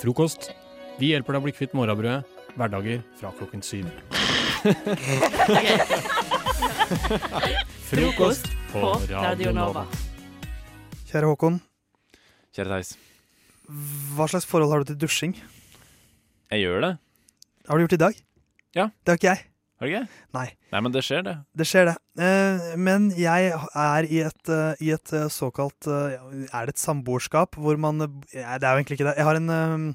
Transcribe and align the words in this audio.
Frokost. 0.00 0.50
Vi 1.00 1.12
hjelper 1.14 1.32
deg 1.32 1.40
å 1.40 1.44
bli 1.46 1.54
kvitt 1.56 1.72
morrabrødet. 1.76 2.24
Hverdager 2.58 3.00
fra 3.16 3.30
klokken 3.38 3.62
syv. 3.64 3.86
Frokost 7.90 8.50
på 8.72 8.82
Radio 9.10 9.52
Nova. 9.56 9.86
Kjære 11.10 11.26
Håkon, 11.30 11.56
Kjære 12.54 12.70
Theis. 12.76 12.90
hva 14.14 14.26
slags 14.30 14.46
forhold 14.46 14.70
har 14.74 14.82
du 14.84 14.90
til 14.92 15.00
dusjing? 15.06 15.32
Jeg 16.50 16.58
gjør 16.66 16.84
det. 16.84 16.92
Har 17.66 17.74
du 17.78 17.82
gjort 17.84 17.94
det 17.94 17.98
i 18.00 18.04
dag? 18.04 18.14
Ja. 18.76 18.86
Det 19.02 19.10
har 19.14 19.18
ikke 19.18 19.32
jeg. 19.32 19.40
Har 19.80 19.88
du 19.88 19.94
ikke? 19.94 20.20
Nei. 20.36 20.46
Nei, 20.74 20.80
men 20.84 20.92
det 20.92 21.00
skjer, 21.06 21.22
det. 21.24 21.34
Det 21.56 21.64
skjer, 21.64 21.88
det. 21.88 21.96
Eh, 22.20 22.72
men 22.76 23.08
jeg 23.16 23.50
er 23.56 24.08
i 24.12 24.18
et, 24.26 24.50
eh, 24.52 24.82
i 24.84 24.90
et 24.92 25.12
eh, 25.16 25.30
såkalt 25.32 25.88
Er 25.88 26.66
det 26.68 26.74
et 26.74 26.82
samboerskap 26.82 27.56
hvor 27.56 27.78
man 27.80 28.02
Det 28.04 28.42
er 28.44 28.60
jo 28.60 28.76
egentlig 28.76 28.98
ikke 28.98 29.08
det. 29.08 29.16
Jeg 29.16 29.28
har 29.30 29.40
en 29.40 29.94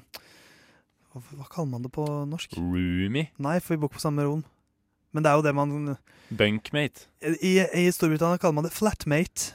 hva 1.16 1.46
kaller 1.48 1.70
man 1.70 1.84
det 1.86 1.88
på 1.94 2.04
norsk? 2.28 2.58
Roomie. 2.60 3.30
Nei, 3.40 3.54
for 3.64 3.72
vi 3.72 3.80
bor 3.80 3.88
på 3.94 4.02
samme 4.02 4.26
rom. 4.26 4.42
Men 5.16 5.24
det 5.24 5.30
er 5.30 5.38
jo 5.38 5.44
det 5.46 5.54
man 5.56 5.94
Bunkmate. 6.28 7.06
I, 7.24 7.54
I 7.64 7.86
Storbritannia 7.94 8.40
kaller 8.42 8.58
man 8.58 8.66
det 8.66 8.74
flatmate. 8.76 9.54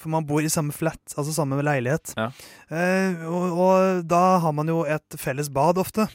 For 0.00 0.10
man 0.10 0.24
bor 0.26 0.40
i 0.42 0.50
samme 0.50 0.72
flat, 0.74 1.02
altså 1.14 1.34
samme 1.36 1.60
leilighet. 1.62 2.14
Ja. 2.16 2.30
Eh, 2.72 3.20
og, 3.28 3.58
og 3.60 4.00
da 4.08 4.22
har 4.42 4.54
man 4.56 4.70
jo 4.72 4.80
et 4.88 5.18
felles 5.20 5.50
bad 5.52 5.78
ofte, 5.78 6.08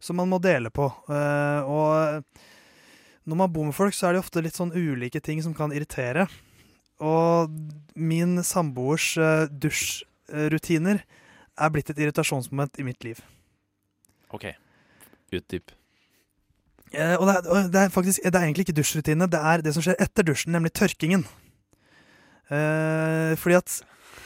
som 0.00 0.16
man 0.16 0.30
må 0.30 0.38
dele 0.40 0.70
på. 0.72 0.86
Eh, 1.12 1.66
og 1.66 2.22
når 3.24 3.40
man 3.40 3.52
bor 3.52 3.68
med 3.68 3.76
folk, 3.76 3.94
så 3.96 4.08
er 4.08 4.16
det 4.16 4.24
ofte 4.24 4.42
litt 4.44 4.58
sånn 4.58 4.74
ulike 4.74 5.22
ting 5.24 5.40
som 5.44 5.54
kan 5.56 5.72
irritere. 5.72 6.26
Og 7.02 7.52
min 7.96 8.36
samboers 8.44 9.14
eh, 9.18 9.46
dusjrutiner 9.50 11.00
er 11.54 11.72
blitt 11.72 11.90
et 11.90 12.02
irritasjonsmoment 12.02 12.78
i 12.78 12.86
mitt 12.86 13.06
liv. 13.06 13.22
OK. 14.34 14.50
Utdyp. 15.34 15.72
Eh, 16.94 17.16
og 17.18 17.26
det 17.26 17.34
er, 17.34 17.48
og 17.48 17.72
det 17.74 17.80
er 17.80 17.90
faktisk 17.90 18.22
Det 18.22 18.38
er 18.38 18.44
egentlig 18.44 18.68
ikke 18.68 18.76
dusjrutine, 18.76 19.26
det 19.30 19.40
er 19.40 19.64
det 19.64 19.72
som 19.74 19.82
skjer 19.82 19.98
etter 20.02 20.26
dusjen, 20.26 20.54
nemlig 20.54 20.74
tørkingen. 20.76 21.24
Eh, 22.52 23.32
fordi 23.40 23.58
at 23.58 23.80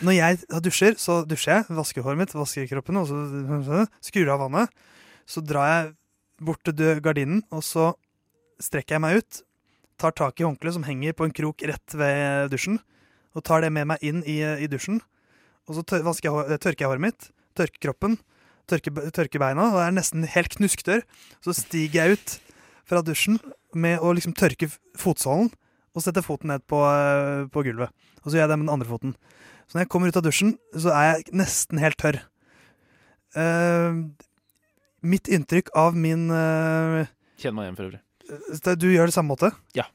når 0.05 0.15
jeg 0.15 0.63
dusjer, 0.63 0.99
så 0.99 1.23
dusjer 1.27 1.57
jeg, 1.57 1.75
vasker 1.75 2.05
håret 2.07 2.21
mitt, 2.21 2.35
vasker 2.35 2.69
kroppen, 2.71 3.01
og 3.01 3.09
så 3.09 3.87
skrur 4.05 4.31
av 4.35 4.45
vannet. 4.45 4.75
Så 5.27 5.43
drar 5.43 5.67
jeg 5.71 5.89
bort 6.45 6.63
til 6.63 7.01
gardinen, 7.03 7.43
og 7.51 7.65
så 7.67 7.93
strekker 8.63 8.97
jeg 8.97 9.05
meg 9.05 9.21
ut, 9.21 9.43
tar 9.99 10.15
tak 10.15 10.41
i 10.41 10.47
håndkleet 10.47 10.77
som 10.79 10.87
henger 10.87 11.17
på 11.19 11.27
en 11.27 11.35
krok 11.35 11.63
rett 11.67 11.95
ved 11.99 12.53
dusjen, 12.53 12.79
og 13.37 13.45
tar 13.47 13.63
det 13.65 13.71
med 13.75 13.89
meg 13.91 14.03
inn 14.05 14.23
i, 14.27 14.41
i 14.43 14.71
dusjen. 14.71 15.01
Og 15.69 15.77
så 15.77 15.85
tør, 15.85 16.07
jeg, 16.07 16.59
tørker 16.63 16.85
jeg 16.85 16.91
håret 16.91 17.05
mitt, 17.05 17.31
tørker 17.59 17.83
kroppen, 17.89 18.17
tørker, 18.71 19.11
tørker 19.15 19.43
beina, 19.43 19.71
og 19.75 19.83
er 19.83 19.95
nesten 19.95 20.27
helt 20.29 20.55
knusktørr. 20.57 21.05
Så 21.45 21.55
stiger 21.57 22.07
jeg 22.07 22.19
ut 22.19 22.37
fra 22.89 23.03
dusjen 23.05 23.41
med 23.77 24.01
å 24.01 24.15
liksom 24.17 24.37
tørke 24.39 24.71
fotsålen 24.99 25.51
og 25.97 26.05
setter 26.05 26.25
foten 26.25 26.53
ned 26.53 26.65
på, 26.71 26.79
eh, 26.87 27.45
på 27.53 27.65
gulvet. 27.67 27.93
Og 28.23 28.31
så 28.31 28.39
gjør 28.39 28.47
jeg 28.47 28.53
det 28.53 28.59
med 28.59 28.69
den 28.69 28.75
andre 28.77 28.89
foten. 28.89 29.15
Så 29.69 29.77
når 29.77 29.85
jeg 29.85 29.93
kommer 29.93 30.09
ut 30.09 30.17
av 30.17 30.25
dusjen, 30.25 30.57
så 30.73 30.93
er 30.95 31.09
jeg 31.11 31.37
nesten 31.37 31.81
helt 31.83 31.99
tørr. 32.01 32.23
Uh, 33.37 34.09
mitt 35.05 35.29
inntrykk 35.29 35.69
av 35.77 35.93
min 35.93 36.31
uh, 36.33 37.05
Kjenn 37.37 37.53
meg 37.55 37.69
igjen 37.69 37.77
for 37.77 37.91
øvrig. 37.91 38.01
Du 38.79 38.89
gjør 38.91 39.09
det 39.09 39.15
samme 39.15 39.33
måte? 39.33 39.51
Ja. 39.77 39.87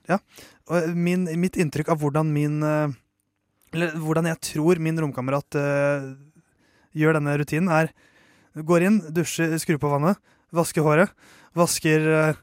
Og 0.72 0.96
min, 0.98 1.28
mitt 1.40 1.58
inntrykk 1.60 1.92
av 1.94 2.02
hvordan 2.02 2.32
min 2.34 2.64
eh, 2.66 2.94
Eller 3.76 3.94
hvordan 4.00 4.30
jeg 4.32 4.40
tror 4.54 4.82
min 4.82 5.00
romkamerat 5.02 5.58
uh, 5.58 6.14
gjør 6.94 7.18
denne 7.18 7.36
rutinen, 7.42 7.70
er 7.74 7.90
Går 8.54 8.86
inn, 8.86 9.00
dusjer, 9.10 9.56
skrur 9.58 9.80
på 9.82 9.90
vannet, 9.90 10.20
vasker 10.54 10.86
håret, 10.86 11.10
vasker, 11.58 12.04
uh, 12.06 12.42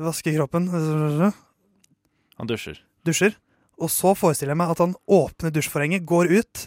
vasker 0.00 0.38
kroppen, 0.38 0.70
Han 0.72 2.48
dusjer. 2.48 2.80
dusjer. 3.04 3.36
Og 3.76 3.92
så 3.92 4.14
forestiller 4.16 4.54
jeg 4.54 4.60
meg 4.62 4.72
at 4.72 4.80
han 4.80 4.94
åpner 5.04 5.52
dusjforhenget, 5.52 6.06
går 6.08 6.32
ut. 6.32 6.62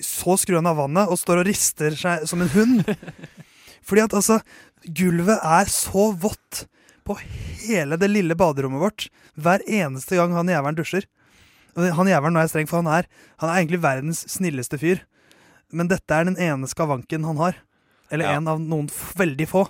Så 0.00 0.38
skrur 0.40 0.62
han 0.62 0.70
av 0.70 0.80
vannet 0.80 1.12
og 1.12 1.20
står 1.20 1.42
og 1.42 1.48
rister 1.50 1.92
seg 1.92 2.24
som 2.30 2.40
en 2.40 2.52
hund. 2.56 2.88
Fordi 3.86 4.06
at 4.06 4.16
altså, 4.16 4.40
gulvet 4.88 5.44
er 5.44 5.68
så 5.68 6.08
vått 6.16 6.64
på 7.06 7.16
hele 7.64 7.98
det 8.00 8.08
lille 8.10 8.36
baderommet 8.38 8.80
vårt 8.82 9.06
hver 9.36 9.62
eneste 9.66 10.16
gang 10.18 10.32
han 10.36 10.50
jævelen 10.50 10.78
dusjer. 10.78 11.06
Han 11.76 12.06
jævelen, 12.10 12.34
nå 12.36 12.40
er 12.42 12.46
jeg 12.46 12.52
streng, 12.54 12.68
for 12.70 12.82
han 12.82 12.90
er, 13.00 13.08
han 13.42 13.50
er 13.50 13.60
egentlig 13.60 13.80
verdens 13.82 14.22
snilleste 14.30 14.78
fyr. 14.78 15.02
Men 15.74 15.88
dette 15.90 16.14
er 16.14 16.28
den 16.28 16.36
ene 16.38 16.68
skavanken 16.70 17.24
han 17.26 17.40
har. 17.40 17.56
Eller 18.12 18.28
Ja. 18.28 18.36
en 18.38 18.46
av 18.48 18.60
noen 18.60 18.86
veldig 19.18 19.48
få. 19.50 19.64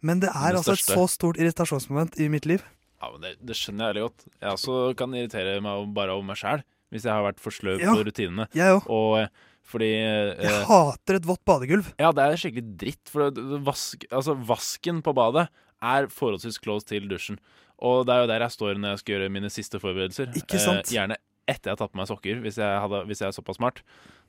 Men 0.00 0.20
det 0.20 0.28
er 0.30 0.52
Det 0.54 0.60
altså 0.60 0.72
et 0.76 0.84
så 0.86 1.08
stort 1.10 1.38
irritasjonsmoment 1.40 2.20
i 2.20 2.28
mitt 2.28 2.46
liv. 2.46 2.62
Ja, 3.02 3.10
men 3.10 3.20
det, 3.22 3.36
det 3.44 3.56
skjønner 3.56 3.88
jeg 3.88 3.94
veldig 3.94 4.06
godt. 4.08 4.24
Jeg 4.42 4.50
også 4.52 4.96
kan 4.98 5.14
irritere 5.14 5.60
meg 5.64 5.94
bare 5.94 6.14
over 6.14 6.22
meg 6.28 6.36
sjæl, 6.38 6.62
hvis 6.92 7.02
jeg 7.06 7.12
har 7.12 7.24
vært 7.26 7.40
for 7.42 7.50
sløv 7.50 7.80
Ja, 7.82 7.94
på 7.94 8.04
rutinene. 8.06 8.46
Jeg 8.54 8.78
òg. 8.78 9.22
Eh, 9.22 9.28
fordi 9.68 9.88
Jeg 9.90 10.38
eh, 10.48 10.64
hater 10.70 11.18
et 11.18 11.26
vått 11.26 11.42
badegulv. 11.44 11.90
Ja, 11.98 12.12
det 12.12 12.24
er 12.24 12.38
skikkelig 12.40 12.76
dritt. 12.78 13.10
For 13.10 13.30
vask, 13.66 14.06
altså, 14.12 14.36
vasken 14.38 15.02
på 15.02 15.14
badet 15.18 15.48
er 15.82 16.08
forholdsvis 16.12 16.60
close 16.62 16.86
til 16.88 17.08
dusjen. 17.10 17.38
Og 17.78 18.04
det 18.06 18.14
er 18.14 18.24
jo 18.24 18.30
der 18.30 18.44
jeg 18.44 18.54
står 18.56 18.78
når 18.80 18.94
jeg 18.94 19.02
skal 19.02 19.14
gjøre 19.14 19.32
mine 19.32 19.50
siste 19.52 19.80
forberedelser. 19.82 20.30
Ikke 20.38 20.60
sant? 20.62 20.84
Eh, 20.88 20.96
gjerne 20.98 21.18
etter 21.48 21.70
jeg 21.70 21.76
har 21.76 21.80
tatt 21.80 21.94
på 21.94 22.00
meg 22.00 22.10
sokker, 22.10 22.40
hvis 22.44 22.58
jeg, 22.60 22.80
hadde, 22.82 23.04
hvis 23.08 23.22
jeg 23.22 23.30
er 23.30 23.36
såpass 23.36 23.56
smart. 23.60 23.80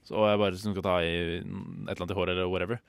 Så, 0.07 0.15
jeg 0.29 0.39
bare 0.39 0.55
liksom 0.55 0.75
skal 0.75 0.85
ta 0.85 0.95
i 1.03 1.11
et 1.11 1.43
eller 1.43 2.05
annet 2.05 2.13
i 2.13 2.19
håret 2.19 2.35
eller 2.35 2.51
whatever. 2.51 2.79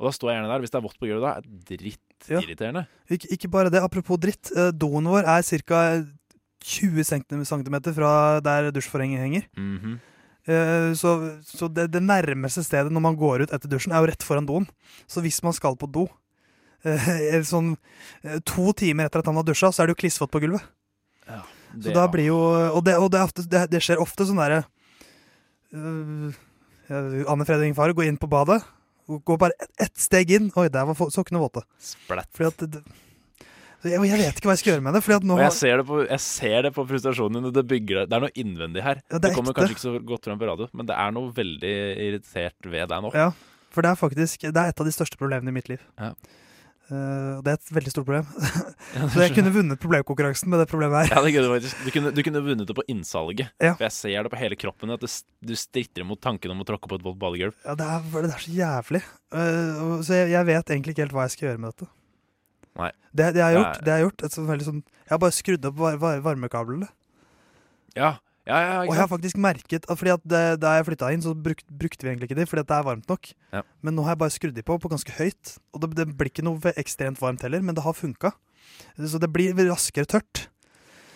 Og 0.00 0.08
da 0.08 0.12
står 0.16 0.30
jeg 0.30 0.38
gjerne 0.38 0.52
der. 0.52 0.62
Hvis 0.64 0.72
det 0.72 0.78
er 0.78 0.84
vått 0.84 1.00
på 1.00 1.08
gulvet, 1.08 1.24
da 1.24 1.32
er 1.40 1.48
drittirriterende. 1.72 2.84
Ja. 2.86 3.16
Ikke, 3.16 3.32
ikke 3.36 3.50
bare 3.52 3.72
det, 3.72 3.82
apropos 3.84 4.20
dritt. 4.22 4.52
eh, 4.54 4.70
Doen 4.72 5.10
vår 5.10 5.28
er 5.28 5.44
ca. 5.64 5.82
20 6.60 7.04
cm 7.08 7.74
fra 7.96 8.12
der 8.44 8.70
dusjforhenget 8.70 9.20
henger. 9.20 9.44
Mm 9.56 9.78
-hmm. 9.80 9.98
Så, 10.94 11.38
så 11.44 11.68
det, 11.68 11.92
det 11.92 12.02
nærmeste 12.02 12.62
stedet 12.64 12.92
når 12.92 13.00
man 13.00 13.16
går 13.16 13.42
ut 13.42 13.52
etter 13.52 13.68
dusjen, 13.68 13.92
er 13.92 14.00
jo 14.00 14.06
rett 14.06 14.22
foran 14.22 14.46
doen. 14.46 14.66
Så 15.06 15.20
hvis 15.20 15.42
man 15.42 15.52
skal 15.52 15.76
på 15.76 15.86
do 15.86 16.08
sånn 17.52 17.74
eh, 18.24 18.38
to 18.46 18.72
timer 18.76 19.08
etter 19.08 19.22
at 19.22 19.30
han 19.30 19.38
har 19.40 19.46
dusja, 19.46 19.72
så 19.72 19.82
er 19.82 19.90
det 19.90 19.96
jo 19.96 20.02
klissvått 20.04 20.32
på 20.32 20.42
gulvet. 20.42 20.64
Ja, 21.28 21.42
Så 21.76 21.92
da 21.94 22.06
blir 22.10 22.26
jo 22.26 22.38
Og 22.74 22.80
det, 22.82 22.96
og 22.98 23.12
det, 23.14 23.20
ofte, 23.22 23.44
det, 23.46 23.66
det 23.70 23.82
skjer 23.84 24.00
ofte 24.02 24.24
sånn 24.26 24.40
derre 24.40 24.64
uh, 25.76 26.32
Anne 27.30 27.46
Fredrik 27.46 27.76
Far 27.76 27.92
går 27.94 28.08
inn 28.08 28.18
på 28.18 28.26
badet, 28.26 28.58
går 29.06 29.38
bare 29.38 29.54
ett 29.60 29.84
et 29.86 30.02
steg 30.02 30.32
inn. 30.34 30.48
Oi, 30.58 30.66
der 30.72 30.88
var 30.88 30.98
sokkene 31.14 31.38
våte. 31.38 31.62
Splatt. 31.78 32.26
Fordi 32.34 32.48
at 32.48 32.64
det, 32.64 32.80
det, 32.82 33.92
jeg, 33.92 34.00
jeg 34.10 34.18
vet 34.20 34.40
ikke 34.40 34.50
hva 34.50 34.56
jeg 34.56 34.62
skal 34.62 34.72
gjøre 34.74 34.84
med 34.84 34.96
det. 34.98 35.18
Nå 35.24 35.36
jeg 35.40 35.54
ser, 35.56 35.80
det 35.80 35.86
på, 35.88 36.00
jeg 36.04 36.22
ser 36.24 36.66
det 36.66 36.72
på 36.76 36.84
frustrasjonen 36.88 37.46
din. 37.46 37.54
Det, 37.54 37.64
bygger, 37.70 38.02
det 38.10 38.18
er 38.18 38.24
noe 38.26 38.34
innvendig 38.42 38.82
her. 38.84 39.00
Ja, 39.06 39.14
det 39.14 39.22
det, 39.22 39.30
er 39.30 39.38
kommer 39.38 39.54
ekte. 39.54 39.62
kanskje 39.62 39.76
ikke 39.76 39.86
så 39.86 40.02
godt 40.10 40.26
fram 40.28 40.42
på 40.42 40.50
radio, 40.50 40.68
men 40.76 40.90
det 40.90 40.98
er 40.98 41.14
noe 41.16 41.30
veldig 41.36 41.72
irritert 42.08 42.70
ved 42.74 42.90
deg 42.92 43.06
nå. 43.06 43.14
Ja, 43.16 43.30
for 43.70 43.86
det 43.86 43.94
er 43.94 44.00
faktisk 44.00 44.48
Det 44.50 44.52
er 44.58 44.74
et 44.74 44.82
av 44.82 44.88
de 44.88 44.92
største 44.94 45.20
problemene 45.20 45.54
i 45.54 45.56
mitt 45.56 45.70
liv. 45.72 45.82
Ja. 45.94 46.12
Og 46.96 47.44
det 47.46 47.52
er 47.52 47.58
et 47.58 47.72
veldig 47.76 47.92
stort 47.94 48.08
problem. 48.08 48.30
Ja, 48.90 49.06
Så 49.06 49.20
jeg 49.22 49.36
kunne 49.36 49.52
vunnet 49.54 49.78
problemkonkurransen 49.78 50.50
med 50.50 50.58
det 50.58 50.64
problemet 50.66 51.04
her. 51.04 51.12
Ja, 51.14 51.20
det 51.22 51.30
kunne 51.36 51.60
du 51.60 51.90
kunne, 51.94 52.10
du 52.10 52.20
kunne 52.26 52.40
vunnet 52.42 52.66
det 52.66 52.74
på 52.74 52.82
innsalget. 52.90 53.52
Ja. 53.62 53.76
For 53.78 53.86
jeg 53.86 53.94
ser 53.94 54.26
det 54.26 54.32
på 54.32 54.40
hele 54.40 54.58
kroppen 54.58 54.90
at 54.90 55.04
du, 55.04 55.06
du 55.46 55.52
stritter 55.54 56.02
mot 56.08 56.18
tanken 56.18 56.50
om 56.50 56.64
å 56.64 56.66
tråkke 56.66 56.90
på 56.90 56.98
et 56.98 57.04
vått 57.06 57.20
badegulv. 57.20 57.54
Ja, 57.62 57.76
det 57.78 57.86
er, 57.86 58.08
det 58.26 58.32
er 58.32 58.42
så 58.42 58.54
jævlig. 58.56 59.02
Uh, 59.30 60.00
så 60.02 60.18
jeg, 60.18 60.32
jeg 60.34 60.48
vet 60.50 60.74
egentlig 60.74 60.96
ikke 60.96 61.04
helt 61.06 61.14
hva 61.14 61.28
jeg 61.28 61.36
skal 61.36 61.48
gjøre 61.50 61.62
med 61.62 61.74
dette. 61.76 61.90
Nei. 62.80 62.90
Det, 63.10 63.28
det 63.36 63.42
jeg 63.42 63.46
har 63.46 63.56
gjort, 63.58 63.78
det 63.78 63.92
jeg 63.92 63.98
har 63.98 64.04
gjort 64.06 64.24
et 64.26 64.36
sånt 64.36 64.50
veldig 64.50 64.66
sånn, 64.66 64.82
Jeg 65.04 65.12
har 65.14 65.22
bare 65.22 65.36
skrudd 65.36 65.70
opp 65.70 65.78
var, 65.78 66.00
var, 66.02 66.24
varmekablene. 66.26 66.90
Ja, 67.98 68.10
ja, 68.50 68.58
ja, 68.66 68.78
Og 68.84 68.92
jeg 68.92 69.00
har 69.00 69.10
faktisk 69.10 69.38
merket 69.40 69.86
at 69.86 69.98
fordi 70.00 70.12
at 70.12 70.24
det, 70.26 70.42
Da 70.62 70.74
jeg 70.76 70.88
flytta 70.90 71.10
inn, 71.14 71.22
så 71.24 71.34
bruk, 71.34 71.62
brukte 71.70 72.04
vi 72.06 72.12
egentlig 72.12 72.30
ikke 72.30 72.40
de, 72.40 72.46
fordi 72.50 72.66
det 72.66 72.76
er 72.76 72.86
varmt 72.86 73.10
nok. 73.10 73.32
Ja. 73.54 73.62
Men 73.86 73.96
nå 73.96 74.04
har 74.06 74.16
jeg 74.16 74.22
bare 74.24 74.34
skrudd 74.36 74.58
de 74.58 74.66
på 74.66 74.78
på 74.82 74.90
ganske 74.92 75.14
høyt. 75.16 75.56
Og 75.74 75.84
det, 75.84 75.92
det 76.00 76.08
blir 76.18 76.32
ikke 76.32 76.46
noe 76.46 76.74
ekstremt 76.80 77.20
varmt 77.22 77.46
heller, 77.46 77.62
men 77.64 77.78
det 77.78 77.86
har 77.86 77.96
funka. 77.96 78.34
Så 78.98 79.20
det 79.22 79.30
blir 79.32 79.56
raskere 79.70 80.08
tørt. 80.08 80.48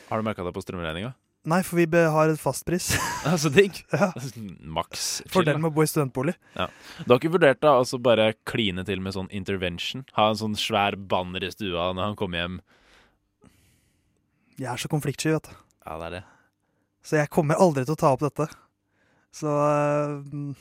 Har 0.09 0.21
du 0.21 0.27
merka 0.27 0.45
det 0.47 0.55
på 0.55 0.63
strømregninga? 0.65 1.15
Nei, 1.45 1.59
for 1.61 1.77
vi 1.77 1.85
har 1.93 2.31
et 2.33 2.41
fastpris. 2.41 2.95
Ja, 3.25 3.35
så 3.41 3.51
digg! 3.53 3.83
ja. 3.93 4.11
Maks. 4.61 5.23
Fordelen 5.33 5.63
med 5.65 5.73
å 5.73 5.77
bo 5.77 5.85
i 5.85 5.89
studentbolig. 5.89 6.37
Du 6.55 7.13
har 7.13 7.19
ikke 7.19 7.33
vurdert 7.37 7.61
da 7.65 7.75
altså 7.81 8.01
bare 8.01 8.33
kline 8.49 8.85
til 8.89 9.03
med 9.05 9.17
sånn 9.17 9.31
intervention? 9.33 10.05
Ha 10.17 10.31
en 10.33 10.41
sånn 10.41 10.57
svær 10.61 10.97
banner 10.97 11.45
i 11.45 11.53
stua 11.53 11.91
når 11.97 12.11
han 12.11 12.19
kommer 12.21 12.43
hjem? 12.43 12.59
Jeg 14.61 14.71
er 14.71 14.81
så 14.81 14.91
konfliktsky, 14.93 15.33
vet 15.35 15.49
du. 15.51 15.57
Ja, 15.85 15.97
det 15.99 16.07
er 16.07 16.17
det. 16.19 16.23
Så 17.05 17.19
jeg 17.21 17.29
kommer 17.33 17.61
aldri 17.61 17.85
til 17.85 17.95
å 17.95 18.01
ta 18.01 18.11
opp 18.15 18.23
dette. 18.25 18.47
Så 19.35 19.51
uh, 19.51 20.55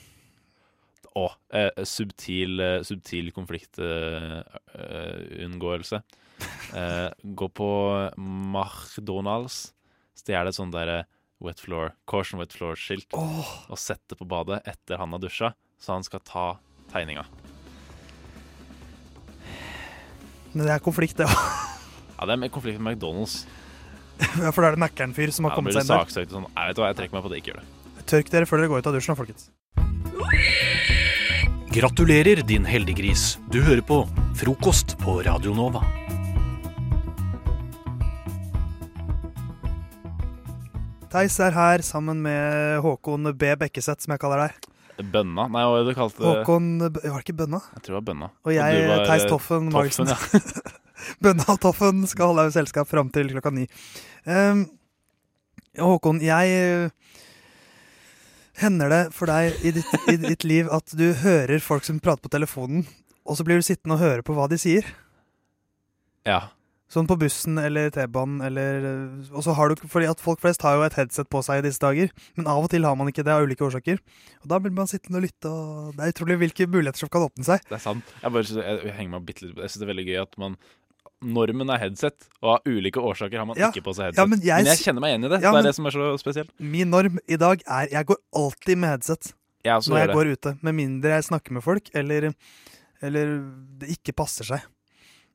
Å, 1.14 1.28
eh, 1.54 1.84
subtil, 1.86 2.60
eh, 2.60 2.82
subtil 2.86 3.32
konfliktunngåelse. 3.36 6.02
Eh, 6.74 7.10
gå 7.22 7.46
på 7.54 7.68
McDonald's, 8.18 9.70
stjele 10.18 10.50
et 10.50 10.56
sånt 10.56 10.74
derre 10.74 11.04
wet 11.38 11.60
floor, 11.62 11.94
caution 12.10 12.40
wet 12.42 12.52
floor-skilt, 12.52 13.14
oh. 13.14 13.46
og 13.70 13.78
sette 13.78 14.18
på 14.18 14.26
badet 14.26 14.58
etter 14.66 14.98
han 14.98 15.12
har 15.14 15.22
dusja. 15.22 15.54
så 15.78 15.92
han 15.94 16.02
skal 16.04 16.20
ta 16.26 16.58
tegninga. 16.90 17.22
Men 20.52 20.66
det 20.66 20.74
er 20.74 20.82
konflikt, 20.82 21.16
det 21.22 21.30
òg. 21.30 21.38
Ja, 22.18 22.26
det 22.26 22.34
er 22.34 22.50
konflikt 22.58 22.82
med 22.82 22.98
McDonald's. 22.98 23.46
Ja, 24.44 24.50
for 24.54 24.62
da 24.64 24.70
er 24.70 24.76
det 24.76 24.82
Mækkern-fyr 24.84 25.30
som 25.34 25.46
har 25.48 25.54
Ja, 25.54 25.58
kommet 25.60 25.74
seg 25.76 25.84
inn 25.84 25.90
der. 25.90 26.04
saksøkt 26.04 26.30
sånn. 26.34 26.46
Jeg 26.54 26.70
vet 26.70 26.80
hva, 26.80 26.86
jeg 26.90 26.96
trekker 27.00 27.16
meg 27.18 27.24
på 27.26 27.30
det. 27.32 27.38
Ikke 27.42 27.52
gjør 27.54 27.60
det. 27.62 27.68
Tørk 28.10 28.30
dere 28.34 28.46
før 28.50 28.60
dere 28.62 28.70
går 28.72 28.82
ut 28.84 28.88
av 28.90 28.96
dusjen, 28.98 29.14
da, 29.14 29.18
folkens. 29.22 29.50
Gratulerer, 31.74 32.42
din 32.46 32.66
heldiggris. 32.68 33.38
Du 33.50 33.58
hører 33.64 33.82
på 33.82 34.04
Frokost 34.38 34.94
på 35.02 35.18
Radio 35.26 35.54
Nova. 35.56 35.82
Theis 41.14 41.36
er 41.42 41.54
her 41.54 41.82
sammen 41.86 42.22
med 42.24 42.80
Håkon 42.82 43.30
B. 43.38 43.52
Bekkeseth, 43.58 44.02
som 44.04 44.14
jeg 44.14 44.22
kaller 44.22 44.48
deg. 44.48 44.70
Bønna? 45.14 45.48
Nei, 45.50 45.62
hva 45.62 45.70
var 45.74 45.82
det 45.82 45.90
du 45.90 45.98
kalte 45.98 46.22
det? 46.22 46.30
Håkon 46.30 46.66
Var 46.84 46.90
det 47.02 47.22
ikke 47.24 47.36
Bønna? 47.40 47.60
Jeg 47.74 47.82
tror 47.82 47.90
det 47.94 47.98
var 47.98 48.06
bønna. 48.10 48.28
Og 48.46 48.54
jeg, 48.54 48.82
du 48.86 49.06
Theis 49.08 49.24
eh, 49.24 49.30
Toffen 49.30 49.70
Magelsen. 49.74 50.10
Ja. 50.10 50.74
Bønna 51.24 51.46
og 51.54 51.60
Toffen 51.62 52.04
skal 52.10 52.32
holde 52.32 52.46
deg 52.48 52.56
selskap 52.56 52.90
fram 52.90 53.10
til 53.14 53.30
klokka 53.32 53.52
ni. 53.54 53.68
Um, 54.24 54.66
Håkon, 55.78 56.20
jeg 56.22 56.50
eh, 56.54 56.90
Hender 58.60 58.92
det 58.92 59.00
for 59.16 59.26
deg 59.26 59.56
i 59.66 59.72
ditt, 59.74 59.94
i 60.12 60.14
ditt 60.22 60.44
liv 60.46 60.68
at 60.70 60.92
du 60.94 61.08
hører 61.24 61.58
folk 61.58 61.82
som 61.82 61.98
prater 61.98 62.22
på 62.22 62.30
telefonen, 62.30 62.84
og 63.26 63.34
så 63.34 63.46
blir 63.46 63.58
du 63.58 63.66
sittende 63.66 63.96
og 63.96 64.04
høre 64.04 64.22
på 64.22 64.36
hva 64.36 64.46
de 64.50 64.60
sier? 64.60 64.86
ja. 66.28 66.44
Sånn 66.92 67.08
på 67.10 67.16
bussen 67.18 67.56
eller 67.58 67.88
T-banen 67.90 68.42
eller 68.44 68.84
eh, 68.86 69.30
Og 69.34 69.42
så 69.46 69.54
har 69.56 69.72
du 69.72 69.80
Fordi 69.90 70.06
at 70.10 70.20
folk 70.22 70.42
flest 70.42 70.62
har 70.66 70.76
jo 70.76 70.84
et 70.86 70.94
headset 70.98 71.26
på 71.32 71.40
seg 71.42 71.62
i 71.62 71.64
disse 71.66 71.82
dager, 71.82 72.12
men 72.36 72.48
av 72.50 72.66
og 72.66 72.70
til 72.70 72.86
har 72.86 72.94
man 72.98 73.08
ikke 73.10 73.24
det 73.26 73.32
av 73.34 73.46
ulike 73.46 73.64
årsaker. 73.66 73.98
Og 74.44 74.50
da 74.52 74.60
blir 74.62 74.74
man 74.76 74.90
sittende 74.90 75.18
og 75.18 75.24
lytte, 75.26 75.50
og 75.50 75.96
det 75.96 76.04
er 76.04 76.14
utrolig 76.14 76.38
hvilke 76.44 76.68
muligheter 76.70 77.02
som 77.02 77.10
kan 77.10 77.26
åpne 77.26 77.46
seg. 77.48 77.64
Det 77.70 77.78
er 77.78 77.82
sant. 77.82 78.14
Jeg, 78.20 78.34
bare, 78.36 78.46
jeg, 78.60 78.80
jeg 78.84 78.96
henger 79.00 79.14
meg 79.16 79.26
bitte 79.26 79.46
litt 79.46 79.58
Jeg 79.58 79.72
syns 79.72 79.80
det 79.80 79.88
er 79.88 79.92
veldig 79.94 80.06
gøy 80.10 80.20
at 80.22 80.38
man 80.44 80.58
Normen 81.24 81.70
er 81.74 81.78
headset, 81.82 82.28
og 82.42 82.50
av 82.58 82.68
ulike 82.68 83.00
årsaker 83.00 83.38
har 83.40 83.46
man 83.48 83.56
Ja. 83.58 83.70
ikke 83.72 83.82
på 83.86 83.94
seg 83.96 84.10
headset. 84.10 84.20
Ja, 84.20 84.26
men 84.26 84.40
jeg, 84.44 84.66
kjenner 84.84 85.00
meg 85.00 85.14
igjen 85.14 85.24
i 85.24 85.28
det. 85.34 85.40
Ja, 85.42 85.50
det 85.50 85.54
men- 85.56 85.64
er 85.64 85.68
det 85.70 85.74
som 85.78 85.86
er 85.86 85.90
så 85.96 86.10
spesielt. 86.20 86.50
min 86.60 86.90
norm 86.90 87.18
i 87.28 87.36
dag 87.40 87.62
er 87.66 87.88
Jeg 87.90 88.06
går 88.06 88.16
alltid 88.34 88.78
med 88.78 88.90
headset. 88.98 89.32
Jeg 89.64 89.80
når 89.88 89.98
jeg 89.98 90.08
det. 90.08 90.14
går 90.14 90.32
ute. 90.36 90.58
Med 90.62 90.74
mindre 90.74 91.08
jeg 91.16 91.24
snakker 91.24 91.50
med 91.52 91.62
folk, 91.64 91.88
eller, 91.94 92.34
eller 93.02 93.26
det 93.80 93.88
ikke 93.96 94.12
passer 94.14 94.44
seg. 94.44 94.62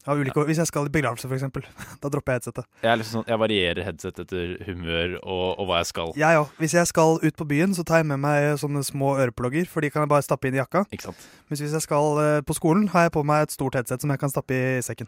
Av 0.07 0.15
ulike, 0.17 0.33
Hvis 0.47 0.57
jeg 0.57 0.65
skal 0.67 0.85
i 0.85 0.89
begravelse, 0.89 1.27
f.eks., 1.27 1.43
da 2.01 2.09
dropper 2.09 2.31
jeg 2.33 2.39
headsetet. 2.39 2.65
Jeg, 2.81 2.97
liksom 2.99 3.19
sånn, 3.19 3.27
jeg 3.27 3.37
varierer 3.41 3.83
headset 3.83 4.19
etter 4.23 4.53
humør 4.65 5.17
og, 5.23 5.59
og 5.59 5.67
hva 5.67 5.81
jeg 5.83 5.89
skal. 5.91 6.13
Jeg 6.15 6.39
òg. 6.39 6.47
Hvis 6.57 6.71
jeg 6.73 6.87
skal 6.87 7.19
ut 7.21 7.35
på 7.35 7.45
byen, 7.45 7.75
så 7.75 7.83
tar 7.83 7.97
jeg 7.99 8.05
med 8.07 8.17
meg 8.23 8.55
sånne 8.61 8.81
små 8.87 9.17
øreplugger, 9.19 9.67
for 9.67 9.81
de 9.81 9.89
kan 9.91 10.01
jeg 10.05 10.09
bare 10.09 10.23
stappe 10.23 10.47
inn 10.47 10.55
i 10.55 10.61
jakka. 10.63 10.85
Ikke 10.89 11.09
sant? 11.11 11.27
Mens 11.49 11.59
hvis 11.61 11.73
jeg 11.75 11.81
skal 11.83 12.17
eh, 12.23 12.41
på 12.47 12.55
skolen, 12.55 12.87
har 12.95 13.09
jeg 13.09 13.11
på 13.11 13.25
meg 13.27 13.43
et 13.43 13.51
stort 13.51 13.75
headset 13.75 13.99
som 14.01 14.09
jeg 14.09 14.19
kan 14.23 14.29
stappe 14.31 14.55
i 14.55 14.79
sekken. 14.81 15.07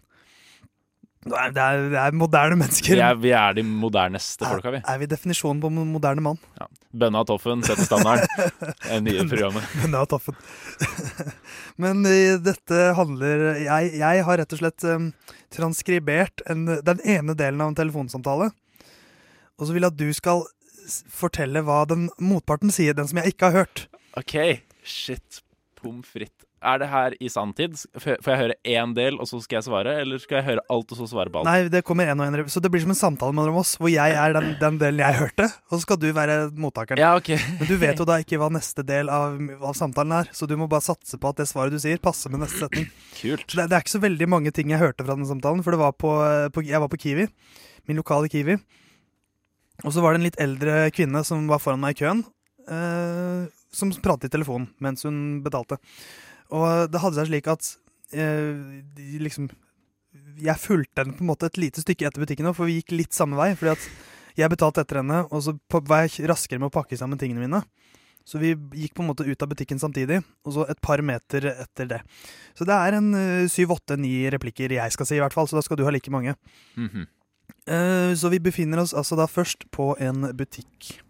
Det 1.21 1.37
er, 1.37 1.51
det 1.53 1.61
er, 1.61 1.83
det 1.93 1.97
er 2.01 2.15
moderne 2.17 2.55
mennesker. 2.57 2.95
Vi 2.97 3.01
er, 3.05 3.17
vi 3.21 3.31
er 3.37 3.53
de 3.53 3.63
moderneste 3.67 4.47
folka, 4.47 4.71
vi. 4.73 4.79
Er 4.89 5.01
vi 5.03 5.07
definisjonen 5.09 5.59
på 5.61 5.69
moderne 5.69 6.23
mann? 6.25 6.39
Bønna 6.89 7.21
og 7.21 7.27
Toffen 7.29 7.61
setter 7.65 7.85
standarden. 7.85 8.25
Det 8.87 8.97
nye 9.05 9.27
programmet. 9.29 9.75
Bønna 9.83 10.01
toffen. 10.09 10.39
Men 11.83 12.01
eh, 12.09 12.39
dette 12.41 12.79
handler 12.97 13.45
jeg, 13.61 13.93
jeg 14.01 14.25
har 14.25 14.41
rett 14.41 14.57
og 14.57 14.63
slett 14.63 14.87
um, 14.89 15.11
transkribert 15.53 16.41
en, 16.49 16.65
den 16.81 17.05
ene 17.05 17.37
delen 17.37 17.61
av 17.61 17.69
en 17.69 17.77
telefonsamtale. 17.77 18.49
Og 19.61 19.69
så 19.69 19.77
vil 19.77 19.85
jeg 19.85 19.93
at 19.93 20.01
du 20.01 20.09
skal 20.17 20.45
fortelle 21.13 21.61
hva 21.67 21.83
den 21.85 22.09
motparten 22.17 22.73
sier, 22.73 22.97
den 22.97 23.07
som 23.07 23.21
jeg 23.21 23.35
ikke 23.35 23.51
har 23.51 23.61
hørt. 23.61 23.85
OK, 24.17 24.39
shit. 24.81 25.43
Pommes 25.77 26.09
frites. 26.09 26.50
Er 26.61 26.77
det 26.77 26.87
her 26.91 27.15
i 27.17 27.29
sanntid? 27.31 27.73
Får 27.97 28.19
jeg 28.21 28.37
høre 28.37 28.55
én 28.69 28.91
del, 28.93 29.15
og 29.17 29.25
så 29.25 29.39
skal 29.41 29.57
jeg 29.57 29.65
svare? 29.65 29.95
Eller 30.03 30.19
skal 30.21 30.37
jeg 30.37 30.45
høre 30.51 30.63
alt, 30.69 30.91
og 30.93 30.99
så 30.99 31.07
svare 31.09 31.31
på 31.33 31.41
alt? 31.41 31.47
Nei, 31.49 31.71
det 31.73 31.81
kommer 31.87 32.11
en 32.11 32.21
og 32.21 32.27
en, 32.27 32.49
Så 32.53 32.61
det 32.61 32.69
blir 32.69 32.83
som 32.83 32.93
en 32.93 32.99
samtale 32.99 33.33
mellom 33.33 33.57
oss, 33.63 33.73
hvor 33.81 33.89
jeg 33.89 34.13
er 34.13 34.35
den, 34.37 34.51
den 34.61 34.77
delen 34.81 35.01
jeg 35.01 35.17
hørte, 35.17 35.47
og 35.49 35.73
så 35.73 35.81
skal 35.81 35.97
du 36.03 36.05
være 36.13 36.35
mottakeren. 36.53 37.01
Ja, 37.01 37.15
OK. 37.17 37.31
Men 37.59 37.69
du 37.69 37.73
vet 37.81 37.97
jo 37.97 38.05
da 38.05 38.19
ikke 38.21 38.37
hva 38.41 38.51
neste 38.53 38.85
del 38.85 39.09
av, 39.09 39.39
av 39.57 39.73
samtalen 39.79 40.13
er, 40.19 40.29
så 40.37 40.45
du 40.45 40.53
må 40.59 40.69
bare 40.69 40.85
satse 40.85 41.17
på 41.17 41.33
at 41.33 41.41
det 41.41 41.49
svaret 41.49 41.73
du 41.73 41.81
sier, 41.81 41.97
passer 42.03 42.29
med 42.29 42.43
neste 42.45 42.61
setning. 42.61 42.91
Kult. 43.17 43.47
Det, 43.49 43.65
det 43.65 43.79
er 43.79 43.81
ikke 43.81 43.97
så 43.97 44.05
veldig 44.05 44.29
mange 44.29 44.53
ting 44.53 44.69
jeg 44.69 44.83
hørte 44.83 45.07
fra 45.07 45.17
den 45.17 45.29
samtalen, 45.29 45.65
for 45.65 45.73
det 45.73 45.81
var 45.81 45.97
på, 45.97 46.13
på, 46.53 46.65
jeg 46.69 46.83
var 46.85 46.93
på 46.93 47.01
Kiwi, 47.01 47.25
min 47.89 47.97
lokale 48.03 48.29
Kiwi. 48.29 48.59
Og 49.81 49.95
så 49.95 50.03
var 50.03 50.13
det 50.13 50.21
en 50.21 50.29
litt 50.29 50.41
eldre 50.41 50.83
kvinne 50.93 51.23
som 51.25 51.47
var 51.49 51.61
foran 51.63 51.81
meg 51.81 51.95
i 51.95 52.03
køen, 52.03 52.21
eh, 52.69 53.49
som 53.73 53.93
pratet 54.03 54.29
i 54.29 54.35
telefonen 54.35 54.69
mens 54.83 55.07
hun 55.07 55.41
betalte. 55.45 55.79
Og 56.51 56.91
det 56.91 57.01
hadde 57.01 57.17
seg 57.19 57.29
slik 57.29 57.49
at 57.51 57.67
eh, 58.11 58.81
liksom 59.23 59.49
Jeg 60.41 60.59
fulgte 60.59 61.03
henne 61.03 61.15
på 61.15 61.23
en 61.23 61.31
måte 61.31 61.47
et 61.47 61.59
lite 61.61 61.83
stykke 61.83 62.09
etter 62.09 62.23
butikken, 62.23 62.49
for 62.57 62.67
vi 62.67 62.79
gikk 62.79 62.95
litt 62.95 63.15
samme 63.15 63.39
vei. 63.39 63.53
fordi 63.55 63.75
at 63.77 63.91
jeg 64.39 64.51
betalte 64.51 64.83
etter 64.83 65.01
henne, 65.01 65.25
og 65.27 65.43
så 65.43 65.55
var 65.87 66.05
jeg 66.05 66.27
raskere 66.29 66.59
med 66.61 66.69
å 66.69 66.73
pakke 66.73 66.97
sammen 66.99 67.19
tingene 67.19 67.43
mine. 67.43 67.61
Så 68.27 68.39
vi 68.39 68.53
gikk 68.53 68.93
på 68.95 69.03
en 69.03 69.09
måte 69.09 69.25
ut 69.25 69.43
av 69.43 69.49
butikken 69.49 69.79
samtidig, 69.81 70.21
og 70.45 70.55
så 70.55 70.65
et 70.69 70.79
par 70.83 71.01
meter 71.03 71.47
etter 71.51 71.89
det. 71.89 71.99
Så 72.57 72.67
det 72.69 72.75
er 72.77 72.97
en 72.97 73.09
eh, 73.17 73.47
syv, 73.51 73.73
åtte, 73.75 73.97
ni 73.99 74.13
replikker 74.31 74.75
jeg 74.77 74.93
skal 74.93 75.09
si, 75.09 75.17
i 75.17 75.23
hvert 75.23 75.35
fall, 75.35 75.49
så 75.49 75.57
da 75.57 75.65
skal 75.65 75.79
du 75.79 75.85
ha 75.87 75.93
like 75.93 76.11
mange. 76.13 76.35
Mm 76.75 76.89
-hmm. 76.89 77.07
uh, 77.67 78.15
Så 78.15 78.29
vi 78.29 78.39
befinner 78.39 78.79
oss 78.79 78.93
altså 78.93 79.15
da 79.15 79.27
først 79.27 79.71
på 79.71 79.95
en 79.99 80.37
butikk. 80.37 81.01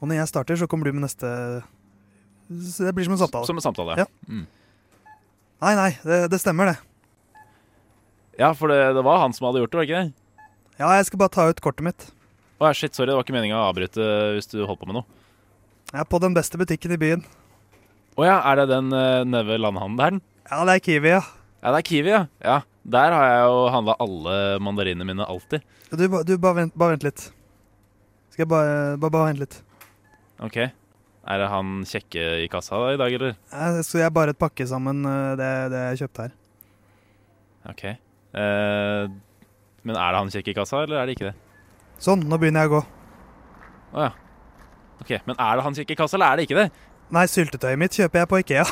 Og 0.00 0.08
når 0.08 0.14
jeg 0.14 0.28
starter, 0.28 0.56
så 0.56 0.66
kommer 0.66 0.84
du 0.84 0.92
med 0.92 1.02
neste 1.02 1.62
Det 2.48 2.92
blir 2.96 3.04
som 3.04 3.16
en 3.16 3.20
samtale. 3.20 3.46
Som 3.46 3.60
en 3.60 3.64
samtale. 3.64 3.96
Ja. 4.00 4.06
Mm. 4.28 4.46
Nei, 5.58 5.72
nei, 5.74 5.90
det, 6.06 6.20
det 6.32 6.38
stemmer, 6.40 6.70
det. 6.70 6.76
ja, 8.38 8.52
for 8.54 8.70
det, 8.70 8.78
det 8.94 9.02
var 9.04 9.20
han 9.24 9.34
som 9.34 9.48
hadde 9.48 9.64
gjort 9.64 9.72
det, 9.74 9.80
var 9.80 9.88
ikke 9.88 10.02
det? 10.04 10.44
Ja, 10.78 10.92
jeg 10.94 11.08
skal 11.08 11.20
bare 11.24 11.34
ta 11.34 11.48
ut 11.50 11.60
kortet 11.64 11.82
mitt. 11.84 12.06
Å 12.58 12.70
ja, 12.70 12.76
shit, 12.78 12.94
sorry, 12.94 13.10
det 13.10 13.16
var 13.18 13.26
ikke 13.26 13.34
meninga 13.34 13.58
å 13.58 13.66
avbryte 13.72 14.06
hvis 14.36 14.48
du 14.52 14.60
holdt 14.62 14.80
på 14.80 14.88
med 14.88 15.00
noe. 15.00 15.18
Jeg 15.90 16.04
er 16.04 16.08
på 16.10 16.20
den 16.22 16.36
beste 16.36 16.60
butikken 16.60 16.94
i 16.94 17.00
byen. 17.00 17.24
Å 18.18 18.26
ja, 18.26 18.38
er 18.50 18.60
det 18.60 18.68
den 18.70 18.92
uh, 18.94 19.24
nede 19.26 19.44
ved 19.50 19.62
landhandelen? 19.62 20.22
Ja, 20.48 20.62
det 20.66 20.78
er 20.78 20.84
Kiwi, 20.86 21.12
ja. 21.16 21.22
Ja, 21.58 21.72
det 21.72 21.78
er 21.80 21.86
Kiwi, 21.90 22.12
ja. 22.14 22.22
ja. 22.44 22.58
Der 22.88 23.14
har 23.14 23.26
jeg 23.28 23.44
jo 23.50 23.62
handla 23.74 23.98
alle 24.00 24.34
mandarinene 24.64 25.06
mine 25.06 25.26
alltid. 25.26 25.66
Du, 25.90 26.06
du 26.06 26.34
bare, 26.38 26.54
vent, 26.62 26.74
bare 26.78 26.94
vent 26.94 27.06
litt. 27.06 27.28
Skal 28.32 28.44
jeg 28.46 28.50
bare, 28.52 28.96
bare, 29.00 29.12
bare 29.12 29.30
vente 29.32 29.44
litt. 29.44 29.58
OK. 30.46 30.58
Er 31.28 31.42
det 31.42 31.48
han 31.52 31.72
kjekke 31.88 32.22
i 32.44 32.46
kassa 32.48 32.78
i 32.94 32.98
dag, 33.00 33.12
eller? 33.18 33.34
Jeg, 33.52 33.82
så 33.84 34.00
jeg 34.00 34.14
bare 34.16 34.32
pakke 34.36 34.64
sammen 34.68 35.02
eh, 35.04 35.32
det, 35.36 35.48
det 35.74 35.82
jeg 35.90 36.00
kjøpte 36.04 36.24
her. 36.24 36.36
OK. 37.68 37.82
Eh, 37.88 39.10
men 39.88 39.98
er 39.98 40.14
det 40.14 40.22
han 40.22 40.32
kjekke 40.32 40.54
i 40.54 40.56
kassa, 40.56 40.84
eller 40.86 41.02
er 41.02 41.08
det 41.10 41.18
ikke 41.18 41.28
det? 41.28 41.34
Sånn, 42.00 42.24
nå 42.30 42.38
begynner 42.40 42.64
jeg 42.64 42.72
å 42.72 42.78
gå. 42.78 42.82
Å 43.92 44.06
ja. 44.06 44.10
OK. 45.02 45.12
Men 45.28 45.36
er 45.36 45.58
det 45.60 45.66
han 45.66 45.76
kjekke 45.76 45.94
i 45.94 46.00
kassa, 46.00 46.16
eller 46.16 46.32
er 46.32 46.40
det 46.40 46.48
ikke 46.48 46.60
det? 46.62 46.68
Nei, 47.14 47.24
syltetøyet 47.30 47.80
mitt 47.80 47.96
kjøper 47.96 48.22
jeg 48.22 48.30
på 48.32 48.40
Ikea. 48.42 48.64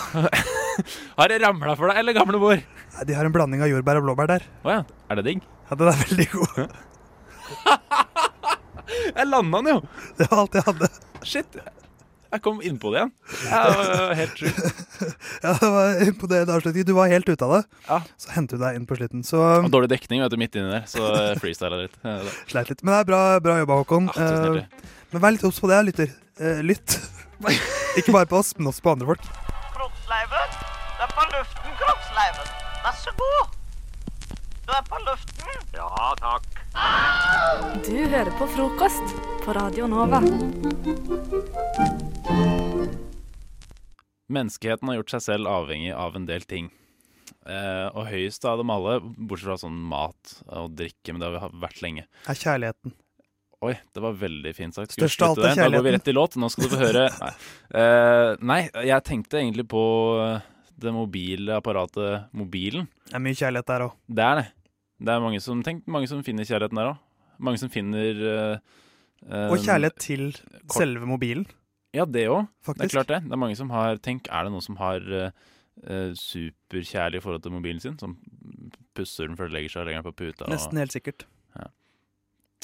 Har 1.19 1.33
det 1.33 1.39
ramla 1.45 1.77
for 1.77 1.89
deg, 1.93 2.01
eller 2.03 2.17
gamle 2.17 2.41
mor? 2.41 2.61
Nei, 2.97 3.05
De 3.09 3.17
har 3.17 3.29
en 3.29 3.33
blanding 3.37 3.63
av 3.65 3.71
jordbær 3.73 4.01
og 4.01 4.09
blåbær 4.09 4.33
der. 4.33 4.45
Å 4.65 4.79
ja. 4.79 4.83
Er 5.13 5.21
det 5.21 5.25
digg? 5.29 5.45
Ja, 5.69 5.79
Den 5.81 5.93
er 5.93 6.03
veldig 6.05 6.29
god. 6.35 6.77
Jeg 9.17 9.27
landa 9.29 9.61
den 9.61 9.71
jo! 9.73 9.79
Det 10.19 10.27
var 10.31 10.43
alt 10.45 10.57
jeg 10.57 10.65
hadde. 10.67 10.89
Shit. 11.27 11.57
Jeg 12.37 12.43
kom 12.45 12.59
innpå 12.61 12.91
det 12.93 12.99
igjen. 13.01 13.13
Ja, 13.49 13.61
det 13.73 14.01
var 14.03 14.15
helt 14.19 14.41
sjukt. 14.43 14.83
Ja, 15.47 15.53
det 15.61 15.69
var 15.73 16.01
imponerende 16.07 16.55
avslutning. 16.57 16.85
Du 16.89 16.93
var 16.97 17.09
helt 17.13 17.29
ute 17.29 17.45
av 17.47 17.53
det. 17.57 17.63
Ja. 17.89 17.99
Så 18.21 18.31
hentet 18.35 18.59
du 18.59 18.65
deg 18.65 18.77
inn 18.79 18.87
på 18.89 18.97
slutten. 18.99 19.25
Så 19.27 19.41
Og 19.41 19.69
dårlig 19.73 19.89
dekning 19.93 20.23
vet 20.25 20.33
du, 20.33 20.39
midt 20.41 20.57
inni 20.57 20.73
der, 20.73 20.85
så 20.91 21.03
jeg 21.13 21.41
freestyla 21.43 21.81
litt. 21.83 21.97
Ja, 22.05 22.17
sleit 22.51 22.73
litt. 22.73 22.83
Men 22.85 22.95
det 22.97 23.01
er 23.05 23.09
bra, 23.11 23.21
bra 23.45 23.59
jobba, 23.63 23.81
Håkon. 23.83 24.09
Ja, 24.13 24.31
tusen 24.31 24.61
Eh, 24.63 24.87
men 25.13 25.23
vær 25.23 25.33
litt 25.37 25.45
obs 25.47 25.61
på 25.63 25.69
det, 25.71 25.79
lytter. 25.91 26.11
Eh, 26.41 26.63
lytt. 26.67 26.97
Ikke 28.01 28.13
bare 28.17 28.29
på 28.29 28.41
oss, 28.41 28.53
men 28.59 28.69
også 28.73 28.85
på 28.85 28.95
andre 28.97 29.11
folk. 29.13 29.29
Kroppsleiven. 29.77 30.57
Du 30.97 31.05
er 31.07 31.13
på 31.13 31.29
luften, 31.35 31.77
kroppsleiven. 31.83 32.53
Vær 32.87 32.99
så 33.05 33.15
god. 33.21 33.55
Du 34.67 34.73
er 34.75 34.85
på 34.91 35.03
luften. 35.07 35.63
Ja, 35.77 36.13
takk. 36.21 36.49
Du 37.87 37.95
hører 38.11 38.33
på 38.41 38.49
frokost 38.57 39.17
på 39.45 39.55
Radio 39.57 39.87
Nova. 39.87 40.21
Menneskeheten 44.27 44.89
har 44.91 44.99
gjort 44.99 45.13
seg 45.15 45.23
selv 45.23 45.49
avhengig 45.51 45.93
av 45.95 46.17
en 46.19 46.27
del 46.27 46.43
ting. 46.49 46.69
Eh, 47.47 47.87
og 47.95 48.09
høyest 48.11 48.43
av 48.51 48.59
dem 48.59 48.71
alle, 48.75 48.97
bortsett 49.01 49.47
fra 49.47 49.59
sånn 49.61 49.77
mat 49.87 50.33
og 50.51 50.73
drikke, 50.79 51.13
men 51.15 51.23
det 51.23 51.29
har 51.39 51.53
vi 51.53 51.61
vært 51.63 51.83
lenge. 51.85 52.07
Er 52.27 52.39
kjærligheten. 52.41 52.95
Oi, 53.67 53.73
det 53.95 54.03
var 54.05 54.19
veldig 54.21 54.53
fint 54.55 54.77
sagt. 54.77 54.93
Største 54.97 55.25
av 55.25 55.33
alt 55.37 55.39
er 55.47 55.55
kjærligheten. 55.55 55.73
Da 55.73 55.79
går 55.79 55.87
vi 55.87 55.95
rett 55.95 56.11
i 56.11 56.15
låt. 56.17 56.35
Nå 56.43 56.51
skal 56.53 56.67
du 56.67 56.75
få 56.75 56.81
høre 56.83 57.05
Nei, 57.23 57.31
Eh, 57.81 58.33
nei 58.47 58.59
jeg 58.91 59.05
tenkte 59.07 59.39
egentlig 59.41 59.65
på 59.71 59.83
det 60.77 60.93
mobile 60.93 61.55
apparatet 61.57 62.27
mobilen. 62.37 62.85
Det 63.09 63.17
er 63.17 63.23
mye 63.25 63.39
kjærlighet 63.39 63.71
der 63.71 63.85
òg. 63.87 63.95
Det 64.19 64.27
er 64.27 64.41
det. 64.43 64.47
Det 65.07 65.13
er 65.15 65.23
mange 65.25 65.41
som, 65.45 65.63
tenk, 65.65 65.87
mange 65.93 66.09
som 66.11 66.21
finner 66.27 66.45
kjærligheten 66.49 66.83
der 66.83 66.91
òg. 66.93 66.99
Mange 67.47 67.61
som 67.63 67.73
finner 67.73 68.21
eh, 68.35 68.59
eh, 69.31 69.47
Og 69.55 69.57
kjærlighet 69.65 69.97
til 70.05 70.27
kort- 70.35 70.77
selve 70.83 71.09
mobilen. 71.09 71.47
Ja, 71.95 72.05
det 72.05 72.27
òg. 72.33 72.49
Det 72.67 72.89
er 72.89 72.93
klart 72.93 73.13
det. 73.13 73.23
Det 73.29 73.37
er 73.37 73.41
mange 73.41 73.57
som 73.59 73.71
har 73.71 74.01
Tenk, 74.03 74.29
er 74.33 74.47
det 74.47 74.53
noen 74.53 74.65
som 74.65 74.77
har 74.81 75.07
eh, 75.21 76.11
superkjærlig 76.19 77.23
forhold 77.23 77.47
til 77.47 77.55
mobilen 77.55 77.81
sin? 77.81 77.97
Som 78.01 78.19
pusser 78.97 79.29
den 79.29 79.39
før 79.39 79.51
den 79.51 79.59
legger 79.59 79.73
seg 79.77 79.85
og 79.85 79.91
legger 79.91 80.03
den 80.03 80.11
på 80.11 80.17
puta? 80.25 80.47
Og, 80.47 80.53
Nesten 80.53 80.83
helt 80.83 80.97
sikkert. 80.97 81.29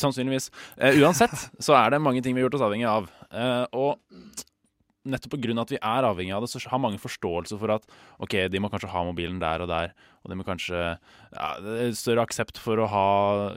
Sannsynligvis. 0.00 0.48
Uh, 0.80 0.96
uansett 1.02 1.34
så 1.60 1.76
er 1.76 1.92
det 1.92 2.00
mange 2.02 2.22
ting 2.24 2.34
vi 2.34 2.40
har 2.40 2.48
gjort 2.48 2.56
oss 2.56 2.64
avhengig 2.64 2.88
av. 2.88 3.10
Uh, 3.28 3.64
og 3.76 4.42
nettopp 5.08 5.34
pga. 5.34 5.56
at 5.62 5.72
vi 5.74 5.80
er 5.80 6.06
avhengig 6.06 6.34
av 6.34 6.44
det, 6.44 6.50
så 6.52 6.62
har 6.70 6.80
mange 6.82 7.00
forståelse 7.02 7.58
for 7.58 7.74
at 7.74 7.86
OK, 8.22 8.36
de 8.52 8.60
må 8.62 8.70
kanskje 8.72 8.90
ha 8.92 9.04
mobilen 9.06 9.40
der 9.42 9.64
og 9.64 9.68
der, 9.70 9.92
og 10.22 10.30
de 10.30 10.38
må 10.38 10.46
kanskje 10.46 10.78
ja, 10.94 11.50
større 11.98 12.24
aksept 12.26 12.60
for 12.62 12.78
å 12.78 12.88
ha, 12.90 13.06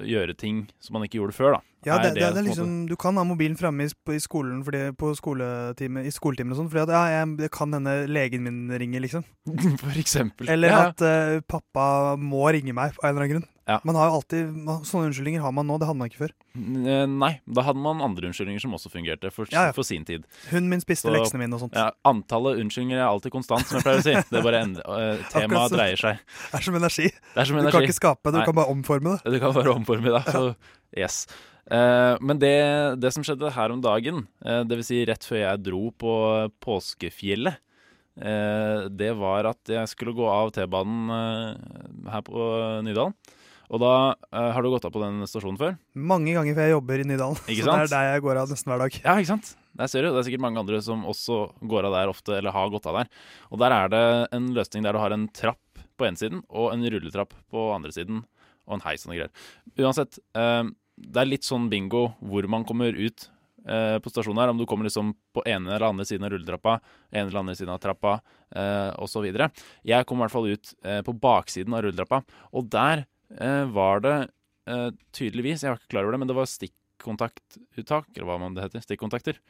gjøre 0.05 0.35
ting 0.37 0.65
som 0.81 0.97
man 0.97 1.05
ikke 1.05 1.19
gjorde 1.21 1.37
før, 1.37 1.57
da. 1.57 1.61
Ja, 1.85 1.99
det, 2.01 2.15
det, 2.15 2.21
det 2.23 2.29
det 2.33 2.39
er 2.41 2.45
liksom, 2.47 2.69
Du 2.89 2.95
kan 2.97 3.13
ha 3.19 3.23
mobilen 3.27 3.53
framme 3.59 3.85
i, 3.85 3.91
i 4.15 4.21
skolen 4.23 4.63
fordi, 4.65 4.87
på 4.97 5.11
skoletime, 5.13 6.01
i 6.01 6.13
skoletimer 6.13 6.55
og 6.55 6.63
sånn, 6.63 6.69
fordi 6.73 6.85
at 6.87 6.93
ja, 6.95 7.03
jeg, 7.19 7.33
det 7.43 7.51
kan 7.53 7.77
hende 7.77 7.97
legen 8.09 8.47
min 8.47 8.63
ringer, 8.73 9.03
liksom. 9.05 9.25
For 9.83 10.01
eksempel. 10.01 10.49
Eller 10.49 10.73
Ja, 10.73 10.79
at 10.89 11.05
uh, 11.05 11.43
pappa 11.45 12.15
må 12.17 12.47
ringe 12.55 12.73
meg 12.73 12.97
av 12.97 13.05
en 13.05 13.13
eller 13.13 13.27
annen 13.27 13.35
grunn. 13.35 13.51
Ja. 13.65 13.79
Man 13.83 13.97
har 13.97 14.11
jo 14.11 14.17
alltid, 14.19 14.49
Sånne 14.85 15.07
unnskyldninger 15.09 15.41
har 15.41 15.53
man 15.57 15.65
nå, 15.65 15.79
det 15.81 15.87
hadde 15.89 15.97
man 15.97 16.09
ikke 16.11 16.19
før. 16.19 16.33
Eh, 16.53 17.05
Nei, 17.09 17.31
da 17.49 17.63
hadde 17.65 17.81
man 17.81 18.03
andre 18.05 18.27
unnskyldninger 18.29 18.61
som 18.61 18.75
også 18.77 18.91
fungerte 18.93 19.31
for, 19.33 19.49
Ja, 19.49 19.63
ja. 19.69 19.71
for 19.73 19.81
sin 19.87 20.03
tid. 20.05 20.27
Hunden 20.51 20.69
min 20.69 20.83
spiste 20.83 21.07
Så- 21.09 21.13
leksene 21.15 21.41
mine 21.41 21.57
og 21.57 21.63
sånt. 21.63 21.73
Ja, 21.73 21.87
antallet 22.05 22.59
unnskyldninger 22.61 22.99
er 23.01 23.07
alltid 23.07 23.33
konstant, 23.33 23.65
som 23.65 23.79
jeg 23.79 23.87
pleier 23.87 24.03
å 24.03 24.05
si. 24.05 24.13
Det 24.29 24.37
er 24.37 24.45
bare 24.45 24.61
eh, 24.61 24.69
Akkurat 24.77 25.33
Temaet 25.33 25.73
dreier 25.73 25.97
seg. 25.97 26.21
Det 26.51 26.59
er 26.59 26.67
som 26.67 26.77
energi. 26.77 27.09
Er 27.35 27.49
som 27.49 27.57
Du 27.57 27.71
kan 27.71 27.87
ikke 27.87 27.97
skape 27.97 28.29
det, 28.29 28.33
Nei. 28.37 28.43
du 28.45 28.51
kan 28.51 28.59
bare 28.61 28.69
omforme 28.75 29.15
det. 29.17 29.33
Du 29.33 29.39
kan 29.41 29.53
bare 29.57 29.73
omforme 29.73 30.13
det. 30.13 30.23
Så 30.29 30.43
yes. 30.95 31.17
Eh, 31.65 32.17
men 32.21 32.37
det, 32.37 32.53
det 33.01 33.11
som 33.15 33.25
skjedde 33.25 33.49
her 33.55 33.73
om 33.73 33.81
dagen, 33.81 34.27
uh, 34.45 34.61
dvs. 34.61 34.85
Si 34.93 34.99
rett 35.09 35.25
før 35.25 35.41
jeg 35.41 35.63
dro 35.65 35.87
på 35.89 36.13
påskefjellet, 36.61 37.57
det 38.15 39.09
var 39.19 39.43
at 39.49 39.67
jeg 39.67 39.89
skulle 39.91 40.13
gå 40.15 40.23
av 40.23 40.47
T-banen 40.55 41.09
her 42.07 42.21
på 42.23 42.45
Nydalen. 42.85 43.11
Og 43.73 43.81
da 43.81 43.91
eh, 44.13 44.51
Har 44.53 44.61
du 44.63 44.69
gått 44.69 44.85
av 44.87 44.93
på 44.93 45.01
den 45.01 45.23
stasjonen 45.29 45.57
før? 45.59 45.77
Mange 45.97 46.35
ganger 46.35 46.57
før 46.57 46.67
jeg 46.67 46.75
jobber 46.75 47.01
i 47.01 47.07
Nydalen. 47.09 47.39
Ikke 47.49 47.65
sant? 47.67 47.71
så 47.71 47.77
det 47.77 47.87
er 47.87 47.93
der 47.95 48.09
jeg 48.13 48.25
går 48.27 48.41
av 48.41 48.53
nesten 48.53 48.71
hver 48.73 48.83
dag. 48.85 48.99
Ja, 49.01 49.17
ikke 49.17 49.31
sant? 49.33 49.51
Der 49.75 49.91
ser 49.91 50.05
du. 50.05 50.11
Det 50.13 50.21
er 50.21 50.27
sikkert 50.29 50.45
mange 50.45 50.61
andre 50.61 50.79
som 50.85 51.03
også 51.09 51.39
går 51.67 51.89
av 51.89 51.97
der 51.97 52.13
ofte, 52.13 52.37
eller 52.37 52.55
har 52.55 52.71
gått 52.73 52.87
av 52.91 53.01
der. 53.01 53.11
Og 53.51 53.61
der 53.63 53.75
er 53.75 53.91
det 53.91 54.05
en 54.37 54.49
løsning 54.55 54.85
der 54.85 54.95
du 54.95 55.01
har 55.01 55.15
en 55.15 55.27
trapp 55.35 55.83
på 55.95 56.07
ene 56.07 56.19
siden 56.19 56.41
og 56.49 56.73
en 56.73 56.83
rulletrapp 56.91 57.33
på 57.51 57.69
andre 57.75 57.91
siden, 57.95 58.23
og 58.67 58.77
en 58.77 58.83
heis 58.85 59.05
og 59.05 59.11
noe 59.11 59.19
greier. 59.19 59.47
Uansett, 59.79 60.19
eh, 60.37 60.63
det 60.95 61.21
er 61.21 61.29
litt 61.29 61.47
sånn 61.47 61.69
bingo 61.71 62.09
hvor 62.23 62.47
man 62.51 62.65
kommer 62.67 62.95
ut 62.95 63.27
eh, 63.67 63.97
på 64.03 64.11
stasjonen 64.11 64.43
her, 64.43 64.53
om 64.53 64.59
du 64.61 64.65
kommer 64.69 64.87
liksom 64.87 65.13
på 65.35 65.43
ene 65.49 65.73
eller 65.75 65.89
andre 65.89 66.07
siden 66.07 66.27
av 66.27 66.33
rulletrappa, 66.35 66.77
ene 67.11 67.27
eller 67.27 67.41
andre 67.41 67.57
siden 67.57 67.73
av 67.73 67.81
trappa, 67.83 68.17
eh, 68.55 68.91
osv. 69.03 69.27
Jeg 69.27 70.07
kom 70.07 70.19
i 70.19 70.25
hvert 70.25 70.35
fall 70.35 70.49
ut 70.51 70.73
eh, 70.85 71.01
på 71.05 71.15
baksiden 71.19 71.75
av 71.75 71.85
rulletrappa, 71.85 72.21
og 72.55 72.71
der 72.71 73.05
var 73.75 74.03
det 74.05 74.17
eh, 74.69 74.89
tydeligvis, 75.15 75.63
jeg 75.63 75.73
var 75.73 75.79
ikke 75.81 75.93
klar 75.95 76.07
over 76.07 76.15
det, 76.15 76.21
men 76.23 76.31
det 76.31 76.37
var 76.37 76.51
stikkontaktuttak, 76.51 78.11
eller 78.15 78.29
hva 78.29 78.39
man 78.41 78.57
det 78.57 78.67
heter, 78.67 78.85
stikkontakter. 78.85 79.41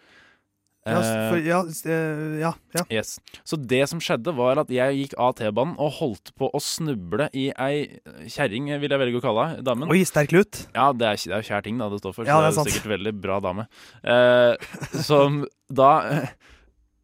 Ja, 0.85 0.99
Eh, 1.01 1.29
for, 1.31 1.39
ja, 1.41 1.59
eh, 1.89 2.39
ja, 2.39 2.51
ja. 2.77 2.83
Yes. 2.93 3.15
Så 3.43 3.57
det 3.57 3.81
som 3.89 3.97
skjedde, 4.03 4.29
var 4.37 4.59
at 4.61 4.69
jeg 4.69 4.99
gikk 4.99 5.15
av 5.17 5.33
T-banen 5.39 5.73
og 5.81 5.95
holdt 5.97 6.29
på 6.37 6.51
å 6.53 6.61
snuble 6.61 7.25
i 7.33 7.47
ei 7.57 7.87
kjerring, 8.29 8.69
vil 8.83 8.93
jeg 8.93 9.01
velge 9.01 9.17
å 9.17 9.23
kalle 9.23 9.47
henne, 9.49 9.65
damen. 9.65 9.89
Oi, 9.89 10.03
sterk 10.05 10.35
lut. 10.35 10.61
Ja, 10.75 10.91
det 10.93 11.09
er, 11.09 11.17
det 11.17 11.39
er 11.39 11.47
kjær 11.49 11.65
ting 11.65 11.81
da 11.81 11.89
det 11.89 12.03
står 12.03 12.13
for, 12.13 12.21
så 12.21 12.37
det 12.37 12.51
det 12.51 12.51
er 12.51 12.61
er 12.61 12.69
sikkert 12.69 12.91
veldig 12.93 13.15
bra 13.23 13.39
dame. 13.41 13.65
Eh, 14.13 15.01
som 15.07 15.41
da 15.73 15.89
eh, 16.11 16.29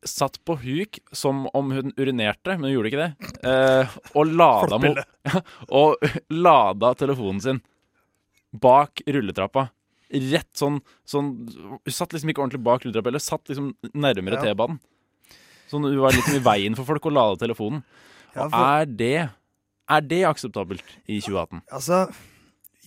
satt 0.08 0.40
på 0.46 0.56
huk 0.62 1.00
som 1.12 1.46
om 1.54 1.72
hun 1.72 1.94
urinerte, 1.98 2.56
men 2.56 2.70
hun 2.70 2.74
gjorde 2.74 2.92
ikke 2.92 3.04
det. 3.04 3.34
Eh, 3.48 3.98
og, 4.16 4.32
lada 4.32 4.80
mo 4.82 4.94
og 5.82 6.08
lada 6.34 6.94
telefonen 6.98 7.42
sin 7.44 7.62
bak 8.52 9.04
rulletrappa. 9.08 9.68
Rett 10.12 10.50
sånn, 10.60 10.82
sånn 11.08 11.30
Hun 11.48 11.94
satt 11.96 12.12
liksom 12.12 12.34
ikke 12.34 12.42
ordentlig 12.44 12.64
bak 12.66 12.84
rulletrappa, 12.84 13.14
eller 13.14 13.24
satt 13.24 13.48
liksom 13.48 13.72
nærmere 13.94 14.42
Ja. 14.42 14.50
T-banen. 14.50 14.82
Sånn 15.72 15.86
hun 15.88 16.02
var 16.04 16.12
liksom 16.18 16.36
i 16.36 16.44
veien 16.44 16.76
for 16.76 16.90
folk 16.90 17.06
å 17.08 17.14
lade 17.16 17.40
telefonen. 17.44 17.86
Ja, 18.32 18.46
for, 18.48 18.64
er 18.64 18.86
det 18.88 19.30
Er 19.92 20.04
det 20.08 20.22
akseptabelt 20.24 20.88
i 21.04 21.18
2018? 21.20 21.66
altså, 21.68 21.98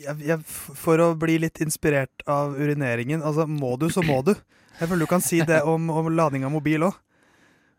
jeg, 0.01 0.15
jeg, 0.25 0.39
for 0.49 1.03
å 1.05 1.11
bli 1.21 1.35
litt 1.43 1.61
inspirert 1.61 2.25
av 2.25 2.55
urineringen 2.57 3.21
Altså, 3.21 3.45
må 3.45 3.75
du, 3.77 3.91
så 3.93 4.01
må 4.07 4.23
du. 4.25 4.33
Jeg 4.81 4.91
føler 4.91 5.05
du 5.05 5.11
kan 5.11 5.23
si 5.25 5.39
det 5.47 5.61
om, 5.71 5.91
om 5.91 6.11
lading 6.11 6.45
av 6.47 6.53
mobil 6.55 6.81
òg. 6.89 6.95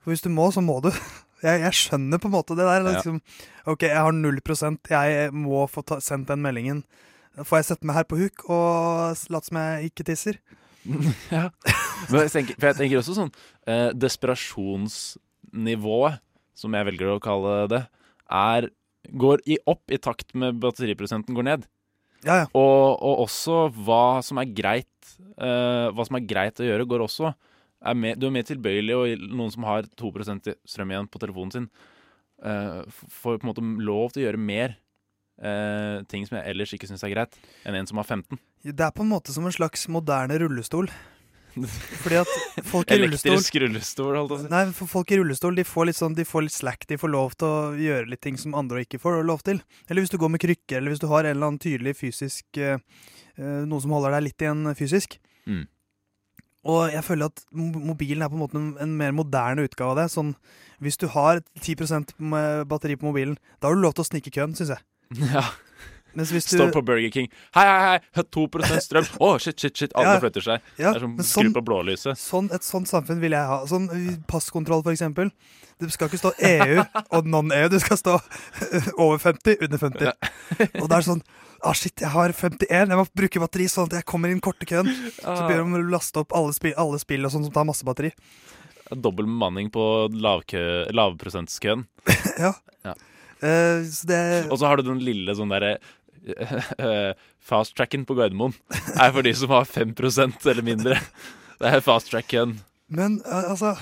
For 0.04 0.10
hvis 0.14 0.24
du 0.24 0.30
må, 0.34 0.46
så 0.54 0.62
må 0.62 0.76
du. 0.86 0.92
Jeg, 1.44 1.56
jeg 1.66 1.74
skjønner 1.78 2.18
på 2.22 2.28
en 2.30 2.38
måte 2.38 2.58
det 2.58 2.66
der. 2.66 2.82
Liksom, 2.86 3.16
OK, 3.70 3.82
jeg 3.90 4.04
har 4.08 4.14
null 4.16 4.40
prosent. 4.46 4.82
Jeg 4.90 5.10
må 5.36 5.60
få 5.70 5.82
ta, 5.86 5.96
sendt 6.04 6.30
den 6.32 6.42
meldingen. 6.46 6.80
Får 7.36 7.56
jeg 7.60 7.68
sette 7.72 7.88
meg 7.88 7.96
her 8.00 8.08
på 8.08 8.20
huk 8.20 8.38
og 8.48 8.64
late 9.34 9.48
som 9.50 9.58
jeg 9.60 9.72
ikke 9.92 10.08
tisser. 10.08 10.36
ja. 11.36 11.46
Men 12.12 12.20
jeg 12.24 12.32
tenker, 12.36 12.54
for 12.60 12.68
jeg 12.70 12.78
tenker 12.80 12.98
også 13.02 13.14
sånn 13.18 13.34
eh, 13.66 13.90
Desperasjonsnivået, 13.98 16.14
som 16.56 16.70
jeg 16.78 16.88
velger 16.92 17.08
å 17.12 17.24
kalle 17.24 17.52
det, 17.72 17.84
er 18.32 18.62
går 19.12 19.44
i 19.50 19.58
opp 19.70 19.94
i 19.94 20.00
takt 20.02 20.34
med 20.38 20.60
batteriprosenten 20.62 21.36
går 21.38 21.48
ned. 21.50 21.66
Ja, 22.26 22.40
ja. 22.42 22.46
Og, 22.58 22.96
og 23.06 23.26
også 23.28 23.66
hva 23.86 24.20
som 24.26 24.40
er 24.42 24.50
greit 24.58 25.12
uh, 25.38 25.92
Hva 25.94 26.06
som 26.08 26.18
er 26.18 26.26
greit 26.26 26.62
å 26.62 26.66
gjøre, 26.66 26.88
går 26.90 27.04
også 27.06 27.30
er 27.86 28.00
med, 28.00 28.18
Du 28.18 28.26
er 28.26 28.34
mer 28.34 28.48
tilbøyelig, 28.48 28.96
og 28.98 29.28
noen 29.30 29.54
som 29.54 29.68
har 29.68 29.86
2 30.00 30.10
i 30.24 30.56
strøm 30.66 30.94
igjen 30.94 31.12
på 31.12 31.22
telefonen 31.22 31.54
sin, 31.54 31.68
uh, 32.42 32.82
får 33.22 33.38
på 33.38 33.46
en 33.46 33.52
måte 33.52 33.66
lov 33.86 34.10
til 34.16 34.24
å 34.24 34.28
gjøre 34.30 34.42
mer 34.42 34.80
Uh, 35.36 36.00
ting 36.08 36.24
som 36.24 36.38
jeg 36.38 36.48
ellers 36.48 36.72
ikke 36.72 36.88
syns 36.88 37.02
er 37.04 37.12
greit, 37.12 37.34
enn 37.68 37.76
en 37.76 37.88
som 37.90 38.00
har 38.00 38.08
15. 38.08 38.40
Det 38.64 38.86
er 38.86 38.94
på 38.96 39.04
en 39.04 39.10
måte 39.12 39.34
som 39.36 39.44
en 39.44 39.52
slags 39.52 39.84
moderne 39.92 40.38
rullestol. 40.40 40.88
Fordi 41.56 42.18
at 42.20 42.32
folk 42.68 42.92
i 42.92 42.98
rullestol 43.02 43.32
Elektrisk 43.34 43.60
rullestol, 43.64 44.12
holdt 44.18 44.32
jeg 44.32 44.32
på 44.32 44.38
å 44.38 44.42
si. 44.44 44.52
Nei, 44.52 44.64
for 44.78 44.92
folk 44.92 45.14
i 45.14 45.20
rullestol 45.20 45.58
de 45.58 45.66
får 45.68 45.90
litt 45.90 46.00
sånn, 46.00 46.18
de 46.18 46.26
får 46.28 46.48
litt 46.48 46.56
slack. 46.56 46.88
De 46.90 46.98
får 47.02 47.12
lov 47.14 47.38
til 47.40 47.48
å 47.48 47.60
gjøre 47.80 48.10
litt 48.12 48.24
ting 48.26 48.40
som 48.42 48.58
andre 48.58 48.84
ikke 48.86 49.00
får 49.02 49.22
lov 49.28 49.46
til. 49.48 49.62
Eller 49.88 50.06
hvis 50.06 50.14
du 50.14 50.20
går 50.22 50.34
med 50.34 50.44
krykker, 50.44 50.80
eller 50.80 50.94
hvis 50.94 51.04
du 51.04 51.08
har 51.12 51.24
en 51.24 51.36
eller 51.36 51.52
annen 51.52 51.62
tydelig 51.62 51.96
fysisk 52.02 52.60
eh, 52.60 52.82
eh, 53.40 53.62
Noe 53.70 53.84
som 53.84 53.96
holder 53.96 54.18
deg 54.18 54.28
litt 54.30 54.46
igjen 54.46 54.76
fysisk. 54.78 55.18
Mm. 55.46 55.66
Og 56.66 56.90
jeg 56.90 57.06
føler 57.06 57.30
at 57.30 57.44
mobilen 57.54 58.26
er 58.26 58.32
på 58.32 58.40
en 58.40 58.42
måte 58.42 58.58
en, 58.58 58.72
en 58.82 58.96
mer 58.98 59.14
moderne 59.14 59.68
utgave 59.68 59.94
av 59.94 60.00
det. 60.02 60.08
Sånn, 60.14 60.34
hvis 60.82 60.98
du 61.02 61.06
har 61.14 61.44
10 61.62 62.18
med 62.18 62.66
batteri 62.72 62.98
på 62.98 63.12
mobilen, 63.12 63.38
da 63.60 63.70
har 63.70 63.78
du 63.78 63.84
lov 63.86 63.94
til 63.96 64.06
å 64.06 64.10
snike 64.10 64.34
køen, 64.34 64.58
syns 64.58 64.74
jeg. 64.74 64.86
Ja. 65.36 65.46
Mens 66.16 66.32
hvis 66.32 66.46
du 66.48 66.56
Står 66.58 66.72
på 66.72 66.82
Burger 66.88 67.12
King. 67.12 67.28
Hei, 67.56 67.66
hei, 67.68 68.00
hei! 68.16 68.24
2% 68.24 68.82
strøm! 68.86 69.08
Å, 69.20 69.30
shit, 69.44 69.60
shit, 69.60 69.76
shit! 69.78 69.92
Alle 69.96 70.14
Ja. 70.16 70.20
flytter 70.24 70.42
seg. 70.46 70.62
ja, 70.80 70.94
det 70.94 71.02
er 71.02 71.04
som 71.06 71.18
sånn, 71.18 71.50
skru 71.52 71.54
på 71.58 71.64
blålyset. 71.68 72.16
sånn, 72.18 72.48
Et 72.56 72.64
sånt 72.64 72.88
samfunn 72.88 73.20
vil 73.20 73.32
jeg 73.36 73.46
ha. 73.46 73.66
Sånn 73.68 73.90
eh, 73.92 74.16
Passkontroll, 74.28 74.82
for 74.84 74.92
eksempel. 74.96 75.32
Det 75.80 75.92
skal 75.92 76.08
ikke 76.08 76.22
stå 76.22 76.32
EU 76.40 76.84
og 77.12 77.26
non-EU. 77.28 77.68
Det 77.70 77.82
skal 77.84 77.98
stå 78.00 78.14
over 79.04 79.18
50, 79.20 79.58
under 79.62 79.78
50. 79.78 80.14
Og 80.82 80.88
det 80.90 80.96
er 81.02 81.02
sånn 81.12 81.22
Ah, 81.66 81.74
shit, 81.74 81.96
jeg 81.98 82.10
har 82.14 82.30
51. 82.30 82.68
Jeg 82.70 82.98
må 83.00 83.06
bruke 83.16 83.40
batteri 83.42 83.66
sånn 83.72 83.88
at 83.90 83.94
jeg 83.98 84.06
kommer 84.06 84.30
inn 84.30 84.40
korte 84.44 84.68
køen. 84.70 84.86
Så 85.18 85.26
Ah. 85.26 85.48
ber 85.48 85.56
de 85.56 85.62
om 85.64 85.74
å 85.74 85.82
laste 85.90 86.20
opp 86.22 86.32
alle 86.36 86.54
spill, 86.54 86.76
alle 86.78 87.00
spill 87.02 87.26
og 87.26 87.32
sånn 87.34 87.44
som 87.48 87.52
tar 87.56 87.66
masse 87.66 87.84
batteri. 87.84 88.12
Dobbel 88.94 89.26
bemanning 89.26 89.72
på 89.74 89.82
lavkø, 90.14 90.86
ja. 92.38 92.54
ja. 92.86 92.94
så 93.42 94.06
det 94.06 94.20
Og 94.52 94.60
så 94.62 94.68
har 94.68 94.78
du 94.78 94.84
den 94.84 95.00
lille 95.02 95.34
sånn 95.34 95.50
derre 95.50 95.80
Fast-tracken 97.46 98.06
på 98.08 98.16
Gardermoen 98.18 98.56
er 98.98 99.12
for 99.14 99.26
de 99.26 99.34
som 99.38 99.52
har 99.54 99.68
5% 99.70 100.48
eller 100.52 100.66
mindre. 100.66 100.98
Det 101.60 101.70
er 101.72 101.84
fast-track-køen. 101.86 102.58
Men 102.92 103.20
eh, 103.26 103.52
altså 103.52 103.76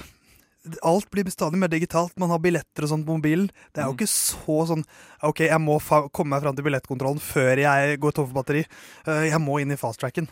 Alt 0.87 1.09
blir 1.11 1.27
stadig 1.27 1.57
mer 1.59 1.67
digitalt. 1.67 2.13
Man 2.21 2.31
har 2.31 2.39
billetter 2.39 2.85
og 2.85 2.91
sånt 2.93 3.03
på 3.07 3.17
mobilen. 3.17 3.49
Det 3.75 3.81
er 3.81 3.89
jo 3.89 3.91
Mm. 3.91 3.97
ikke 3.97 4.07
så 4.07 4.55
sånn 4.69 4.83
OK, 5.27 5.41
jeg 5.49 5.59
må 5.59 5.75
fa 5.83 6.05
komme 6.07 6.31
meg 6.37 6.43
fram 6.45 6.55
til 6.55 6.63
billettkontrollen 6.63 7.19
før 7.19 7.59
jeg 7.59 7.97
går 7.99 8.15
tom 8.15 8.29
for 8.29 8.37
batteri. 8.37 8.61
Eh, 9.07 9.25
jeg 9.27 9.41
må 9.43 9.57
inn 9.59 9.71
i 9.75 9.79
fasttracken. 9.79 10.29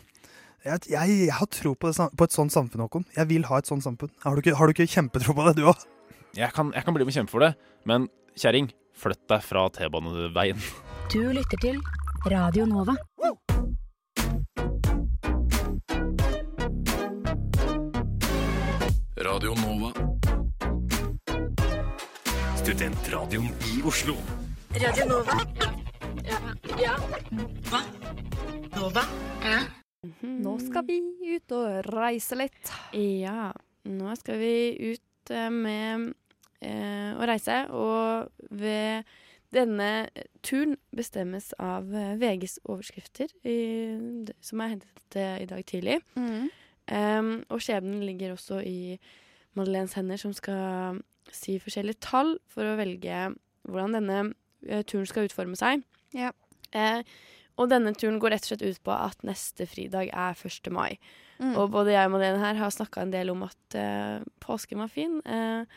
Jeg, 0.64 0.86
jeg, 0.88 1.18
jeg 1.26 1.34
har 1.36 1.46
tro 1.52 1.74
på, 1.74 1.90
det, 1.92 2.06
på 2.16 2.24
et 2.24 2.32
sånt 2.32 2.54
samfunn, 2.54 2.80
Håkon. 2.86 3.04
Jeg 3.16 3.28
vil 3.28 3.44
ha 3.50 3.58
et 3.60 3.68
sånt 3.68 3.84
samfunn. 3.84 4.08
Har 4.24 4.32
du 4.32 4.40
ikke, 4.40 4.56
har 4.56 4.66
du 4.70 4.72
ikke 4.72 4.88
kjempetro 4.88 5.34
på 5.36 5.44
det, 5.50 5.56
du 5.60 5.66
òg? 5.68 5.84
Jeg 6.38 6.48
kan, 6.56 6.70
jeg 6.72 6.84
kan 6.86 6.94
bli 6.96 7.04
med 7.04 7.12
og 7.12 7.18
kjempe 7.18 7.34
for 7.34 7.44
det, 7.44 7.52
men 7.84 8.06
kjerring, 8.40 8.70
flytt 8.96 9.20
deg 9.28 9.42
fra 9.44 9.66
T-baneveien. 9.74 10.62
Du 11.12 11.20
lytter 11.34 11.60
til 11.60 11.76
Radio 12.24 12.64
Nova. 12.66 12.94
Radio 19.16 19.54
Nova. 19.54 19.92
Studentradioen 22.56 23.44
i 23.44 23.82
Oslo. 23.82 24.14
Radio 24.70 25.06
Nova. 25.06 25.32
Ja. 26.78 26.94
Hva? 27.66 27.80
Nova? 28.76 29.02
Ja. 29.42 29.58
Nå 30.22 30.58
skal 30.62 30.86
vi 30.86 31.00
ut 31.34 31.56
og 31.58 31.90
reise 31.90 32.38
litt. 32.38 32.70
Ja. 32.94 33.50
Nå 33.82 34.14
skal 34.22 34.38
vi 34.38 34.54
ut 34.94 35.34
eh, 35.34 35.50
med 35.50 36.14
eh, 36.62 37.18
å 37.18 37.26
reise, 37.26 37.64
og 37.74 38.30
ved 38.54 39.02
denne 39.52 39.88
turen 40.44 40.76
bestemmes 40.96 41.50
av 41.60 41.92
eh, 41.94 42.14
VGs 42.20 42.58
overskrifter, 42.64 43.32
i, 43.44 43.56
som 44.44 44.62
er 44.64 44.74
hentet 44.76 45.18
eh, 45.18 45.42
i 45.44 45.48
dag 45.50 45.64
tidlig. 45.68 45.98
Mm. 46.16 46.48
Um, 46.92 47.32
og 47.52 47.62
skjebnen 47.62 48.02
ligger 48.02 48.34
også 48.34 48.58
i 48.66 48.96
Madeleines 49.54 49.94
hender, 49.94 50.18
som 50.18 50.32
skal 50.34 50.98
si 51.32 51.58
forskjellige 51.62 52.02
tall 52.02 52.34
for 52.50 52.66
å 52.66 52.78
velge 52.80 53.28
hvordan 53.68 53.94
denne 53.96 54.18
eh, 54.66 54.82
turen 54.88 55.06
skal 55.08 55.28
utforme 55.28 55.58
seg. 55.58 55.84
Ja. 56.16 56.32
Uh, 56.72 57.04
og 57.60 57.68
denne 57.68 57.92
turen 57.94 58.18
går 58.20 58.32
rett 58.34 58.46
og 58.46 58.54
slett 58.54 58.64
ut 58.64 58.80
på 58.84 58.94
at 58.94 59.20
neste 59.26 59.66
fridag 59.68 60.08
er 60.08 60.36
1. 60.36 60.72
mai. 60.72 60.96
Mm. 61.38 61.54
Og 61.60 61.68
både 61.74 61.92
jeg 61.94 62.08
og 62.08 62.14
Madeleine 62.14 62.42
her 62.42 62.60
har 62.60 62.72
snakka 62.72 63.04
en 63.04 63.12
del 63.12 63.32
om 63.32 63.44
at 63.46 63.76
uh, 63.76 64.24
påsken 64.42 64.80
var 64.82 64.92
fin, 64.92 65.18
uh, 65.28 65.68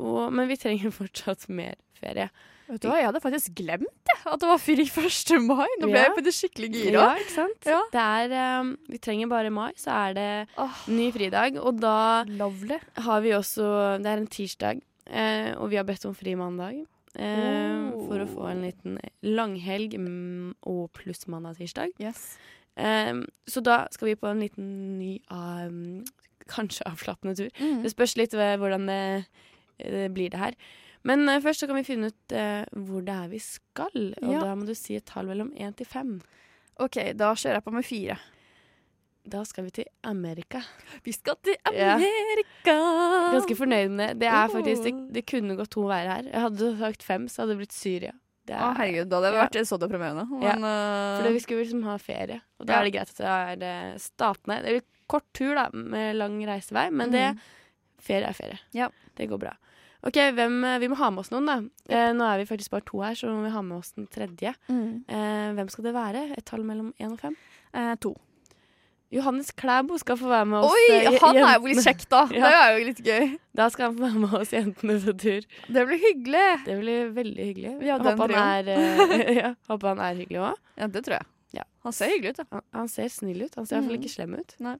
og, 0.00 0.32
men 0.32 0.48
vi 0.48 0.58
trenger 0.60 0.94
fortsatt 1.02 1.48
mer 1.52 1.76
ferie. 2.00 2.30
Vet 2.70 2.82
du 2.84 2.88
hva, 2.90 2.98
jeg 3.00 3.08
hadde 3.08 3.22
faktisk 3.22 3.54
glemt 3.58 3.88
det, 4.08 4.16
at 4.30 4.40
det 4.42 4.48
var 4.50 4.60
fri 4.62 4.84
1. 4.86 5.32
mai. 5.42 5.66
Nå 5.80 5.88
ble 5.90 5.98
Ja. 5.98 6.12
jeg 6.14 6.24
det 6.24 6.34
skikkelig 6.36 6.70
gira. 6.74 6.92
Ja, 6.92 7.08
ikke 7.18 7.34
sant? 7.34 7.66
Ja. 7.66 7.80
Det 7.92 8.04
er, 8.04 8.60
um, 8.60 8.70
vi 8.88 8.98
trenger 9.02 9.28
bare 9.28 9.50
mai, 9.50 9.72
så 9.76 9.90
er 9.96 10.14
det 10.14 10.30
oh. 10.56 10.78
ny 10.88 11.10
fridag. 11.14 11.58
Og 11.58 11.80
da 11.80 12.22
lovely. 12.28 12.78
har 12.96 13.20
vi 13.20 13.34
også 13.36 13.98
Det 14.02 14.06
er 14.06 14.22
en 14.22 14.30
tirsdag, 14.30 14.80
eh, 15.06 15.52
og 15.58 15.70
vi 15.70 15.76
har 15.76 15.84
bedt 15.84 16.06
om 16.06 16.14
fri 16.14 16.34
mandag. 16.38 16.84
Eh, 17.18 17.90
Oh. 17.90 18.06
For 18.06 18.22
å 18.22 18.26
få 18.30 18.46
en 18.50 18.62
liten 18.62 18.98
langhelg 19.26 19.96
mm, 19.98 20.54
og 20.70 20.92
pluss 20.94 21.26
mandag-tirsdag. 21.26 21.90
Yes. 21.98 22.38
Eh, 22.76 23.14
så 23.50 23.62
da 23.62 23.86
skal 23.90 24.12
vi 24.12 24.14
på 24.14 24.28
en 24.30 24.40
liten 24.40 24.98
ny 24.98 25.18
um, 25.30 26.04
kanskje 26.50 26.86
avslappende 26.86 27.34
tur. 27.36 27.50
Mm. 27.58 27.82
Det 27.82 27.90
spørs 27.92 28.16
litt 28.16 28.34
ved 28.36 28.58
hvordan 28.62 28.86
det, 28.86 29.26
det 29.78 30.06
blir 30.14 30.30
det 30.30 30.38
her. 30.38 30.54
Men 31.04 31.28
uh, 31.28 31.38
først 31.40 31.60
så 31.60 31.66
kan 31.70 31.76
vi 31.76 31.84
finne 31.86 32.10
ut 32.12 32.32
uh, 32.36 32.64
hvor 32.86 33.04
det 33.06 33.14
er 33.14 33.28
vi 33.32 33.38
skal. 33.38 34.14
Og 34.22 34.32
Ja. 34.34 34.40
da 34.44 34.54
må 34.54 34.66
du 34.66 34.74
si 34.74 34.96
et 34.96 35.06
tall 35.06 35.26
mellom 35.26 35.50
én 35.56 35.74
til 35.76 35.86
fem. 35.86 36.20
OK, 36.80 36.96
da 37.16 37.32
kjører 37.34 37.54
jeg 37.60 37.64
på 37.64 37.72
med 37.72 37.84
fire. 37.84 38.18
Da 39.30 39.42
skal 39.44 39.64
vi 39.66 39.70
til 39.70 39.84
Amerika. 40.08 40.62
Vi 41.04 41.12
skal 41.12 41.36
til 41.44 41.56
Ja. 41.76 41.94
Amerika! 41.94 42.76
Ganske 43.34 43.56
fornøyd 43.56 43.90
med 43.92 44.08
det. 44.14 44.18
Det 44.20 44.28
er 44.32 44.48
faktisk 44.48 44.82
Det, 44.88 44.94
det 45.12 45.26
kunne 45.28 45.56
gått 45.56 45.70
to 45.70 45.82
veier 45.88 46.08
her. 46.08 46.22
Jeg 46.32 46.40
hadde 46.40 46.70
sagt 46.78 47.02
fem, 47.02 47.28
så 47.28 47.42
hadde 47.42 47.52
det 47.54 47.58
blitt 47.60 47.72
Syria. 47.76 48.12
Det 48.48 48.56
Å, 48.56 48.70
herregud, 48.78 49.08
da 49.10 49.16
hadde 49.20 49.30
det 49.30 49.36
Ja. 49.38 49.44
vært 49.46 49.68
så 49.68 49.78
deprimerende. 49.78 50.24
Ja. 50.42 50.54
Men 50.56 50.64
eh, 50.64 51.22
For 51.22 51.32
vi 51.36 51.40
skulle 51.44 51.64
liksom 51.64 51.84
ha 51.84 51.96
ferie, 51.98 52.40
og 52.58 52.66
da 52.66 52.72
Ja. 52.72 52.80
er 52.80 52.84
det 52.84 52.92
greit 52.94 53.10
at 53.10 53.16
det 53.16 53.26
er 53.26 53.56
det 53.56 54.00
statene. 54.00 54.62
Det 54.62 54.68
er 54.68 54.78
litt 54.80 54.88
kort 55.06 55.26
tur, 55.34 55.54
da, 55.54 55.68
med 55.72 56.16
lang 56.16 56.40
reisevei, 56.46 56.90
men 56.90 57.10
det, 57.10 57.34
Mhm. 57.34 57.40
ferie 58.00 58.24
er 58.28 58.32
ferie. 58.32 58.58
Ja. 58.72 58.88
Det 59.16 59.28
går 59.28 59.38
bra. 59.38 59.52
OK, 60.02 60.16
hvem, 60.32 60.64
eh, 60.64 60.78
vi 60.80 60.88
må 60.88 60.96
ha 60.96 61.10
med 61.10 61.20
oss 61.20 61.30
noen, 61.30 61.46
da. 61.46 61.58
Eh, 61.92 62.12
nå 62.16 62.24
er 62.24 62.38
vi 62.40 62.46
faktisk 62.48 62.70
bare 62.72 62.86
to 62.88 63.02
her, 63.04 63.14
så 63.14 63.28
må 63.28 63.42
vi 63.44 63.50
ha 63.52 63.60
med 63.62 63.78
oss 63.78 63.92
den 63.92 64.06
tredje. 64.06 64.54
mm. 64.70 65.04
Eh, 65.08 65.52
hvem 65.58 65.68
skal 65.68 65.84
det 65.84 65.94
være? 65.94 66.22
Et 66.38 66.44
tall 66.44 66.62
mellom 66.64 66.92
én 66.98 67.12
og 67.12 67.20
fem? 67.20 67.36
Eh, 67.74 67.94
to. 68.00 68.14
Johannes 69.10 69.50
Klæbo 69.58 69.96
skal 69.98 70.16
få 70.16 70.28
være 70.30 70.46
med 70.46 70.58
oss. 70.62 70.70
Oi, 70.70 70.96
eh, 71.00 71.16
han 71.20 71.36
er 71.42 71.56
jo 71.58 71.66
litt 71.66 71.82
kjekk, 71.82 72.04
da. 72.12 72.20
Ja. 72.38 72.46
Det 72.46 72.58
er 72.60 72.76
jo 72.78 72.84
litt 72.86 73.00
gøy. 73.04 73.24
Da 73.58 73.66
skal 73.74 73.88
han 73.88 73.96
få 73.98 74.04
være 74.06 74.20
med 74.22 74.34
oss 74.38 74.52
jentene 74.54 74.96
på 75.02 75.14
tur. 75.18 75.48
Det 75.66 75.82
blir 75.88 75.98
hyggelig. 76.04 76.44
Det 76.68 76.76
blir 76.78 77.10
veldig 77.16 77.46
hyggelig. 77.48 77.72
En 77.90 78.04
håper, 78.06 78.34
han 78.38 78.68
er, 78.68 78.70
eh, 78.76 79.32
ja, 79.42 79.50
håper 79.68 79.88
han 79.96 80.02
er 80.06 80.14
hyggelig 80.22 80.40
òg. 80.46 80.60
Ja, 80.78 80.86
det 80.94 81.02
tror 81.08 81.16
jeg. 81.18 81.26
Ja. 81.58 81.64
Han 81.82 81.92
ser 81.96 82.12
hyggelig 82.14 82.36
ut, 82.36 82.36
da. 82.44 82.46
Han, 82.54 82.62
han 82.78 82.88
ser 82.92 83.08
snill 83.10 83.42
ut. 83.48 83.54
Han 83.58 83.66
ser 83.66 83.76
i 83.76 83.80
hvert 83.80 83.90
fall 83.90 83.96
Mhm. 83.98 84.04
ikke 84.04 84.14
slem 84.14 84.38
ut. 84.38 84.54
Nei. 84.62 84.76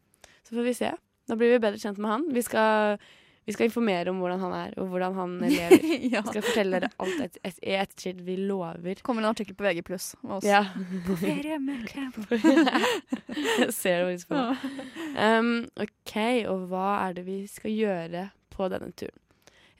Så 0.46 0.54
får 0.54 0.68
vi 0.70 0.74
se. 0.78 0.92
Da 1.28 1.34
blir 1.38 1.50
vi 1.50 1.58
bedre 1.66 1.78
kjent 1.82 1.98
med 1.98 2.10
han. 2.14 2.28
Vi 2.34 2.42
skal, 2.46 3.02
vi 3.48 3.54
skal 3.54 3.66
informere 3.66 4.12
om 4.12 4.18
hvordan 4.20 4.40
han 4.44 4.52
er, 4.54 4.74
og 4.78 4.90
hvordan 4.92 5.14
han 5.16 5.36
lever. 5.42 5.84
ja. 6.12 6.20
Vi 6.20 6.32
skal 6.34 6.44
fortelle 6.44 6.80
dere 6.80 6.90
alt 7.02 7.22
et, 7.24 7.38
et, 7.48 7.62
i 7.62 7.76
ettertid. 7.80 8.20
Vi 8.26 8.36
lover. 8.36 9.00
Kommer 9.06 9.24
en 9.24 9.30
artikkel 9.30 9.56
på 9.58 9.64
VG 9.64 9.82
pluss 9.86 10.12
med 10.22 10.36
oss. 10.38 10.48
Ja. 10.48 10.64
På 11.06 11.16
ferie 11.20 11.58
med. 11.62 11.88
Jeg 13.60 13.72
ser 13.74 14.04
det 14.04 14.10
faktisk 14.10 14.30
på 14.30 14.42
meg. 14.42 14.68
Um, 15.16 15.50
OK, 15.80 16.14
og 16.52 16.68
hva 16.70 16.90
er 17.06 17.16
det 17.16 17.26
vi 17.26 17.40
skal 17.50 17.74
gjøre 17.74 18.28
på 18.52 18.68
denne 18.72 18.92
turen? 18.92 19.18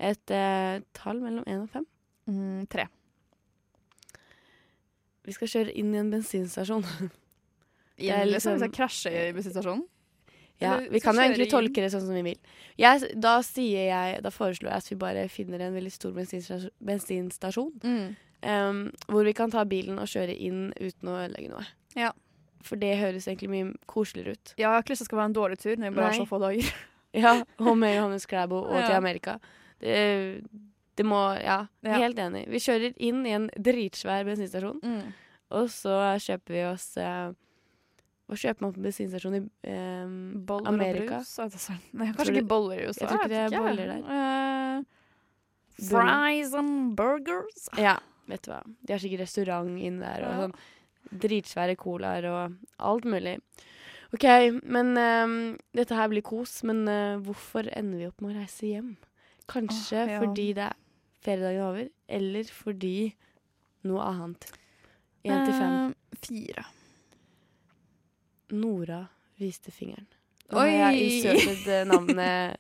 Et 0.01 0.33
uh, 0.33 0.81
tall 0.97 1.21
mellom 1.21 1.45
én 1.45 1.61
og 1.61 1.71
fem. 1.71 1.87
Mm, 2.31 2.67
tre. 2.73 2.89
Vi 5.29 5.37
skal 5.37 5.51
kjøre 5.53 5.77
inn 5.77 5.93
i 5.95 6.01
en 6.01 6.11
bensinstasjon. 6.11 6.87
Eller 8.01 8.23
er 8.23 8.31
liksom, 8.31 8.57
skal 8.57 8.71
vi 8.71 8.77
krasje 8.81 9.11
i 9.13 9.33
bensinstasjonen? 9.37 9.85
Ja, 10.61 10.77
Vi 10.91 11.01
kan 11.01 11.15
jo 11.17 11.23
egentlig 11.23 11.51
tolke 11.51 11.81
det 11.81 11.91
sånn 11.93 12.05
som 12.05 12.15
vi 12.15 12.23
vil. 12.23 12.39
Jeg, 12.79 13.15
da 13.21 13.39
jeg, 13.41 14.23
da 14.23 14.31
foreslår 14.31 14.69
jeg 14.71 14.77
at 14.77 14.91
vi 14.91 14.97
bare 14.97 15.29
finner 15.29 15.61
en 15.61 15.75
veldig 15.75 15.93
stor 15.93 16.13
bensinstasjon, 16.13 16.71
bensinstasjon 16.85 17.73
Mm. 17.83 18.17
um, 18.43 18.93
hvor 19.09 19.25
vi 19.25 19.33
kan 19.33 19.51
ta 19.51 19.65
bilen 19.65 19.99
og 19.99 20.07
kjøre 20.07 20.37
inn 20.39 20.73
uten 20.81 21.09
å 21.09 21.17
ødelegge 21.25 21.51
noe. 21.51 21.65
Ja. 21.97 22.13
For 22.63 22.77
det 22.77 22.99
høres 23.01 23.27
egentlig 23.27 23.49
mye 23.51 23.73
koseligere 23.89 24.33
ut. 24.37 24.55
Ja, 24.59 24.69
jeg 24.69 24.75
har 24.75 24.83
ikke 24.83 24.93
lyst 24.93 25.01
til 25.01 25.05
at 25.05 25.09
det 25.09 25.11
skal 25.11 25.19
være 25.23 25.31
en 25.33 25.39
dårlig 25.41 25.59
tur 25.63 25.77
når 25.77 25.89
vi 25.91 25.97
bare 25.97 26.05
har 26.11 26.13
Nei. 26.13 26.21
så 26.21 26.29
få 26.29 26.41
dager. 26.41 26.73
Ja, 27.13 27.43
Og 27.59 27.77
med 27.77 27.97
Johannes 27.97 28.27
Klæbo 28.27 28.61
og 28.71 28.85
til 28.87 28.95
Amerika. 28.95 29.39
Det, 29.81 30.45
det 30.97 31.05
må 31.07 31.19
Ja, 31.43 31.67
Ja. 31.83 31.97
helt 31.99 32.19
enig. 32.19 32.45
Vi 32.49 32.59
kjører 32.63 32.93
inn 32.99 33.25
i 33.27 33.31
en 33.35 33.49
dritsvær 33.59 34.25
bensinstasjon, 34.29 34.79
Mm. 34.85 35.13
og 35.51 35.67
så 35.69 35.97
kjøper 36.21 36.53
vi 36.55 36.63
oss 36.69 36.97
eh, 36.97 37.33
Hva 38.31 38.39
kjøper 38.39 38.63
man 38.63 38.75
på 38.77 38.83
bensinstasjon 38.85 39.37
i 39.37 39.43
eh, 39.67 40.11
Boller 40.47 40.71
Amerika? 40.71 41.19
og 41.19 41.51
brus. 41.51 41.65
Nei, 41.99 42.11
kanskje 42.15 42.37
ikke 42.37 42.51
boller 42.53 42.79
i 42.79 42.85
USA. 42.87 43.03
jeg 43.03 43.11
tror 43.11 43.25
ikke 43.25 43.33
det 43.33 43.41
er 43.43 43.55
boller 43.57 43.91
der. 43.91 44.05
Uh, 44.07 45.87
fries 45.91 46.55
and 46.61 46.93
burgers. 46.99 47.67
Ja, 47.81 47.97
vet 48.31 48.45
du 48.47 48.53
hva. 48.53 48.61
De 48.87 48.95
har 48.95 49.03
sikkert 49.03 49.25
restaurant 49.25 49.75
inne 49.81 50.05
der, 50.05 50.29
og 50.29 50.45
sånn 50.45 50.61
dritsvære 51.11 51.75
colaer 51.81 52.27
og 52.31 52.57
alt 52.79 53.09
mulig. 53.09 53.37
OK, 54.15 54.27
men 54.67 54.97
ehm, 54.99 55.37
dette 55.77 55.95
her 55.95 56.11
blir 56.11 56.25
kos, 56.27 56.61
men 56.67 56.83
uh, 56.91 57.19
hvorfor 57.23 57.69
ender 57.79 58.01
vi 58.01 58.09
opp 58.11 58.23
med 58.23 58.35
å 58.35 58.41
reise 58.41 58.67
hjem? 58.67 58.95
Kanskje 59.51 60.05
oh, 60.05 60.11
ja. 60.15 60.19
fordi 60.23 60.49
det 60.59 60.67
er 60.67 60.79
feriedagen 61.25 61.61
er 61.61 61.69
over, 61.69 61.89
eller 62.19 62.51
fordi 62.55 62.97
noe 63.87 64.07
annet. 64.07 64.51
Én 65.27 65.47
til 65.47 65.55
fem. 65.55 65.75
Eh, 65.91 66.21
fire. 66.27 66.67
Nora 68.53 69.05
viste 69.41 69.73
fingeren. 69.75 70.09
Nå 70.51 70.59
har 70.59 70.71
jeg 70.71 71.31
Oi! 71.31 71.57
eh, 71.71 71.87
navnet 71.89 72.59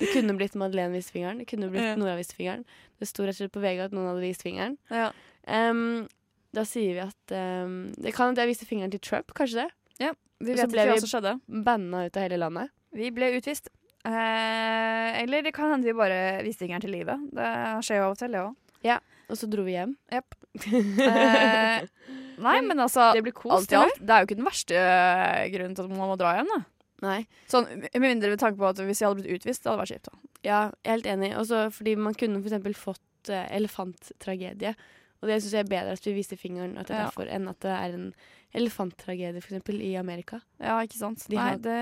Det 0.00 0.10
kunne 0.12 0.34
blitt 0.36 0.56
Madeleine 0.58 0.96
viste 0.96 1.14
fingeren. 1.14 1.40
Det 1.40 1.48
kunne 1.48 1.70
blitt 1.72 1.84
Ja. 1.84 1.96
Nora 1.96 2.16
viste 2.18 2.36
fingeren. 2.36 2.66
Det 3.00 3.08
sto 3.08 3.24
rett 3.24 3.36
og 3.36 3.44
slett 3.44 3.54
på 3.54 3.62
VG 3.64 3.86
at 3.86 3.96
noen 3.96 4.10
hadde 4.10 4.24
vist 4.24 4.44
fingeren. 4.44 4.76
Ja. 4.92 5.08
Um, 5.46 6.04
da 6.56 6.64
sier 6.66 6.96
vi 6.96 7.02
at 7.04 7.32
um, 7.64 7.92
Det 7.94 8.12
kan 8.16 8.32
at 8.34 8.40
jeg 8.42 8.50
viste 8.50 8.66
fingeren 8.68 8.92
til 8.92 9.00
Trump, 9.04 9.32
kanskje 9.36 9.64
det? 9.64 9.70
Vi 10.42 10.52
vet 10.52 10.68
ble 10.68 10.84
ikke 10.84 10.96
hva 10.96 11.02
som 11.04 11.10
skjedde. 11.10 11.34
Banna 11.64 12.04
ut 12.06 12.16
av 12.16 12.26
hele 12.26 12.38
landet. 12.40 12.72
Vi 12.96 13.10
ble 13.14 13.30
utvist. 13.38 13.70
Eh, 14.06 15.22
eller 15.22 15.42
det 15.42 15.52
kan 15.56 15.72
hende 15.72 15.88
vi 15.88 15.96
bare 15.96 16.42
viste 16.44 16.64
fingeren 16.64 16.84
til 16.84 16.92
livet. 16.94 17.22
Det 17.34 17.48
skjer 17.86 18.02
jo 18.02 18.08
av 18.08 18.16
og 18.16 18.20
til, 18.20 18.36
det 18.36 18.42
òg. 18.42 18.52
Og 19.26 19.38
så 19.40 19.48
dro 19.50 19.66
vi 19.66 19.76
hjem. 19.76 19.96
Eh, 22.36 22.42
nei, 22.44 22.56
men 22.64 22.80
altså 22.82 23.10
det 23.16 23.22
blir 23.24 23.34
kos. 23.36 23.52
Alt 23.52 23.72
i 23.72 23.76
alt. 23.78 23.98
Det 24.00 24.12
er 24.12 24.22
jo 24.22 24.26
ikke 24.28 24.38
den 24.38 24.46
verste 24.46 24.76
eh, 24.76 25.46
grunnen 25.54 25.76
til 25.76 25.86
at 25.86 25.92
man 25.92 26.10
må 26.12 26.16
dra 26.20 26.34
hjem. 26.36 26.50
Da. 26.52 26.58
Nei. 27.04 27.18
Sånn, 27.50 27.68
Med 27.82 28.02
mindre 28.02 28.32
ved 28.32 28.40
tanke 28.40 28.60
på 28.60 28.68
at 28.68 28.80
hvis 28.80 29.00
jeg 29.02 29.08
hadde 29.08 29.22
blitt 29.22 29.40
utvist, 29.40 29.62
det 29.64 29.70
hadde 29.70 29.82
vært 29.82 29.92
kjipt. 29.94 30.10
da. 30.10 30.20
Ja, 30.46 30.60
jeg 30.80 30.90
er 30.90 30.94
helt 30.94 31.10
enig. 31.12 31.30
Også 31.40 31.62
fordi 31.74 31.96
man 32.00 32.16
kunne 32.18 32.40
eksempel 32.42 32.76
fått 32.78 33.32
uh, 33.32 33.44
elefanttragedie. 33.56 34.74
Og 35.22 35.28
det 35.30 35.38
syns 35.42 35.52
jeg 35.56 35.64
er 35.64 35.70
bedre 35.70 35.92
at 35.96 36.04
vi 36.06 36.12
viser 36.16 36.36
fingeren 36.40 36.76
at 36.78 36.86
det 36.90 36.96
er 36.96 37.06
derfor, 37.06 37.28
enn 37.32 37.48
at 37.48 37.60
det 37.64 37.70
er 37.72 37.94
en 37.96 38.10
elefanttragedie 38.56 39.36
eksempel 39.40 39.80
i 39.84 39.94
Amerika. 40.00 40.40
Ja, 40.62 40.78
ikke 40.84 40.96
sant? 40.98 41.24
De 41.28 41.36
Nei, 41.36 41.54
det 41.60 41.78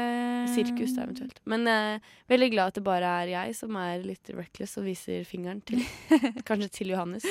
Sirkus 0.55 0.95
eventuelt. 0.99 1.39
Men 1.51 1.67
eh, 1.71 1.99
veldig 2.31 2.49
glad 2.55 2.73
at 2.73 2.79
det 2.81 2.85
bare 2.87 3.11
er 3.25 3.33
jeg 3.35 3.55
som 3.59 3.77
er 3.81 4.01
litt 4.07 4.31
reckless 4.35 4.79
og 4.81 4.89
viser 4.89 5.27
fingeren 5.29 5.61
til 5.67 5.83
Kanskje 6.49 6.71
til 6.81 6.95
Johannes. 6.95 7.27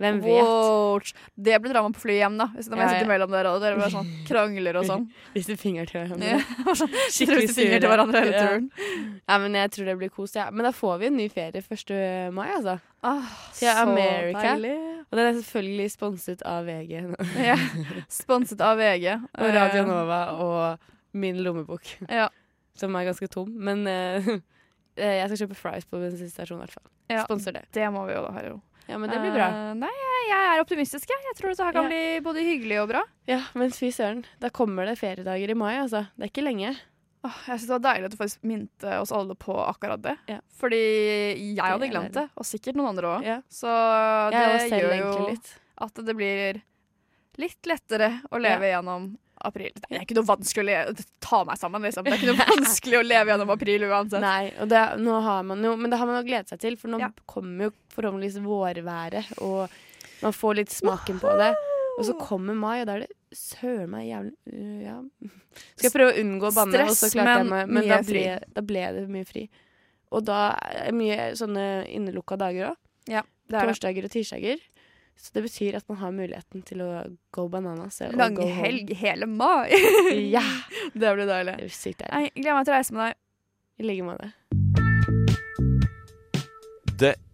Hvem 0.00 0.22
vet? 0.24 0.32
Wow. 0.32 0.96
Det 1.36 1.58
blir 1.60 1.74
drama 1.74 1.90
på 1.92 2.00
flyet 2.06 2.22
hjem, 2.22 2.38
da. 2.40 2.46
Hvis 2.56 2.70
de 2.72 2.78
Ja, 2.80 2.86
sitter 2.88 3.04
ja. 3.04 3.08
mellom 3.10 3.34
dere 3.34 3.50
og 3.52 3.60
dere 3.60 3.76
bare 3.76 3.92
sånn 3.92 4.08
krangler 4.30 4.78
og 4.80 4.86
sånn. 4.88 5.02
Viser 5.34 5.58
fingeren 5.60 5.90
til 5.90 6.00
hverandre. 6.00 6.38
sånn 6.80 6.94
Skikkelig 7.12 7.50
finger 7.52 7.76
til 7.76 7.84
sure. 7.84 7.90
hverandre 7.92 8.22
hele 8.24 8.32
Ja. 8.32 8.46
turen. 8.48 8.70
Ja, 9.28 9.36
men 9.44 9.58
jeg 9.60 9.74
tror 9.76 9.90
det 9.90 9.98
blir 10.00 10.08
kos. 10.14 10.32
Ja. 10.40 10.48
Men 10.50 10.64
da 10.64 10.72
får 10.72 11.02
vi 11.02 11.10
en 11.12 11.18
ny 11.20 11.28
ferie 11.28 11.60
1. 11.60 12.32
mai, 12.32 12.46
altså. 12.56 12.78
Ah, 13.04 13.28
Til 13.60 13.68
Amerika. 13.76 14.40
deilig. 14.56 14.72
Og 15.10 15.18
den 15.18 15.26
er 15.26 15.38
selvfølgelig 15.40 15.88
sponset 15.90 16.42
av 16.46 16.68
VG 16.68 16.92
Ja. 17.50 17.56
Sponset 18.08 18.60
av 18.62 18.78
VG. 18.78 19.08
og 19.18 19.54
Radio 19.56 19.82
Eh, 19.82 19.88
Nova 19.88 20.20
og 20.38 20.88
min 21.18 21.40
lommebok, 21.42 21.82
Ja. 22.08 22.28
som 22.78 22.94
er 22.94 23.08
ganske 23.08 23.26
tom. 23.28 23.50
Men 23.58 23.82
eh, 23.90 24.28
jeg 24.96 25.26
skal 25.32 25.40
kjøpe 25.46 25.58
fries 25.58 25.84
på 25.90 25.98
bensinstasjonen 25.98 26.62
i 26.62 26.66
hvert 26.68 26.76
fall. 26.78 26.86
Ja, 27.10 27.24
Sponser 27.26 27.56
det. 27.58 27.64
det 27.74 27.88
må 27.90 28.04
vi 28.06 28.14
jo 28.14 28.22
da, 28.28 28.30
Haro. 28.36 28.60
Ja, 28.90 28.98
men 28.98 29.10
det 29.10 29.18
blir 29.22 29.30
bra. 29.34 29.48
Uh, 29.54 29.72
nei, 29.78 29.90
jeg, 29.90 30.22
jeg 30.30 30.46
er 30.50 30.60
optimistisk, 30.64 31.10
jeg. 31.12 31.22
Jeg 31.28 31.36
tror 31.38 31.52
dette 31.52 31.66
her 31.66 31.74
kan 31.76 31.84
Ja. 31.84 31.90
bli 31.90 32.22
både 32.26 32.42
hyggelig 32.46 32.78
og 32.82 32.88
bra. 32.90 33.02
Ja, 33.30 33.40
men 33.54 33.70
fy 33.74 33.90
søren. 33.94 34.24
Da 34.42 34.48
kommer 34.50 34.86
det 34.88 34.96
feriedager 34.98 35.50
i 35.52 35.54
mai, 35.58 35.76
altså. 35.78 36.06
Det 36.18 36.26
er 36.26 36.32
ikke 36.32 36.42
lenge. 36.46 36.72
Jeg 37.22 37.58
synes 37.60 37.66
det 37.68 37.74
var 37.74 37.82
deilig 37.84 38.08
at 38.08 38.14
du 38.14 38.16
faktisk 38.16 38.44
minte 38.48 38.92
oss 39.02 39.10
alle 39.12 39.34
på 39.36 39.52
akkurat 39.60 40.00
det. 40.02 40.14
Ja. 40.30 40.38
Fordi 40.60 40.78
jeg 40.80 41.60
hadde 41.60 41.88
glemt 41.92 42.14
det, 42.16 42.26
og 42.34 42.46
sikkert 42.48 42.78
noen 42.80 42.94
andre 42.94 43.10
òg. 43.18 43.26
Ja. 43.28 43.38
Så 43.52 43.68
det 44.32 44.70
gjør 44.72 44.94
jo 45.02 45.10
litt. 45.28 45.50
at 45.84 46.00
det 46.06 46.14
blir 46.16 46.62
litt 47.40 47.68
lettere 47.68 48.08
å 48.30 48.40
leve 48.40 48.70
gjennom 48.72 49.10
april. 49.40 49.72
Det 49.76 49.96
er 49.96 50.02
ikke 50.04 50.16
noe 50.18 50.28
vanskelig 50.28 50.74
å 50.90 50.94
ta 51.24 51.42
meg 51.48 51.56
sammen, 51.60 51.84
liksom. 51.86 52.04
Det 52.04 52.12
er 52.12 52.18
ikke 52.20 52.32
noe 52.34 52.48
vanskelig 52.56 52.98
å 52.98 53.04
leve 53.06 53.32
gjennom 53.32 53.52
april 53.54 53.86
uansett. 53.88 54.20
Nei, 54.24 54.50
og 54.60 54.68
det, 54.72 54.82
nå 55.00 55.20
har 55.24 55.46
man 55.48 55.64
jo, 55.64 55.76
men 55.80 55.92
det 55.92 56.00
har 56.00 56.08
man 56.10 56.18
jo 56.20 56.26
gledet 56.28 56.52
seg 56.52 56.60
til, 56.60 56.76
for 56.80 56.92
nå 56.92 57.00
Ja. 57.00 57.08
kommer 57.28 57.68
jo 57.70 57.76
forhåpentligvis 57.94 58.40
vårværet, 58.44 59.30
og 59.44 59.72
man 60.24 60.36
får 60.36 60.58
litt 60.60 60.72
smaken 60.74 61.20
på 61.22 61.32
det. 61.40 61.52
Og 61.98 62.04
så 62.08 62.16
kommer 62.20 62.56
mai, 62.56 62.80
og 62.82 62.86
da 62.90 62.98
er 62.98 63.06
det 63.06 63.12
søren 63.36 63.90
meg 63.92 64.08
jævlig 64.08 64.32
øh, 64.52 64.78
Ja. 64.84 64.96
Skal 65.76 65.88
jeg 65.88 65.94
prøve 65.94 66.12
å 66.14 66.20
unngå 66.24 66.48
å 66.50 66.54
banne, 66.56 66.84
og 66.86 66.94
så 66.94 67.08
Stress, 67.08 67.14
klarte 67.16 67.36
jeg 67.38 67.46
men 67.46 67.52
meg, 67.54 67.70
men 67.70 67.84
mye 67.84 67.90
da 67.94 68.00
fri. 68.06 68.22
ble, 68.24 68.54
da 68.56 68.64
ble 68.66 68.84
det 68.96 69.04
mye 69.10 69.28
fri. 69.28 69.44
Og 70.10 70.24
da 70.26 70.40
er 70.74 70.92
mye 70.96 71.30
sånne 71.38 71.66
innelukka 71.94 72.36
dager 72.40 72.72
òg. 72.72 72.78
Ja, 73.10 73.22
er. 73.50 73.60
Torsdager 73.62 74.06
og 74.06 74.12
tirsdager. 74.12 74.58
Så 75.20 75.34
det 75.36 75.42
betyr 75.44 75.76
at 75.76 75.84
man 75.90 75.98
har 76.00 76.12
muligheten 76.16 76.62
til 76.64 76.80
å 76.80 76.88
go 77.36 77.44
bananas. 77.52 78.00
Lange 78.16 78.46
helg. 78.48 78.88
Langhelg 78.88 78.94
hele 79.02 79.26
mai. 79.28 79.68
Ja! 80.34 80.42
Det 81.00 81.12
blir 81.14 81.26
deilig. 81.28 81.56
Det 81.60 81.66
blir 81.68 81.76
sykt 81.76 82.00
deilig. 82.00 82.30
Jeg 82.30 82.42
gleder 82.42 82.56
meg 82.56 82.64
til 82.66 82.72
å 82.72 82.78
reise 82.78 82.96
med 82.96 83.02
deg. 83.04 83.18
I 83.80 83.88
like 83.90 84.04
måte. 84.08 84.32
Det 87.00 87.14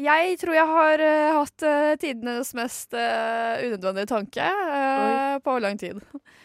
Jeg 0.00 0.38
tror 0.40 0.54
jeg 0.56 0.68
har 0.70 1.02
uh, 1.04 1.34
hatt 1.36 1.64
uh, 1.68 1.90
tidenes 2.00 2.54
mest 2.56 2.94
uh, 2.96 3.60
unødvendige 3.60 4.08
tanke 4.08 4.46
på 5.44 5.56
lang 5.60 5.76
tid. 5.80 5.98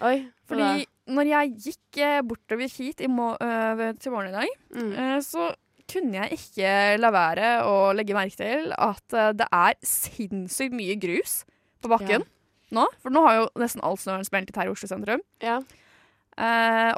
Oi? 0.04 0.18
Fordi 0.50 0.84
når 1.16 1.30
jeg 1.32 1.54
gikk 1.64 2.00
bortover 2.28 2.68
hit 2.72 3.00
eh, 3.00 3.08
til 3.08 4.12
morgen 4.12 4.30
i 4.34 4.36
dag, 4.36 4.52
Mm. 4.76 5.22
så 5.24 5.48
kunne 5.88 6.20
jeg 6.20 6.36
ikke 6.38 6.72
la 7.00 7.12
være 7.16 7.52
å 7.64 7.94
legge 7.96 8.16
merke 8.16 8.36
til 8.36 8.74
at 8.76 9.16
det 9.40 9.48
er 9.48 9.78
sinnssykt 9.88 10.76
mye 10.76 10.98
grus 11.00 11.42
på 11.84 11.92
bakken 11.92 12.26
nå. 12.76 12.86
For 13.00 13.12
nå 13.16 13.24
har 13.24 13.38
jo 13.40 13.46
nesten 13.60 13.84
all 13.88 13.96
snøen 14.00 14.28
smeltet 14.28 14.60
her 14.60 14.68
i 14.68 14.74
Oslo 14.76 14.88
sentrum. 14.92 15.24
Ja. 15.44 15.62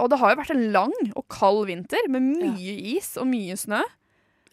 Og 0.02 0.10
det 0.10 0.20
har 0.22 0.34
jo 0.34 0.42
vært 0.42 0.54
en 0.56 0.66
lang 0.74 0.94
og 1.14 1.26
kald 1.30 1.68
vinter 1.70 2.10
med 2.10 2.26
mye 2.26 2.74
is 2.98 3.14
og 3.18 3.30
mye 3.30 3.58
snø. 3.58 3.82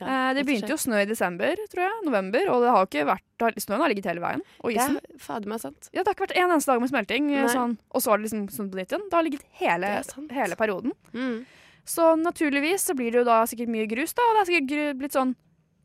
Ja, 0.01 0.07
Eh, 0.07 0.35
det 0.35 0.43
begynte 0.45 0.69
jo 0.69 0.77
å 0.77 0.83
snø 0.83 0.99
i 1.01 1.07
desember, 1.09 1.57
tror 1.73 1.83
jeg. 1.87 2.05
November. 2.05 2.49
Og 2.53 2.61
det 2.63 2.69
har 2.71 2.87
ikke 2.87 3.07
vært, 3.09 3.57
snøen 3.65 3.81
har 3.81 3.89
ligget 3.89 4.05
hele 4.11 4.21
veien. 4.21 4.43
Og 4.61 4.71
Det 4.71 4.77
isen. 4.77 4.97
er 4.99 5.19
fader 5.19 5.49
meg 5.49 5.61
sant. 5.61 5.89
Ja, 5.93 6.03
det 6.03 6.09
har 6.09 6.15
ikke 6.15 6.27
vært 6.29 6.37
en 6.37 6.51
eneste 6.51 6.67
dag 6.67 6.81
med 6.81 6.91
smelting. 6.91 7.31
eh, 7.35 7.47
Sånn, 7.49 7.79
og 7.91 8.03
så 8.03 8.11
var 8.13 8.19
det 8.19 8.27
liksom 8.29 8.49
sånn 8.53 8.71
på 8.71 8.77
nytt 8.77 8.93
igjen. 8.93 9.09
Det 9.09 9.17
har 9.17 9.25
ligget 9.25 9.45
hele, 9.53 10.03
Det 10.29 10.33
hele 10.37 10.55
perioden. 10.57 10.93
Mm. 11.15 11.47
Så 11.87 12.17
naturligvis 12.21 12.85
så 12.85 12.95
blir 12.95 13.11
det 13.13 13.19
jo 13.23 13.25
da 13.25 13.45
sikkert 13.47 13.69
mye 13.69 13.87
grus, 13.89 14.13
da. 14.13 14.23
Og 14.23 14.35
det 14.37 14.41
er 14.43 14.53
sikkert 14.53 14.99
blitt 14.99 15.13
sånn 15.17 15.35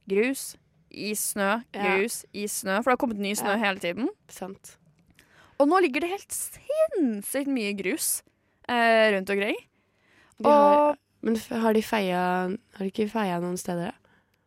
grus, 0.09 0.57
is, 0.89 1.33
snø, 1.33 1.63
Ja. 1.73 1.81
grus, 1.95 2.25
is, 2.33 2.51
snø. 2.63 2.83
For 2.83 2.91
det 2.91 2.99
har 2.99 3.07
kommet 3.07 3.17
ny 3.17 3.31
snø 3.33 3.55
Ja. 3.55 3.57
hele 3.63 3.79
tiden. 3.79 4.09
Sant. 4.27 4.75
Og 5.59 5.69
nå 5.69 5.79
ligger 5.79 6.01
det 6.01 6.09
helt 6.09 6.31
sinnssykt 6.31 7.47
mye 7.47 7.73
grus 7.77 8.23
eh, 8.67 9.11
rundt 9.13 9.29
omkring. 9.29 9.55
Og 10.43 10.45
har, 10.51 10.97
men 11.21 11.35
har 11.35 11.73
de 11.73 11.81
feia 11.81 12.17
Har 12.49 12.79
de 12.79 12.89
ikke 12.91 13.09
feia 13.09 13.39
noen 13.39 13.57
steder? 13.57 13.91
da? 13.91 14.00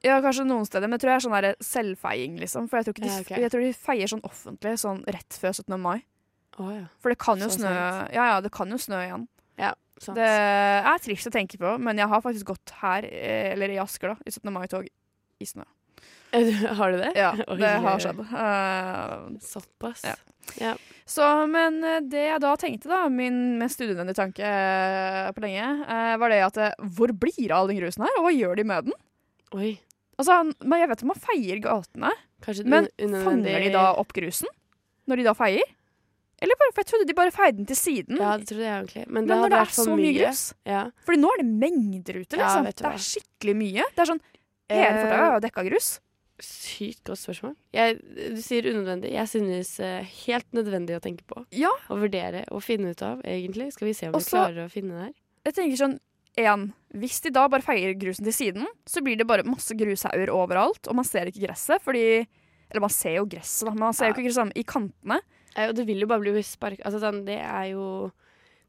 Ja, 0.04 0.18
kanskje 0.24 0.46
noen 0.46 0.66
steder, 0.68 0.88
men 0.88 0.98
jeg 0.98 1.04
tror 1.04 1.12
det 1.12 1.16
er 1.16 1.24
sånn 1.26 1.36
der 1.38 1.54
selvfeiing, 1.64 2.40
liksom. 2.42 2.66
For 2.70 2.80
jeg 2.80 2.90
tror, 2.90 2.98
de, 3.00 3.08
Ja, 3.08 3.20
okay. 3.24 3.42
jeg 3.42 3.54
tror 3.54 3.64
de 3.64 3.76
feier 3.76 4.10
sånn 4.10 4.26
offentlig 4.28 4.74
sånn 4.82 5.00
rett 5.08 5.38
før 5.40 5.56
17. 5.56 5.78
mai. 5.80 6.04
Oh, 6.60 6.68
ja. 6.70 6.84
For 7.02 7.10
det 7.10 7.18
kan 7.18 7.40
jo 7.42 7.48
Så 7.50 7.58
snø 7.58 7.72
sant. 7.72 8.12
Ja, 8.14 8.26
ja, 8.34 8.42
det 8.44 8.52
kan 8.54 8.70
jo 8.70 8.78
snø 8.78 9.00
igjen. 9.02 9.24
Sant. 10.02 10.18
Det 10.18 10.26
er 10.26 11.02
trist 11.02 11.28
å 11.30 11.32
tenke 11.34 11.58
på, 11.60 11.76
men 11.82 12.00
jeg 12.00 12.10
har 12.10 12.22
faktisk 12.24 12.50
gått 12.50 12.74
her, 12.80 13.06
eh, 13.06 13.52
eller 13.54 13.70
i 13.70 13.78
Asker, 13.82 14.14
da, 14.14 14.26
i 14.26 14.32
17. 14.34 14.50
mai-tog 14.54 14.88
i 14.88 15.46
snø. 15.46 15.66
har 16.80 16.90
du 16.90 16.98
det? 16.98 17.12
Ja, 17.14 17.30
det 17.60 17.70
har 17.84 18.02
skjedd. 18.02 18.24
Uh, 18.26 19.38
Såpass. 19.38 20.02
Ja. 20.08 20.16
Ja. 20.60 20.72
Så, 21.08 21.24
men 21.48 21.78
eh, 21.86 22.02
det 22.10 22.26
jeg 22.26 22.42
da 22.42 22.52
tenkte, 22.58 22.90
da, 22.90 23.04
min 23.12 23.54
mest 23.60 23.80
unødvendige 23.80 24.18
tanke 24.18 24.50
på 25.36 25.44
lenge, 25.46 25.70
uh, 25.86 26.14
var 26.20 26.34
det 26.34 26.42
at 26.48 26.62
hvor 26.96 27.14
blir 27.14 27.38
det 27.38 27.52
av 27.52 27.62
all 27.62 27.70
den 27.70 27.80
grusen 27.80 28.06
her, 28.08 28.18
og 28.18 28.26
hva 28.26 28.34
gjør 28.34 28.58
de 28.58 28.68
med 28.74 28.90
den? 28.90 28.98
Oi. 29.54 29.72
Altså, 30.18 30.36
men 30.62 30.82
Jeg 30.82 30.90
vet 30.90 31.00
at 31.02 31.08
man 31.10 31.22
feier 31.22 31.62
gatene, 31.64 32.12
men 32.70 32.90
fanger 33.24 33.64
de 33.64 33.72
da 33.74 33.88
opp 33.98 34.12
grusen? 34.16 34.50
Når 35.10 35.20
de 35.20 35.26
da 35.26 35.34
feier? 35.36 35.74
Eller 36.44 36.58
bare, 36.60 36.72
for 36.74 36.82
jeg 36.82 36.90
trodde 36.90 37.06
de 37.08 37.16
bare 37.16 37.32
feide 37.32 37.56
den 37.60 37.68
til 37.68 37.78
siden. 37.78 38.18
Ja, 38.20 38.34
det 38.40 38.48
trodde 38.50 38.64
jeg 38.66 38.74
egentlig. 38.74 39.04
Men, 39.06 39.22
men 39.22 39.28
det 39.30 39.36
når 39.40 39.52
det 39.52 39.58
er 39.62 39.74
så 39.76 39.96
mye 39.96 40.14
grus 40.16 40.40
Ja. 40.68 40.80
Fordi 41.06 41.20
nå 41.22 41.30
er 41.32 41.42
det 41.42 41.50
mengder 41.62 42.18
ute, 42.18 42.40
liksom. 42.40 42.66
Ja, 42.66 42.72
det 42.80 42.88
er 42.90 43.04
skikkelig 43.06 43.54
mye. 43.60 43.86
Det 43.94 44.04
er 44.04 44.10
sånn 44.14 44.24
Hele 44.72 44.96
fortauet 44.96 45.22
er 45.22 45.34
jo 45.36 45.42
dekka 45.44 45.64
grus. 45.68 45.88
Sykt 46.42 47.04
godt 47.06 47.20
spørsmål. 47.20 47.52
Jeg, 47.76 47.98
du 48.34 48.40
sier 48.42 48.66
unødvendig. 48.66 49.12
Jeg 49.14 49.30
synes 49.30 49.74
uh, 49.78 50.14
helt 50.24 50.48
nødvendig 50.56 50.96
å 50.96 51.02
tenke 51.04 51.26
på. 51.30 51.44
Ja. 51.54 51.70
Å 51.92 51.98
vurdere 52.00 52.42
og 52.50 52.64
finne 52.64 52.90
ut 52.90 53.04
av, 53.06 53.20
egentlig. 53.28 53.68
Skal 53.76 53.90
vi 53.90 53.94
se 53.94 54.08
om 54.08 54.16
vi 54.16 54.24
klarer 54.26 54.64
å 54.64 54.72
finne 54.72 54.96
det 54.96 55.04
her. 55.04 55.14
Jeg 55.44 55.56
tenker 55.60 55.80
sånn 55.84 55.96
en, 56.36 56.72
Hvis 56.94 57.20
de 57.22 57.30
da 57.34 57.46
bare 57.50 57.64
feier 57.64 57.94
grusen 57.98 58.26
til 58.26 58.34
siden, 58.34 58.66
så 58.86 59.02
blir 59.04 59.18
det 59.18 59.26
bare 59.26 59.46
masse 59.46 59.74
grushauger 59.78 60.32
overalt, 60.34 60.88
og 60.88 60.98
man 60.98 61.06
ser 61.06 61.30
ikke 61.30 61.46
gresset, 61.46 61.82
fordi 61.82 62.26
Eller 62.70 62.80
man 62.80 62.90
ser 62.90 63.18
jo 63.20 63.26
gresset, 63.30 63.68
da, 63.68 63.74
men 63.74 63.86
man 63.86 63.94
ser 63.94 64.10
jo 64.10 64.16
ikke 64.16 64.26
gresset 64.28 64.52
i 64.58 64.66
kantene. 64.66 65.20
Ja, 65.54 65.68
Og 65.68 65.76
det 65.78 65.86
vil 65.86 66.00
jo 66.02 66.10
bare 66.10 66.24
bli 66.24 66.42
spark... 66.42 66.80
Altså 66.84 66.98
sånn, 67.02 67.24
det 67.26 67.38
er 67.38 67.70
jo 67.74 68.10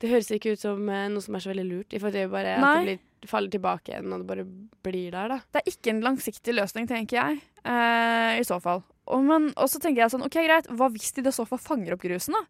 Det 0.01 0.11
høres 0.11 0.29
ikke 0.29 0.53
ut 0.53 0.61
som 0.61 0.89
eh, 0.91 1.07
noe 1.09 1.23
som 1.23 1.37
er 1.37 1.41
så 1.41 1.49
veldig 1.53 1.65
lurt. 1.65 1.93
I 1.95 2.01
forhold 2.01 2.17
til 2.19 2.29
bare 2.29 2.57
Nei. 2.59 2.71
at 2.71 2.75
det 2.75 2.89
blir, 2.89 3.29
faller 3.31 3.53
tilbake 3.53 3.93
igjen, 3.93 4.11
og 4.11 4.21
det 4.21 4.27
bare 4.27 4.43
blir 4.85 5.07
der, 5.15 5.31
da. 5.31 5.37
Det 5.55 5.61
er 5.61 5.71
ikke 5.71 5.93
en 5.93 6.03
langsiktig 6.05 6.53
løsning, 6.53 6.89
tenker 6.89 7.17
jeg, 7.17 7.39
eh, 7.63 8.33
i 8.41 8.43
så 8.45 8.59
fall. 8.61 8.83
Og, 9.07 9.23
men, 9.25 9.47
og 9.55 9.71
så 9.71 9.79
tenker 9.81 10.03
jeg 10.03 10.13
sånn, 10.13 10.25
ok 10.27 10.37
greit, 10.45 10.69
hva 10.69 10.91
hvis 10.93 11.15
de 11.15 11.23
i 11.25 11.33
så 11.33 11.45
fall 11.47 11.61
fanger 11.63 11.95
opp 11.95 12.03
grusen, 12.05 12.35
da? 12.37 12.43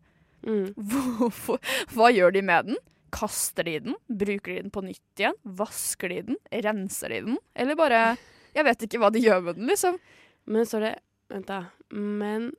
Mm. 0.49 0.73
Hvorfor, 1.21 1.62
hva 1.93 2.10
gjør 2.12 2.36
de 2.36 2.43
med 2.49 2.71
den? 2.71 2.82
Kaster 3.15 3.67
de 3.67 3.80
den? 3.88 3.97
Bruker 4.12 4.51
de 4.51 4.62
den 4.65 4.73
på 4.75 4.84
nytt 4.86 5.21
igjen? 5.21 5.38
Vasker 5.58 6.12
de 6.12 6.21
den? 6.32 6.39
Renser 6.65 7.13
de 7.13 7.21
den? 7.30 7.41
Eller 7.56 7.80
bare 7.80 8.04
Jeg 8.56 8.67
vet 8.67 8.86
ikke 8.88 9.01
hva 9.04 9.12
de 9.12 9.23
gjør 9.23 9.41
med 9.45 9.60
den, 9.60 9.69
liksom. 9.71 9.99
Men 10.45 10.67
så 10.67 10.80
er 10.80 10.88
det 10.89 10.95
Vent, 11.32 11.49
da. 11.49 11.63
Men 11.89 12.51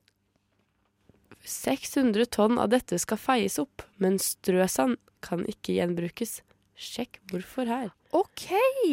600 1.47 2.27
tonn 2.35 2.57
av 2.59 2.71
dette 2.73 2.97
skal 2.99 3.19
feies 3.21 3.55
opp, 3.61 3.85
men 4.01 4.17
strøsand 4.19 4.97
kan 5.23 5.45
ikke 5.47 5.77
gjenbrukes. 5.77 6.41
Sjekk 6.77 7.21
hvorfor 7.31 7.69
her. 7.69 7.93
OK, 8.11 8.49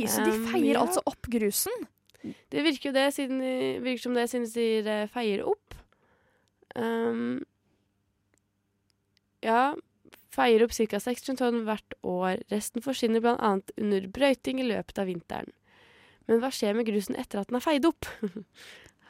så 0.08 0.22
de 0.24 0.36
Um, 0.36 0.46
feier 0.52 0.76
ja. 0.76 0.84
altså 0.84 1.02
opp 1.10 1.26
grusen? 1.28 1.88
Det 2.22 2.62
virker 2.64 2.88
jo 2.88 2.94
det, 2.96 3.08
siden 3.12 3.42
de, 3.42 3.56
virker 3.84 4.06
som 4.06 4.14
det 4.16 4.28
siden 4.30 4.46
de 4.46 4.52
sier 4.52 5.10
feier 5.12 5.42
opp. 5.44 5.74
Um, 6.78 7.42
ja, 9.44 9.74
feier 10.34 10.64
opp 10.66 10.74
ca. 10.74 10.98
600 11.00 11.38
tonn 11.40 11.64
hvert 11.68 11.92
år. 12.02 12.34
Resten 12.52 12.80
forsvinner 12.84 13.20
bl.a. 13.24 13.52
under 13.80 14.08
brøyting 14.14 14.56
i 14.62 14.68
løpet 14.68 15.00
av 15.00 15.06
vinteren. 15.10 15.50
Men 16.28 16.36
hva 16.40 16.50
skjer 16.54 16.72
med 16.76 16.86
grusen 16.88 17.16
etter 17.20 17.36
at 17.42 17.48
den 17.50 17.58
er 17.60 17.64
feid 17.64 17.84
opp? 17.88 18.02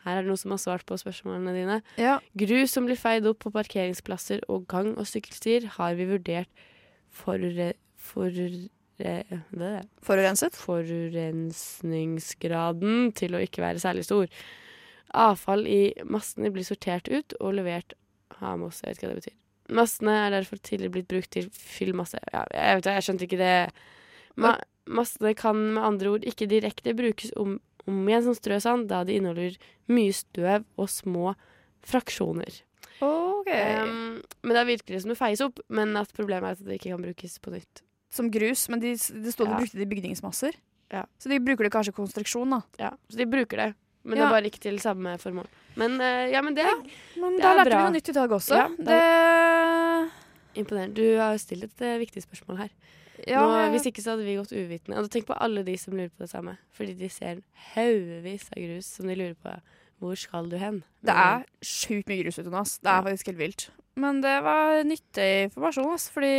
Her 0.04 0.18
er 0.18 0.22
det 0.24 0.28
noen 0.28 0.42
som 0.42 0.52
har 0.52 0.60
svart 0.60 0.84
på 0.84 0.98
spørsmålene 1.00 1.52
dine. 1.56 1.76
Ja. 1.96 2.18
Grus 2.36 2.74
som 2.76 2.84
blir 2.88 2.98
feid 3.00 3.24
opp 3.30 3.38
på 3.46 3.54
parkeringsplasser 3.54 4.38
og 4.52 4.58
gang- 4.68 4.98
og 5.00 5.06
sykkelstier, 5.08 5.62
har 5.78 5.92
vi 5.96 6.04
vurdert 6.10 6.50
forure... 7.14 7.70
forure 7.96 8.68
det 8.94 9.26
Forurenset? 10.06 10.54
forurensningsgraden 10.54 13.10
til 13.18 13.34
å 13.34 13.42
ikke 13.42 13.58
være 13.64 13.82
særlig 13.82 14.04
stor. 14.06 14.26
Avfall 15.14 15.66
i 15.66 15.92
massene 16.06 16.50
blir 16.54 16.64
sortert 16.66 17.08
ut 17.10 17.34
og 17.40 17.54
levert 17.58 17.94
Hamos, 18.40 18.80
jeg 18.82 18.88
vet 18.92 18.98
ikke 18.98 19.08
hva 19.08 19.14
det 19.14 19.22
betyr. 19.24 19.38
Massene 19.74 20.14
er 20.26 20.34
derfor 20.36 20.60
tidligere 20.62 20.94
blitt 20.94 21.08
brukt 21.10 21.30
til 21.34 21.48
fyllmasse. 21.50 22.20
Ja, 22.32 22.44
jeg 22.54 22.78
vet 22.78 22.86
det, 22.86 22.94
jeg 22.98 23.06
skjønte 23.08 23.26
ikke 23.28 23.40
det. 23.40 23.54
Ma 24.40 24.54
massene 24.84 25.32
kan 25.38 25.56
med 25.74 25.82
andre 25.82 26.10
ord 26.12 26.26
ikke 26.28 26.46
direkte 26.50 26.92
brukes 26.96 27.30
om, 27.40 27.56
om 27.88 28.02
igjen 28.10 28.26
som 28.26 28.34
strøsand, 28.36 28.86
da 28.90 29.00
de 29.08 29.16
inneholder 29.16 29.56
mye 29.88 30.12
støv 30.12 30.66
og 30.76 30.90
små 30.92 31.32
fraksjoner. 31.88 32.60
OK. 33.04 33.48
Um, 33.50 34.20
men 34.44 34.56
da 34.56 34.62
virker 34.68 34.94
det 34.94 35.02
som 35.02 35.12
det 35.12 35.18
feies 35.20 35.42
opp, 35.44 35.58
men 35.72 35.96
at 36.00 36.12
problemet 36.16 36.46
er 36.52 36.58
at 36.58 36.66
det 36.68 36.78
ikke 36.78 36.92
kan 36.92 37.02
brukes 37.04 37.38
på 37.42 37.52
nytt. 37.54 37.82
Som 38.14 38.28
grus, 38.30 38.68
men 38.70 38.80
de, 38.84 38.92
det 38.94 39.32
stod 39.34 39.48
de 39.48 39.56
Ja. 39.56 39.58
brukte 39.58 39.80
det 39.80 39.88
i 39.88 39.90
bygningsmasser. 39.90 40.54
Ja. 40.94 41.02
Så 41.18 41.32
de 41.32 41.40
bruker 41.42 41.66
det 41.66 41.72
kanskje 41.74 41.90
i 41.94 41.96
konstruksjon, 41.96 42.52
da. 42.54 42.60
Ja, 42.78 42.92
så 43.10 43.18
de 43.18 43.26
bruker 43.26 43.56
det. 43.58 43.70
Men 44.04 44.18
det 44.18 44.24
er 44.26 44.32
bare 44.34 44.48
ikke 44.50 44.60
til 44.60 44.78
samme 44.82 45.14
formål. 45.18 45.46
Men 45.80 45.96
eh, 46.00 46.30
ja, 46.34 46.42
men 46.44 46.54
det 46.56 46.66
Men 47.16 47.38
Det 47.38 47.42
da 47.42 47.52
er 47.52 47.60
lærte 47.62 47.70
vi 47.72 47.82
noe 47.82 47.94
nytt 47.96 48.10
i 48.12 48.16
dag 48.16 48.34
også. 48.36 48.58
Ja, 48.58 48.66
det 48.90 49.00
imponerende. 50.60 50.94
Du 50.94 51.18
har 51.18 51.38
stilt 51.42 51.64
et 51.66 51.84
eh, 51.84 51.98
viktig 52.02 52.22
spørsmål 52.22 52.64
her. 52.64 52.74
Ja, 53.30 53.40
Nå, 53.40 53.70
hvis 53.72 53.86
ikke 53.88 54.02
så 54.02 54.14
hadde 54.14 54.26
vi 54.26 54.36
gått 54.36 54.52
uvitende. 54.52 54.98
Og 55.00 55.08
tenk 55.12 55.26
på 55.28 55.36
alle 55.40 55.62
de 55.66 55.76
som 55.80 55.94
lurer 55.96 56.10
på 56.12 56.24
det 56.26 56.30
samme. 56.32 56.56
Fordi 56.74 56.96
de 56.98 57.08
ser 57.12 57.40
haugevis 57.74 58.48
av 58.52 58.60
grus 58.60 58.90
som 58.98 59.08
de 59.08 59.16
lurer 59.18 59.38
på 59.40 59.54
hvor 60.02 60.18
skal 60.18 60.50
du 60.50 60.56
hen? 60.60 60.82
Det 61.06 61.14
er 61.14 61.44
sjukt 61.64 62.10
mye 62.10 62.24
grus 62.24 62.36
ute 62.40 62.50
nå. 62.52 62.60
Det 62.60 62.90
er 62.90 63.04
faktisk 63.06 63.30
helt 63.30 63.40
vilt. 63.40 63.68
Men 63.96 64.18
det 64.24 64.34
var 64.42 64.82
nyttig 64.84 65.28
informasjon, 65.46 65.92
ass, 65.94 66.08
fordi 66.12 66.32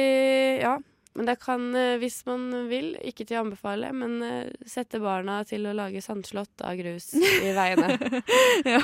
ja. 0.59 0.75
Men 1.15 1.29
det 1.29 1.37
kan, 1.39 1.67
eh, 1.79 1.95
hvis 2.01 2.17
man 2.27 2.49
vil, 2.67 2.89
ikke 3.07 3.23
til 3.23 3.37
å 3.39 3.43
anbefale, 3.45 3.91
men 3.95 4.17
eh, 4.25 4.49
sette 4.67 4.99
barna 4.99 5.37
til 5.47 5.63
å 5.69 5.75
lage 5.77 6.01
sandslott 6.03 6.63
av 6.67 6.75
grus 6.79 7.13
i 7.15 7.53
veiene. 7.59 7.95
ja. 8.67 8.81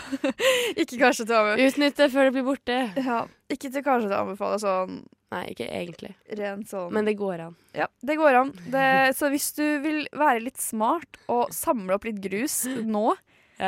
Ikke 0.80 1.00
kanskje 1.02 1.26
til 1.28 1.36
å 1.36 1.42
anbefale. 1.42 1.66
Utnytte 1.68 2.08
før 2.14 2.30
det 2.30 2.36
blir 2.38 2.48
borte. 2.48 2.78
Ja, 3.04 3.24
ikke 3.52 3.72
til 3.74 3.84
kanskje 3.84 4.08
til 4.10 4.16
å 4.16 4.22
anbefale 4.26 4.62
sånn 4.64 5.02
Nei, 5.32 5.46
ikke 5.54 5.64
egentlig. 5.72 6.10
rent 6.36 6.68
sånn 6.68 6.90
Men 6.92 7.06
det 7.08 7.14
går 7.16 7.40
an. 7.46 7.54
Ja, 7.78 7.86
det 8.04 8.18
går 8.20 8.36
an. 8.36 8.50
Det, 8.74 8.82
så 9.16 9.30
hvis 9.32 9.46
du 9.56 9.64
vil 9.80 10.02
være 10.12 10.42
litt 10.44 10.60
smart 10.60 11.20
og 11.32 11.54
samle 11.56 11.96
opp 11.96 12.04
litt 12.10 12.20
grus 12.24 12.66
nå, 12.96 13.14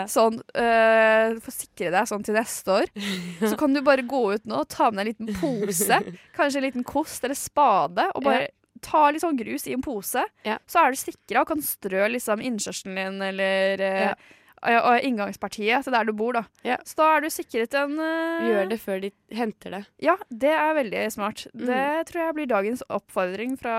sånn 0.09 0.39
øh, 0.39 1.37
for 1.37 1.51
å 1.51 1.55
sikre 1.55 1.93
deg 1.93 2.09
sånn 2.09 2.25
til 2.25 2.37
neste 2.37 2.79
år, 2.81 2.91
så 3.49 3.53
kan 3.59 3.75
du 3.75 3.83
bare 3.85 4.05
gå 4.07 4.23
ut 4.33 4.49
nå 4.49 4.63
og 4.63 4.69
ta 4.73 4.89
med 4.91 5.03
deg 5.03 5.03
en 5.03 5.11
liten 5.13 5.41
pose, 5.41 6.01
kanskje 6.37 6.61
en 6.61 6.67
liten 6.67 6.87
kost 6.87 7.25
eller 7.25 7.37
spade, 7.37 8.09
og 8.13 8.27
bare 8.27 8.51
ta 8.83 9.07
litt 9.13 9.23
sånn 9.23 9.39
grus 9.39 9.67
i 9.69 9.75
en 9.77 9.83
pose. 9.83 10.23
Så 10.67 10.81
er 10.81 10.93
du 10.93 10.99
sikra 10.99 11.43
og 11.43 11.51
kan 11.53 11.61
strø 11.63 12.07
liksom 12.11 12.43
innkjørselen 12.43 12.97
din 12.99 13.27
eller 13.29 13.83
øh, 13.87 14.31
og 14.63 15.03
inngangspartiet 15.03 15.83
til 15.83 15.95
der 15.95 16.07
du 16.07 16.13
bor, 16.15 16.37
da. 16.37 16.43
Så 16.87 16.95
da 17.01 17.09
er 17.15 17.25
du 17.25 17.29
sikret 17.33 17.75
en 17.75 17.97
uh... 17.99 18.43
Gjør 18.47 18.69
det 18.71 18.79
før 18.79 19.01
de 19.03 19.11
henter 19.35 19.77
det. 19.77 19.81
ja, 20.05 20.15
det 20.29 20.53
er 20.55 20.77
veldig 20.77 21.03
smart. 21.11 21.45
Mm. 21.51 21.65
Det 21.67 21.85
tror 22.09 22.23
jeg 22.23 22.37
blir 22.39 22.51
dagens 22.51 22.83
oppfordring 22.87 23.57
fra 23.59 23.77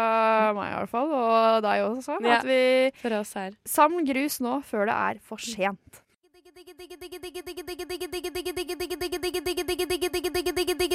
meg 0.57 0.73
i 0.73 0.79
hvert 0.79 0.93
fall, 0.93 1.13
og 1.17 1.65
deg 1.65 1.87
også. 1.89 2.19
Ja, 2.21 2.41
At 2.41 2.49
vi 2.49 2.63
samler 3.69 4.09
grus 4.13 4.41
nå 4.45 4.59
før 4.69 4.91
det 4.91 4.97
er 5.09 5.23
for 5.25 5.41
sent. 5.41 6.04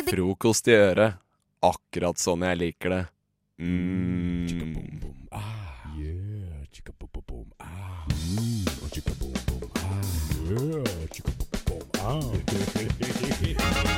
Frokost 0.10 0.68
i 0.68 0.76
øret. 0.78 1.20
Akkurat 1.62 2.18
sånn 2.18 2.46
jeg 2.48 2.58
liker 2.64 2.90
det. 2.96 3.04
Mm. 3.60 4.30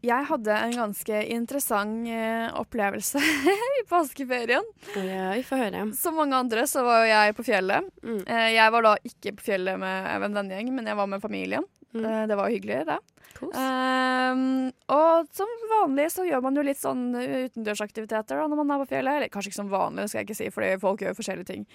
Jeg 0.00 0.24
hadde 0.30 0.54
en 0.56 0.76
ganske 0.78 1.18
interessant 1.34 2.08
eh, 2.08 2.46
opplevelse 2.56 3.20
i 3.80 3.82
påskeferien. 3.88 4.64
Ja, 4.96 5.26
vi 5.36 5.44
får 5.44 5.64
høre. 5.66 5.82
Som 5.98 6.16
mange 6.16 6.38
andre 6.38 6.64
så 6.70 6.84
var 6.86 7.04
jo 7.04 7.10
jeg 7.10 7.36
på 7.36 7.44
fjellet. 7.50 7.90
Mm. 8.00 8.22
Eh, 8.24 8.48
jeg 8.54 8.74
var 8.76 8.86
da 8.86 8.94
ikke 9.12 9.34
på 9.36 9.50
fjellet 9.50 9.80
med 9.80 10.08
en 10.14 10.38
vennegjeng, 10.40 10.72
men 10.76 10.88
jeg 10.88 11.00
var 11.00 11.10
med 11.10 11.24
familien. 11.24 11.68
Mm. 11.92 12.04
Eh, 12.04 12.22
det 12.30 12.38
var 12.38 12.48
jo 12.48 12.56
hyggelig, 12.56 12.80
det. 12.88 12.98
Ehm, 13.40 14.68
og 14.92 15.30
som 15.36 15.52
vanlig 15.70 16.10
så 16.12 16.26
gjør 16.28 16.42
man 16.44 16.56
jo 16.58 16.64
litt 16.66 16.80
sånn 16.80 17.06
utendørsaktiviteter 17.16 18.36
da, 18.36 18.48
når 18.48 18.60
man 18.60 18.74
er 18.74 18.82
på 18.82 18.90
fjellet. 18.94 19.20
Eller 19.20 19.32
kanskje 19.32 19.52
ikke 19.52 19.62
som 19.62 19.72
vanlig, 19.72 20.04
det 20.04 20.12
skal 20.12 20.22
jeg 20.22 20.30
ikke 20.30 20.40
si, 20.40 20.52
fordi 20.54 20.74
folk 20.82 21.04
gjør 21.04 21.16
forskjellige 21.20 21.52
ting. 21.52 21.66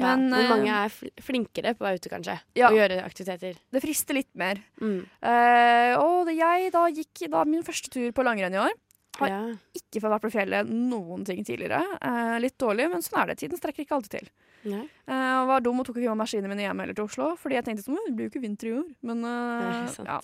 Ja, 0.00 0.16
men, 0.16 0.32
eh, 0.34 0.48
mange 0.50 0.74
er 0.74 1.22
flinkere 1.22 1.74
på 1.78 1.86
å 1.86 1.94
ute, 1.94 2.10
kanskje. 2.12 2.36
Ja. 2.58 2.70
Og 2.70 2.78
gjøre 2.78 3.00
aktiviteter. 3.04 3.58
Det 3.70 3.82
frister 3.84 4.16
litt 4.16 4.30
mer. 4.34 4.60
Mm. 4.80 5.00
Uh, 5.22 5.94
og 6.00 6.30
jeg 6.34 6.72
da 6.74 6.86
gikk 6.88 7.26
da 7.30 7.44
min 7.44 7.62
første 7.66 7.92
tur 7.92 8.10
på 8.16 8.24
langrenn 8.26 8.56
i 8.56 8.62
år. 8.62 8.72
Har 9.20 9.28
Ja. 9.28 9.40
ikke 9.76 10.00
fått 10.00 10.12
vært 10.14 10.22
på 10.22 10.32
fjellet 10.32 10.68
noen 10.70 11.24
ting 11.26 11.44
tidligere. 11.44 11.82
Uh, 12.00 12.38
litt 12.40 12.56
dårlig, 12.56 12.88
men 12.90 13.02
sånn 13.02 13.20
er 13.22 13.26
det. 13.32 13.38
Tiden 13.42 13.58
strekker 13.58 13.84
ikke 13.84 13.98
alltid 13.98 14.20
til. 14.20 14.28
Nei. 14.64 14.82
Eh, 15.08 15.44
var 15.48 15.62
dum 15.64 15.80
og 15.80 15.86
tok 15.86 15.96
ikke 15.96 16.12
med 16.12 16.20
maskinene 16.20 16.50
mine 16.52 16.66
hjem 16.66 16.82
heller 16.82 16.96
til 16.96 17.06
Oslo, 17.08 17.30
fordi 17.40 17.56
jeg 17.56 17.64
tenkte 17.64 17.84
sånn, 17.86 17.96
«Å, 17.96 18.02
det 18.06 18.16
blir 18.16 18.26
jo 18.28 18.32
ikke 18.34 18.42
vinter 18.44 18.68
i 18.68 18.74
år. 18.76 18.88
Men 19.08 19.24
uh, 19.24 20.04
ja. 20.04 20.18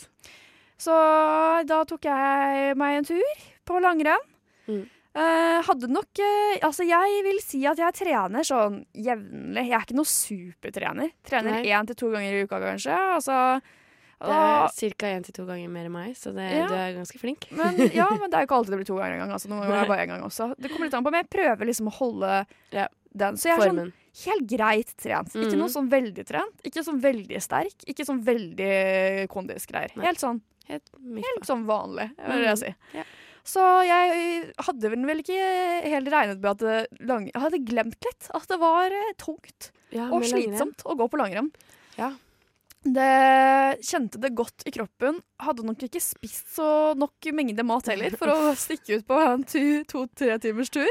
Så 0.76 0.92
da 1.64 1.78
tok 1.88 2.04
jeg 2.04 2.76
meg 2.76 2.98
en 2.98 3.08
tur 3.08 3.44
på 3.64 3.80
langrenn. 3.80 4.26
Mm. 4.68 4.82
Eh, 5.16 5.62
hadde 5.64 5.88
nok 5.88 6.20
uh, 6.20 6.58
Altså, 6.66 6.84
jeg 6.84 7.22
vil 7.24 7.38
si 7.40 7.62
at 7.68 7.78
jeg 7.80 7.94
trener 7.96 8.44
sånn 8.44 8.82
jevnlig. 8.92 9.62
Jeg 9.70 9.72
er 9.78 9.84
ikke 9.86 9.96
noe 9.96 10.10
supertrener. 10.10 11.10
Trener 11.24 11.56
Nei. 11.62 11.62
én 11.72 11.88
til 11.88 11.96
to 11.96 12.10
ganger 12.12 12.36
i 12.36 12.42
uka, 12.44 12.58
kanskje. 12.60 12.96
Altså 13.16 13.38
Det 14.20 14.32
er 14.32 14.92
ca. 14.96 15.06
én 15.14 15.24
til 15.24 15.34
to 15.36 15.46
ganger 15.48 15.68
mer 15.72 15.86
enn 15.88 15.92
meg, 15.92 16.14
så 16.16 16.32
det, 16.36 16.50
Ja. 16.52 16.66
du 16.68 16.74
er 16.74 16.94
ganske 16.96 17.18
flink. 17.20 17.48
men, 17.52 17.76
ja, 17.92 18.08
men 18.20 18.28
det 18.30 18.34
er 18.36 18.44
jo 18.44 18.48
ikke 18.48 18.58
alltid 18.60 18.70
det 18.76 18.80
blir 18.82 18.90
to 18.92 18.96
ganger 19.00 19.12
en 19.16 19.22
gang. 19.24 19.32
Altså, 19.32 19.48
noen 19.48 19.60
ganger 19.64 19.76
er 19.76 19.80
det 19.84 19.88
bare 19.94 20.02
en 20.06 20.08
gang 20.14 20.22
også. 20.28 20.50
Det 20.60 20.70
kommer 20.70 20.84
litt 20.88 20.94
an 20.94 21.04
på, 21.04 21.10
men 21.12 21.22
jeg 21.24 21.30
prøver 21.36 21.66
liksom 21.72 21.88
å 21.88 21.96
holde 21.98 22.46
den. 22.72 23.36
Så 23.40 23.48
jeg 23.48 23.56
er 23.56 23.62
Formen. 23.64 23.92
sånn 23.92 24.26
helt 24.26 24.46
greit 24.48 24.96
trent. 25.00 25.32
Ikke 25.36 25.52
Mhm. 25.56 25.58
noe 25.64 25.68
sånn 25.72 25.88
veldig 25.88 26.24
trent, 26.28 26.56
ikke 26.64 26.84
sånn 26.84 27.00
veldig 27.00 27.40
sterk, 27.40 27.76
ikke 27.88 28.04
sånn 28.04 28.22
veldig 28.24 29.28
kondisgreier. 29.32 29.92
Helt 30.00 30.18
sånn 30.20 30.42
Helt, 30.66 30.82
Helt 30.98 31.44
sånn 31.46 31.64
vanlig, 31.64 32.10
vil 32.18 32.42
Mhm. 32.42 32.42
jeg 32.42 32.58
si. 32.58 32.74
Ja. 32.92 33.02
Så 33.46 33.62
jeg 33.86 34.52
hadde 34.66 34.90
vel 34.90 35.22
ikke 35.22 35.40
helt 35.86 36.10
regnet 36.10 36.40
med 36.42 36.50
at 36.50 36.62
det 36.64 37.06
lang... 37.06 37.28
Jeg 37.30 37.42
hadde 37.44 37.64
glemt 37.68 38.08
litt 38.08 38.30
at 38.34 38.46
det 38.50 38.58
var 38.58 38.94
eh, 38.94 39.12
tungt 39.22 39.70
Ja, 39.94 40.08
og 40.10 40.26
slitsomt 40.26 40.82
å 40.82 40.96
gå 40.98 41.06
på 41.12 41.20
langrenn. 41.20 41.52
Ja. 41.94 42.10
Det 42.86 43.12
kjente 43.86 44.20
det 44.22 44.32
godt 44.38 44.66
i 44.66 44.72
kroppen. 44.74 45.20
Hadde 45.42 45.66
nok 45.66 45.86
ikke 45.86 46.02
spist 46.02 46.52
så 46.54 46.68
nok 46.98 47.30
mengde 47.34 47.64
mat 47.66 47.88
heller 47.90 48.14
for 48.18 48.34
å 48.34 48.52
stikke 48.66 49.00
ut 49.00 49.08
på 49.08 49.22
en 49.22 49.46
to-tre 49.46 50.36
timers 50.42 50.70
tur. 50.74 50.90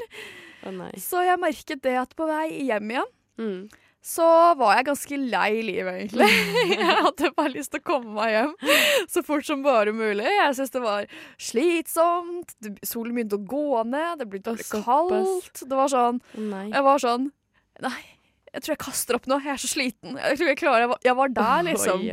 Oh. 0.65 0.79
Så 0.99 1.21
jeg 1.27 1.39
merket 1.43 1.83
det 1.85 1.93
at 1.99 2.15
på 2.17 2.27
vei 2.31 2.47
hjem 2.67 2.95
igjen 2.95 3.11
Mm. 3.35 3.67
Så 4.05 4.25
var 4.59 4.75
jeg 4.77 4.85
ganske 4.85 5.17
lei 5.17 5.51
livet, 5.65 5.95
egentlig. 5.97 6.27
Jeg 6.75 6.97
hadde 7.07 7.31
bare 7.33 7.53
lyst 7.55 7.71
til 7.73 7.81
å 7.81 7.85
komme 7.87 8.11
meg 8.13 8.35
hjem 8.35 8.51
så 9.09 9.23
fort 9.25 9.47
som 9.47 9.63
bare 9.65 9.95
mulig. 9.97 10.27
Jeg 10.29 10.51
syntes 10.59 10.73
det 10.75 10.81
var 10.83 11.07
slitsomt, 11.41 12.53
solen 12.85 13.17
begynte 13.17 13.39
å 13.39 13.45
gå 13.49 13.81
ned, 13.89 14.21
det 14.21 14.43
Såpass. 14.61 14.85
kaldt. 14.85 15.63
Det 15.65 15.79
var 15.79 15.89
sånn. 15.89 16.21
Jeg 16.37 16.85
var 16.85 17.01
sånn 17.01 17.31
Nei, 17.83 17.97
jeg 18.53 18.63
tror 18.63 18.71
jeg 18.71 18.83
kaster 18.85 19.17
opp 19.17 19.25
nå. 19.27 19.39
Jeg 19.43 19.51
er 19.55 19.59
så 19.59 19.69
sliten. 19.73 20.19
Jeg 20.21 20.37
tror 20.39 20.51
jeg 20.53 20.59
klarer 20.61 20.93
Jeg 21.03 21.17
var, 21.17 21.33
der, 21.41 21.65
liksom. 21.67 22.05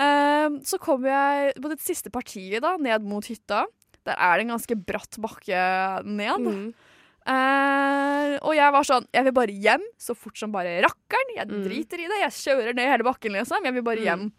Ehm, 0.00 0.56
så 0.66 0.80
kom 0.82 1.04
jeg 1.06 1.52
på 1.60 1.70
det 1.70 1.78
siste 1.84 2.10
partiet, 2.10 2.62
da, 2.64 2.74
ned 2.80 3.04
mot 3.06 3.28
hytta. 3.28 3.66
Der 4.08 4.16
er 4.16 4.38
det 4.38 4.48
en 4.48 4.54
ganske 4.56 4.76
bratt 4.88 5.20
bakke 5.22 5.60
ned. 6.08 6.48
Mm. 6.48 6.89
Eh, 7.26 8.38
og 8.40 8.54
jeg 8.56 8.72
var 8.72 8.86
sånn 8.88 9.04
Jeg 9.12 9.26
vil 9.26 9.34
bare 9.36 9.52
hjem 9.52 9.82
så 10.00 10.14
fort 10.16 10.38
som 10.40 10.52
bare 10.52 10.78
rakkeren. 10.84 11.34
Jeg 11.36 11.48
Mm. 11.48 11.64
driter 11.64 11.98
i 12.00 12.08
det. 12.08 12.20
Jeg 12.24 12.32
kjører 12.32 12.74
ned 12.74 12.88
hele 12.88 13.04
bakken, 13.04 13.32
liksom. 13.32 13.64
Jeg 13.64 13.74
vil 13.74 13.82
bare 13.82 13.96
Mm. 14.00 14.04
hjem. 14.08 14.32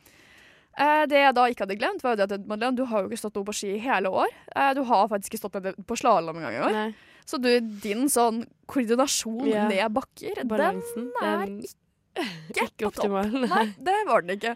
Eh, 0.77 1.05
det 1.05 1.17
jeg 1.19 1.35
da 1.35 1.41
ikke 1.49 1.65
hadde 1.67 1.77
glemt, 1.79 2.01
var 2.01 2.15
jo 2.15 2.25
det 2.25 2.31
at 2.31 2.47
Madeleine, 2.47 2.75
du 2.75 2.85
har 2.85 3.01
jo 3.03 3.09
ikke 3.09 3.19
stått 3.19 3.35
noe 3.35 3.43
på 3.45 3.53
ski 3.53 3.75
i 3.75 3.79
hele 3.79 4.07
år. 4.09 4.27
Eh, 4.55 4.73
du 4.73 4.83
har 4.83 5.07
faktisk 5.09 5.29
ikke 5.35 5.49
stått 5.49 5.85
på 5.85 5.97
slalåm 5.97 6.37
engang 6.37 6.53
i 6.55 6.63
år. 6.65 6.71
Nei. 6.71 6.95
Så 7.25 7.39
du, 7.41 7.59
din 7.59 8.07
sånn 8.07 8.45
koordinasjon 8.67 9.47
Ja. 9.47 9.67
ned 9.67 9.93
bakker, 9.93 10.43
Balansen. 10.47 11.11
den 11.19 11.23
er 11.23 11.45
den- 11.45 11.61
ikke 11.61 12.63
ikke 12.63 12.87
på 12.87 12.93
topp. 12.93 13.09
optimal. 13.11 13.31
Nei, 13.49 13.65
det 13.83 14.07
var 14.07 14.21
den 14.21 14.37
ikke. 14.39 14.55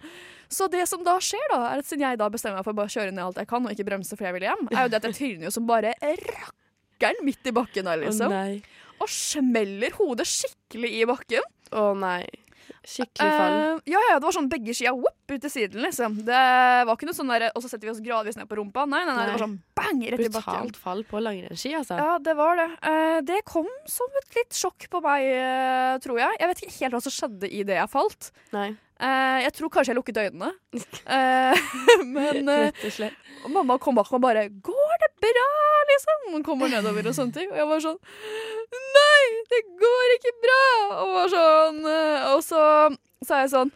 Så 0.49 0.69
det 0.71 0.88
som 0.88 1.03
da 1.03 1.17
skjer, 1.19 1.39
da, 1.51 1.73
er 1.73 1.77
at 1.79 1.85
siden 1.85 1.99
jeg 2.01 2.17
da 2.17 2.29
bestemmer 2.29 2.55
meg 2.57 2.63
for 2.63 2.71
å 2.73 2.75
bare 2.75 2.88
kjøre 2.88 3.11
ned 3.13 3.19
alt 3.23 3.35
jeg 3.38 3.47
kan, 3.47 3.65
og 3.65 3.71
ikke 3.71 3.85
bremse 3.85 4.15
for 4.17 4.23
jeg 4.23 4.33
vil 4.33 4.41
hjem, 4.49 4.67
er 4.71 4.83
jo 4.83 4.89
det 4.89 5.03
at 5.03 5.03
jeg 5.03 5.13
tryner 5.13 5.43
jo 5.43 5.49
som 5.51 5.65
bare 5.67 5.93
rakkeren 6.95 7.25
midt 7.25 7.47
i 7.47 7.51
bakken 7.51 7.86
der, 7.86 7.99
Å 7.99 8.08
liksom. 8.08 8.31
nei. 8.31 8.63
og 8.99 9.10
smeller 9.10 9.91
hodet 9.99 10.27
skikkelig 10.27 10.91
i 11.01 11.05
bakken. 11.05 11.43
Å 11.75 11.93
nei. 11.97 12.23
Skikkelig 12.86 13.34
fall. 13.34 13.55
Uh, 13.55 13.79
ja, 13.89 13.99
ja, 14.12 14.17
det 14.19 14.25
var 14.25 14.34
sånn 14.36 14.49
begge 14.49 14.73
skia 14.77 14.93
whoop, 14.93 15.17
ut 15.29 15.41
til 15.41 15.51
siden, 15.51 15.81
liksom. 15.81 16.19
Det 16.25 16.38
var 16.86 16.93
ikke 16.93 17.10
noe 17.10 17.17
sånn 17.17 17.34
der, 17.34 17.47
og 17.51 17.63
så 17.63 17.69
setter 17.69 17.89
vi 17.89 17.93
oss 17.95 18.01
gradvis 18.05 18.38
ned 18.38 18.47
på 18.49 18.60
rumpa. 18.60 18.86
Nei, 18.89 19.01
nei, 19.08 19.15
nei, 19.17 19.25
det 19.25 19.36
var 19.36 19.43
sånn 19.47 19.58
bang, 19.77 20.03
rett 20.05 20.21
i 20.21 20.29
bakken. 20.29 20.69
Brutalt 20.69 20.79
fall 20.81 21.03
på 21.10 21.21
langrennsski, 21.25 21.73
altså. 21.81 21.97
Ja, 21.97 22.15
det 22.21 22.38
var 22.38 22.62
det. 22.62 22.69
Uh, 22.86 23.19
det 23.25 23.41
kom 23.49 23.69
som 23.89 24.21
et 24.21 24.39
litt 24.39 24.58
sjokk 24.58 24.88
på 24.93 25.01
meg, 25.05 25.27
uh, 25.34 25.97
tror 26.05 26.21
jeg. 26.21 26.39
Jeg 26.41 26.51
vet 26.53 26.63
ikke 26.63 26.79
helt 26.79 26.97
hva 26.97 27.05
som 27.05 27.17
skjedde 27.17 27.51
i 27.51 27.65
det 27.67 27.79
jeg 27.81 27.93
falt. 27.93 28.31
Nei. 28.55 28.71
Eh, 28.95 29.41
jeg 29.43 29.51
tror 29.58 29.71
kanskje 29.73 29.91
jeg 29.91 29.99
lukket 29.99 30.21
øynene. 30.23 30.53
Eh, 31.05 31.65
men 32.15 32.47
eh, 32.49 32.62
Rett 32.69 32.86
og 32.88 32.93
slett. 32.95 33.17
mamma 33.51 33.75
kom 33.81 33.97
bak 33.97 34.08
meg 34.10 34.17
og 34.17 34.23
bare 34.23 34.45
det 34.47 34.62
bra?' 35.25 35.85
liksom. 35.91 36.19
Man 36.33 36.43
kommer 36.43 36.71
nedover 36.71 37.09
og 37.09 37.15
sånne 37.17 37.33
ting. 37.33 37.49
Og 37.51 37.57
jeg 37.57 37.67
var 37.71 37.79
sånn 37.88 37.99
'Nei, 38.97 39.23
det 39.53 39.61
går 39.81 40.13
ikke 40.17 40.35
bra!' 40.45 41.01
Og, 41.01 41.13
var 41.15 41.27
sånn, 41.35 41.81
eh, 41.95 42.29
og 42.33 42.39
så 42.43 42.61
sa 43.25 43.41
jeg 43.43 43.53
sånn 43.55 43.71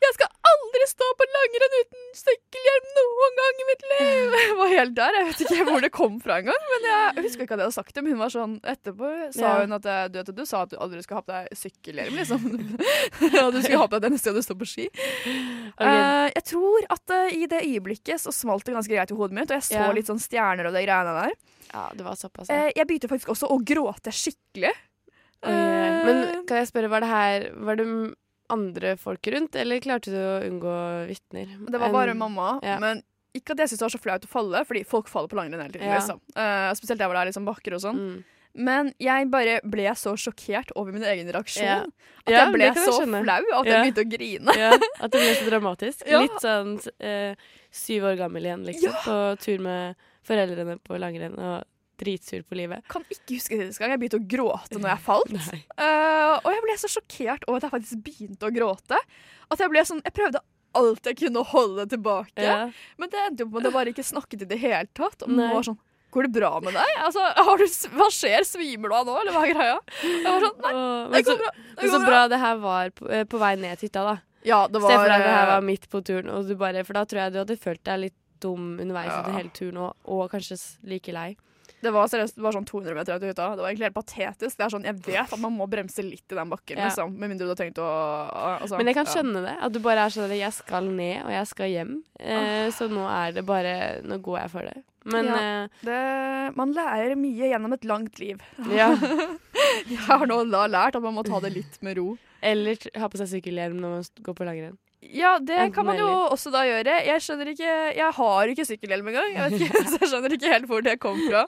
'Jeg 0.00 0.14
skal 0.16 0.30
aldri 0.48 0.86
stå 0.88 1.06
på 1.18 1.26
langrenn 1.28 1.74
uten 1.76 2.04
sykkelhjelm 2.16 2.86
noen 2.96 3.34
gang 3.40 3.58
i 3.60 3.66
mitt 3.68 3.82
liv!' 3.90 4.36
Jeg 4.40 4.54
var 4.56 4.72
helt 4.72 4.94
der. 4.96 5.18
Jeg 5.18 5.26
vet 5.28 5.42
ikke 5.44 5.66
hvor 5.68 5.84
det 5.84 5.90
kom 5.92 6.16
fra 6.24 6.38
engang. 6.40 6.62
Men 6.72 6.86
jeg 6.88 7.24
husker 7.26 7.44
ikke 7.44 7.56
at 7.58 7.62
jeg 7.62 7.68
hadde 7.68 7.76
sagt 7.76 7.94
det. 7.94 8.04
Men 8.04 8.16
hun 8.16 8.22
var 8.22 8.32
sånn 8.32 8.56
etterpå 8.72 9.10
sa 9.36 9.52
hun 9.60 9.76
at 9.76 9.84
du, 9.84 10.18
vet, 10.20 10.32
du 10.40 10.42
sa 10.48 10.64
at 10.64 10.72
du 10.72 10.78
aldri 10.80 11.02
skal 11.04 11.20
ha 11.20 11.24
på 11.26 11.34
deg 11.34 11.60
sykkelhjelm, 11.60 12.16
liksom. 12.16 12.46
og 13.44 13.52
du 13.52 13.60
skulle 13.60 13.82
ha 13.82 13.88
på 13.90 13.98
deg 13.98 14.06
den 14.06 14.16
neste 14.16 14.32
gang 14.32 14.40
du 14.40 14.46
står 14.48 14.60
på 14.62 14.70
ski. 14.72 14.88
Eh, 14.90 16.26
jeg 16.32 16.44
tror 16.48 16.88
at 16.96 17.14
uh, 17.14 17.36
i 17.36 17.44
det 17.50 17.62
øyeblikket 17.66 18.24
så 18.24 18.32
smalt 18.34 18.64
det 18.66 18.76
ganske 18.76 18.94
greit 18.94 19.12
i 19.12 19.18
hodet 19.20 19.36
mitt, 19.36 19.52
og 19.52 19.58
jeg 19.60 19.68
så 19.68 19.82
yeah. 19.82 19.92
litt 19.96 20.08
sånn 20.08 20.22
stjerner 20.22 20.70
og 20.70 20.76
de 20.76 20.84
greiene 20.86 21.16
der. 21.20 21.36
Ja, 21.74 21.84
det 21.96 22.06
var 22.06 22.16
såpass. 22.18 22.48
Eh, 22.48 22.70
jeg 22.72 22.88
begynte 22.88 23.12
faktisk 23.12 23.34
også 23.36 23.52
å 23.52 23.60
gråte 23.60 24.14
skikkelig. 24.14 24.72
Men 25.44 26.44
kan 26.48 26.60
jeg 26.60 26.68
spørre, 26.68 26.90
var 26.92 27.00
det 27.00 27.08
her 27.08 27.44
Var 27.64 27.78
det 27.80 27.84
andre 28.52 28.96
folk 29.00 29.30
rundt, 29.34 29.56
eller 29.58 29.82
klarte 29.84 30.12
du 30.12 30.18
å 30.18 30.40
unngå 30.46 30.74
vitner? 31.10 31.54
Det 31.70 31.80
var 31.80 31.94
bare 31.94 32.16
mamma. 32.18 32.56
Ja. 32.66 32.78
Men 32.82 33.04
ikke 33.36 33.54
at 33.54 33.62
jeg 33.62 33.72
syns 33.72 33.80
det 33.82 33.86
var 33.86 33.94
så 33.94 34.02
flaut 34.02 34.26
å 34.26 34.30
falle, 34.30 34.64
fordi 34.66 34.82
folk 34.88 35.08
faller 35.10 35.30
på 35.30 35.38
langrenn 35.38 35.62
hele 35.62 35.74
tiden. 35.76 35.88
Ja. 35.88 36.00
Liksom. 36.00 36.20
Uh, 36.34 36.70
spesielt 36.78 37.00
der 37.02 37.10
var 37.10 37.20
det 37.20 37.24
er 37.24 37.32
liksom 37.32 37.48
bakker 37.48 37.76
og 37.76 37.82
sånn. 37.84 38.00
Mm. 38.00 38.20
Men 38.66 38.88
jeg 38.98 39.28
bare 39.30 39.60
ble 39.70 39.86
så 39.94 40.16
sjokkert 40.18 40.72
over 40.74 40.90
min 40.94 41.04
egen 41.06 41.28
reaksjon 41.30 41.68
Ja. 41.68 41.76
at 42.26 42.32
jeg 42.34 42.54
ble 42.56 42.66
jeg 42.66 42.82
så 42.82 42.96
skjønne. 42.96 43.20
flau 43.22 43.44
at 43.60 43.68
jeg 43.70 43.84
begynte 43.84 44.02
å 44.02 44.10
grine. 44.10 44.56
At 44.98 45.12
det 45.12 45.20
ble 45.22 45.34
så 45.38 45.46
dramatisk. 45.46 46.02
Litt 46.24 46.40
sånn 46.42 46.72
uh, 46.82 47.50
syv 47.70 48.08
år 48.10 48.18
gammel 48.18 48.48
igjen, 48.48 48.64
liksom. 48.66 48.96
På 49.06 49.18
tur 49.38 49.62
med 49.62 50.08
foreldrene 50.26 50.80
på 50.82 50.98
langrenn 50.98 51.38
og 51.38 51.62
dritsur 52.00 52.42
på 52.48 52.56
livet. 52.58 52.84
Kan 52.90 53.04
ikke 53.08 53.36
huske 53.36 53.58
sist 53.60 53.80
gang 53.82 53.92
jeg 53.94 54.00
begynte 54.02 54.20
å 54.20 54.28
gråte 54.36 54.80
når 54.80 54.94
jeg 54.94 55.04
falt. 55.08 55.36
Uh, 55.80 56.36
og 56.44 56.48
jeg 56.52 56.62
ble 56.64 56.74
så 56.78 56.88
sjokkert 56.92 57.44
over 57.48 57.58
at 57.58 57.64
jeg 57.66 57.72
faktisk 57.72 58.00
begynte 58.04 58.48
å 58.48 58.52
gråte. 58.54 58.98
At 59.50 59.62
jeg 59.62 59.72
ble 59.72 59.82
sånn 59.88 60.02
Jeg 60.04 60.12
prøvde 60.14 60.42
alt 60.78 61.08
jeg 61.08 61.16
kunne 61.18 61.42
holde 61.50 61.86
tilbake. 61.90 62.44
Ja. 62.44 62.58
Men 63.00 63.10
det 63.12 63.22
endte 63.24 63.46
jo 63.46 63.50
på 63.50 63.58
at 63.62 63.68
jeg 63.68 63.74
bare 63.74 63.94
ikke 63.94 64.04
snakket 64.06 64.44
i 64.44 64.50
det 64.52 64.58
hele 64.62 64.86
tatt. 64.94 65.24
Og 65.26 65.32
var 65.40 65.66
sånn 65.66 65.78
Går 66.10 66.26
det 66.26 66.32
bra 66.40 66.50
med 66.58 66.74
deg? 66.74 66.92
Altså, 67.06 67.22
har 67.22 67.60
du, 67.60 67.66
hva 67.94 68.08
skjer? 68.10 68.42
Svimer 68.46 68.90
du 68.90 68.94
av 68.98 69.06
nå, 69.06 69.14
eller 69.20 69.34
hva 69.36 69.44
er 69.46 69.52
greia? 69.54 69.76
Jeg 70.02 70.24
var 70.26 70.42
sånn, 70.42 70.64
Nei, 70.64 70.72
det 71.12 71.20
går 71.28 71.38
bra. 71.38 71.50
Det 71.68 71.84
går 71.84 71.92
så 71.94 72.00
bra 72.02 72.22
det 72.32 72.40
her 72.42 72.56
var 72.64 72.90
på, 72.96 73.06
eh, 73.14 73.22
på 73.30 73.38
vei 73.38 73.52
ned 73.62 73.78
til 73.78 73.86
hytta, 73.86 74.02
da. 74.08 74.16
Ja, 74.42 74.58
det 74.66 74.80
var, 74.82 74.90
Se 74.90 74.96
for 74.98 75.12
deg 75.12 75.22
det 75.22 75.30
her 75.36 75.44
eh, 75.44 75.52
var 75.52 75.68
midt 75.68 75.86
på 75.92 76.00
turen, 76.02 76.32
og 76.34 76.48
du 76.50 76.56
bare, 76.58 76.82
for 76.88 76.98
da 76.98 77.04
tror 77.06 77.22
jeg 77.22 77.34
du 77.36 77.38
hadde 77.44 77.56
følt 77.62 77.82
deg 77.86 78.02
litt 78.08 78.16
dum 78.42 78.66
underveis 78.80 79.06
Ja. 79.12 79.20
etter 79.20 79.36
hele 79.38 79.54
turen, 79.54 79.78
og, 79.84 80.10
og 80.10 80.24
kanskje 80.32 80.58
like 80.90 81.14
lei. 81.14 81.28
Det 81.80 81.90
var 81.94 82.08
seriøst 82.12 82.36
det 82.36 82.42
var 82.44 82.52
sånn 82.52 82.66
200 82.68 82.94
meter 82.94 83.14
ut 83.16 83.22
av 83.22 83.28
hytta. 83.30 83.44
Det 83.56 83.62
var 83.64 83.70
egentlig 83.70 83.86
helt 83.88 83.96
patetisk. 83.96 84.56
Det 84.58 84.64
er 84.66 84.72
sånn, 84.74 84.84
Jeg 84.84 84.96
vet 85.06 85.32
at 85.32 85.38
man 85.40 85.54
må 85.56 85.66
bremse 85.70 86.02
litt 86.04 86.26
i 86.30 86.34
den 86.36 86.50
bakken, 86.52 86.76
Ja. 86.76 86.88
liksom. 86.90 87.14
Med 87.16 87.30
mindre 87.30 87.46
du 87.48 87.52
har 87.54 87.56
tenkt 87.56 87.78
å 87.80 87.88
altså, 88.60 88.76
Men 88.76 88.86
jeg 88.86 88.94
kan 88.98 89.06
ja. 89.06 89.12
skjønne 89.14 89.42
det. 89.46 89.56
At 89.64 89.72
du 89.72 89.78
bare 89.80 90.04
er 90.04 90.10
sånn 90.10 90.36
jeg 90.36 90.52
skal 90.52 90.84
ned, 90.84 91.24
og 91.24 91.30
jeg 91.32 91.46
skal 91.46 91.66
hjem. 91.72 92.02
Eh, 92.20 92.68
så 92.76 92.88
nå 92.92 93.06
er 93.08 93.32
det 93.32 93.46
bare 93.46 94.02
Nå 94.04 94.20
går 94.20 94.40
jeg 94.42 94.50
for 94.50 94.60
det. 94.68 94.82
Men 95.04 95.24
Ja. 95.24 95.36
eh, 95.64 95.68
det, 95.82 96.56
Man 96.56 96.74
lærer 96.74 97.16
mye 97.16 97.48
gjennom 97.48 97.72
et 97.72 97.84
langt 97.88 98.18
liv. 98.20 98.38
Ja. 98.70 98.90
jeg 99.88 99.98
har 100.06 100.26
nå 100.26 100.44
lært 100.68 100.96
at 100.96 101.02
man 101.02 101.14
må 101.14 101.24
ta 101.24 101.40
det 101.40 101.54
litt 101.54 101.82
med 101.82 101.96
ro. 101.96 102.18
Eller 102.42 102.76
ha 102.96 103.08
på 103.08 103.16
seg 103.20 103.28
sykkelhjelm 103.42 103.80
når 103.80 103.90
man 103.96 104.04
går 104.22 104.34
på 104.34 104.44
langrenn. 104.48 104.76
Ja, 105.00 105.38
det 105.40 105.70
kan 105.72 105.86
man 105.88 105.96
jo 105.96 106.06
også 106.28 106.50
da 106.52 106.60
gjøre. 106.68 106.98
Jeg 107.06 107.22
skjønner 107.24 107.48
ikke 107.54 107.68
Jeg 107.96 108.12
har 108.18 108.50
ikke 108.52 108.66
sykkelhjelm 108.68 109.06
engang, 109.08 109.30
jeg, 109.32 109.46
vet 109.50 109.62
ikke, 109.64 109.80
så 109.94 110.00
jeg 110.02 110.10
skjønner 110.12 110.34
ikke 110.36 110.50
helt 110.52 110.68
hvor 110.68 110.84
det 110.84 110.96
kom 111.00 111.16
fra. 111.24 111.46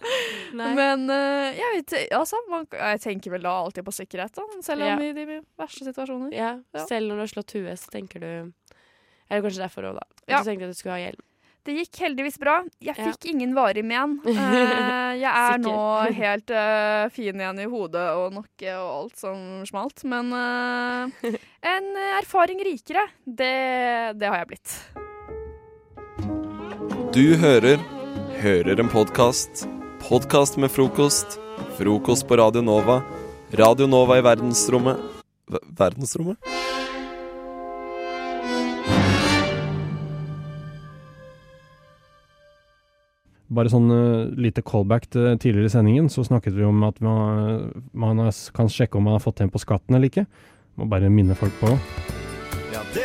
Nei. 0.57 0.71
Men 0.79 1.05
uh, 1.13 1.51
jeg 1.53 1.75
vet 1.77 1.95
altså, 2.17 2.41
man, 2.49 2.65
Jeg 2.73 3.03
tenker 3.05 3.35
vel 3.35 3.45
da 3.45 3.53
alltid 3.67 3.85
på 3.85 3.93
sikkerhet, 3.99 4.33
da. 4.41 4.47
Selv 4.65 4.87
om 4.87 4.89
Ja. 4.89 4.97
i 5.05 5.13
de 5.19 5.41
verste 5.61 5.85
situasjoner. 5.85 6.33
Ja, 6.33 6.55
Ja. 6.73 6.87
Selv 6.89 7.13
når 7.13 7.21
du 7.21 7.25
har 7.27 7.33
slått 7.35 7.53
huet, 7.59 7.79
så 7.83 7.93
tenker 7.93 8.25
du 8.25 8.31
Eller 9.29 9.45
kanskje 9.45 9.63
derfor 9.67 9.91
òg, 9.91 10.01
da. 10.01 10.07
Ja. 10.29 10.41
Du 10.41 10.49
tenkte 10.49 10.71
at 10.71 10.73
du 10.73 10.81
skulle 10.81 10.97
ha 10.97 11.05
hjelm. 11.05 11.21
Det 11.63 11.77
gikk 11.77 12.01
heldigvis 12.03 12.39
bra. 12.43 12.57
Jeg 12.83 12.97
Ja. 12.99 13.05
fikk 13.13 13.31
ingen 13.31 13.55
varig 13.55 13.85
men. 13.85 14.19
Eh, 14.27 15.19
jeg 15.21 15.31
er 15.31 15.59
nå 15.61 15.77
helt 16.17 16.51
uh, 16.51 17.09
fin 17.13 17.37
igjen 17.37 17.59
i 17.61 17.69
hodet 17.69 18.07
og 18.17 18.33
nakke 18.33 18.73
og 18.81 18.91
alt 18.97 19.17
som 19.21 19.63
smalt. 19.69 20.03
Men 20.09 20.33
uh, 20.33 21.11
en 21.63 21.89
erfaring 22.19 22.63
rikere, 22.65 23.05
det, 23.27 24.19
det 24.19 24.29
har 24.31 24.43
jeg 24.43 24.49
blitt. 24.55 24.77
Du 27.13 27.37
hører 27.37 27.79
Hører 28.43 28.81
en 28.81 28.89
podkast. 28.91 29.69
Podkast 30.03 30.57
med 30.59 30.73
frokost. 30.75 31.37
Frokost 31.79 32.27
på 32.27 32.35
Radio 32.41 32.63
Nova. 32.65 32.97
Radio 33.55 33.87
Nova 33.87 34.17
i 34.19 34.25
verdensrommet 34.25 34.99
v 35.47 35.61
Verdensrommet? 35.79 36.43
Bare 43.53 43.73
sånn 43.73 43.91
uh, 43.93 44.31
lite 44.39 44.65
callback 44.65 45.11
til 45.13 45.37
tidligere 45.37 45.69
i 45.69 45.75
sendingen, 45.75 46.09
så 46.13 46.25
snakket 46.25 46.57
vi 46.57 46.65
om 46.65 46.83
at 46.89 47.03
man, 47.05 47.69
man 47.93 48.23
kan 48.57 48.71
sjekke 48.73 48.97
om 48.99 49.09
man 49.09 49.19
har 49.19 49.25
fått 49.25 49.43
igjen 49.43 49.53
på 49.53 49.61
skatten 49.61 49.99
eller 49.99 50.09
ikke. 50.09 50.27
Må 50.81 50.89
bare 50.89 51.13
minne 51.13 51.37
folk 51.37 51.53
på. 51.61 51.75
Ja, 52.73 52.81
det 52.95 53.02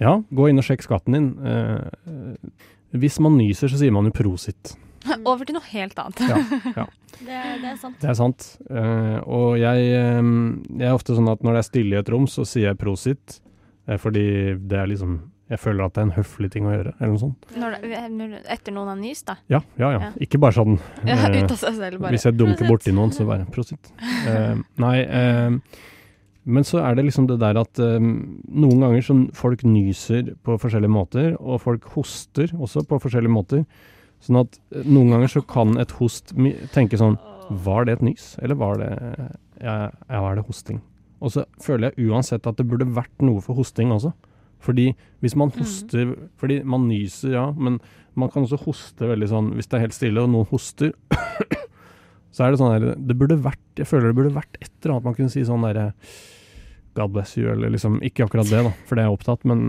Ja, 0.00 0.16
gå 0.30 0.48
inn 0.50 0.58
og 0.60 0.64
sjekk 0.66 0.84
skatten 0.86 1.16
din. 1.16 1.28
Eh, 1.42 1.88
eh, 2.06 2.66
hvis 2.98 3.18
man 3.20 3.36
nyser, 3.38 3.68
så 3.72 3.78
sier 3.80 3.92
man 3.94 4.06
jo 4.08 4.14
prosit. 4.14 4.76
Over 5.28 5.44
til 5.48 5.54
noe 5.58 5.66
helt 5.72 5.98
annet. 5.98 6.22
Ja, 6.28 6.38
ja. 6.82 6.86
Det, 7.18 7.34
det 7.62 7.66
er 7.72 7.78
sant. 7.80 7.96
Det 7.98 8.06
er 8.12 8.14
sant. 8.14 8.44
Eh, 8.70 9.16
og 9.26 9.56
jeg, 9.58 9.86
eh, 9.90 10.18
jeg 10.78 10.86
er 10.86 10.94
ofte 10.94 11.16
sånn 11.16 11.30
at 11.32 11.40
når 11.42 11.56
det 11.56 11.62
er 11.64 11.66
stille 11.66 11.96
i 11.96 11.98
et 11.98 12.10
rom, 12.14 12.28
så 12.30 12.44
sier 12.46 12.68
jeg 12.68 12.78
prosit. 12.78 13.40
eh, 13.88 13.98
fordi 13.98 14.22
det 14.70 14.78
er 14.78 14.86
liksom 14.92 15.16
Jeg 15.48 15.58
føler 15.62 15.86
at 15.88 15.94
det 15.96 16.02
er 16.02 16.06
en 16.10 16.12
høflig 16.12 16.50
ting 16.52 16.66
å 16.68 16.72
gjøre, 16.74 16.90
eller 17.00 17.08
noe 17.14 17.20
sånt. 17.22 17.46
Når, 17.56 17.76
det- 17.80 18.40
etter 18.52 18.74
noen 18.76 18.90
har 18.92 18.98
nyst, 19.00 19.24
da. 19.30 19.36
Ja, 19.48 19.62
ja, 19.80 19.88
ja. 19.96 20.10
Ikke 20.20 20.36
bare 20.38 20.52
sånn. 20.52 20.74
Ja, 21.08 21.16
eh, 21.30 21.38
ut 21.42 21.54
av 21.54 21.56
seg 21.56 21.74
selv, 21.78 22.02
bare. 22.02 22.12
Hvis 22.12 22.26
jeg 22.28 22.36
dunker 22.36 22.68
borti 22.68 22.92
noen, 22.92 23.10
så 23.16 23.24
bare 23.26 23.46
prosit. 23.50 23.88
Eh, 24.28 24.60
nei, 24.84 24.98
eh, 25.08 25.56
men 26.48 26.64
så 26.64 26.80
er 26.80 26.96
det 26.96 27.04
liksom 27.04 27.26
det 27.28 27.38
der 27.42 27.58
at 27.60 27.80
um, 27.82 28.40
noen 28.48 28.80
ganger 28.80 29.04
så 29.04 29.16
folk 29.36 29.64
nyser 29.68 30.32
på 30.46 30.56
forskjellige 30.60 30.92
måter, 30.92 31.30
og 31.38 31.60
folk 31.60 31.88
hoster 31.92 32.54
også 32.56 32.86
på 32.88 33.00
forskjellige 33.04 33.34
måter. 33.34 33.64
Sånn 34.24 34.40
at 34.40 34.56
eh, 34.74 34.86
noen 34.86 35.12
ganger 35.14 35.30
så 35.30 35.42
kan 35.46 35.76
et 35.78 35.92
host 36.00 36.32
tenke 36.74 36.98
sånn 36.98 37.18
Var 37.64 37.86
det 37.86 37.92
et 37.94 38.06
nys, 38.08 38.32
eller 38.42 38.58
var 38.58 38.80
det 38.80 38.88
Ja, 39.62 39.76
ja 39.92 40.22
var 40.24 40.34
det 40.34 40.46
hosting? 40.48 40.80
Og 41.22 41.34
så 41.34 41.44
føler 41.62 41.92
jeg 41.92 42.10
uansett 42.10 42.46
at 42.46 42.58
det 42.58 42.66
burde 42.66 42.88
vært 42.96 43.14
noe 43.22 43.42
for 43.42 43.58
hosting 43.58 43.92
også. 43.94 44.10
Fordi 44.62 44.88
hvis 45.22 45.36
man 45.38 45.52
hoster 45.54 46.16
Fordi 46.38 46.60
man 46.66 46.88
nyser, 46.90 47.36
ja, 47.36 47.46
men 47.54 47.78
man 48.18 48.32
kan 48.32 48.42
også 48.42 48.58
hoste 48.64 49.06
veldig 49.06 49.28
sånn 49.30 49.52
Hvis 49.54 49.70
det 49.70 49.78
er 49.78 49.84
helt 49.86 49.96
stille, 49.96 50.24
og 50.24 50.32
noen 50.32 50.48
hoster 50.50 50.90
så 52.34 52.44
er 52.44 52.50
det 52.50 52.58
sånn 52.58 52.74
her 52.74 52.88
Det 52.98 53.18
burde 53.18 53.38
vært 53.44 53.78
Jeg 53.78 53.86
føler 53.90 54.10
det 54.10 54.18
burde 54.18 54.34
vært 54.34 54.58
et 54.58 54.72
eller 54.82 54.96
annet 54.96 55.06
man 55.06 55.18
kunne 55.20 55.34
si 55.34 55.44
sånn 55.46 55.66
derre 55.66 55.92
God 56.98 57.12
bless 57.14 57.36
you, 57.38 57.46
eller 57.52 57.70
liksom 57.70 58.00
Ikke 58.02 58.26
akkurat 58.26 58.48
det, 58.50 58.60
da, 58.66 58.72
for 58.88 58.98
det 58.98 59.04
er 59.04 59.08
jeg 59.08 59.16
opptatt, 59.18 59.44
men 59.46 59.60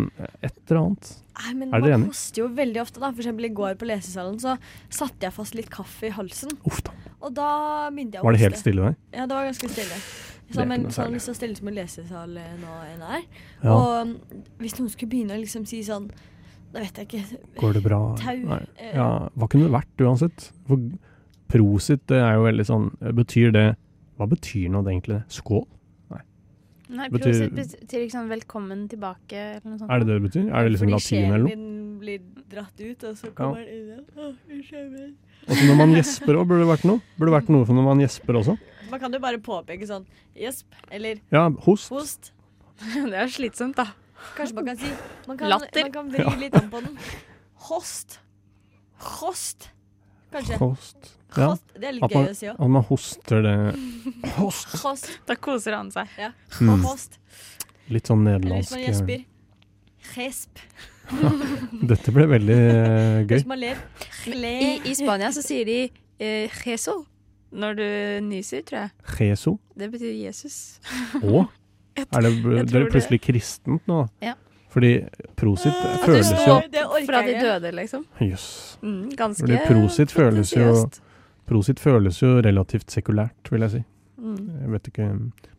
et 0.41 0.55
eller 0.69 0.79
annet. 0.81 1.09
Nei, 1.39 1.51
men 1.59 1.67
er 1.75 1.83
dere 1.85 1.91
man 1.93 2.01
enig? 2.01 2.09
hoster 2.15 2.41
jo 2.41 2.47
veldig 2.57 2.81
ofte. 2.81 2.99
da 3.03 3.11
For 3.13 3.21
eksempel 3.23 3.45
i 3.47 3.51
går 3.55 3.77
på 3.79 3.87
lesesalen 3.87 4.39
så 4.41 4.55
satte 4.89 5.27
jeg 5.29 5.35
fast 5.37 5.55
litt 5.55 5.69
kaffe 5.71 6.09
i 6.09 6.11
halsen. 6.15 6.51
Og 7.19 7.29
da 7.37 7.51
begynte 7.93 8.17
jeg 8.17 8.23
å 8.23 8.27
Var 8.27 8.35
det 8.35 8.41
helt 8.41 8.59
stille 8.59 8.89
der? 8.89 8.97
Ja, 9.15 9.27
det 9.29 9.37
var 9.37 9.47
ganske 9.51 9.69
stille. 9.71 9.99
Det 10.49 10.55
er 10.55 10.57
Så, 10.57 10.65
men 10.65 10.85
sånn, 10.89 11.15
så 11.21 11.33
stille 11.37 11.55
som 11.59 11.67
en 11.69 11.75
lesesal 11.77 12.37
eh, 12.41 12.53
nå 12.57 12.75
enn 12.89 13.03
er. 13.05 13.23
Ja. 13.61 13.75
Og 13.75 14.15
hvis 14.63 14.79
noen 14.79 14.89
skulle 14.89 15.11
begynne 15.11 15.35
å 15.37 15.41
liksom 15.43 15.67
si 15.69 15.83
sånn 15.85 16.09
Da 16.73 16.81
vet 16.83 16.97
jeg 16.97 17.07
ikke. 17.07 17.39
Går 17.61 17.77
det 17.77 17.83
bra? 17.85 17.99
Tau. 18.17 18.35
Nei. 18.49 18.59
eh, 18.81 18.95
Ja, 18.97 19.07
hva 19.37 19.47
kunne 19.51 19.67
det 19.69 19.75
vært 19.77 20.01
uansett? 20.05 20.49
For 20.67 20.81
prosit, 21.49 22.01
det 22.09 22.17
er 22.21 22.35
jo 22.39 22.43
veldig 22.47 22.65
sånn 22.67 22.89
Betyr 23.21 23.53
det 23.55 23.67
Hva 24.19 24.27
betyr 24.29 24.67
nå 24.73 24.81
det 24.85 24.95
egentlig? 24.97 25.21
Skål? 25.33 25.63
Nei. 26.89 27.07
Betyr- 27.13 27.51
betyr 27.53 28.09
sånn 28.09 28.27
'velkommen 28.29 28.87
tilbake' 28.89 29.33
eller 29.33 29.61
noe 29.69 29.77
sånt. 29.77 29.91
Er 29.91 29.99
det 29.99 30.07
det 30.07 30.15
det 30.21 30.23
betyr? 30.31 30.45
Er 30.49 30.63
det 30.63 30.71
liksom 30.73 30.89
Fordi 30.89 30.97
latin 30.97 31.23
eller 31.23 31.37
noe? 31.37 31.49
sjelen 31.49 31.59
din 31.59 31.99
blir 31.99 32.19
dratt 32.49 32.79
ut, 32.81 33.03
og 33.03 33.15
så 33.15 33.25
Ja. 33.25 33.31
kommer 33.31 33.55
den 33.55 33.67
inn 33.67 33.87
igjen. 33.89 34.05
Å, 34.17 34.35
unnskyld 34.49 34.91
meg. 34.91 35.13
Og 35.47 35.55
så 35.55 35.63
når 35.69 35.77
man 35.77 35.91
gjesper 35.93 36.33
òg, 36.35 36.47
burde 36.47 36.65
det 36.65 36.71
vært 36.73 36.85
noe? 36.85 37.01
Burde 37.19 37.29
det 37.31 37.37
vært 37.43 37.49
noe 37.49 37.65
for 37.65 37.73
når 37.73 37.83
man 37.85 37.99
gjesper 37.99 38.33
også? 38.41 38.57
Man 38.89 38.99
kan 38.99 39.11
jo 39.13 39.19
bare 39.19 39.37
påpeke 39.37 39.85
sånn 39.85 40.05
gjesp, 40.35 40.65
eller 40.91 41.19
Ja, 41.31 41.49
host. 41.49 41.89
host. 41.89 42.31
det 42.79 43.13
er 43.13 43.27
slitsomt, 43.27 43.75
da. 43.75 43.85
Kanskje 44.35 44.55
man 44.55 44.65
kan 44.65 44.77
si 44.77 44.87
Man 45.27 45.37
kan, 45.37 45.49
Latter. 45.49 45.83
man 45.83 45.91
kan 45.91 46.09
vri 46.11 46.19
Ja. 46.25 46.29
litt 46.39 46.55
om 46.55 46.69
på 46.71 46.81
den. 46.83 46.97
Host. 47.55 48.19
Host. 48.97 49.69
Kanskje. 50.33 50.59
Host. 50.61 51.15
Ja. 51.35 51.51
Host. 51.51 51.65
Det 51.75 51.89
er 51.89 51.95
litt 51.97 52.05
At 52.05 52.13
gøy 52.13 52.29
å 52.29 52.35
si 52.37 52.49
òg. 52.49 52.59
At 52.59 52.71
man 52.75 52.85
hoster 52.89 53.43
det 53.45 53.55
Host. 54.37 54.75
Host. 54.83 55.11
Da 55.29 55.37
koser 55.37 55.77
han 55.77 55.91
seg. 55.93 56.09
Ja. 56.19 56.31
Mm. 56.61 56.85
Host. 56.85 57.19
Litt 57.89 58.09
sånn 58.09 58.25
Eller 58.25 58.39
nederlandsk 58.39 58.73
hvis 58.73 58.77
man 58.77 58.85
gjesper. 58.85 59.27
Resp. 60.15 60.63
Dette 61.91 62.13
ble 62.13 62.25
veldig 62.29 62.57
uh, 62.57 63.21
gøy. 63.23 63.37
Hvis 63.37 63.47
man 63.49 63.61
ler. 63.61 63.79
I, 64.29 64.73
I 64.85 64.97
Spania 64.97 65.31
så 65.33 65.45
sier 65.45 65.69
de 65.69 65.79
uh, 65.89 66.59
jeso 66.65 66.99
når 67.49 67.79
du 67.79 67.87
nyser, 68.27 68.61
tror 68.67 68.83
jeg. 68.83 69.31
Jeso? 69.31 69.55
Det 69.77 69.89
betyr 69.89 70.13
Jesus. 70.13 70.77
Å? 71.21 71.47
Er 71.99 72.23
det, 72.23 72.29
det 72.69 72.77
er 72.79 72.85
plutselig 72.87 73.17
kristent 73.25 73.89
nå? 73.89 74.05
Ja. 74.23 74.37
Fordi 74.69 74.91
prosit 75.39 75.73
At 75.73 75.95
du 75.95 76.03
føles 76.05 76.31
jo 76.31 76.39
står 76.39 77.05
fra 77.07 77.21
de 77.25 77.37
døde, 77.41 77.71
liksom. 77.73 78.03
Jøss. 78.21 78.49
Mm, 78.83 79.05
ganske 79.17 79.45
Fordi 79.45 79.61
prosit 79.65 80.13
føles 80.13 80.53
jo. 80.53 80.73
Prosit 81.49 81.81
føles 81.81 82.19
jo 82.21 82.35
relativt 82.45 82.93
sekulært, 82.93 83.49
vil 83.49 83.65
jeg 83.65 83.79
si. 83.79 83.81
Mm. 84.19 84.43
Jeg 84.61 84.73
vet 84.75 84.91
ikke 84.91 85.07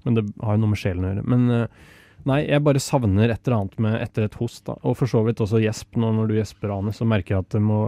Men 0.04 0.18
det 0.18 0.24
har 0.44 0.54
jo 0.54 0.62
noe 0.62 0.74
med 0.74 0.80
sjelen 0.80 1.06
å 1.06 1.10
gjøre. 1.10 1.26
Men 1.34 1.56
eh, 1.56 1.82
nei, 2.30 2.38
jeg 2.46 2.62
bare 2.64 2.82
savner 2.82 3.34
et 3.34 3.42
eller 3.42 3.58
annet 3.58 3.82
med 3.82 3.98
etter 3.98 4.28
et 4.28 4.38
host, 4.38 4.62
da. 4.70 4.78
Og 4.86 4.94
for 5.00 5.10
så 5.10 5.24
vidt 5.26 5.42
også 5.42 5.62
gjesp. 5.64 5.98
Nå 5.98 6.14
når 6.14 6.30
du 6.30 6.38
gjesper, 6.38 6.70
Ane, 6.76 6.94
så 6.94 7.08
merker 7.08 7.36
jeg 7.36 7.48
at 7.48 7.58
det 7.58 7.64
må 7.64 7.82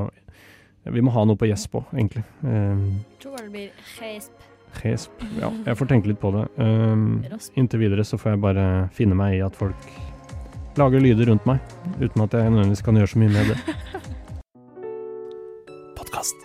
Vi 0.91 1.01
må 1.05 1.13
ha 1.15 1.23
noe 1.23 1.39
på 1.39 1.47
gjesp 1.47 1.79
òg, 1.79 1.93
egentlig. 1.95 2.25
Um, 2.43 3.05
Tror 3.23 3.39
det 3.39 3.53
blir 3.55 3.85
gjesp. 4.01 4.49
Gjesp. 4.83 5.23
Ja, 5.39 5.53
jeg 5.69 5.79
får 5.79 5.89
tenke 5.93 6.11
litt 6.11 6.19
på 6.19 6.33
det. 6.35 6.49
Um, 6.59 7.23
inntil 7.55 7.85
videre 7.85 8.03
så 8.09 8.19
får 8.19 8.35
jeg 8.35 8.43
bare 8.43 8.65
finne 8.97 9.15
meg 9.15 9.37
i 9.37 9.45
at 9.47 9.55
folk 9.55 9.93
lager 10.81 11.03
lyder 11.03 11.29
rundt 11.29 11.47
meg, 11.49 11.61
uten 12.01 12.25
at 12.25 12.35
jeg 12.37 12.51
nødvendigvis 12.51 12.85
kan 12.85 12.99
gjøre 12.99 13.13
så 13.13 13.21
mye 13.21 13.33
med 13.33 13.53
det. 13.53 13.59
Podkast. 15.99 16.45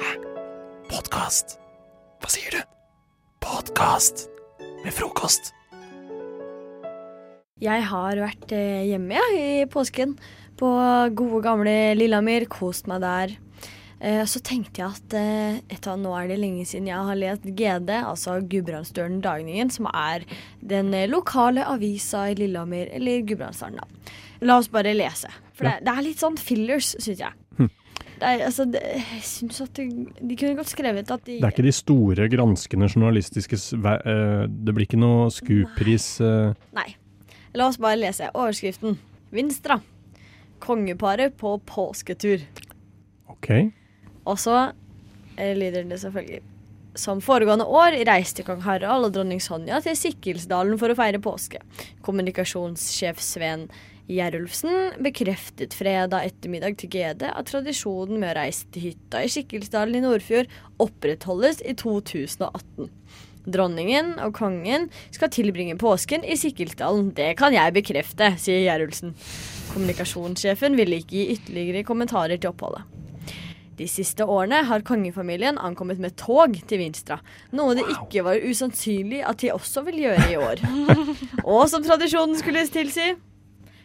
Hæ? 0.00 0.14
Podkast? 0.90 1.56
Hva 2.20 2.32
sier 2.32 2.58
du? 2.58 2.62
Podkast 3.44 4.26
med 4.84 4.92
frokost. 4.92 5.52
Jeg 7.64 7.86
har 7.88 8.20
vært 8.20 8.52
eh, 8.52 8.84
hjemme 8.90 9.16
ja, 9.16 9.24
i 9.32 9.64
påsken. 9.70 10.18
På 10.60 10.68
gode, 11.16 11.40
gamle 11.46 11.76
Lillehammer. 11.96 12.44
Kost 12.50 12.90
meg 12.90 13.00
der. 13.04 13.38
Eh, 14.04 14.24
så 14.28 14.40
tenkte 14.44 14.82
jeg 14.82 14.92
at 14.98 15.14
etter 15.72 15.94
at 15.94 16.00
nå 16.02 16.12
er 16.18 16.28
det 16.28 16.40
lenge 16.42 16.66
siden 16.68 16.90
jeg 16.90 17.08
har 17.08 17.16
lest 17.16 17.46
GD, 17.46 17.92
altså 18.02 18.36
Gudbrandsdølen 18.42 19.22
Dagningen, 19.24 19.70
som 19.72 19.88
er 19.88 20.26
den 20.60 20.92
eh, 20.96 21.08
lokale 21.08 21.64
avisa 21.70 22.26
i 22.28 22.36
Lillehammer, 22.36 22.90
eller 22.98 23.24
Gudbrandsdalen, 23.24 23.80
da. 23.80 24.18
La 24.44 24.58
oss 24.60 24.68
bare 24.68 24.92
lese. 24.92 25.30
For 25.56 25.64
det, 25.64 25.78
det 25.86 25.94
er 25.94 26.04
litt 26.04 26.20
sånn 26.20 26.36
fillers, 26.36 26.90
syns 27.00 27.22
jeg. 27.22 27.38
Hm. 27.56 27.70
Er, 28.18 28.42
altså, 28.50 28.66
det, 28.68 28.82
jeg 28.82 29.22
syns 29.26 29.62
at 29.64 29.78
de, 29.78 30.04
de 30.20 30.36
kunne 30.36 30.58
godt 30.58 30.72
skrevet 30.72 31.10
at 31.10 31.24
de 31.24 31.38
Det 31.38 31.48
er 31.48 31.54
ikke 31.54 31.64
de 31.66 31.72
store, 31.74 32.26
granskende 32.30 32.86
journalistiske 32.86 33.58
eh, 33.58 34.44
Det 34.46 34.74
blir 34.74 34.86
ikke 34.86 35.00
noe 35.00 35.30
SKU-pris? 35.34 36.06
Nei. 36.20 36.84
Nei. 36.84 36.86
La 37.54 37.70
oss 37.70 37.78
bare 37.78 38.00
lese 38.00 38.28
overskriften. 38.34 38.98
Vinstra. 39.34 39.78
Kongeparet 40.62 41.36
på 41.38 41.56
påsketur. 41.70 42.44
OK. 43.30 43.50
Og 44.24 44.40
så 44.40 44.58
eh, 45.36 45.54
lyder 45.56 45.88
det 45.88 46.00
selvfølgelig. 46.02 46.42
Som 46.94 47.18
foregående 47.24 47.66
år 47.66 47.96
reiste 48.06 48.44
kong 48.46 48.62
Harald 48.62 49.08
og 49.08 49.16
dronning 49.16 49.42
Sonja 49.42 49.80
til 49.82 49.96
Sikkelsdalen 49.98 50.78
for 50.78 50.92
å 50.92 50.98
feire 50.98 51.18
påske. 51.22 51.58
Kommunikasjonssjef 52.06 53.18
Sven 53.22 53.66
Gjerulfsen 54.04 55.00
bekreftet 55.02 55.74
fredag 55.74 56.28
ettermiddag 56.28 56.76
til 56.76 56.90
GD 56.92 57.24
at 57.30 57.48
tradisjonen 57.48 58.20
med 58.20 58.34
å 58.34 58.40
reise 58.42 58.68
til 58.74 58.90
hytta 58.90 59.22
i 59.24 59.30
Sikkelsdalen 59.32 59.96
i 59.96 60.02
Nordfjord 60.04 60.52
opprettholdes 60.84 61.62
i 61.64 61.72
2018. 61.80 62.90
Dronningen 63.44 64.14
og 64.24 64.36
kongen 64.36 64.86
skal 65.12 65.32
tilbringe 65.32 65.76
påsken 65.80 66.24
i 66.24 66.36
Sikkelsdalen. 66.40 67.10
Det 67.16 67.32
kan 67.40 67.56
jeg 67.56 67.76
bekrefte, 67.76 68.34
sier 68.40 68.62
Gjerulfsen. 68.68 69.16
Kommunikasjonssjefen 69.72 70.76
ville 70.78 71.00
ikke 71.00 71.16
gi 71.16 71.30
ytterligere 71.38 71.84
kommentarer 71.88 72.38
til 72.38 72.52
oppholdet. 72.52 72.93
De 73.74 73.86
siste 73.90 74.22
årene 74.22 74.60
har 74.68 74.84
kongefamilien 74.86 75.58
ankommet 75.58 75.98
med 76.02 76.14
tog 76.20 76.54
til 76.70 76.78
Vinstra, 76.78 77.18
noe 77.50 77.74
det 77.74 77.86
ikke 77.90 78.22
var 78.26 78.42
usannsynlig 78.44 79.24
at 79.26 79.42
de 79.42 79.50
også 79.54 79.82
vil 79.88 80.04
gjøre 80.04 80.28
i 80.30 80.36
år. 80.38 80.62
Og 81.56 81.64
som 81.72 81.82
tradisjonen 81.86 82.38
skulle 82.38 82.66
tilsi 82.70 83.14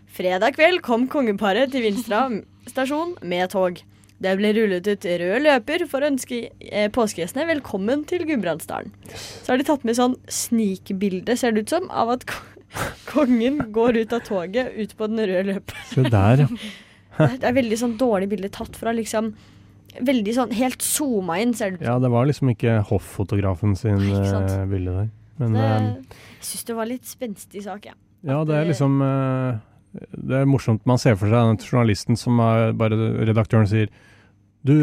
Fredag 0.09 0.55
kveld 0.57 0.81
kom 0.85 1.05
kongeparet 1.09 1.69
til 1.73 1.85
Vinstra 1.85 2.23
stasjon 2.69 3.15
med 3.21 3.51
tog. 3.53 3.81
Det 4.19 4.33
ble 4.35 4.51
rullet 4.57 4.87
ut 4.89 5.05
rød 5.21 5.43
løper 5.45 5.85
for 5.87 6.03
å 6.03 6.09
ønske 6.09 6.39
eh, 6.49 6.89
påskegjestene 6.91 7.45
velkommen 7.47 8.01
til 8.09 8.25
Gudbrandsdalen. 8.27 8.91
Så 9.13 9.53
har 9.53 9.61
de 9.61 9.67
tatt 9.69 9.85
med 9.87 9.95
sånn 9.95 10.17
snikbilde, 10.27 11.37
ser 11.39 11.55
det 11.55 11.65
ut 11.65 11.75
som, 11.77 11.87
av 11.87 12.17
at 12.17 12.25
kongen 13.09 13.61
går 13.73 14.01
ut 14.01 14.17
av 14.17 14.25
toget 14.27 14.73
ut 14.75 14.97
på 14.97 15.07
den 15.09 15.23
røde 15.23 15.45
løperen. 15.53 15.87
Se 15.93 16.05
der, 16.09 16.45
ja. 16.45 16.49
Det 17.39 17.47
er 17.47 17.55
veldig 17.55 17.77
sånn 17.79 17.95
dårlig 17.99 18.29
bilde 18.31 18.51
tatt 18.53 18.77
fra 18.79 18.93
liksom 18.95 19.33
Veldig 20.05 20.33
sånn 20.37 20.51
helt 20.55 20.83
zooma 20.85 21.39
inn, 21.41 21.53
ser 21.57 21.71
det 21.73 21.81
ut 21.81 21.87
Ja, 21.87 21.95
det 21.99 22.11
var 22.13 22.27
liksom 22.29 22.51
ikke 22.53 22.77
hoffotografen 22.89 23.75
sin 23.79 23.97
ikke 24.05 24.43
eh, 24.43 24.67
bilde 24.69 24.93
der. 24.95 25.09
Men 25.41 25.55
det, 25.57 25.63
eh, 25.65 26.19
Jeg 26.39 26.45
syns 26.51 26.67
det 26.69 26.75
var 26.77 26.89
litt 26.91 27.09
spenstig 27.09 27.63
sak, 27.65 27.85
jeg. 27.89 27.95
ja, 28.27 28.43
det 28.45 28.55
er 28.59 28.69
liksom 28.69 29.01
eh, 29.01 29.57
Det 30.13 30.41
er 30.41 30.45
morsomt. 30.45 30.85
Man 30.85 31.01
ser 31.01 31.15
for 31.17 31.31
seg 31.31 31.33
den 31.49 31.57
journalisten 31.65 32.19
som 32.19 32.39
er 32.43 32.73
bare 32.77 32.95
redaktøren 33.25 33.67
sier 33.71 33.89
Du, 34.61 34.75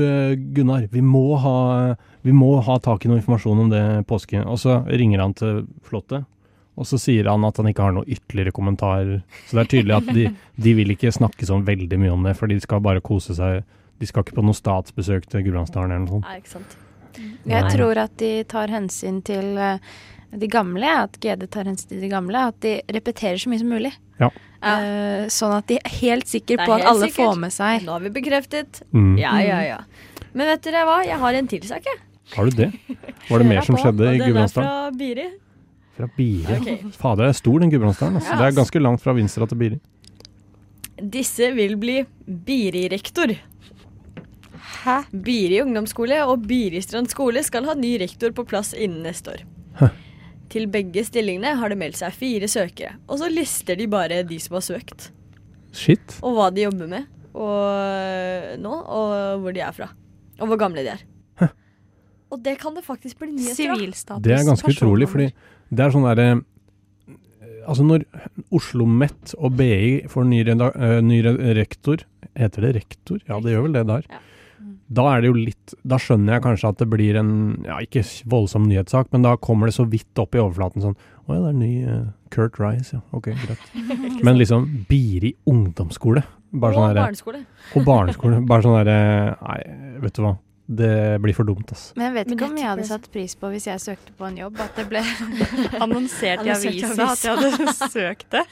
Gunnar, 0.57 0.87
vi 0.91 1.03
må, 1.05 1.37
ha, 1.37 1.95
vi 2.25 2.33
må 2.33 2.57
ha 2.65 2.79
tak 2.81 3.05
i 3.05 3.09
noe 3.11 3.21
informasjon 3.21 3.61
om 3.67 3.71
det 3.71 3.83
påske. 4.09 4.41
Og 4.43 4.57
så 4.59 4.81
ringer 4.89 5.21
han 5.21 5.35
til 5.37 5.67
Flåttet, 5.85 6.25
og 6.77 6.89
så 6.89 6.97
sier 6.99 7.29
han 7.29 7.45
at 7.45 7.61
han 7.61 7.69
ikke 7.69 7.85
har 7.85 7.93
noe 7.93 8.09
ytterligere 8.09 8.55
kommentarer. 8.57 9.21
Så 9.47 9.59
det 9.59 9.63
er 9.67 9.71
tydelig 9.75 9.97
at 9.99 10.09
de, 10.17 10.25
de 10.65 10.73
vil 10.81 10.95
ikke 10.97 11.13
snakke 11.13 11.45
sånn 11.49 11.67
veldig 11.69 11.99
mye 12.01 12.15
om 12.17 12.25
det, 12.25 12.33
for 12.41 12.49
de 12.49 12.57
skal 12.65 12.81
bare 12.85 13.05
kose 13.05 13.37
seg. 13.37 13.63
De 14.01 14.09
skal 14.09 14.25
ikke 14.25 14.37
på 14.39 14.45
noe 14.45 14.57
statsbesøk 14.57 15.29
til 15.31 15.47
Gudbrandsdalen 15.47 15.95
eller 15.95 16.05
noe 16.05 16.19
sånt. 16.19 16.29
Nei, 16.29 16.41
ikke 16.43 16.55
sant. 16.57 16.77
Jeg 17.17 17.65
Nei. 17.65 17.73
tror 17.73 17.99
at 18.03 18.17
de 18.21 18.33
tar 18.51 18.73
hensyn 18.73 19.23
til 19.25 19.57
eh, 19.57 19.79
de 20.37 20.49
gamle, 20.53 20.91
at 21.07 21.17
GD 21.23 21.47
tar 21.53 21.69
hensyn 21.69 21.95
til 21.95 22.03
de 22.05 22.11
gamle. 22.13 22.43
At 22.53 22.59
de 22.65 22.75
repeterer 22.93 23.41
så 23.41 23.53
mye 23.53 23.63
som 23.63 23.73
mulig. 23.73 23.95
Ja. 24.21 24.29
Uh, 24.57 25.29
sånn 25.31 25.53
at 25.53 25.67
de 25.69 25.77
er 25.77 25.97
helt 26.01 26.29
sikre 26.29 26.57
er 26.57 26.67
på 26.67 26.75
at 26.75 26.87
alle 26.89 27.11
sikkert. 27.11 27.19
får 27.21 27.41
med 27.43 27.53
seg 27.53 27.83
Nå 27.85 27.93
har 27.93 28.05
vi 28.07 28.11
bekreftet. 28.15 28.81
Mm. 28.97 29.13
Ja, 29.21 29.35
ja, 29.45 29.59
ja. 29.63 29.81
Men 30.33 30.49
vet 30.51 30.65
dere 30.65 30.85
hva? 30.89 31.01
Jeg 31.07 31.21
har 31.21 31.37
en 31.39 31.51
til 31.53 31.67
sak, 31.69 31.87
jeg. 31.87 32.01
Har 32.35 32.49
du 32.49 32.57
det? 32.59 32.71
Var 33.29 33.43
det 33.43 33.49
mer 33.49 33.67
som 33.67 33.77
skjedde 33.79 34.09
i 34.15 34.23
Gudbrandsdalen? 34.25 34.67
den 34.67 34.73
er 34.73 34.89
fra 34.89 34.97
Biri. 34.99 35.27
Fra 35.97 36.09
Biri? 36.17 36.57
okay. 36.57 36.79
Fader, 36.97 37.29
det 37.29 37.35
er 37.35 37.39
stor 37.39 37.63
den 37.63 37.71
Gudbrandsdalen. 37.73 38.19
Altså. 38.19 38.33
Ja, 38.33 38.41
Det 38.41 38.49
er 38.49 38.57
ganske 38.59 38.83
langt 38.83 39.05
fra 39.05 39.15
Vinstra 39.17 39.49
til 39.49 39.61
Biri. 39.61 39.79
Disse 40.97 41.53
vil 41.55 41.77
bli 41.81 42.01
Biri-rektor. 42.27 43.37
Hæ? 44.87 45.01
Biri 45.11 45.59
ungdomsskole 45.65 46.21
og 46.31 46.45
Biristrand 46.47 47.11
skole 47.11 47.43
skal 47.43 47.67
ha 47.67 47.75
ny 47.75 47.97
rektor 47.99 48.31
på 48.37 48.45
plass 48.47 48.71
innen 48.75 49.03
neste 49.07 49.35
år. 49.35 49.43
Hæ? 49.81 49.91
Til 50.53 50.69
begge 50.71 51.03
stillingene 51.03 51.57
har 51.59 51.73
det 51.73 51.79
meldt 51.81 51.99
seg 51.99 52.15
fire 52.15 52.47
søkere, 52.49 52.95
og 53.11 53.19
så 53.19 53.31
lister 53.33 53.79
de 53.79 53.89
bare 53.91 54.23
de 54.29 54.39
som 54.43 54.61
har 54.61 54.63
søkt. 54.63 55.09
Shit. 55.75 56.21
Og 56.23 56.37
hva 56.37 56.53
de 56.55 56.69
jobber 56.69 56.91
med 56.93 57.13
og 57.37 58.61
nå, 58.63 58.73
og 58.73 59.43
hvor 59.43 59.53
de 59.53 59.61
er 59.61 59.75
fra. 59.77 59.91
Og 60.41 60.49
hvor 60.49 60.61
gamle 60.61 60.85
de 60.87 60.95
er. 60.95 61.03
Hæ? 61.41 61.51
Og 62.33 62.41
det 62.45 62.55
kan 62.63 62.79
det 62.79 62.85
faktisk 62.87 63.19
bli 63.21 63.33
nyheter 63.35 63.75
av. 63.75 64.23
Det 64.23 64.39
er 64.39 64.47
ganske 64.47 64.71
utrolig, 64.71 65.11
fordi 65.11 65.33
det 65.71 65.87
er 65.87 65.97
sånn 65.97 66.07
derre 66.07 66.37
Altså, 67.67 67.83
når 67.83 68.05
Oslo 68.55 68.85
Met 68.87 69.33
og 69.43 69.57
BI 69.59 70.05
får 70.07 70.27
ny, 70.31 70.45
eh, 70.47 71.01
ny 71.03 71.17
rektor 71.59 72.05
Heter 72.39 72.63
det 72.63 72.71
rektor? 72.77 73.19
Ja, 73.27 73.41
det 73.43 73.57
gjør 73.57 73.65
vel 73.65 73.75
det 73.75 73.83
der. 73.89 74.07
Da 74.87 75.05
er 75.13 75.23
det 75.23 75.31
jo 75.31 75.37
litt 75.39 75.75
Da 75.87 75.99
skjønner 76.01 76.37
jeg 76.37 76.45
kanskje 76.45 76.71
at 76.71 76.79
det 76.83 76.89
blir 76.93 77.19
en 77.19 77.33
Ja, 77.67 77.81
ikke 77.83 78.05
voldsom 78.31 78.69
nyhetssak, 78.71 79.11
men 79.15 79.27
da 79.27 79.35
kommer 79.41 79.71
det 79.71 79.77
så 79.77 79.87
vidt 79.91 80.23
opp 80.23 80.37
i 80.37 80.43
overflaten 80.43 80.85
sånn 80.85 80.97
Å 81.27 81.35
ja, 81.35 81.41
det 81.43 81.51
er 81.51 81.59
ny 81.59 81.73
uh, 81.85 82.07
Kurt 82.35 82.59
Rice, 82.63 82.97
ja. 82.97 83.03
Ok, 83.17 83.31
greit. 83.35 83.69
Men 84.27 84.39
liksom 84.39 84.67
Biri 84.89 85.33
ungdomsskole. 85.51 86.23
Bare 86.57 86.75
Og 86.75 86.81
sånn 86.81 86.99
barneskole. 86.99 87.45
Og 87.75 87.87
barneskole. 87.87 88.41
Bare 88.47 88.67
sånn 88.67 88.77
derre 88.81 88.99
Nei, 89.43 89.61
vet 90.05 90.19
du 90.19 90.25
hva. 90.27 90.37
Det 90.67 91.19
blir 91.23 91.35
for 91.35 91.47
dumt, 91.47 91.71
ass. 91.71 91.93
Men 91.95 92.09
jeg 92.09 92.15
vet 92.17 92.33
ikke 92.35 92.47
om 92.49 92.57
jeg 92.59 92.67
hadde 92.67 92.87
satt 92.89 93.05
pris 93.15 93.37
på 93.39 93.51
hvis 93.53 93.69
jeg 93.69 93.83
søkte 93.85 94.15
på 94.19 94.27
en 94.27 94.39
jobb, 94.41 94.59
at 94.65 94.75
det 94.75 94.89
ble 94.91 95.03
annonsert 95.85 96.43
i 96.43 96.51
avisa 96.51 97.07
at 97.07 97.23
jeg 97.23 97.39
hadde 97.39 97.75
søkt 97.95 98.27
det. 98.35 98.43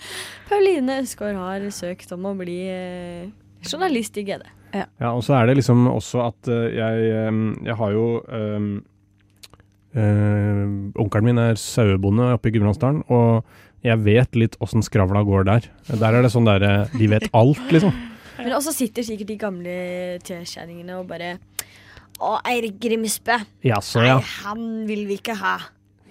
Pauline 0.47 1.01
Øsgaard 1.03 1.41
har 1.41 1.67
søkt 1.75 2.15
om 2.15 2.29
å 2.31 2.37
bli 2.39 2.61
eh, 2.71 3.33
journalist 3.69 4.19
i 4.21 4.25
GD. 4.27 4.47
Ja, 4.75 5.12
og 5.12 5.23
så 5.27 5.37
er 5.39 5.49
det 5.49 5.59
liksom 5.61 5.87
også 5.91 6.25
at 6.25 6.51
eh, 6.51 6.75
jeg, 6.75 7.05
eh, 7.15 7.37
jeg 7.69 7.79
har 7.79 7.95
jo 7.95 8.09
um, 8.27 8.73
Onkelen 9.95 11.29
min 11.29 11.39
er 11.39 11.61
sauebonde 11.61 12.33
oppe 12.35 12.51
i 12.51 12.55
Gudbrandsdalen, 12.57 13.05
og 13.15 13.45
jeg 13.87 14.01
vet 14.03 14.35
litt 14.35 14.57
åssen 14.65 14.83
skravla 14.83 15.23
går 15.23 15.47
der. 15.47 15.69
Der 15.93 16.17
er 16.17 16.25
det 16.25 16.33
sånn 16.35 16.49
derre 16.49 16.89
De 16.97 17.07
vet 17.12 17.29
alt, 17.37 17.62
liksom. 17.71 17.95
Men 18.41 18.57
også 18.57 18.73
sitter 18.75 19.07
sikkert 19.07 19.31
de 19.31 19.37
gamle 19.39 19.75
tekjerringene 20.27 20.97
og 20.99 21.07
bare 21.12 21.37
Å, 22.19 22.41
Eirik 22.51 22.81
Grimsbø. 22.83 23.37
Jaså, 23.67 24.03
ja. 24.03 24.19
Nei, 24.19 24.35
han 24.49 24.67
vil 24.89 25.07
vi 25.07 25.21
ikke 25.21 25.39
ha. 25.39 25.57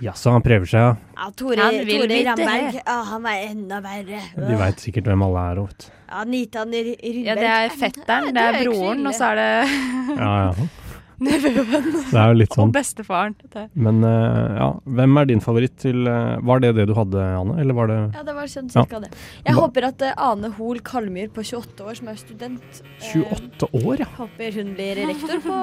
Jaså, 0.01 0.31
han 0.33 0.41
prøver 0.43 0.65
seg, 0.67 0.81
ja. 0.81 0.93
Ja, 1.15 1.27
Tore, 1.37 1.57
Han 1.61 1.75
vil 1.85 2.01
Tore 2.01 2.21
Ramberg. 2.25 2.79
Ja, 2.81 2.95
han 3.11 3.25
er 3.29 3.43
enda 3.51 3.77
verre. 3.85 4.21
De 4.35 4.55
veit 4.59 4.81
sikkert 4.81 5.05
hvem 5.07 5.21
alle 5.27 5.43
er. 5.51 5.61
vet. 5.67 5.89
Ja, 6.09 6.23
Nitan 6.27 6.73
Rydberg. 6.73 7.19
Ja, 7.27 7.35
det 7.37 7.51
er 7.51 7.75
fetteren, 7.77 8.33
det 8.35 8.41
er 8.47 8.57
broren, 8.65 9.05
og 9.07 9.13
så 9.13 9.29
er 9.31 9.35
det 9.39 9.51
Ja, 10.23 10.31
ja. 10.49 10.71
nevøen. 11.23 11.85
Det 12.09 12.17
er 12.19 12.31
jo 12.33 12.35
litt 12.41 12.51
sånn. 12.57 12.67
Og 12.67 12.73
bestefaren. 12.75 13.35
Men 13.79 14.01
uh, 14.03 14.57
ja, 14.57 14.67
hvem 14.97 15.19
er 15.21 15.29
din 15.29 15.39
favoritt 15.45 15.77
til 15.79 16.09
uh, 16.09 16.41
Var 16.43 16.63
det 16.65 16.71
det 16.81 16.87
du 16.89 16.95
hadde, 16.97 17.21
Anne? 17.37 17.55
Eller 17.61 17.77
var 17.77 17.87
det 17.87 17.99
Ja, 18.17 18.23
det 18.27 18.33
var 18.35 18.49
sånn 18.51 18.67
Ja. 18.73 18.83
det. 19.05 19.11
Jeg 19.45 19.53
Hva- 19.55 19.61
håper 19.61 19.87
at 19.93 20.03
uh, 20.09 20.11
Ane 20.31 20.49
Hoel 20.57 20.81
Kalmyr 20.83 21.29
på 21.31 21.45
28 21.45 21.85
år, 21.85 21.95
som 22.01 22.09
er 22.11 22.19
student 22.19 22.81
eh, 22.81 23.23
28 23.23 23.69
år, 23.85 24.03
ja. 24.03 24.09
Håper 24.17 24.57
hun 24.59 24.73
blir 24.75 24.99
rektor 25.05 25.39
på 25.45 25.61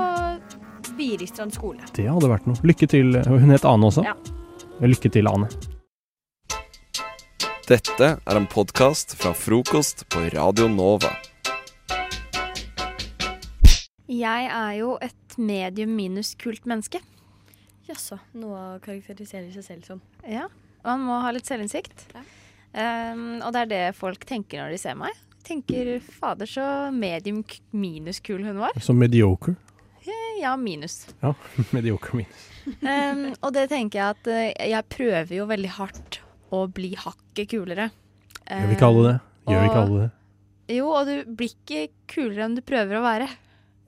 Biristrand 0.97 1.55
skole. 1.55 1.85
Det 1.97 2.07
hadde 2.09 2.31
vært 2.31 2.47
noe. 2.49 2.59
Lykke 2.67 2.89
til. 2.91 3.19
Hun 3.27 3.53
het 3.53 3.67
Ane 3.69 3.91
også. 3.91 4.05
Ja. 4.07 4.17
Lykke 4.81 5.13
til, 5.13 5.29
Ane. 5.31 5.51
Dette 7.71 8.07
er 8.19 8.39
en 8.41 8.49
podkast 8.51 9.15
fra 9.21 9.31
frokost 9.37 10.07
på 10.11 10.25
Radio 10.35 10.67
Nova. 10.73 11.13
Jeg 14.11 14.49
er 14.51 14.73
jo 14.81 14.97
et 14.99 15.37
medium 15.39 15.93
minus 15.95 16.33
kult 16.35 16.67
menneske. 16.67 16.99
Jaså. 17.87 18.19
Noe 18.35 18.59
å 18.59 18.81
karakterisere 18.83 19.53
seg 19.55 19.63
selv 19.63 19.87
som. 19.87 20.03
Ja, 20.27 20.49
man 20.83 21.05
må 21.07 21.21
ha 21.23 21.31
litt 21.35 21.47
selvinnsikt. 21.47 22.09
Um, 22.75 23.39
og 23.39 23.53
det 23.55 23.63
er 23.65 23.71
det 23.71 23.83
folk 23.99 24.27
tenker 24.27 24.65
når 24.65 24.75
de 24.75 24.81
ser 24.83 24.99
meg. 24.99 25.15
Tenker 25.47 25.97
fader 26.19 26.51
så 26.51 26.65
medium 26.95 27.45
minus 27.71 28.21
kul 28.23 28.43
hun 28.45 28.61
var. 28.61 28.75
Så 28.83 28.95
mediocre. 28.95 29.55
Eh, 30.07 30.41
Ja, 30.41 30.55
minus. 30.57 31.07
Ja, 31.21 31.35
Medioker 31.77 32.15
minus. 32.17 32.47
Um, 32.81 33.27
og 33.43 33.53
det 33.57 33.67
tenker 33.73 33.99
jeg 34.01 34.15
at 34.17 34.29
eh, 34.31 34.71
jeg 34.71 34.87
prøver 34.93 35.33
jo 35.37 35.47
veldig 35.51 35.71
hardt 35.77 36.21
å 36.55 36.65
bli 36.73 36.95
hakket 36.99 37.51
kulere. 37.53 37.91
Gjør 38.51 38.69
vi 38.71 38.77
ikke 38.79 38.89
alle 38.89 39.03
det? 39.07 39.17
Gjør 39.51 39.61
vi 39.61 39.69
ikke 39.71 39.83
alle 39.85 40.01
det? 40.05 40.09
Jo, 40.71 40.87
og 40.95 41.09
du 41.09 41.35
blir 41.37 41.51
ikke 41.53 41.83
kulere 42.11 42.47
enn 42.47 42.57
du 42.59 42.63
prøver 42.63 42.99
å 43.01 43.03
være, 43.05 43.27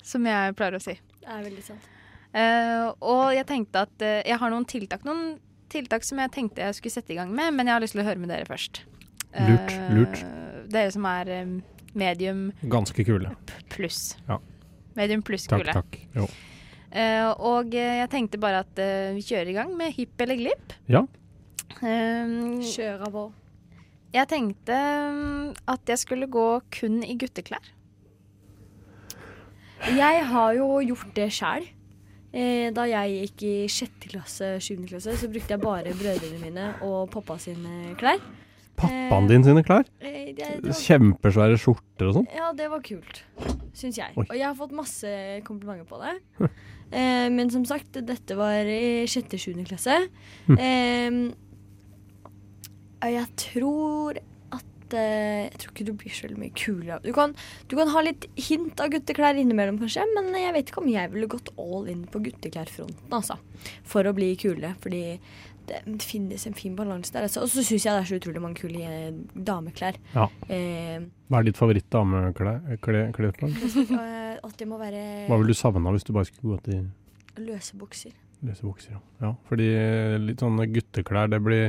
som 0.03 0.25
jeg 0.27 0.55
pleier 0.59 0.77
å 0.79 0.83
si. 0.83 0.97
Det 1.23 1.31
er 1.31 1.45
veldig 1.47 1.65
sant. 1.67 1.89
Uh, 2.33 2.89
og 3.05 3.25
jeg 3.37 3.47
tenkte 3.51 3.83
at 3.87 4.03
uh, 4.07 4.21
jeg 4.25 4.39
har 4.41 4.51
noen 4.55 4.65
tiltak, 4.69 5.05
noen 5.07 5.37
tiltak 5.73 6.05
som 6.05 6.19
jeg 6.21 6.33
tenkte 6.35 6.65
jeg 6.65 6.79
skulle 6.79 6.95
sette 6.97 7.13
i 7.15 7.19
gang 7.19 7.31
med, 7.33 7.53
men 7.57 7.69
jeg 7.69 7.77
har 7.77 7.85
lyst 7.85 7.95
til 7.97 8.03
å 8.03 8.09
høre 8.09 8.21
med 8.23 8.33
dere 8.33 8.49
først. 8.49 8.83
Lurt, 9.33 9.71
Eh, 9.73 9.93
lurt. 9.97 10.19
Dere 10.73 10.91
som 10.93 11.07
er 11.09 11.31
medium 11.97 12.51
Ganske 12.69 13.05
kule. 13.09 13.31
pluss. 13.73 14.17
Ja. 14.29 14.37
Medium 14.99 15.23
pluss-kule. 15.27 15.73
takk. 15.73 15.99
Jo. 16.17 16.29
Uh, 16.93 17.31
og 17.49 17.73
eh, 17.73 18.03
jeg 18.03 18.11
tenkte 18.13 18.41
bare 18.41 18.65
at 18.67 18.81
uh, 18.83 19.15
vi 19.17 19.23
kjører 19.25 19.49
i 19.49 19.57
gang 19.57 19.71
med 19.77 19.95
hipp 19.97 20.21
eller 20.21 20.37
glipp. 20.37 20.75
Ja. 20.93 21.07
Um, 21.81 22.61
Kjøra 22.61 23.09
på. 23.13 23.29
Jeg 24.13 24.29
tenkte 24.29 24.77
um, 25.09 25.55
at 25.73 25.89
jeg 25.89 26.03
skulle 26.03 26.29
gå 26.29 26.49
kun 26.75 27.01
i 27.01 27.17
gutteklær. 27.17 27.71
Jeg 29.97 30.27
har 30.29 30.53
jo 30.59 30.67
gjort 30.85 31.17
det 31.17 31.31
sjæl. 31.35 31.65
Eh, 32.33 32.71
da 32.73 32.87
jeg 32.89 33.27
gikk 33.27 33.43
i 33.45 33.55
sjette 33.69 34.09
klasse, 34.09 34.55
sjuende 34.65 34.89
klasse, 34.89 35.19
så 35.21 35.29
brukte 35.29 35.53
jeg 35.53 35.61
bare 35.61 35.93
brødrene 35.97 36.39
mine 36.41 36.69
og 36.87 37.11
pappa 37.13 37.37
sine 37.41 37.93
klær. 38.01 38.23
Pappaen 38.83 39.31
din 39.31 39.47
sine 39.47 39.63
klær? 39.67 39.87
Eh, 40.03 40.33
var, 40.39 40.75
Kjempesvære 40.83 41.59
skjorter 41.61 42.11
og 42.11 42.19
sånn? 42.19 42.29
ja, 42.35 42.51
det 42.57 42.69
var 42.73 42.83
kult, 42.85 43.23
syns 43.77 43.99
jeg. 44.01 44.15
Oi. 44.17 44.27
Og 44.29 44.37
jeg 44.39 44.47
har 44.49 44.59
fått 44.59 44.75
masse 44.77 45.15
komplimenter 45.47 45.89
på 45.89 46.01
det. 46.03 46.15
Eh, 46.93 47.29
men 47.33 47.49
som 47.49 47.65
sagt, 47.65 47.97
dette 48.05 48.37
var 48.37 48.69
i 48.69 49.07
sjette, 49.09 49.39
sjuende 49.41 49.65
klasse. 49.65 49.95
Hm. 50.51 50.59
Eh, 50.61 51.13
jeg 53.13 53.27
tror 53.41 54.19
at 54.53 54.95
eh, 54.95 55.49
Jeg 55.49 55.57
tror 55.59 55.73
ikke 55.73 55.87
du 55.89 55.95
blir 55.97 56.13
så 56.13 56.29
mye 56.37 56.53
kulere. 56.53 56.99
Du 57.03 57.09
kan, 57.17 57.33
du 57.71 57.77
kan 57.79 57.89
ha 57.95 58.03
litt 58.05 58.27
hint 58.37 58.77
av 58.85 58.93
gutteklær 58.93 59.41
innimellom, 59.41 59.81
kanskje, 59.81 60.05
men 60.13 60.29
jeg 60.37 60.53
vet 60.59 60.69
ikke 60.69 60.83
om 60.85 60.91
jeg 60.93 61.13
ville 61.15 61.31
gått 61.33 61.49
all 61.57 61.89
in 61.89 62.05
på 62.13 62.21
gutteklærfronten, 62.29 63.09
altså. 63.09 63.39
For 63.89 64.05
å 64.05 64.13
bli 64.17 64.35
kule. 64.37 64.75
Fordi 64.85 65.03
det 65.69 66.03
finnes 66.05 66.47
en 66.49 66.55
fin 66.57 66.75
balanse 66.77 67.13
der. 67.15 67.23
Altså. 67.29 67.41
Og 67.45 67.49
så 67.53 67.63
syns 67.65 67.85
jeg 67.87 67.93
det 67.93 68.03
er 68.03 68.09
så 68.11 68.19
utrolig 68.21 68.43
mange 68.43 68.59
kule 68.61 68.81
eh, 68.83 69.13
dameklær. 69.35 69.95
Ja. 70.15 70.27
Eh, 70.49 70.99
Hva 71.29 71.37
er 71.41 71.45
ditt 71.49 71.61
favoritt-dameklesplagg? 71.61 73.53
eh, 74.03 74.37
at 74.43 74.55
det 74.59 74.67
må 74.69 74.77
være 74.81 75.03
Hva 75.29 75.39
ville 75.41 75.53
du 75.55 75.59
savna 75.59 75.95
hvis 75.95 76.07
du 76.09 76.13
bare 76.17 76.29
skulle 76.29 76.57
gå 76.57 76.59
til 76.69 76.79
løse 77.43 77.77
bukser. 77.81 78.13
løse 78.45 78.63
bukser? 78.67 78.93
Ja. 78.97 79.01
ja, 79.29 79.33
fordi 79.49 79.69
eh, 79.73 80.19
litt 80.21 80.41
sånne 80.43 80.69
gutteklær, 80.73 81.31
det 81.33 81.41
blir 81.45 81.65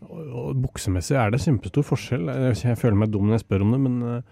og, 0.00 0.20
og 0.32 0.60
Buksemessig 0.64 1.16
er 1.20 1.32
det 1.32 1.42
kjempestor 1.44 1.84
forskjell. 1.84 2.30
Jeg, 2.56 2.78
føler 2.80 2.96
meg 3.02 3.10
dum 3.12 3.26
når 3.28 3.36
jeg 3.38 3.44
spør 3.44 3.66
om 3.66 3.74
det, 3.74 3.80
men 3.84 3.94
eh, 4.08 4.22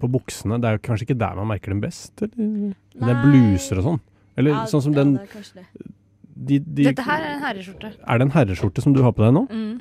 på 0.00 0.10
buksene, 0.12 0.58
det 0.60 0.68
er 0.68 0.74
jo 0.76 0.84
kanskje 0.88 1.04
ikke 1.08 1.20
der 1.20 1.38
man 1.38 1.48
merker 1.52 1.72
dem 1.72 1.80
best? 1.84 2.12
Eller? 2.24 2.74
Det 2.96 3.12
er 3.12 3.22
bluser 3.24 3.80
og 3.80 3.84
sånn. 3.90 4.02
Eller 4.36 4.52
Ja, 4.52 4.64
sånn 4.68 4.84
som 4.84 4.92
ja, 4.96 5.04
den 5.04 5.14
det 6.36 6.60
er 6.60 6.62
det. 6.62 6.64
de, 6.68 6.82
de, 6.82 6.88
Dette 6.90 7.04
her 7.08 7.24
er 7.24 7.34
en 7.34 7.44
herreskjorte. 7.44 7.92
Er 7.96 8.18
det 8.18 8.28
en 8.28 8.34
herreskjorte 8.36 8.84
som 8.84 8.96
du 8.96 9.02
har 9.04 9.14
på 9.16 9.24
deg 9.24 9.36
nå? 9.36 9.46
Mm. 9.50 9.76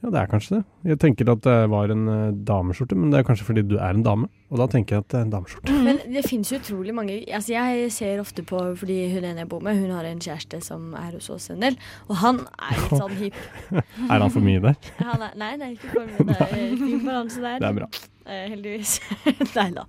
Ja, 0.00 0.08
det 0.08 0.16
er 0.16 0.28
kanskje 0.30 0.54
det. 0.54 0.60
Jeg 0.88 0.98
tenker 1.02 1.28
at 1.28 1.42
det 1.44 1.54
var 1.68 1.90
en 1.92 2.06
uh, 2.08 2.30
dameskjorte, 2.32 2.96
men 2.96 3.10
det 3.12 3.18
er 3.18 3.24
kanskje 3.28 3.44
fordi 3.44 3.64
du 3.68 3.74
er 3.76 3.92
en 3.92 4.04
dame. 4.04 4.30
Og 4.48 4.56
da 4.56 4.64
tenker 4.72 4.96
jeg 4.96 5.04
at 5.04 5.10
det 5.12 5.18
er 5.18 5.26
en 5.26 5.32
dameskjorte. 5.34 5.74
Men 5.84 6.00
det 6.08 6.22
finnes 6.24 6.48
jo 6.50 6.56
utrolig 6.56 6.94
mange 6.96 7.18
Altså 7.36 7.52
Jeg 7.52 7.90
ser 7.94 8.18
ofte 8.18 8.42
på 8.42 8.58
Fordi 8.80 8.96
hun 9.12 9.26
ene 9.28 9.44
jeg 9.44 9.48
bor 9.52 9.60
med, 9.62 9.78
hun 9.78 9.92
har 9.94 10.08
en 10.08 10.22
kjæreste 10.24 10.58
som 10.64 10.94
er 10.98 11.12
hos 11.12 11.28
oss 11.30 11.50
en 11.52 11.60
del. 11.60 11.76
Og 12.08 12.16
han 12.22 12.40
er 12.56 12.80
litt 12.80 12.96
sånn 12.96 13.18
hipp. 13.20 13.42
Er 14.10 14.24
han 14.24 14.32
for 14.32 14.44
mye 14.44 14.62
der? 14.64 14.80
Han 15.10 15.26
er, 15.26 15.36
nei, 15.38 15.52
nei, 15.60 15.70
ikke 15.76 15.92
for 15.92 16.08
mye. 16.08 16.26
Det 16.32 16.48
er 16.48 16.74
fin 16.80 17.04
balanse 17.04 17.44
der. 17.44 17.60
Det 17.60 17.68
er 17.68 17.76
bra. 17.76 17.90
Eh, 18.24 18.42
heldigvis. 18.54 18.96
nei 19.58 19.68
da. 19.76 19.84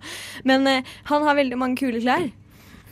Men 0.47 0.67
eh, 0.67 0.93
han 1.07 1.25
har 1.27 1.39
veldig 1.39 1.57
mange 1.61 1.79
kule 1.79 2.03
klær. 2.03 2.27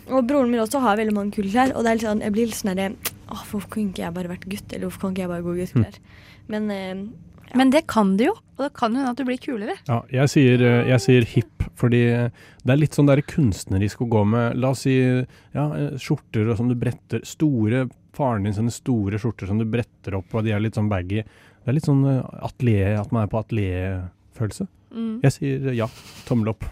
Og 0.10 0.28
broren 0.28 0.52
min 0.52 0.62
også 0.64 0.82
har 0.84 1.00
veldig 1.00 1.16
mange 1.16 1.36
kule 1.38 1.52
klær. 1.52 1.74
Og 1.76 1.86
det 1.86 1.92
er 1.92 2.00
litt 2.00 2.08
sånn, 2.08 2.24
jeg 2.26 2.36
blir 2.36 2.50
litt 2.50 2.60
sånn 2.60 2.74
herre 2.74 2.92
Åh, 3.30 3.42
Hvorfor 3.46 3.70
kan 3.76 3.90
ikke 3.92 4.02
jeg 4.02 4.16
bare 4.16 4.32
vært 4.32 4.46
gutt? 4.50 4.72
Eller 4.74 4.88
hvorfor 4.88 5.04
kan 5.04 5.14
ikke 5.14 5.26
jeg 5.26 5.32
bare 5.34 5.46
gå 5.46 5.54
i 5.54 5.64
gutteklær? 5.64 6.00
Men 6.50 6.72
eh, 6.74 7.04
Men 7.58 7.72
det 7.74 7.84
kan 7.90 8.16
du 8.18 8.28
jo, 8.28 8.34
og 8.58 8.62
det 8.62 8.74
kan 8.78 8.94
jo 8.94 9.02
hende 9.02 9.14
at 9.14 9.18
du 9.18 9.26
blir 9.26 9.40
kulere. 9.42 9.76
Ja, 9.88 10.04
jeg 10.14 10.30
sier, 10.34 10.62
eh, 10.62 10.90
jeg 10.92 11.02
sier 11.06 11.26
hipp, 11.36 11.66
fordi 11.80 12.02
det 12.10 12.74
er 12.74 12.78
litt 12.82 12.98
sånn 12.98 13.10
der 13.10 13.22
kunstnerisk 13.26 14.04
å 14.06 14.10
gå 14.10 14.26
med 14.30 14.58
La 14.60 14.74
oss 14.76 14.84
si 14.86 14.98
ja, 15.00 15.66
eh, 15.66 15.96
skjorter 15.98 16.50
og 16.50 16.60
som 16.60 16.70
du 16.70 16.76
bretter 16.78 17.26
Store 17.26 17.88
Faren 18.20 18.44
din 18.44 18.56
sine 18.58 18.74
store 18.74 19.20
skjorter 19.22 19.48
som 19.48 19.60
du 19.62 19.66
bretter 19.70 20.18
opp, 20.18 20.34
og 20.34 20.44
de 20.44 20.52
er 20.52 20.60
litt 20.64 20.76
sånn 20.76 20.90
baggy. 20.92 21.22
Det 21.24 21.72
er 21.72 21.78
litt 21.78 21.88
sånn 21.88 22.02
eh, 22.10 22.26
atelier, 22.44 22.98
at 23.00 23.14
man 23.16 23.24
er 23.24 23.32
på 23.32 23.40
atelierfølelse. 23.40 24.68
Mm. 24.90 25.14
Jeg 25.24 25.36
sier 25.36 25.70
ja. 25.78 25.88
Tommel 26.28 26.52
opp. 26.56 26.66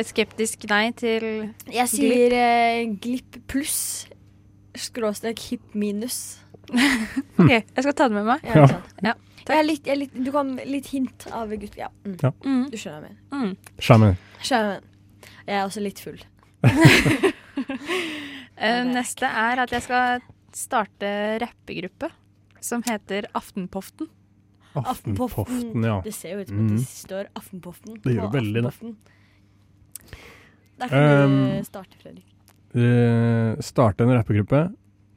Et 0.00 0.08
skeptisk 0.08 0.64
nei 0.70 0.86
til 0.96 1.24
jeg 1.68 1.88
sier 1.92 2.32
eh, 2.36 2.84
glipp 3.02 3.36
pluss. 3.50 4.06
Skråstrek 4.78 5.40
hipp 5.50 5.74
minus. 5.76 6.38
OK, 7.40 7.50
jeg 7.50 7.82
skal 7.82 7.96
ta 7.98 8.06
det 8.08 8.14
med 8.16 8.28
meg. 8.28 8.44
Ja, 8.46 8.62
ikke 8.62 8.70
sant? 8.76 8.94
Ja. 9.04 9.14
Jeg 9.50 9.56
er 9.58 9.66
litt, 9.66 9.86
jeg 9.88 9.94
er 9.96 9.98
litt, 10.04 10.12
du 10.14 10.30
kan 10.30 10.52
litt 10.68 10.86
hint 10.92 11.24
av 11.34 11.50
gutt... 11.58 11.74
Ja. 11.80 11.88
Mm. 12.06 12.14
Ja. 12.22 12.30
Mm. 12.46 12.64
Du 12.70 12.76
skjønner 12.78 13.00
hva 13.02 13.08
jeg 13.08 13.16
mener. 13.16 13.56
Mm. 13.56 13.74
Skjønner 14.46 14.86
jeg 15.50 15.56
er 15.56 15.64
også 15.66 15.82
litt 15.82 16.02
full. 16.04 16.20
Eh, 18.60 18.82
neste 18.84 19.24
er 19.24 19.62
at 19.62 19.70
jeg 19.72 19.80
skal 19.86 20.18
starte 20.52 21.08
rappegruppe 21.40 22.10
som 22.60 22.82
heter 22.84 23.24
Aftenpoften. 23.38 24.10
Aftenpoften, 24.76 25.80
ja. 25.86 25.94
Det 26.04 26.12
ser 26.12 26.34
jo 26.34 26.42
ut 26.42 26.50
som 26.50 26.58
at 26.58 26.66
Mm. 26.66 26.76
det 26.76 26.84
står 26.90 27.30
Aftenpoften. 27.40 27.94
Det 28.04 28.14
gjør 28.18 28.28
veldig 28.34 28.62
det. 28.62 28.66
Aftenpoften. 28.68 29.16
Der 30.80 30.88
kan 30.88 31.30
Um, 31.30 31.38
du 31.58 31.64
starte, 31.68 31.96
Fredrik. 32.02 32.26
Uh, 32.74 33.60
starte 33.60 34.04
en 34.06 34.12
rappegruppe? 34.16 34.68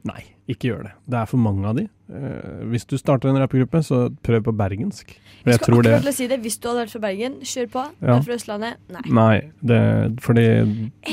Nei, 0.04 0.20
ikke 0.50 0.68
gjør 0.68 0.82
det. 0.88 0.94
Det 1.08 1.18
er 1.22 1.28
for 1.30 1.40
mange 1.40 1.64
av 1.70 1.78
de. 1.78 1.86
Uh, 2.12 2.64
hvis 2.68 2.84
du 2.84 2.98
starter 3.00 3.30
en 3.30 3.38
rappegruppe, 3.40 3.80
så 3.86 4.10
prøv 4.26 4.42
på 4.44 4.52
bergensk. 4.52 5.14
For 5.16 5.50
Jeg 5.50 5.54
jeg 5.54 5.60
skal 5.62 5.78
akkurat 5.78 6.04
det 6.04 6.14
si 6.14 6.26
det. 6.28 6.40
Hvis 6.44 6.58
du 6.58 6.68
hadde 6.68 6.82
vært 6.82 6.92
fra 6.92 7.02
Bergen, 7.06 7.38
kjør 7.40 7.70
på. 7.72 7.84
Du 8.00 8.12
er 8.12 8.24
fra 8.26 8.36
Østlandet. 8.36 8.80
Nei. 8.92 9.04
Nei, 9.20 9.36
det, 9.64 9.80
fordi 10.24 10.46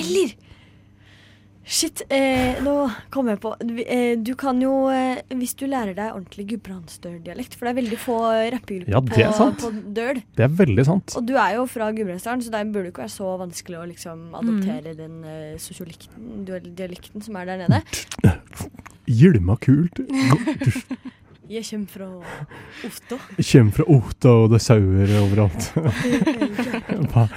Eller 0.02 0.36
Shit, 1.72 2.02
eh, 2.12 2.58
nå 2.60 2.74
kom 3.14 3.30
jeg 3.32 3.40
på 3.40 3.54
Du, 3.64 3.78
eh, 3.80 4.20
kan 4.36 4.60
jo, 4.60 4.90
eh, 4.92 5.22
hvis 5.40 5.54
du 5.56 5.64
lærer 5.72 5.94
deg 5.96 6.12
ordentlig 6.12 6.44
gudbrandsdøl-dialekt 6.50 7.56
For 7.56 7.68
det 7.68 7.72
er 7.72 7.78
veldig 7.80 8.00
få 8.02 8.18
rappegrupper 8.58 9.22
Ja, 9.22 9.32
på, 9.32 9.48
på 9.62 9.72
Døl. 9.96 10.20
Det 10.36 10.44
er 10.48 10.52
veldig 10.60 10.86
sant. 10.90 11.16
Og 11.16 11.26
du 11.30 11.34
er 11.40 11.56
jo 11.56 11.64
fra 11.72 11.88
Gudbrandsdalen, 11.96 12.44
så 12.44 12.52
det 12.52 12.66
burde 12.74 12.92
ikke 12.92 13.06
være 13.06 13.14
så 13.16 13.32
vanskelig 13.40 13.80
å 13.80 13.88
liksom 13.88 14.28
adoptere 14.36 14.92
Mm. 14.92 14.98
den 14.98 15.16
uh, 15.24 15.58
sosiolekten, 15.62 16.44
dialekten 16.76 17.24
som 17.24 17.36
er 17.40 17.46
der 17.46 17.62
nede. 17.62 17.82
Gilma 19.22 19.56
kult. 19.62 20.02
Jeg 21.52 21.66
kommer 21.68 21.92
fra. 21.92 22.06
Jeg 22.82 22.92
kommer 23.52 23.74
fra 23.76 23.84
Otta, 23.92 24.32
og 24.32 24.46
det 24.54 24.58
er 24.58 24.64
sauer 24.64 25.10
overalt. 25.20 25.66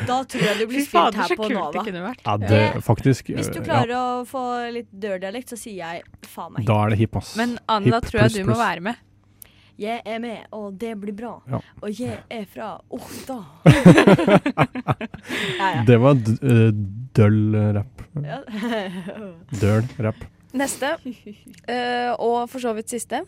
Da 0.07 0.19
tror 0.31 0.43
jeg 0.45 0.55
du 0.61 0.67
blir 0.71 0.85
spilt 0.87 1.17
her 1.19 1.33
på 1.35 1.49
vært. 1.51 2.23
Ja, 2.23 2.37
det 2.39 2.79
faktisk 2.87 3.33
Hvis 3.35 3.51
du 3.51 3.59
ja, 3.59 3.65
klarer 3.67 3.95
å 3.97 4.23
få 4.29 4.71
litt 4.75 4.91
dørdialekt, 4.93 5.49
så 5.51 5.57
sier 5.59 5.75
jeg 5.81 6.03
faen 6.31 6.53
meg. 6.55 6.63
Da 6.69 6.75
er 6.85 6.89
det 6.95 6.99
hipp, 7.03 7.17
ass. 7.19 7.35
Men 7.41 7.59
Anna, 7.67 7.91
da 7.97 8.01
tror 8.07 8.19
jeg 8.23 8.31
du 8.37 8.45
må 8.53 8.57
være 8.61 8.81
med. 8.87 8.95
Jeg 9.83 9.99
er 10.07 10.19
med, 10.23 10.47
og 10.55 10.79
det 10.79 10.95
blir 11.03 11.15
bra. 11.19 11.43
Ja. 11.51 11.59
Og 11.83 11.91
jeg 11.99 12.15
er 12.31 12.47
fra 12.47 12.79
Otta. 12.95 13.43
Det 15.89 15.97
var 15.99 16.15
eh, 16.15 16.71
døll 17.19 17.43
rapp. 17.75 17.95
Ja. 18.23 18.39
Døl 19.65 19.83
rapp. 20.07 20.23
Neste, 20.55 20.95
uh, 21.03 22.15
og 22.23 22.47
for 22.53 22.63
så 22.63 22.71
vidt 22.77 22.87
siste. 22.95 23.25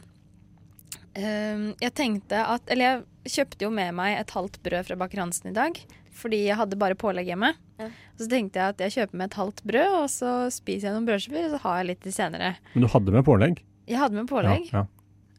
Eh, 1.16 1.68
jeg 1.80 1.94
tenkte 1.96 2.42
at 2.44 2.66
Eller 2.68 2.98
jeg 3.24 3.38
kjøpte 3.38 3.64
jo 3.64 3.70
med 3.72 3.94
meg 3.96 4.18
et 4.18 4.34
halvt 4.36 4.58
brød 4.64 4.88
fra 4.88 4.98
Baker 5.00 5.22
Hansen 5.24 5.50
i 5.50 5.56
dag. 5.56 5.78
Fordi 6.16 6.42
jeg 6.46 6.56
hadde 6.56 6.78
bare 6.80 6.96
pålegg 6.98 7.28
hjemme. 7.28 7.52
Ja. 7.80 7.88
Så 8.16 8.28
tenkte 8.30 8.60
jeg 8.60 8.74
at 8.74 8.84
jeg 8.86 8.94
kjøper 8.94 9.20
med 9.20 9.30
et 9.30 9.38
halvt 9.40 9.62
brød, 9.68 9.96
og 9.98 10.06
så 10.08 10.34
spiser 10.54 10.88
jeg 10.88 10.96
noen 10.96 11.08
brødskiver, 11.08 11.48
og 11.48 11.52
så 11.52 11.62
har 11.66 11.80
jeg 11.80 11.88
litt 11.90 12.04
til 12.06 12.14
senere. 12.16 12.54
Men 12.72 12.86
du 12.86 12.88
hadde 12.92 13.12
med 13.12 13.26
pålegg? 13.26 13.60
Jeg 13.90 14.00
hadde 14.00 14.16
med 14.16 14.30
pålegg. 14.30 14.70
Ja, 14.72 14.84
ja. 14.84 14.96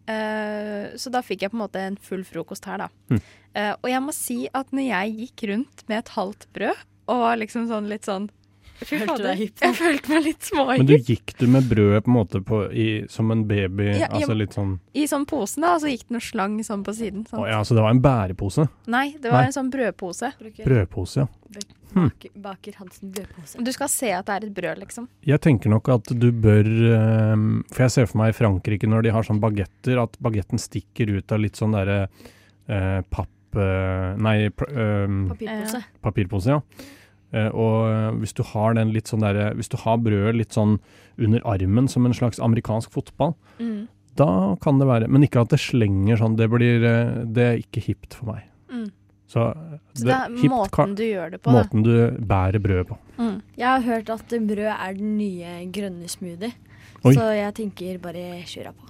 Eh, 0.07 0.93
så 1.01 1.11
da 1.11 1.23
fikk 1.25 1.43
jeg 1.43 1.51
på 1.51 1.57
en 1.57 1.63
måte 1.65 1.81
en 1.83 1.97
full 1.99 2.21
frokost 2.27 2.67
her, 2.69 2.85
da. 2.85 2.91
Mm. 3.09 3.23
Eh, 3.57 3.73
og 3.73 3.89
jeg 3.91 4.03
må 4.05 4.13
si 4.15 4.37
at 4.55 4.69
når 4.75 4.85
jeg 4.87 5.17
gikk 5.23 5.47
rundt 5.51 5.83
med 5.89 6.03
et 6.03 6.13
halvt 6.13 6.47
brød, 6.55 6.85
og 7.07 7.23
var 7.23 7.39
liksom 7.41 7.67
sånn 7.71 7.89
litt 7.89 8.07
sånn 8.07 8.29
Fy 8.77 8.99
fader, 9.01 9.39
Jeg 9.39 9.73
følte 9.77 10.11
meg 10.11 10.25
litt 10.27 10.49
Men 10.53 10.85
du 10.85 10.93
gikk 10.97 11.33
du 11.39 11.47
med 11.49 11.65
brødet 11.69 12.03
på 12.05 12.11
en 12.11 12.17
måte 12.17 12.41
på, 12.45 12.59
i, 12.71 12.87
som 13.09 13.31
en 13.33 13.45
baby? 13.49 13.87
Ja, 13.97 14.09
altså 14.11 14.35
litt 14.37 14.53
sånn 14.53 14.75
I 14.93 15.07
sånn 15.09 15.25
posen, 15.29 15.65
da, 15.65 15.73
og 15.75 15.81
så 15.81 15.89
gikk 15.89 16.05
det 16.07 16.17
noe 16.17 16.25
slang 16.27 16.59
sånn 16.65 16.83
på 16.85 16.93
siden. 16.93 17.23
Å 17.25 17.31
Sånn. 17.33 17.47
ja, 17.49 17.63
så 17.65 17.77
det 17.77 17.85
var 17.85 17.95
en 17.95 18.01
bærepose? 18.03 18.67
Nei, 18.93 19.07
det 19.17 19.31
var 19.33 19.41
Nei. 19.45 19.49
en 19.49 19.55
sånn 19.57 19.71
brødpose. 19.73 20.29
Brødpose, 20.61 21.25
ja. 21.25 21.27
Hm. 21.95 22.09
Baker, 22.11 22.31
Baker 22.43 22.73
Hansen 22.81 23.11
brødpose. 23.15 23.63
Du 23.63 23.71
skal 23.73 23.89
se 23.89 24.11
at 24.13 24.27
det 24.27 24.35
er 24.35 24.45
et 24.49 24.53
brød, 24.57 24.81
liksom. 24.83 25.07
Jeg 25.25 25.41
tenker 25.41 25.71
nok 25.71 25.87
at 25.95 26.11
du 26.19 26.27
bør 26.35 26.67
ehm, 26.67 27.47
For 27.71 27.85
jeg 27.87 27.93
ser 27.95 28.09
for 28.11 28.19
meg 28.21 28.33
i 28.33 28.37
Frankrike 28.37 28.89
når 28.89 29.07
de 29.07 29.13
har 29.15 29.25
sånn 29.25 29.39
bagetter, 29.41 29.97
at 30.03 30.19
bagetten 30.21 30.61
stikker 30.61 31.15
ut 31.17 31.31
av 31.33 31.41
litt 31.41 31.57
sånn 31.57 31.73
derre 31.77 32.03
eh, 32.67 33.01
papp... 33.09 33.31
eh, 33.57 34.13
nei, 34.21 34.35
pr 34.53 34.69
eh, 34.69 35.17
Papirpose. 35.31 35.83
papirpose, 36.03 36.57
ja. 36.57 36.61
Eh, 37.37 37.49
og 37.53 37.87
eh, 37.91 38.11
hvis 38.21 38.33
du 38.37 38.41
har 38.53 38.73
den 38.77 38.91
litt 38.95 39.09
sånn 39.11 39.21
derre 39.21 39.51
Hvis 39.57 39.69
du 39.69 39.77
har 39.83 39.97
brødet 40.01 40.35
litt 40.39 40.55
sånn 40.55 40.77
under 41.17 41.41
armen 41.45 41.87
som 41.91 42.05
en 42.09 42.13
slags 42.17 42.39
amerikansk 42.39 42.91
fotball, 42.95 43.35
Mm. 43.59 43.87
da 44.15 44.55
kan 44.61 44.79
det 44.79 44.87
være 44.87 45.07
Men 45.09 45.23
ikke 45.27 45.41
at 45.41 45.49
det 45.49 45.59
slenger 45.59 46.17
sånn. 46.17 46.35
Det 46.37 46.49
blir 46.49 46.83
eh, 46.83 47.23
Det 47.25 47.43
er 47.47 47.57
ikke 47.61 47.81
hipt 47.87 48.13
for 48.13 48.33
meg. 48.33 48.43
Mm. 48.71 48.91
Så, 49.27 49.53
Så 49.93 50.05
det 50.05 50.13
er 50.15 50.29
hipt 50.39 50.51
måten 50.53 50.71
kan- 50.71 50.95
du 50.95 51.03
gjør 51.03 51.31
det 51.31 51.41
på, 51.43 51.51
da. 51.51 51.63
Måten 51.63 51.83
du 51.83 52.11
bærer 52.25 52.59
brødet 52.63 52.87
på. 52.87 52.97
Mm. 53.19 53.41
Jeg 53.57 53.67
har 53.67 53.81
hørt 53.81 54.09
at 54.09 54.27
brød 54.29 54.71
er 54.79 54.93
den 54.93 55.17
nye 55.17 55.65
grønne 55.71 56.07
smoothie. 56.07 56.53
Oi. 57.03 57.13
Så 57.13 57.25
jeg 57.35 57.53
tenker 57.55 57.99
bare 58.01 58.41
kjøra 58.47 58.71
på. 58.73 58.87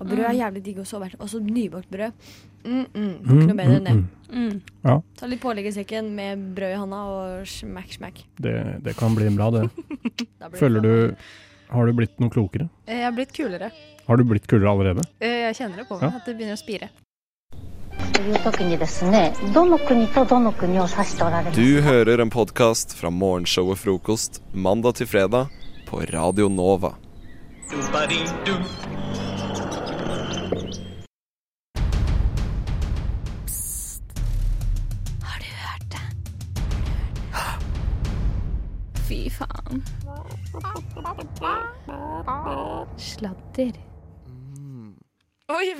Og 0.00 0.08
brød 0.08 0.24
er 0.24 0.32
mm. 0.32 0.38
jævlig 0.40 0.62
digg 0.64 0.80
også. 0.80 1.02
Og 1.18 1.28
så 1.28 1.40
nybakt 1.44 1.90
brød. 1.92 2.30
Mm, 2.64 2.86
mm. 2.94 3.12
Ikke 3.20 3.44
noe 3.48 3.56
bedre 3.56 3.68
mm, 3.68 3.76
enn 3.76 3.86
det. 3.86 3.94
Mm, 3.94 4.40
mm. 4.40 4.56
Ja. 4.84 4.96
Ta 5.20 5.28
litt 5.28 5.42
pålegg 5.42 5.68
i 5.68 5.74
sekken 5.76 6.10
med 6.16 6.48
brød 6.56 6.74
i 6.74 6.80
hånda 6.80 7.02
og 7.12 7.46
smack, 7.48 7.92
smack. 7.96 8.24
Det, 8.40 8.56
det 8.84 8.96
kan 8.98 9.16
bli 9.16 9.28
bra, 9.36 9.50
det. 9.54 9.68
Føler 10.60 10.84
du 10.84 10.92
Har 11.70 11.86
du 11.86 11.94
blitt 11.94 12.16
noe 12.20 12.32
klokere? 12.32 12.68
Eh, 12.86 12.98
jeg 12.98 13.06
har 13.06 13.14
blitt 13.16 13.36
kulere. 13.36 13.70
Har 14.08 14.18
du 14.18 14.24
blitt 14.26 14.48
kulere 14.50 14.72
allerede? 14.72 15.04
Eh, 15.20 15.46
jeg 15.46 15.60
kjenner 15.60 15.82
det 15.82 15.86
på 15.88 16.00
meg, 16.00 16.08
ja. 16.08 16.18
at 16.18 16.26
det 16.26 16.36
begynner 16.38 16.58
å 16.58 16.60
spire. 16.60 16.90
Du 21.54 21.68
hører 21.86 22.24
en 22.24 22.32
podkast 22.32 22.96
fra 22.98 23.12
morgenshow 23.12 23.70
og 23.70 23.78
frokost 23.80 24.42
mandag 24.52 24.98
til 25.00 25.08
fredag 25.08 25.52
på 25.88 26.02
Radio 26.10 26.48
Nova. 26.52 26.96
Faen. 39.36 39.82
Sladder. 42.98 43.72
Oi! 45.50 45.74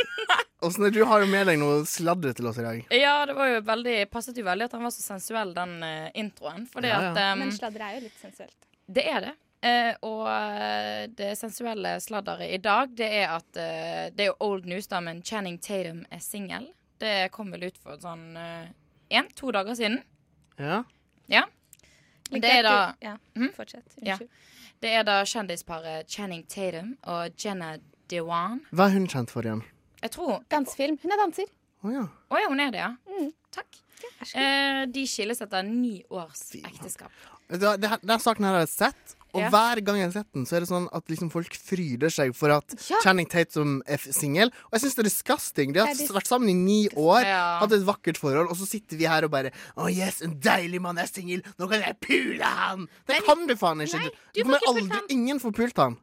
Åsne, 0.66 0.90
du 0.90 1.02
har 1.04 1.20
jo 1.20 1.26
med 1.28 1.46
deg 1.50 1.58
noe 1.60 1.82
sladder 1.88 2.32
til 2.38 2.46
oss 2.48 2.58
i 2.62 2.64
dag. 2.64 2.82
Ja, 2.94 3.14
det 3.28 3.34
var 3.36 3.50
jo 3.50 3.62
veldig, 3.66 3.96
passet 4.12 4.38
jo 4.38 4.44
veldig 4.46 4.68
at 4.70 4.76
han 4.76 4.84
var 4.86 4.92
så 4.94 5.02
sensuell, 5.04 5.52
den 5.56 5.74
eh, 5.84 6.10
introen. 6.22 6.64
Fordi 6.70 6.88
Ja, 6.88 7.00
ja. 7.02 7.10
at 7.10 7.34
um, 7.34 7.42
Men 7.42 7.52
sladder 7.52 7.84
er 7.88 7.96
jo 7.98 8.04
litt 8.06 8.20
sensuelt. 8.22 8.68
Det 8.86 9.04
er 9.10 9.26
det. 9.26 9.32
Eh, 9.62 9.92
og 10.08 10.24
eh, 10.26 11.04
det 11.18 11.32
sensuelle 11.38 11.96
sladderet 12.02 12.50
i 12.54 12.58
dag, 12.62 12.94
det 12.98 13.08
er 13.20 13.28
at 13.36 13.58
eh, 13.62 14.08
Det 14.14 14.24
er 14.24 14.30
jo 14.32 14.38
old 14.48 14.64
news, 14.66 14.88
da, 14.90 14.98
men 15.04 15.20
Channing 15.22 15.60
Tatum 15.62 16.00
er 16.10 16.22
singel. 16.24 16.70
Det 17.02 17.28
kom 17.34 17.52
vel 17.52 17.68
ut 17.68 17.78
for 17.82 17.98
sånn 18.00 18.30
én-to 19.10 19.50
dager 19.54 19.74
siden. 19.78 19.98
Ja. 20.58 20.84
Ja. 21.30 21.44
Like 22.32 22.42
Det 22.42 22.50
er 22.58 22.62
da 22.62 22.76
du- 22.92 23.06
ja, 23.06 23.16
mm? 23.36 23.52
fortsett. 23.56 23.96
Ja. 24.02 24.16
Det 24.82 24.90
er 24.90 25.02
da 25.04 25.22
kjendisparet 25.24 26.08
Channing 26.08 26.44
Tatum 26.48 26.96
og 27.04 27.30
Jenna 27.38 27.76
Dewan. 28.08 28.60
Hva 28.72 28.86
er 28.88 28.96
hun 28.96 29.06
kjent 29.06 29.30
for 29.30 29.42
igjen? 29.42 29.62
Jeg 30.02 30.10
tror 30.10 30.42
Dansefilm. 30.50 30.98
Hun 31.02 31.12
er 31.12 31.16
danser. 31.20 31.46
Å 31.84 31.92
ja. 31.92 32.02
Oh, 32.30 32.38
ja, 32.40 32.48
hun 32.48 32.60
er 32.60 32.70
det, 32.74 32.78
ja. 32.82 32.90
Mm. 33.08 33.32
Takk. 33.54 33.78
Eh, 34.34 34.84
de 34.86 35.04
skilles 35.06 35.40
etter 35.44 35.62
ni 35.62 36.02
års 36.10 36.50
ekteskap. 36.58 37.10
Det 37.48 37.78
Den 38.02 38.18
saken 38.18 38.44
her 38.44 38.52
har 38.56 38.60
jeg 38.66 38.68
sett, 38.68 39.16
og 39.34 39.40
Ja. 39.40 39.48
hver 39.50 39.80
gang 39.84 39.96
jeg 39.96 40.06
har 40.12 40.12
sett 40.12 40.32
den, 40.32 40.44
så 40.44 40.56
er 40.56 40.60
det 40.60 40.68
sånn 40.68 40.88
at 40.92 41.06
liksom 41.08 41.30
folk 41.32 41.54
fryder 41.54 42.10
seg 42.10 42.34
for 42.36 42.50
at 42.50 42.74
Ja. 42.90 42.96
Channing 43.02 43.26
Tatum 43.28 43.82
er 43.86 43.94
f- 43.94 44.12
singel. 44.12 44.48
Og 44.70 44.72
jeg 44.72 44.80
syns 44.82 44.94
det 44.96 45.06
er 45.06 45.08
disgusting. 45.10 45.72
De 45.72 45.80
har 45.80 45.86
Nei, 45.86 45.94
det- 45.94 46.08
vært 46.10 46.26
sammen 46.28 46.50
i 46.50 46.52
ni 46.54 46.88
år, 46.90 47.22
Ja. 47.24 47.58
hatt 47.60 47.72
et 47.72 47.82
vakkert 47.86 48.16
forhold, 48.18 48.50
og 48.50 48.56
så 48.56 48.66
sitter 48.66 48.96
vi 48.96 49.04
her 49.04 49.24
og 49.24 49.30
bare 49.30 49.50
Å 49.76 49.88
yes, 49.94 50.20
en 50.22 50.38
deilig 50.38 50.80
mann 50.80 50.98
er 50.98 51.06
singel, 51.06 51.42
nå 51.58 51.68
kan 51.70 51.80
jeg 51.80 51.98
pule 52.00 52.42
han! 52.42 52.88
Det 53.06 53.24
kan 53.24 53.46
du 53.46 53.54
faen 53.56 53.78
ikke. 53.80 54.00
Du, 54.34 54.42
du 54.42 54.44
får 54.44 54.58
kommer 54.60 54.80
ikke 54.80 54.90
aldri. 54.92 55.10
Ingen 55.10 55.40
får 55.40 55.52
pult 55.52 55.76
han. 55.76 55.96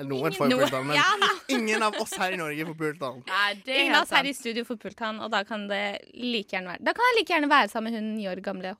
Eller 0.00 0.08
noen 0.14 0.32
får 0.32 0.48
jo 0.50 0.56
pult 0.62 0.72
han, 0.72 0.86
men 0.88 0.96
Ja, 0.96 1.30
ingen 1.56 1.82
av 1.84 1.96
oss 2.00 2.14
her 2.16 2.32
i 2.32 2.38
Norge 2.40 2.64
får 2.70 2.76
pult 2.78 3.02
han. 3.04 3.18
Det 3.66 3.76
Ingen 3.82 3.94
av 3.98 4.06
oss 4.06 4.12
her 4.16 4.24
i 4.30 4.32
studio 4.36 4.64
får 4.64 4.78
pult 4.80 5.02
han, 5.04 5.20
og 5.20 5.28
da 5.34 5.42
kan 5.44 5.66
det 5.68 5.82
like 6.16 6.54
gjerne 6.56 6.72
være 6.72 6.84
Da 6.88 6.94
kan 6.96 7.04
jeg 7.10 7.18
like 7.20 7.34
gjerne 7.34 7.50
være 7.52 7.68
sammen 7.72 7.92
med 7.92 8.00
hun 8.00 8.08
ni 8.16 8.24
år 8.30 8.40
gamle. 8.46 8.72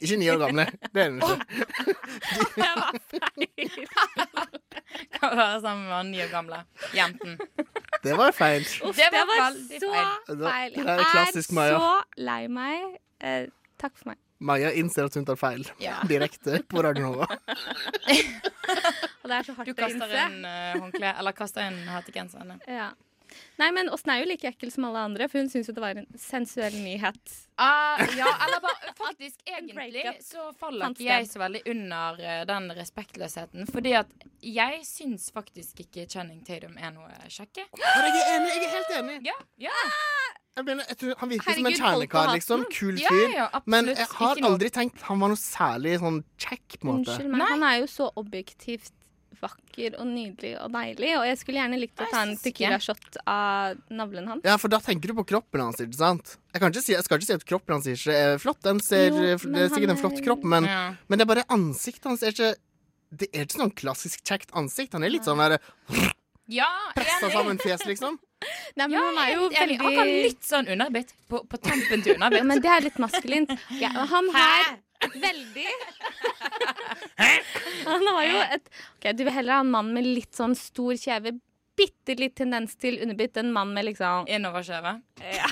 Ikke 0.00 0.16
ni 0.22 0.30
år 0.32 0.40
gamle. 0.40 0.64
Det 0.94 1.04
er 1.04 1.10
hun 1.12 1.20
ikke. 1.20 1.36
Kan 5.16 5.36
være 5.38 5.60
sammen 5.62 5.86
med 5.88 6.10
ni 6.12 6.20
år 6.24 6.30
gamle 6.32 6.58
jenten. 6.96 7.38
Det 8.02 8.16
var 8.18 8.32
feil. 8.36 8.64
Uff, 8.84 8.96
Det 8.96 9.06
det 9.12 9.22
var 9.28 9.38
var 9.40 9.52
så 9.56 9.92
feil. 9.92 10.42
feil. 10.42 10.72
Jeg 10.76 10.84
er 10.88 10.98
er 11.22 11.78
så 11.78 11.92
lei 12.18 12.42
meg. 12.48 12.98
Eh, 13.22 13.46
takk 13.80 13.94
for 13.96 14.12
meg. 14.12 14.18
Maja 14.42 14.72
innser 14.78 15.06
at 15.08 15.14
hun 15.18 15.26
tar 15.28 15.38
feil. 15.40 15.64
Ja. 15.82 16.00
Direkte 16.10 16.60
på 16.68 16.82
Radio 16.84 17.10
Nova. 17.10 17.28
Og 19.22 19.30
det 19.30 19.36
er 19.38 19.46
så 19.46 19.54
hardt 19.54 19.70
Du 19.70 19.72
å 19.72 19.78
kaster 19.78 20.02
innse. 20.02 20.26
inn 20.26 20.44
uh, 20.44 20.82
håndkle, 20.82 21.14
eller 21.22 21.36
kaster 21.38 21.70
inn 21.70 21.80
hettegenseren 21.92 22.54
din. 22.56 22.62
Ja. 22.80 22.90
Nei, 23.56 23.70
men 23.72 23.88
Åsen 23.88 24.10
er 24.12 24.18
jo 24.20 24.26
like 24.28 24.44
ekkel 24.50 24.68
som 24.74 24.84
alle 24.84 25.06
andre, 25.06 25.24
for 25.32 25.40
hun 25.40 25.48
syns 25.48 25.70
jo 25.70 25.72
det 25.72 25.80
var 25.80 25.96
en 25.96 26.08
sensuell 26.20 26.74
nyhet. 26.76 27.36
Uh, 27.56 28.02
ja, 28.18 28.28
eller 28.44 28.60
bare 28.64 28.92
faktisk 29.06 29.40
egentlig 29.48 30.04
så 30.24 30.50
faller 30.60 30.92
ikke 30.92 31.06
jeg 31.06 31.28
så 31.30 31.40
veldig 31.40 31.62
under 31.72 32.20
uh, 32.20 32.42
den 32.50 32.68
respektløsheten. 32.76 33.70
Fordi 33.72 33.94
at 34.02 34.12
jeg 34.44 34.82
syns 34.88 35.30
faktisk 35.32 35.80
ikke 35.86 36.04
Channing 36.12 36.42
Tatum 36.44 36.76
er 36.76 36.92
noe 36.92 37.08
kjekke. 37.32 37.64
Jeg 37.78 38.12
er 38.12 38.34
enig. 38.34 38.52
Jeg 38.52 38.68
er 38.68 38.76
helt 38.76 38.94
enig. 39.00 39.18
Ja, 39.30 39.38
ja. 39.68 39.78
Jeg 40.52 40.66
mener, 40.66 40.84
jeg 40.88 40.98
tror 41.00 41.14
Han 41.22 41.30
virker 41.32 41.54
som 41.56 41.66
en 41.66 41.72
Herregud, 41.72 41.82
hold 41.82 42.02
på 42.02 42.16
kjernekar, 42.18 42.32
liksom. 42.36 42.64
Kul 42.76 42.96
fyr. 43.00 43.28
ja, 43.32 43.44
absolutt. 43.48 43.70
men 43.74 43.86
jeg 43.94 44.08
har 44.18 44.40
aldri 44.48 44.68
tenkt 44.74 45.06
han 45.08 45.22
var 45.22 45.32
noe 45.32 45.40
særlig 45.40 45.94
sånn 46.02 46.18
kjekk, 46.36 46.66
på 46.78 46.82
en 46.82 46.90
måte. 46.90 47.14
Unnskyld 47.14 47.32
meg, 47.32 47.46
han 47.54 47.64
er 47.70 47.78
jo 47.80 47.86
så 47.88 48.08
objektivt 48.20 48.92
vakker 49.42 49.96
og 49.98 50.06
nydelig 50.06 50.52
og 50.62 50.68
deilig, 50.70 51.08
og 51.18 51.24
jeg 51.26 51.38
skulle 51.40 51.58
gjerne 51.58 51.78
likt 51.80 51.98
å 52.04 52.06
ta 52.12 52.20
en 52.28 52.36
tequila-shot 52.38 53.16
av 53.26 53.80
navlen 53.90 54.28
hans. 54.30 54.44
Ja, 54.46 54.54
for 54.60 54.70
da 54.70 54.78
tenker 54.84 55.10
du 55.10 55.16
på 55.18 55.24
kroppen 55.32 55.64
hans, 55.64 55.80
ikke 55.82 55.98
sant? 55.98 56.36
Jeg, 56.52 56.60
kan 56.62 56.70
ikke 56.70 56.84
si, 56.84 56.92
jeg 56.94 57.06
skal 57.08 57.18
ikke 57.18 57.30
si 57.30 57.38
at 57.40 57.46
kroppen 57.48 57.74
hans 57.78 57.88
ikke 57.90 58.14
er 58.14 58.38
flott. 58.38 58.60
Den 58.62 58.78
ser, 58.84 59.08
Jo, 59.08 59.40
det 59.42 59.64
er 59.64 59.72
sikkert 59.72 59.96
en 59.96 60.02
flott 60.04 60.20
kropp, 60.22 60.44
men, 60.44 60.68
Ja. 60.68 60.94
men 61.08 61.18
det 61.18 61.26
er 61.26 61.32
bare 61.34 61.48
ansiktet 61.48 62.12
hans 62.12 62.22
er 62.22 62.36
ikke 62.36 62.54
Det 63.12 63.28
er 63.34 63.44
ikke 63.44 63.58
sånn 63.60 63.74
klassisk 63.76 64.22
kjekt 64.24 64.54
ansikt. 64.56 64.94
Han 64.94 65.02
er 65.04 65.10
litt 65.12 65.26
sånn 65.28 65.36
der 65.36 65.58
Ja, 66.50 66.68
pressa 66.96 67.30
sammen 67.30 67.58
fjes, 67.62 67.84
liksom. 67.86 68.18
Nei, 68.76 68.88
men 68.88 68.96
Ja, 68.96 69.02
han 69.06 69.18
er 69.22 69.28
jo 69.32 69.44
jeg, 69.52 69.60
veldig 69.60 69.76
Han 69.82 69.94
kan 69.94 70.10
litt 70.10 70.46
sånn 70.46 70.70
underbitt 70.74 71.12
på, 71.30 71.42
på 71.46 71.60
tampen 71.62 72.02
til 72.02 72.16
underbitt. 72.16 72.42
Ja, 72.42 72.48
men 72.48 72.62
det 72.64 72.72
er 72.72 72.86
litt 72.88 72.98
maskulint. 73.02 73.52
Ja, 73.78 73.92
han 74.10 74.30
her 74.34 74.80
veldig 75.22 75.66
Han 77.88 78.06
har 78.06 78.24
jo 78.26 78.42
et 78.56 78.68
Ok, 78.96 79.08
Du 79.18 79.24
vil 79.24 79.34
heller 79.34 79.58
ha 79.58 79.64
en 79.64 79.72
mann 79.74 79.90
med 79.94 80.06
litt 80.06 80.34
sånn 80.34 80.54
stor 80.58 80.94
kjeve, 80.98 81.34
bitte 81.78 82.16
litt 82.18 82.36
tendens 82.38 82.74
til 82.78 83.00
underbitt. 83.02 83.38
En 83.40 83.52
mann 83.54 83.74
med 83.74 83.90
liksom 83.90 84.28
Innoverkjeve? 84.30 84.96
Ja. 85.38 85.50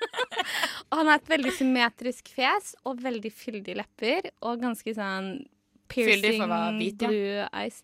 og 0.90 1.00
han 1.00 1.10
har 1.10 1.18
et 1.18 1.30
veldig 1.30 1.54
symmetrisk 1.58 2.30
fjes 2.34 2.74
og 2.88 3.02
veldig 3.04 3.32
fyldige 3.34 3.78
lepper 3.82 4.30
og 4.40 4.62
ganske 4.62 4.94
sånn 4.96 5.34
piercing 5.90 6.46
blue 6.46 7.48
eyes. 7.50 7.82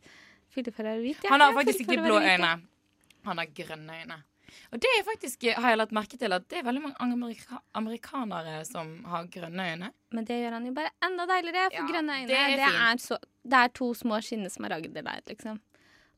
Fyldig 0.57 0.73
for 0.73 0.89
hvit, 1.03 1.21
ja. 1.25 1.35
Han 1.35 1.45
har 1.45 1.53
faktisk 1.57 1.85
ikke 1.85 2.01
blå 2.05 2.17
øyne. 2.23 2.55
Han 3.29 3.43
har 3.43 3.53
grønne 3.59 4.01
øyne. 4.01 4.23
Og 4.73 4.81
det 4.83 4.91
er 4.99 5.05
faktisk, 5.07 5.45
har 5.57 5.73
jeg 5.73 5.79
lagt 5.79 5.93
merke 5.95 6.17
til 6.19 6.33
at 6.33 6.47
det 6.51 6.61
er 6.61 6.65
veldig 6.67 6.83
mange 6.83 6.97
amerika 7.03 7.61
amerikanere 7.75 8.65
som 8.65 9.05
har 9.11 9.29
grønne 9.33 9.67
øyne. 9.73 9.91
Men 10.17 10.27
det 10.27 10.41
gjør 10.41 10.57
han 10.59 10.67
jo 10.67 10.73
bare 10.75 10.93
enda 11.05 11.27
deiligere, 11.29 11.69
for 11.71 11.83
Ja, 11.83 11.87
grønne 11.93 12.19
øyne 12.21 12.29
det 12.31 12.39
er 12.41 12.57
det 12.57 12.71
er, 12.73 13.03
så, 13.03 13.19
det 13.45 13.61
er 13.61 13.73
to 13.75 13.93
små 13.95 14.21
skinnesmaragder 14.21 15.03
der, 15.03 15.21
liksom. 15.29 15.61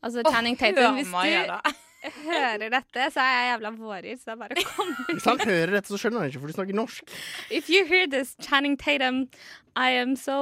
Altså, 0.02 0.22
Channing 0.30 0.54
oh, 0.54 0.58
Tatum, 0.58 0.94
hvis 0.94 1.06
du. 1.06 1.84
Hører 2.24 2.70
dette, 2.70 3.06
så 3.14 3.20
er 3.20 3.32
jeg 3.34 3.46
jævla 3.52 3.70
vårer, 3.78 4.16
så 4.18 4.24
det 4.24 4.34
er 4.34 4.40
bare 4.42 4.56
å 4.58 4.64
komme 4.68 5.06
Hvis 5.14 5.24
han 5.28 5.40
hører 5.42 5.72
dette, 5.76 5.88
så 5.92 5.98
skjønner 5.98 6.20
han 6.22 6.28
ikke, 6.30 6.40
for 6.44 6.52
du 6.52 6.56
snakker 6.58 6.78
norsk. 6.78 7.14
If 7.50 7.68
you 7.70 7.84
hear 7.86 8.06
this, 8.06 8.34
Channing 8.40 8.76
Tatum, 8.78 9.24
I 9.76 9.90
am 9.98 10.16
so 10.16 10.36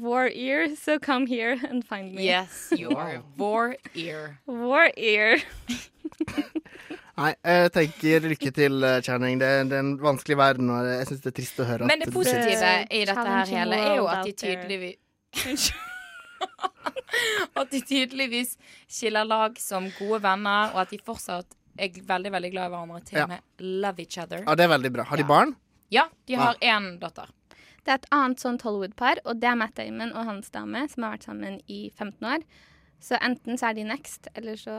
war 0.00 0.26
ear, 0.28 0.68
so 0.76 0.98
come 0.98 1.26
here 1.26 1.56
and 1.70 1.84
find 1.84 2.14
me. 2.14 2.24
Yes, 2.26 2.68
you 2.76 2.90
are 2.96 3.22
war 3.36 3.76
ear. 3.94 4.38
War 4.46 4.90
ear. 4.96 5.40
Nei, 7.14 7.30
jeg 7.46 7.70
tenker 7.76 8.24
lykke 8.26 8.50
til, 8.56 8.80
eh, 8.84 9.00
Channing. 9.06 9.38
Det, 9.38 9.46
er- 9.46 9.64
det 9.70 9.76
er 9.78 9.84
en 9.84 9.92
vanskelig 10.02 10.36
verden, 10.36 10.70
og 10.74 10.84
jeg 10.88 11.06
syns 11.12 11.20
det 11.22 11.30
er 11.30 11.36
trist 11.36 11.60
å 11.62 11.66
høre 11.68 11.86
Men 11.86 12.00
det 12.02 12.10
positive 12.12 12.72
i 12.90 13.04
dette 13.06 13.26
her 13.30 13.46
hele 13.54 13.78
er 13.78 13.96
jo 14.00 14.06
at 14.10 14.24
de 14.26 14.32
tydeligvis 14.32 14.96
there. 15.44 15.90
At 17.60 17.70
de 17.70 17.80
tydeligvis 17.86 18.56
skiller 18.90 19.24
lag 19.28 19.58
som 19.62 19.86
gode 19.98 20.20
venner, 20.24 20.72
og 20.74 20.80
at 20.82 20.90
de 20.90 20.98
fortsatt 20.98 21.54
er 21.78 21.88
veldig 22.06 22.32
veldig 22.34 22.50
glad 22.54 22.66
i 22.66 22.72
hverandre. 22.74 23.00
Til 23.06 23.18
Ja. 23.18 23.24
og 23.24 23.28
med 23.34 23.40
love 23.84 24.00
each 24.02 24.18
other. 24.18 24.42
Ja, 24.46 24.54
det 24.54 24.64
er 24.64 24.72
veldig 24.78 24.92
bra. 24.92 25.04
Har 25.04 25.16
de 25.16 25.22
Ja. 25.22 25.28
barn? 25.28 25.56
Ja, 25.90 26.04
de 26.26 26.34
har 26.34 26.56
Ja. 26.60 26.80
datter. 26.98 27.28
Det 27.84 27.88
er 27.92 27.94
et 27.94 28.06
annet 28.10 28.38
sånt 28.40 28.62
Hollywood-par, 28.62 29.16
og 29.26 29.40
det 29.40 29.44
er 29.50 29.54
Matt 29.54 29.74
Damon 29.74 30.12
og 30.12 30.24
hans 30.24 30.48
dame, 30.50 30.88
som 30.88 31.02
har 31.02 31.12
vært 31.18 31.24
sammen 31.24 31.60
i 31.68 31.90
15 31.90 32.24
år. 32.26 32.42
Så 33.04 33.18
enten 33.20 33.58
så 33.60 33.66
er 33.68 33.74
de 33.76 33.82
next, 33.84 34.28
eller 34.34 34.56
så 34.56 34.72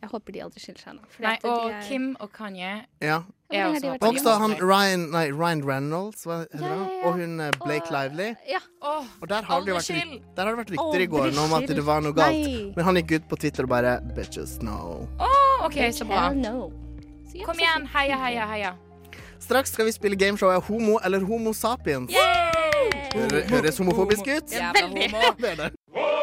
Jeg 0.00 0.08
håper 0.08 0.32
de 0.32 0.40
aldri 0.46 0.60
skiller 0.62 0.80
seg 0.80 0.94
nå. 0.96 1.02
Nei, 1.20 1.34
og 1.44 1.66
er- 1.70 1.82
Kim 1.88 2.16
og 2.20 2.30
Kanye 2.32 2.86
Ja. 3.02 3.18
er 3.52 3.66
også 3.68 3.90
Og 4.00 4.14
også 4.14 4.38
han 4.40 4.54
Ryan, 4.62 5.10
nei, 5.12 5.26
Ryan 5.30 5.60
Reynolds, 5.62 6.24
hva 6.24 6.38
heter 6.40 6.60
Ja, 6.62 6.70
ja, 6.72 6.86
ja. 6.88 7.06
Og 7.06 7.12
hun 7.20 7.36
Blake 7.36 7.58
Blake 7.66 7.90
Lively. 7.92 8.34
Ja. 8.48 8.62
Og 9.20 9.28
der 9.28 9.42
har, 9.42 9.60
det 9.60 9.74
vært, 9.74 10.22
der 10.36 10.42
har 10.44 10.56
det 10.56 10.58
vært 10.66 10.72
rykter 10.72 11.00
i 11.00 11.06
går 11.06 11.38
om 11.44 11.52
at 11.52 11.68
det 11.68 11.84
var 11.86 12.00
noe 12.00 12.12
galt. 12.16 12.32
Nei. 12.32 12.72
Men 12.76 12.84
han 12.84 12.96
gikk 12.96 13.12
ut 13.20 13.28
på 13.28 13.36
Twitter 13.36 13.62
og 13.64 13.68
bare 13.68 14.00
Bitches, 14.16 14.56
no. 14.62 15.06
Oh, 15.20 15.66
OK, 15.66 15.76
så 15.92 16.06
bra. 16.08 16.32
No. 16.32 16.70
Så 17.28 17.44
Kom 17.44 17.56
igjen, 17.60 17.86
heia, 17.92 18.16
heia, 18.16 18.46
heia. 18.46 18.72
Straks 19.38 19.72
skal 19.72 19.84
vi 19.84 19.92
spille 19.92 20.16
gameshowet 20.16 20.62
Homo 20.64 20.98
eller 21.04 21.20
Homo 21.20 21.52
sapiens. 21.52 22.10
Høres 23.50 23.78
homofobisk 23.78 24.26
ut? 24.26 24.52
Ja, 24.52 24.72
Veldig. 24.72 25.72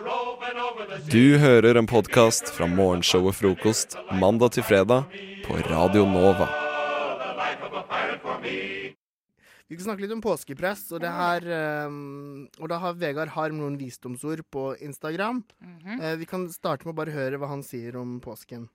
Du 0.00 1.36
hører 1.36 1.76
en 1.76 1.88
podkast 1.88 2.48
fra 2.54 2.64
morgenshowet 2.70 3.36
Frokost 3.36 3.96
mandag 4.16 4.54
til 4.56 4.64
fredag 4.64 5.10
på 5.44 5.58
Radio 5.66 6.06
Nova. 6.08 6.46
Vi 9.68 9.76
skal 9.76 9.84
snakke 9.84 10.02
litt 10.02 10.14
om 10.16 10.22
påskepress, 10.24 10.86
og, 10.96 11.02
det 11.04 11.12
her, 11.12 11.44
eh, 11.44 11.92
og 12.58 12.72
da 12.72 12.80
har 12.80 12.96
Vegard 12.98 13.34
Harm 13.36 13.60
noen 13.60 13.76
visdomsord 13.78 14.40
på 14.50 14.70
Instagram. 14.80 15.44
Mhm. 15.60 16.00
Eh, 16.00 16.16
vi 16.16 16.26
kan 16.26 16.48
starte 16.48 16.88
med 16.88 16.94
å 16.94 17.00
bare 17.04 17.14
høre 17.14 17.38
hva 17.38 17.52
han 17.52 17.62
sier 17.62 18.00
om 18.00 18.20
påsken. 18.24 18.70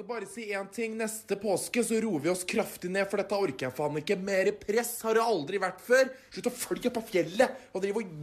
Skal 0.00 0.08
bare 0.08 0.26
si 0.32 0.46
én 0.56 0.68
ting. 0.72 0.94
Neste 0.96 1.36
påske 1.36 1.82
så 1.84 1.98
roer 2.00 2.22
vi 2.24 2.30
oss 2.32 2.40
kraftig 2.48 2.88
ned, 2.88 3.04
for 3.10 3.20
dette 3.20 3.36
orker 3.36 3.66
jeg 3.66 3.74
faen 3.76 3.98
ikke. 4.00 4.16
Mer 4.24 4.48
press 4.56 4.94
har 5.04 5.18
det 5.18 5.24
aldri 5.28 5.58
vært 5.60 5.82
før. 5.84 6.08
Slutt 6.32 6.46
å 6.48 6.52
følge 6.56 6.92
på 6.94 7.02
fjellet 7.10 7.66
og 7.76 7.82
drive 7.84 8.00
og 8.00 8.14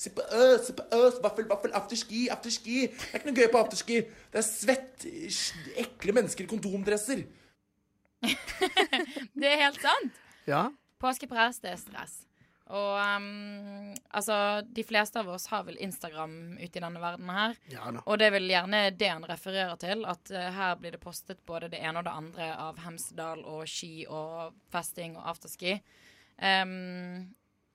Se 0.00 0.12
på 0.16 0.24
øs, 0.24 0.62
se 0.64 0.72
på 0.78 0.86
øs, 0.96 1.18
vaffel, 1.20 1.44
vaffel, 1.50 1.74
afterski, 1.76 2.22
afterski. 2.32 2.78
Det 2.88 3.10
er 3.10 3.20
ikke 3.20 3.28
noe 3.28 3.36
gøy 3.36 3.50
på 3.52 3.60
afterski. 3.60 3.98
Det 4.32 4.40
er 4.40 4.46
svett, 4.48 5.04
ekle 5.84 6.14
mennesker 6.16 6.48
i 6.48 6.52
kondomdresser. 6.54 7.26
Det 9.42 9.52
er 9.52 9.60
helt 9.66 9.84
sant. 9.84 10.24
Ja. 10.48 10.70
Påskepress, 11.04 11.60
det 11.60 11.74
er 11.74 11.82
stress. 11.84 12.16
Og 12.68 12.98
um, 13.00 13.94
altså, 14.10 14.60
de 14.62 14.84
fleste 14.84 15.20
av 15.20 15.28
oss 15.32 15.46
har 15.48 15.64
vel 15.64 15.78
Instagram 15.80 16.58
ute 16.58 16.68
i 16.68 16.82
denne 16.82 17.00
verden 17.00 17.30
her. 17.32 17.56
Ja 17.72 17.88
da. 17.94 18.02
Og 18.04 18.20
det 18.20 18.28
er 18.28 18.34
vel 18.36 18.50
gjerne 18.50 18.82
det 18.92 19.08
han 19.08 19.24
refererer 19.28 19.80
til, 19.80 20.04
at 20.08 20.32
uh, 20.34 20.44
her 20.58 20.76
blir 20.80 20.96
det 20.96 21.02
postet 21.02 21.40
både 21.48 21.70
det 21.72 21.80
ene 21.80 22.02
og 22.02 22.08
det 22.08 22.16
andre 22.20 22.50
av 22.68 22.82
Hemsedal 22.84 23.44
og 23.48 23.64
ski 23.70 24.04
og 24.04 24.56
festing 24.72 25.16
og 25.16 25.30
afterski. 25.32 25.78
Um, 26.36 27.34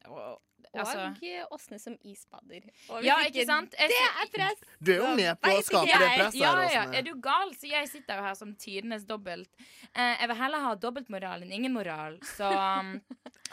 og, 0.10 0.38
Og 0.74 1.24
eh, 1.24 1.44
Åsne 1.54 1.78
som 1.80 1.98
isbader. 2.02 2.64
Og 2.90 2.98
hvis 2.98 3.08
ja, 3.08 3.18
ikke 3.28 3.46
sant? 3.46 3.76
Jeg 3.78 3.92
Det 3.92 4.00
er 4.08 4.32
press! 4.34 4.64
Du 4.80 4.92
er 4.96 5.02
jo 5.04 5.12
med 5.20 5.38
på 5.42 5.52
å 5.54 5.66
skape 5.66 5.90
det 5.92 6.08
presset 6.16 6.40
ja, 6.40 6.54
her, 6.58 6.72
ja, 6.74 6.86
er 6.98 7.06
du 7.06 7.12
gal? 7.22 7.54
Så 7.60 7.70
jeg 7.70 7.90
sitter 7.92 8.18
jo 8.18 8.26
her 8.26 8.38
som 8.40 8.56
tidenes 8.58 9.06
dobbelt. 9.10 9.52
Eh, 9.94 10.16
jeg 10.18 10.32
vil 10.32 10.40
heller 10.42 10.66
ha 10.66 10.74
dobbeltmoral 10.88 11.46
enn 11.46 11.54
ingen 11.60 11.76
moral. 11.76 12.18
Så 12.26 12.50
um, 12.50 12.96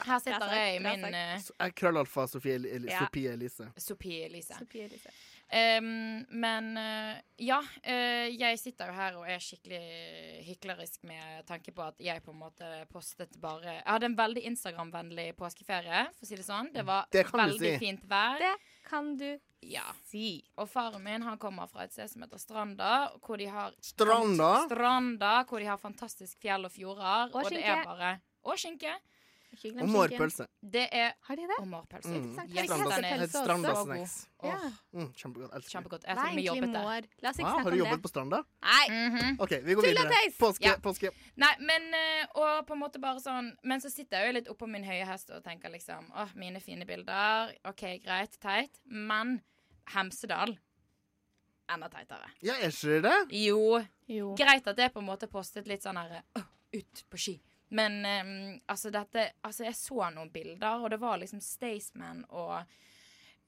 her 0.07 0.23
sitter 0.25 0.55
jeg 0.57 0.79
i 0.79 0.81
min 0.87 1.05
uh, 1.13 1.51
er 1.67 1.77
Krøllalfa 1.77 2.25
Sofie 2.31 2.57
Elise 2.57 2.89
Ja. 2.89 3.05
Sofie 3.05 3.35
Elise. 3.37 4.57
Sofie 4.57 4.89
Elise. 4.89 5.13
Um, 5.51 6.25
men 6.31 6.77
uh, 6.79 7.17
ja, 7.43 7.57
uh, 7.59 8.27
jeg 8.31 8.59
sitter 8.63 8.87
jo 8.87 8.95
her 8.95 9.17
og 9.19 9.25
er 9.27 9.41
skikkelig 9.43 9.81
hyklerisk 10.47 11.03
med 11.11 11.43
tanke 11.49 11.73
på 11.75 11.83
at 11.83 11.99
jeg 11.99 12.23
på 12.23 12.31
en 12.31 12.39
måte 12.39 12.69
postet 12.93 13.35
bare 13.43 13.81
Jeg 13.81 13.87
hadde 13.89 14.07
en 14.13 14.15
veldig 14.21 14.45
Instagram-vennlig 14.53 15.33
påskeferie, 15.41 16.05
for 16.15 16.23
å 16.27 16.31
si 16.31 16.39
det 16.39 16.47
sånn. 16.47 16.71
Det 16.73 16.85
var 16.87 17.09
Det 17.11 17.25
veldig 17.27 17.73
si. 17.75 17.79
fint 17.83 18.05
vær. 18.07 18.39
Det 18.39 18.53
kan 18.87 19.17
du 19.17 19.41
Ja. 19.63 19.83
si. 20.07 20.45
Og 20.57 20.69
faren 20.71 21.03
min 21.03 21.23
han 21.23 21.37
kommer 21.39 21.67
fra 21.69 21.83
et 21.83 21.93
sted 21.93 22.09
som 22.09 22.23
heter 22.23 22.39
Stranda, 22.39 23.11
hvor 23.21 23.37
de 23.37 23.47
har 23.51 23.73
Stranda? 23.83 24.67
Stranda, 24.69 25.45
hvor 25.45 25.59
de 25.59 25.67
har 25.67 25.79
fantastisk 25.83 26.39
fjell 26.41 26.65
og 26.65 26.71
fjorder. 26.73 27.35
Og 27.35 27.45
Og, 27.45 27.51
det 27.51 27.65
er 27.65 27.85
bare 27.85 28.21
Og 28.45 28.57
skinke. 28.57 28.95
Og 29.51 29.89
mårpølse. 29.91 30.47
Det 30.63 30.85
er 30.95 31.13
Har 31.27 31.37
de 31.37 31.43
det? 31.51 31.57
Og 31.59 31.67
mårpølse. 31.69 32.09
Mm. 32.09 33.29
Strandasnacks. 33.29 34.15
Ja. 34.45 34.57
Mm, 34.95 35.09
kjempegodt. 35.13 35.53
Elsker. 35.55 35.71
Kjempegodt. 35.75 36.05
Jeg 36.07 36.17
har 36.17 36.39
jobbet 36.45 36.73
der. 36.73 37.09
La 37.23 37.29
oss 37.33 37.39
ikke 37.41 37.47
Ah, 37.49 37.53
snakke 37.55 37.63
har 37.65 37.71
du 37.71 37.77
jobbet 37.81 37.97
det. 37.99 38.03
på 38.05 38.09
Stranda? 38.13 38.41
Nei! 38.63 38.85
Mhm. 39.09 39.41
OK, 39.41 39.51
vi 39.65 39.75
går 39.75 39.83
videre. 39.83 40.21
Påske, 40.39 40.65
Ja. 40.65 40.77
påske. 40.77 41.11
Nei, 41.37 41.53
men 41.61 41.95
eh, 41.95 42.27
Og 42.35 42.67
på 42.67 42.73
en 42.73 42.81
måte 42.81 43.01
bare 43.01 43.19
sånn 43.21 43.57
Men 43.65 43.81
så 43.81 43.91
sitter 43.91 44.19
jeg 44.21 44.27
jo 44.29 44.33
litt 44.39 44.49
oppå 44.49 44.69
min 44.69 44.85
høye 44.85 45.05
hest 45.07 45.31
og 45.31 45.43
tenker 45.45 45.69
liksom 45.71 46.11
Åh, 46.15 46.29
mine 46.37 46.61
fine 46.61 46.87
bilder. 46.87 47.55
OK, 47.65 47.99
greit, 48.05 48.39
teit. 48.41 48.79
Men 48.87 49.43
Hemsedal 49.95 50.57
enda 51.69 51.89
teitere. 51.89 52.31
Ja, 52.43 52.55
er 52.55 52.69
ikke 52.71 53.01
det? 53.03 53.33
Jo. 53.33 53.85
Jo. 54.09 54.35
Greit 54.37 54.67
at 54.67 54.77
det 54.77 54.85
er 54.85 54.89
på 54.95 54.99
en 55.01 55.07
måte 55.07 55.29
postet 55.31 55.67
litt 55.69 55.83
sånn 55.83 55.97
herre 55.97 56.23
«Åh, 56.37 56.43
Ut 56.73 57.05
på 57.11 57.19
ski. 57.19 57.41
Men 57.77 58.01
um, 58.03 58.61
altså, 58.71 58.91
dette 58.95 59.29
Altså, 59.47 59.65
jeg 59.69 59.79
så 59.79 60.09
noen 60.15 60.31
bilder, 60.35 60.83
og 60.83 60.91
det 60.91 61.01
var 61.03 61.21
liksom 61.23 61.43
Staysman 61.45 62.25
og 62.29 62.65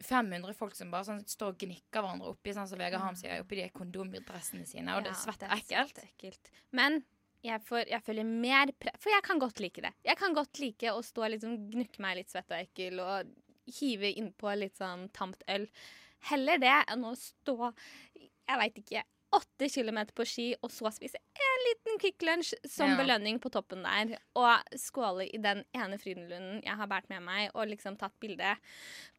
500 0.03 0.55
folk 0.59 0.75
som 0.75 0.91
bare 0.91 1.07
sånn 1.07 1.23
står 1.29 1.55
og 1.55 1.59
gnikker 1.63 2.01
hverandre 2.03 2.33
oppi, 2.33 2.55
sånn 2.55 2.69
som 2.71 2.81
Vegard 2.81 3.05
Harm 3.05 3.19
sier, 3.19 3.43
oppi 3.45 3.61
de 3.61 3.69
kondomdressene 3.75 4.67
sine, 4.67 4.97
og 4.97 5.07
Ja, 5.07 5.13
det 5.13 5.47
er 5.47 5.57
ekkelt. 5.59 5.95
svett 5.95 6.09
ekkelt. 6.09 6.51
Men 6.75 7.03
jeg, 7.43 7.63
får, 7.67 7.87
jeg 7.91 8.03
føler 8.07 8.27
mer 8.27 8.73
pre... 8.79 8.95
For 9.03 9.15
jeg 9.15 9.25
kan 9.27 9.43
godt 9.43 9.63
like 9.63 9.83
det. 9.85 9.93
Jeg 10.07 10.19
kan 10.19 10.35
godt 10.35 10.59
like 10.63 10.95
å 10.95 11.03
stå 11.07 11.31
liksom, 11.35 11.57
gnukke 11.71 12.03
meg 12.03 12.19
litt 12.19 12.35
svett 12.35 12.51
og 12.51 12.59
ekkel 12.59 13.03
og 13.03 13.33
hive 13.79 14.11
innpå 14.19 14.55
litt 14.59 14.79
sånn 14.79 15.09
tamt 15.15 15.43
øl. 15.51 15.69
Heller 16.31 16.63
det 16.63 16.75
enn 16.93 17.07
å 17.07 17.15
stå, 17.19 17.73
jeg 18.19 18.61
veit 18.61 18.79
ikke, 18.83 19.03
åtte 19.33 19.69
kilometer 19.73 20.13
på 20.15 20.25
ski 20.29 20.47
og 20.63 20.71
så 20.71 20.91
spise 20.93 21.17
en 21.17 21.63
liten 21.69 21.99
Kvikk 22.03 22.23
Lunsj 22.27 22.55
som 22.69 22.91
Ja. 22.91 22.97
belønning 23.01 23.39
på 23.41 23.51
toppen 23.51 23.83
der. 23.83 24.19
Og 24.37 24.75
skåle 24.77 25.27
i 25.29 25.39
den 25.41 25.65
ene 25.75 25.99
Frydenlunden 25.99 26.63
jeg 26.65 26.77
har 26.77 26.87
båret 26.91 27.09
med 27.09 27.23
meg, 27.23 27.51
og 27.55 27.67
liksom 27.71 27.97
tatt 27.99 28.19
bilde 28.21 28.57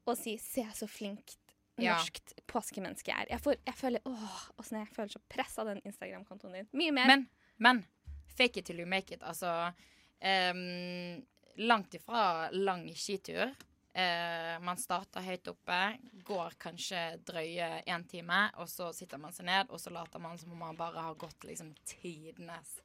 og 0.06 0.18
si 0.18 0.38
'se 0.38 0.66
så 0.74 0.88
flinkt 0.88 1.38
Ja. 1.80 1.96
norskt 1.96 2.34
påskemenneske 2.48 3.08
jeg 3.10 3.26
er'. 3.26 3.30
Jeg, 3.32 3.40
får, 3.42 3.56
jeg 3.66 3.76
føler 3.76 4.00
åh, 4.06 4.50
åssen 4.60 4.80
jeg 4.80 4.88
føler 4.96 5.10
så 5.10 5.20
press 5.30 5.58
av 5.58 5.66
den 5.66 5.82
Instagram-kontoen 5.86 6.54
din. 6.54 6.68
Mye 6.74 6.92
mer. 6.92 7.08
Men, 7.08 7.30
men 7.58 7.86
fake 8.38 8.58
it 8.58 8.66
till 8.66 8.80
you 8.80 8.86
make 8.86 9.12
it. 9.12 9.22
Altså 9.24 9.74
um, 10.22 11.26
langt 11.58 11.94
ifra 11.96 12.50
lang 12.52 12.88
skitur. 12.96 13.56
Eh, 13.94 14.56
man 14.66 14.80
starter 14.82 15.22
høyt 15.22 15.48
oppe, 15.52 15.80
går 16.26 16.56
kanskje 16.58 17.02
drøye 17.28 17.84
én 17.86 18.08
time, 18.10 18.48
og 18.58 18.66
så 18.72 18.88
sitter 18.96 19.22
man 19.22 19.36
seg 19.36 19.46
ned, 19.46 19.70
og 19.70 19.78
så 19.82 19.94
later 19.94 20.20
man 20.24 20.40
som 20.42 20.52
om 20.56 20.64
man 20.66 20.80
bare 20.80 21.04
har 21.10 21.20
gått 21.22 21.46
liksom 21.46 21.76
tidenes 21.86 22.80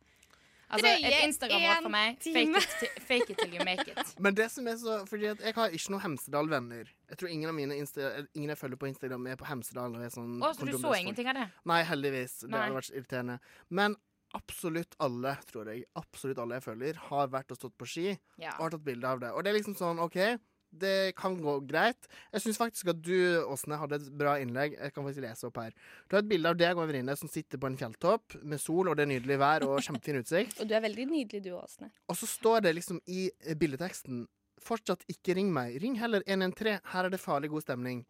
Altså, 0.69 0.91
et 1.01 1.15
Instagram-råd 1.25 1.87
for 1.87 1.93
meg 1.95 2.19
fake 2.21 2.61
it, 2.61 2.99
fake 3.09 3.33
it 3.33 3.39
till 3.41 3.55
you 3.57 3.65
make 3.65 3.87
it. 3.89 4.11
Men 4.25 4.35
det 4.37 4.51
som 4.53 4.67
er 4.69 4.77
så 4.77 4.99
Fordi 5.09 5.31
at 5.31 5.41
jeg 5.41 5.55
har 5.57 5.73
ikke 5.73 5.95
noen 5.95 6.03
Hemsedal-venner. 6.05 6.91
Jeg 7.09 7.21
tror 7.23 7.33
ingen 7.33 7.49
av 7.49 7.57
mine 7.57 7.79
Insta, 7.81 8.11
ingen 8.37 8.53
jeg 8.53 8.61
følger 8.61 8.81
på 8.83 8.91
Instagram, 8.91 9.31
er 9.33 9.39
på 9.41 9.49
Hemsedal. 9.49 9.97
Og 9.97 10.05
er 10.05 10.13
sånn 10.13 10.37
Å, 10.45 10.51
så 10.53 10.69
du 10.69 10.75
så 10.77 10.93
ingenting 10.99 11.31
av 11.33 11.39
det? 11.41 11.47
Nei, 11.73 11.81
heldigvis. 11.89 12.43
Det 12.45 12.53
hadde 12.53 12.77
vært 12.77 12.93
irriterende. 12.93 13.39
Men 13.81 13.97
absolutt 14.37 14.93
alle, 15.01 15.33
tror 15.49 15.71
jeg, 15.73 15.87
absolutt 15.97 16.43
alle 16.45 16.59
jeg 16.59 16.67
følger, 16.67 17.01
har 17.09 17.31
vært 17.33 17.55
og 17.55 17.63
stått 17.63 17.77
på 17.81 17.89
ski 17.89 18.07
Ja. 18.37 18.53
og 18.59 18.67
har 18.67 18.77
tatt 18.77 18.85
bilde 18.85 19.09
av 19.09 19.23
det. 19.25 19.33
Og 19.33 19.45
det 19.45 19.55
er 19.55 19.57
liksom 19.57 19.77
sånn, 19.79 20.03
OK, 20.05 20.19
det 20.71 21.15
kan 21.19 21.37
gå 21.41 21.55
greit. 21.69 22.09
Jeg 22.33 22.45
syns 22.45 22.59
faktisk 22.61 22.91
at 22.93 23.01
du, 23.03 23.15
Åsne, 23.49 23.79
hadde 23.81 23.99
et 24.01 24.09
bra 24.21 24.37
innlegg. 24.43 24.77
Jeg 24.79 24.95
kan 24.95 25.07
faktisk 25.07 25.25
lese 25.25 25.49
opp 25.49 25.61
her. 25.63 25.73
Du 26.09 26.17
har 26.17 26.25
et 26.25 26.31
bilde 26.31 26.53
av 26.53 26.59
deg 26.61 26.77
og 26.77 26.85
en 26.85 26.91
venninne 26.93 27.17
som 27.19 27.31
sitter 27.33 27.61
på 27.61 27.71
en 27.71 27.79
fjelltopp 27.81 28.39
med 28.43 28.61
sol, 28.63 28.89
og 28.89 28.99
det 28.99 29.07
er 29.07 29.13
nydelig 29.15 29.39
vær 29.41 29.67
og 29.69 29.79
kjempefin 29.85 30.21
utsikt. 30.23 30.59
Og 30.63 30.69
du 30.69 30.75
er 30.77 30.85
veldig 30.85 31.07
nydelig, 31.11 31.43
du, 31.45 31.53
Åsne. 31.59 31.91
Og 32.09 32.19
så 32.19 32.29
står 32.29 32.67
det 32.67 32.75
liksom 32.79 33.01
i 33.07 33.29
eh, 33.45 33.57
bildeteksten 33.59 34.27
Fortsatt 34.59 35.05
ikke 35.07 35.37
ring 35.39 35.53
meg. 35.55 35.77
Ring 35.79 35.95
heller 36.01 36.25
113. 36.27 36.81
Her 36.93 37.07
er 37.07 37.13
det 37.15 37.21
farlig 37.23 37.47
god 37.53 37.63
stemning. 37.63 38.01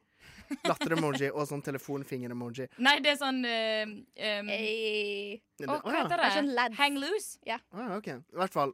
Latter-emoji 0.64 1.28
og 1.28 1.44
sånn 1.50 1.62
telefonfinger-emoji. 1.66 2.68
Nei, 2.84 2.94
det 3.04 3.12
er 3.12 3.18
sånn 3.20 3.42
uh, 3.44 3.84
um, 3.84 4.48
Det- 4.48 5.68
Å, 5.68 5.76
hva 5.84 5.92
heter 5.98 6.16
det? 6.16 6.24
Det 6.24 6.34
sånn 6.38 6.78
Hang 6.80 6.96
loose? 7.02 7.36
Ja. 7.46 7.58
Ah, 7.74 7.96
ok. 7.98 8.08
I 8.16 8.40
hvert 8.40 8.54
fall. 8.56 8.72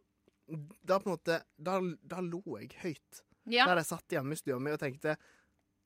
Da 0.85 0.99
på 1.01 1.09
en 1.09 1.15
måte 1.17 1.41
Da, 1.57 1.79
da 2.05 2.21
lo 2.23 2.43
jeg 2.61 2.71
høyt. 2.83 3.24
Ja. 3.51 3.69
Hadde 3.69 3.85
jeg 3.85 3.93
satt 3.93 4.17
hjemme 4.17 4.37
i 4.37 4.41
stua 4.41 4.61
mi 4.63 4.73
og 4.73 4.81
tenkte 4.81 5.17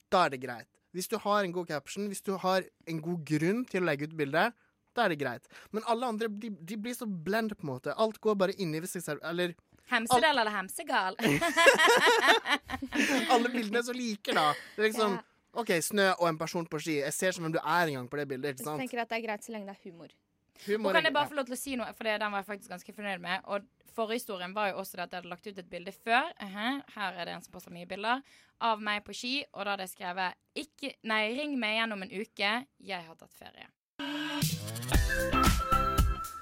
Da 0.09 0.25
er 0.25 0.33
det 0.33 0.41
greit. 0.41 0.69
Hvis 0.95 1.09
du 1.11 1.19
har 1.21 1.45
en 1.45 1.53
god 1.53 1.67
caption, 1.69 2.07
hvis 2.09 2.23
du 2.25 2.33
har 2.41 2.65
en 2.89 3.01
god 3.03 3.21
grunn 3.27 3.61
til 3.69 3.83
å 3.83 3.85
legge 3.85 4.07
ut 4.09 4.15
bilde, 4.17 4.47
da 4.97 5.05
er 5.05 5.13
det 5.13 5.19
greit. 5.21 5.45
Men 5.75 5.85
alle 5.91 6.07
andre 6.09 6.31
de, 6.33 6.49
de 6.49 6.77
blir 6.81 6.95
så 6.97 7.05
blend, 7.05 7.53
på 7.57 7.67
en 7.67 7.73
måte. 7.75 7.93
Alt 7.93 8.17
går 8.23 8.39
bare 8.41 8.55
inni 8.57 8.81
seg 8.89 9.05
selv. 9.05 9.25
Eller 9.27 9.53
Hemsedal 9.89 10.37
eller 10.37 10.53
hemsegal? 10.53 11.15
alle 13.33 13.49
bildene 13.49 13.81
er 13.81 13.85
så 13.87 13.95
like, 13.95 14.33
da. 14.37 14.51
Det 14.75 14.83
er 14.83 14.91
liksom 14.91 15.15
OK, 15.57 15.71
snø 15.81 16.11
og 16.19 16.27
en 16.29 16.37
person 16.37 16.67
på 16.69 16.81
ski. 16.81 16.99
Jeg 17.01 17.15
ser 17.15 17.33
som 17.33 17.45
hvem 17.45 17.55
du 17.55 17.61
er 17.61 17.89
en 17.89 17.95
gang 17.97 18.09
på 18.09 18.19
det 18.19 18.27
bildet. 18.29 18.59
ikke 18.59 18.69
Jeg 18.69 18.83
tenker 18.85 19.01
at 19.01 19.09
det 19.09 19.17
er 19.17 19.23
greit 19.25 19.45
så 19.45 19.55
lenge 19.55 19.71
det 19.71 19.77
er 19.77 19.89
humor. 19.89 20.11
Humor 20.67 20.91
Og 20.91 20.97
kan 20.97 21.07
jeg 21.07 21.15
bare 21.15 21.29
få 21.29 21.37
lov 21.37 21.47
til 21.47 21.55
å 21.55 21.59
si 21.59 21.75
noe, 21.79 21.93
for 21.95 22.09
den 22.09 22.31
var 22.33 22.41
jeg 22.41 22.49
faktisk 22.49 22.73
ganske 22.73 22.95
fornøyd 22.95 23.23
med. 23.23 23.45
Og 23.47 23.67
forhistorien 23.95 24.53
var 24.55 24.71
jo 24.71 24.81
også 24.81 24.99
det 24.99 25.05
at 25.05 25.13
jeg 25.13 25.21
hadde 25.21 25.31
lagt 25.31 25.47
ut 25.47 25.61
et 25.63 25.71
bilde 25.71 25.93
før. 25.95 26.31
Mhm, 26.41 26.81
her 26.95 27.19
er 27.19 27.25
det 27.25 27.35
en 27.35 27.45
som 27.45 27.53
poster 27.53 27.75
mye 27.75 27.87
bilder. 27.87 28.21
Av 28.61 28.81
meg 28.81 29.03
på 29.05 29.15
ski. 29.15 29.33
Og 29.53 29.63
da 29.63 29.75
hadde 29.75 29.87
jeg 29.87 29.95
skrevet 29.95 30.39
ikke, 30.55 30.93
Nei, 31.03 31.23
ring 31.39 31.57
meg 31.59 31.77
igjen 31.77 31.95
om 31.95 32.03
en 32.03 32.11
uke. 32.11 32.51
Jeg 32.79 33.07
har 33.07 33.15
tatt 33.15 33.33
ferie. 33.33 33.69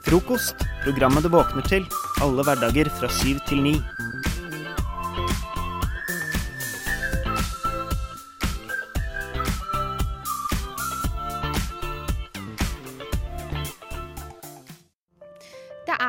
Frokost. 0.07 0.55
Programmet 0.85 1.25
du 1.25 1.29
våkner 1.29 1.65
til. 1.67 1.87
Alle 2.23 2.45
hverdager 2.47 2.89
fra 2.99 3.09
syv 3.11 3.41
til 3.49 3.61
ni. 3.61 3.75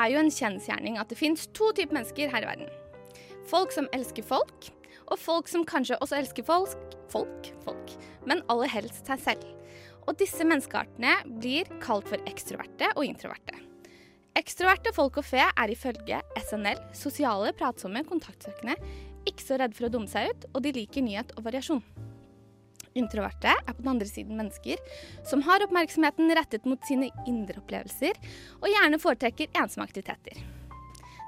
Er 0.09 0.17
jo 0.17 0.25
en 0.25 0.33
kjensgjerning 0.33 0.99
at 1.01 1.13
det 1.13 1.21
fins 1.21 1.47
to 1.57 1.71
typer 1.77 2.01
mennesker 2.01 2.33
her 2.33 2.45
i 2.45 2.49
verden. 2.49 2.73
Folk 3.49 3.73
som 3.75 3.89
elsker 3.97 4.25
folk, 4.27 4.71
og 5.09 5.21
folk 5.21 5.49
som 5.49 5.65
kanskje 5.69 5.99
også 6.05 6.19
elsker 6.19 6.45
folk, 6.49 6.97
folk, 7.13 7.53
folk, 7.65 7.95
men 8.29 8.45
aller 8.53 8.71
helst 8.73 9.09
seg 9.09 9.23
selv. 9.25 9.47
Og 10.09 10.17
disse 10.21 10.45
menneskeartene 10.45 11.15
blir 11.41 11.69
kalt 11.85 12.09
for 12.09 12.21
ekstroverte 12.29 12.91
og 12.95 13.05
introverte. 13.05 13.57
Ekstroverte 14.39 14.93
folk 14.97 15.19
og 15.21 15.27
fe 15.27 15.43
er 15.45 15.73
ifølge 15.73 16.21
SNL 16.39 16.81
sosiale, 16.97 17.53
pratsomme, 17.59 18.05
kontaktsøkende, 18.09 18.77
ikke 19.29 19.45
så 19.45 19.59
redde 19.61 19.77
for 19.77 19.89
å 19.89 19.93
dumme 19.93 20.09
seg 20.09 20.31
ut, 20.31 20.47
og 20.55 20.63
de 20.65 20.77
liker 20.77 21.05
nyhet 21.05 21.35
og 21.37 21.49
variasjon. 21.49 21.83
Introverte 22.99 23.55
er 23.55 23.73
på 23.73 23.83
den 23.83 23.93
andre 23.95 24.09
siden 24.11 24.39
mennesker 24.39 24.81
som 25.27 25.43
har 25.47 25.65
oppmerksomheten 25.65 26.35
rettet 26.39 26.69
mot 26.69 26.83
sine 26.89 27.11
indre 27.31 27.61
opplevelser, 27.63 28.19
og 28.61 28.71
gjerne 28.73 29.01
foretrekker 29.03 29.53
ensomme 29.59 29.89
aktiviteter. 29.89 30.43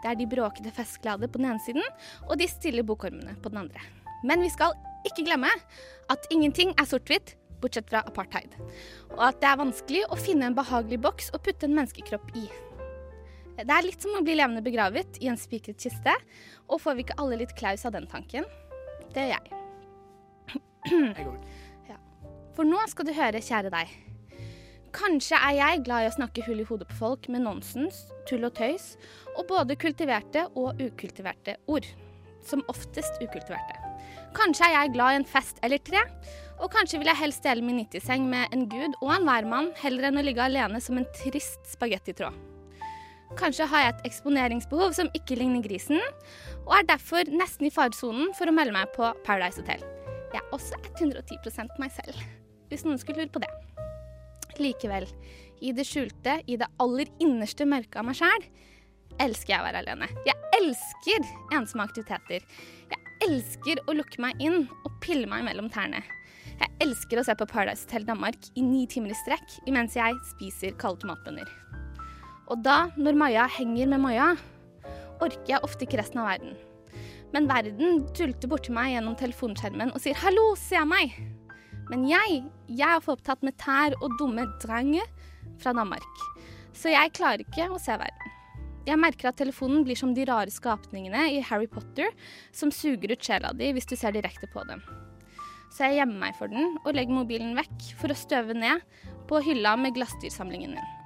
Det 0.00 0.08
er 0.08 0.16
de 0.16 0.28
bråkete 0.28 0.72
festglade 0.72 1.28
på 1.28 1.40
den 1.40 1.50
ene 1.50 1.62
siden, 1.64 1.84
og 2.28 2.38
de 2.40 2.48
stille 2.48 2.84
bokormene 2.86 3.36
på 3.42 3.52
den 3.52 3.64
andre. 3.66 3.82
Men 4.24 4.40
vi 4.44 4.48
skal 4.52 4.72
ikke 5.08 5.26
glemme 5.28 5.50
at 6.12 6.26
ingenting 6.32 6.72
er 6.80 6.88
sort-hvitt, 6.88 7.36
bortsett 7.60 7.90
fra 7.92 8.00
apartheid. 8.08 8.54
Og 9.12 9.22
at 9.26 9.40
det 9.42 9.50
er 9.50 9.60
vanskelig 9.60 10.02
å 10.08 10.18
finne 10.20 10.48
en 10.48 10.56
behagelig 10.56 11.00
boks 11.04 11.28
å 11.36 11.40
putte 11.44 11.68
en 11.68 11.76
menneskekropp 11.76 12.32
i. 12.40 12.46
Det 13.60 13.74
er 13.74 13.84
litt 13.84 14.00
som 14.00 14.16
å 14.16 14.22
bli 14.24 14.38
levende 14.38 14.64
begravet 14.64 15.18
i 15.20 15.28
en 15.28 15.36
spikret 15.40 15.80
kiste, 15.82 16.14
og 16.70 16.80
får 16.80 16.96
vi 16.96 17.04
ikke 17.04 17.18
alle 17.20 17.42
litt 17.42 17.52
klaus 17.58 17.84
av 17.84 17.92
den 17.92 18.08
tanken? 18.08 18.48
Det 19.12 19.26
gjør 19.26 19.34
jeg. 19.36 19.56
Ja. 21.20 21.34
For 22.56 22.68
nå 22.68 22.80
skal 22.90 23.08
du 23.08 23.14
høre, 23.16 23.42
kjære 23.42 23.72
deg. 23.72 23.92
Kanskje 24.94 25.38
er 25.38 25.54
jeg 25.54 25.82
glad 25.86 26.04
i 26.04 26.08
å 26.10 26.14
snakke 26.16 26.42
hull 26.48 26.62
i 26.64 26.66
hodet 26.66 26.88
på 26.90 26.98
folk 26.98 27.28
med 27.30 27.44
nonsens, 27.44 28.02
tull 28.26 28.42
og 28.48 28.56
tøys, 28.58 28.96
og 29.36 29.46
både 29.50 29.78
kultiverte 29.78 30.48
og 30.58 30.80
ukultiverte 30.82 31.54
ord. 31.70 31.86
Som 32.42 32.64
oftest 32.72 33.20
ukultiverte. 33.22 33.76
Kanskje 34.34 34.66
er 34.66 34.74
jeg 34.74 34.94
glad 34.94 35.14
i 35.14 35.20
en 35.20 35.28
fest 35.28 35.60
eller 35.66 35.82
tre, 35.86 36.02
og 36.60 36.72
kanskje 36.74 36.98
vil 37.00 37.10
jeg 37.10 37.20
helst 37.20 37.46
dele 37.46 37.64
min 37.64 37.80
90-seng 37.84 38.26
med 38.30 38.54
en 38.54 38.66
gud 38.70 38.96
og 39.00 39.12
en 39.14 39.28
hvermann 39.28 39.70
heller 39.80 40.08
enn 40.08 40.20
å 40.20 40.24
ligge 40.26 40.42
alene 40.44 40.80
som 40.82 40.98
en 40.98 41.08
trist 41.22 41.62
spagettitråd. 41.70 42.34
Kanskje 43.38 43.68
har 43.70 43.84
jeg 43.84 43.94
et 43.94 44.06
eksponeringsbehov 44.10 44.96
som 44.96 45.10
ikke 45.14 45.38
ligner 45.38 45.62
grisen, 45.62 46.02
og 46.64 46.74
er 46.80 46.88
derfor 46.88 47.30
nesten 47.30 47.68
i 47.68 47.74
faresonen 47.74 48.34
for 48.34 48.50
å 48.50 48.54
melde 48.54 48.74
meg 48.74 48.90
på 48.96 49.06
Paradise 49.26 49.62
Hotel. 49.62 49.86
Jeg 50.34 50.42
er 50.42 50.54
også 50.54 50.78
110% 50.98 51.78
meg 51.82 51.94
selv, 51.94 52.18
hvis 52.70 52.86
noen 52.86 53.00
skulle 53.00 53.24
lure 53.24 53.34
på 53.34 53.42
det. 53.42 53.50
Likevel, 54.60 55.06
i 55.60 55.72
det 55.76 55.86
skjulte, 55.88 56.40
i 56.46 56.56
det 56.60 56.68
aller 56.80 57.10
innerste 57.22 57.66
mørket 57.68 58.00
av 58.00 58.06
meg 58.08 58.18
sjæl, 58.18 58.46
elsker 59.20 59.54
jeg 59.54 59.60
å 59.60 59.66
være 59.66 59.82
alene. 59.82 60.08
Jeg 60.26 60.36
elsker 60.60 61.26
ensomme 61.56 61.84
aktiviteter. 61.86 62.46
Jeg 62.90 63.28
elsker 63.28 63.82
å 63.88 63.96
lukke 63.96 64.22
meg 64.22 64.40
inn 64.42 64.64
og 64.84 64.96
pille 65.04 65.28
meg 65.30 65.44
mellom 65.48 65.68
tærne. 65.72 66.02
Jeg 66.60 66.72
elsker 66.84 67.20
å 67.20 67.24
se 67.24 67.34
på 67.36 67.48
Paradise 67.48 67.86
Hotel 67.86 68.06
Danmark 68.08 68.48
i 68.58 68.64
ni 68.64 68.86
timer 68.90 69.14
i 69.14 69.18
strekk 69.22 69.60
imens 69.70 69.96
jeg 69.96 70.16
spiser 70.34 70.76
kalde 70.80 71.04
tomatbønner. 71.04 71.48
Og 72.50 72.64
da, 72.64 72.90
når 72.98 73.18
Maja 73.18 73.46
henger 73.58 73.88
med 73.92 74.02
Maja, 74.02 74.32
orker 75.20 75.54
jeg 75.54 75.64
ofte 75.64 75.86
ikke 75.86 76.00
resten 76.00 76.20
av 76.22 76.32
verden. 76.32 76.56
Men 77.30 77.46
verden 77.46 78.00
dulter 78.16 78.50
borti 78.50 78.74
meg 78.74 78.96
gjennom 78.96 79.14
telefonskjermen 79.16 79.94
og 79.94 80.02
sier 80.02 80.18
'hallo, 80.18 80.54
se 80.58 80.80
meg'. 80.82 81.39
Men 81.90 82.06
jeg, 82.06 82.42
jeg 82.70 82.86
er 82.86 83.02
for 83.02 83.18
opptatt 83.18 83.42
med 83.46 83.56
tær 83.58 83.96
og 83.98 84.14
dumme 84.20 84.46
drange 84.62 85.02
fra 85.60 85.74
Danmark. 85.76 86.26
Så 86.76 86.92
jeg 86.92 87.14
klarer 87.16 87.42
ikke 87.42 87.66
å 87.70 87.80
se 87.82 87.96
verden. 87.98 88.36
Jeg 88.88 88.98
merker 88.98 89.28
at 89.28 89.36
telefonen 89.38 89.82
blir 89.84 89.98
som 89.98 90.14
de 90.16 90.24
rare 90.28 90.50
skapningene 90.50 91.26
i 91.34 91.42
Harry 91.44 91.68
Potter 91.70 92.14
som 92.56 92.72
suger 92.72 93.12
ut 93.12 93.26
sjela 93.26 93.52
di 93.54 93.68
hvis 93.76 93.90
du 93.90 93.96
ser 93.98 94.14
direkte 94.16 94.48
på 94.54 94.64
dem. 94.70 94.80
Så 95.70 95.86
jeg 95.86 96.00
gjemmer 96.00 96.24
meg 96.24 96.38
for 96.38 96.50
den 96.50 96.78
og 96.80 96.94
legger 96.96 97.14
mobilen 97.14 97.52
vekk 97.58 97.90
for 98.00 98.10
å 98.10 98.18
støve 98.18 98.56
ned 98.56 98.82
på 99.30 99.42
hylla 99.44 99.76
med 99.78 99.94
glassdyrsamlingen 99.98 100.74
min. 100.78 100.96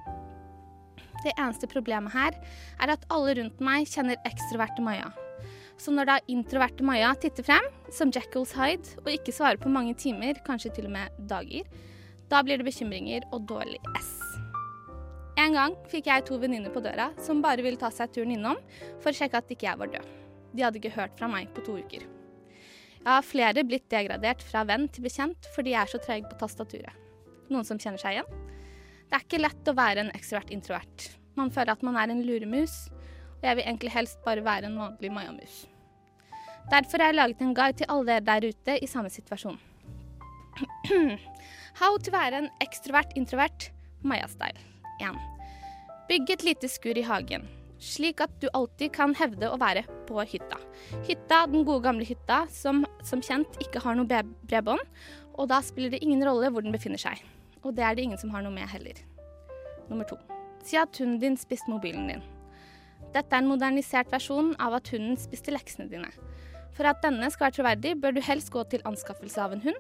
Det 1.25 1.33
eneste 1.35 1.69
problemet 1.69 2.13
her 2.13 2.37
er 2.85 2.95
at 2.95 3.05
alle 3.13 3.37
rundt 3.41 3.61
meg 3.65 3.89
kjenner 3.89 4.21
ekstroverte 4.29 4.85
Maja. 4.85 5.11
Så 5.81 5.93
når 5.95 6.09
da 6.09 6.19
introverte 6.31 6.87
Maja 6.87 7.11
titter 7.19 7.47
frem, 7.47 7.67
som 7.93 8.13
Jackals 8.15 8.55
Hyde, 8.57 8.97
og 9.03 9.11
ikke 9.11 9.35
svarer 9.35 9.61
på 9.61 9.73
mange 9.73 9.97
timer, 9.99 10.39
kanskje 10.47 10.73
til 10.77 10.89
og 10.89 10.95
med 10.95 11.23
dager, 11.31 11.67
da 12.31 12.41
blir 12.45 12.61
det 12.61 12.69
bekymringer 12.69 13.27
og 13.35 13.49
dårlig 13.51 13.81
S. 13.99 14.13
En 15.41 15.57
gang 15.57 15.75
fikk 15.91 16.07
jeg 16.09 16.25
to 16.29 16.39
venninner 16.41 16.71
på 16.73 16.83
døra 16.85 17.09
som 17.21 17.43
bare 17.43 17.65
ville 17.65 17.81
ta 17.81 17.91
seg 17.93 18.13
turen 18.15 18.37
innom 18.37 18.61
for 19.03 19.11
å 19.11 19.17
sjekke 19.19 19.41
at 19.41 19.51
ikke 19.51 19.67
jeg 19.67 19.81
var 19.81 19.91
død. 19.93 20.13
De 20.55 20.63
hadde 20.63 20.79
ikke 20.79 20.95
hørt 20.95 21.17
fra 21.19 21.29
meg 21.31 21.51
på 21.57 21.65
to 21.67 21.75
uker. 21.83 22.05
Jeg 23.05 23.11
har 23.11 23.27
flere 23.27 23.65
blitt 23.69 23.91
degradert 23.93 24.41
fra 24.47 24.63
venn 24.65 24.87
til 24.89 25.05
bekjent 25.05 25.51
fordi 25.57 25.75
jeg 25.75 25.83
er 25.83 25.91
så 25.91 26.01
treg 26.01 26.29
på 26.31 26.39
tastaturet. 26.41 26.95
Noen 27.53 27.67
som 27.69 27.81
kjenner 27.83 28.01
seg 28.01 28.17
igjen? 28.17 28.31
Det 29.11 29.19
er 29.19 29.27
ikke 29.27 29.43
lett 29.43 29.69
å 29.69 29.77
være 29.77 30.07
en 30.07 30.15
ekstrovert 30.15 30.55
introvert. 30.55 31.09
Man 31.37 31.51
føler 31.53 31.75
at 31.75 31.83
man 31.85 31.99
er 32.01 32.15
en 32.15 32.23
luremus, 32.25 32.87
jeg 33.45 33.59
vil 33.59 33.67
egentlig 33.67 33.93
helst 33.93 34.21
bare 34.25 34.45
være 34.45 34.71
en 34.71 34.79
vanlig 34.81 35.13
mayamus. 35.13 35.65
Derfor 36.71 37.03
har 37.03 37.13
jeg 37.13 37.19
laget 37.19 37.43
en 37.45 37.55
guide 37.55 37.77
til 37.79 37.91
alle 37.93 38.07
dere 38.09 38.25
der 38.25 38.49
ute 38.49 38.79
i 38.81 38.89
samme 38.89 39.11
situasjon. 39.13 39.59
How 41.81 41.99
to 41.99 42.13
være 42.15 42.39
en 42.39 42.49
ekstrovert 42.65 43.13
introvert 43.19 43.71
Maja-style. 44.05 44.61
1. 45.03 45.19
Bygg 46.09 46.31
et 46.31 46.45
lite 46.45 46.69
skur 46.69 46.97
i 46.97 47.05
hagen, 47.05 47.47
slik 47.81 48.21
at 48.21 48.33
du 48.41 48.49
alltid 48.55 48.93
kan 48.95 49.15
hevde 49.19 49.49
å 49.51 49.59
være 49.61 49.85
på 50.09 50.21
hytta. 50.29 50.59
Hytta, 51.09 51.45
den 51.51 51.65
gode 51.65 51.85
gamle 51.89 52.07
hytta, 52.09 52.45
som 52.53 52.85
som 53.05 53.23
kjent 53.25 53.59
ikke 53.61 53.83
har 53.85 53.97
noe 53.99 54.23
bredbånd, 54.49 54.85
og 55.35 55.49
da 55.51 55.61
spiller 55.65 55.93
det 55.93 56.03
ingen 56.05 56.25
rolle 56.25 56.53
hvor 56.53 56.65
den 56.65 56.73
befinner 56.73 57.01
seg. 57.01 57.21
Og 57.65 57.75
det 57.77 57.85
er 57.85 57.97
det 57.97 58.07
ingen 58.07 58.21
som 58.21 58.33
har 58.33 58.45
noe 58.45 58.55
med 58.55 58.69
heller. 58.71 59.01
Nummer 59.89 60.09
to. 60.09 60.21
Si 60.65 60.79
at 60.81 60.97
hunden 61.01 61.21
din 61.21 61.37
spiste 61.41 61.73
mobilen 61.73 62.09
din. 62.09 62.25
Dette 63.15 63.31
er 63.31 63.45
en 63.45 63.51
modernisert 63.51 64.11
versjon 64.11 64.55
av 64.63 64.75
at 64.81 64.91
hunden 64.91 65.17
spiste 65.21 65.55
leksene 65.55 65.87
dine. 65.91 66.11
For 66.75 66.89
at 66.91 67.03
denne 67.05 67.29
skal 67.31 67.49
være 67.49 67.59
troverdig, 67.61 67.93
bør 68.03 68.17
du 68.17 68.23
helst 68.27 68.51
gå 68.51 68.65
til 68.71 68.83
anskaffelse 68.89 69.39
av 69.39 69.55
en 69.55 69.63
hund, 69.63 69.79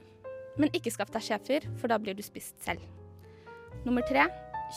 men 0.60 0.70
ikke 0.76 0.92
skaff 0.94 1.10
deg 1.10 1.24
schæfer, 1.26 1.66
for 1.80 1.90
da 1.90 1.98
blir 1.98 2.14
du 2.14 2.22
spist 2.22 2.60
selv. 2.62 2.82
Nummer 3.84 4.06
tre. 4.06 4.28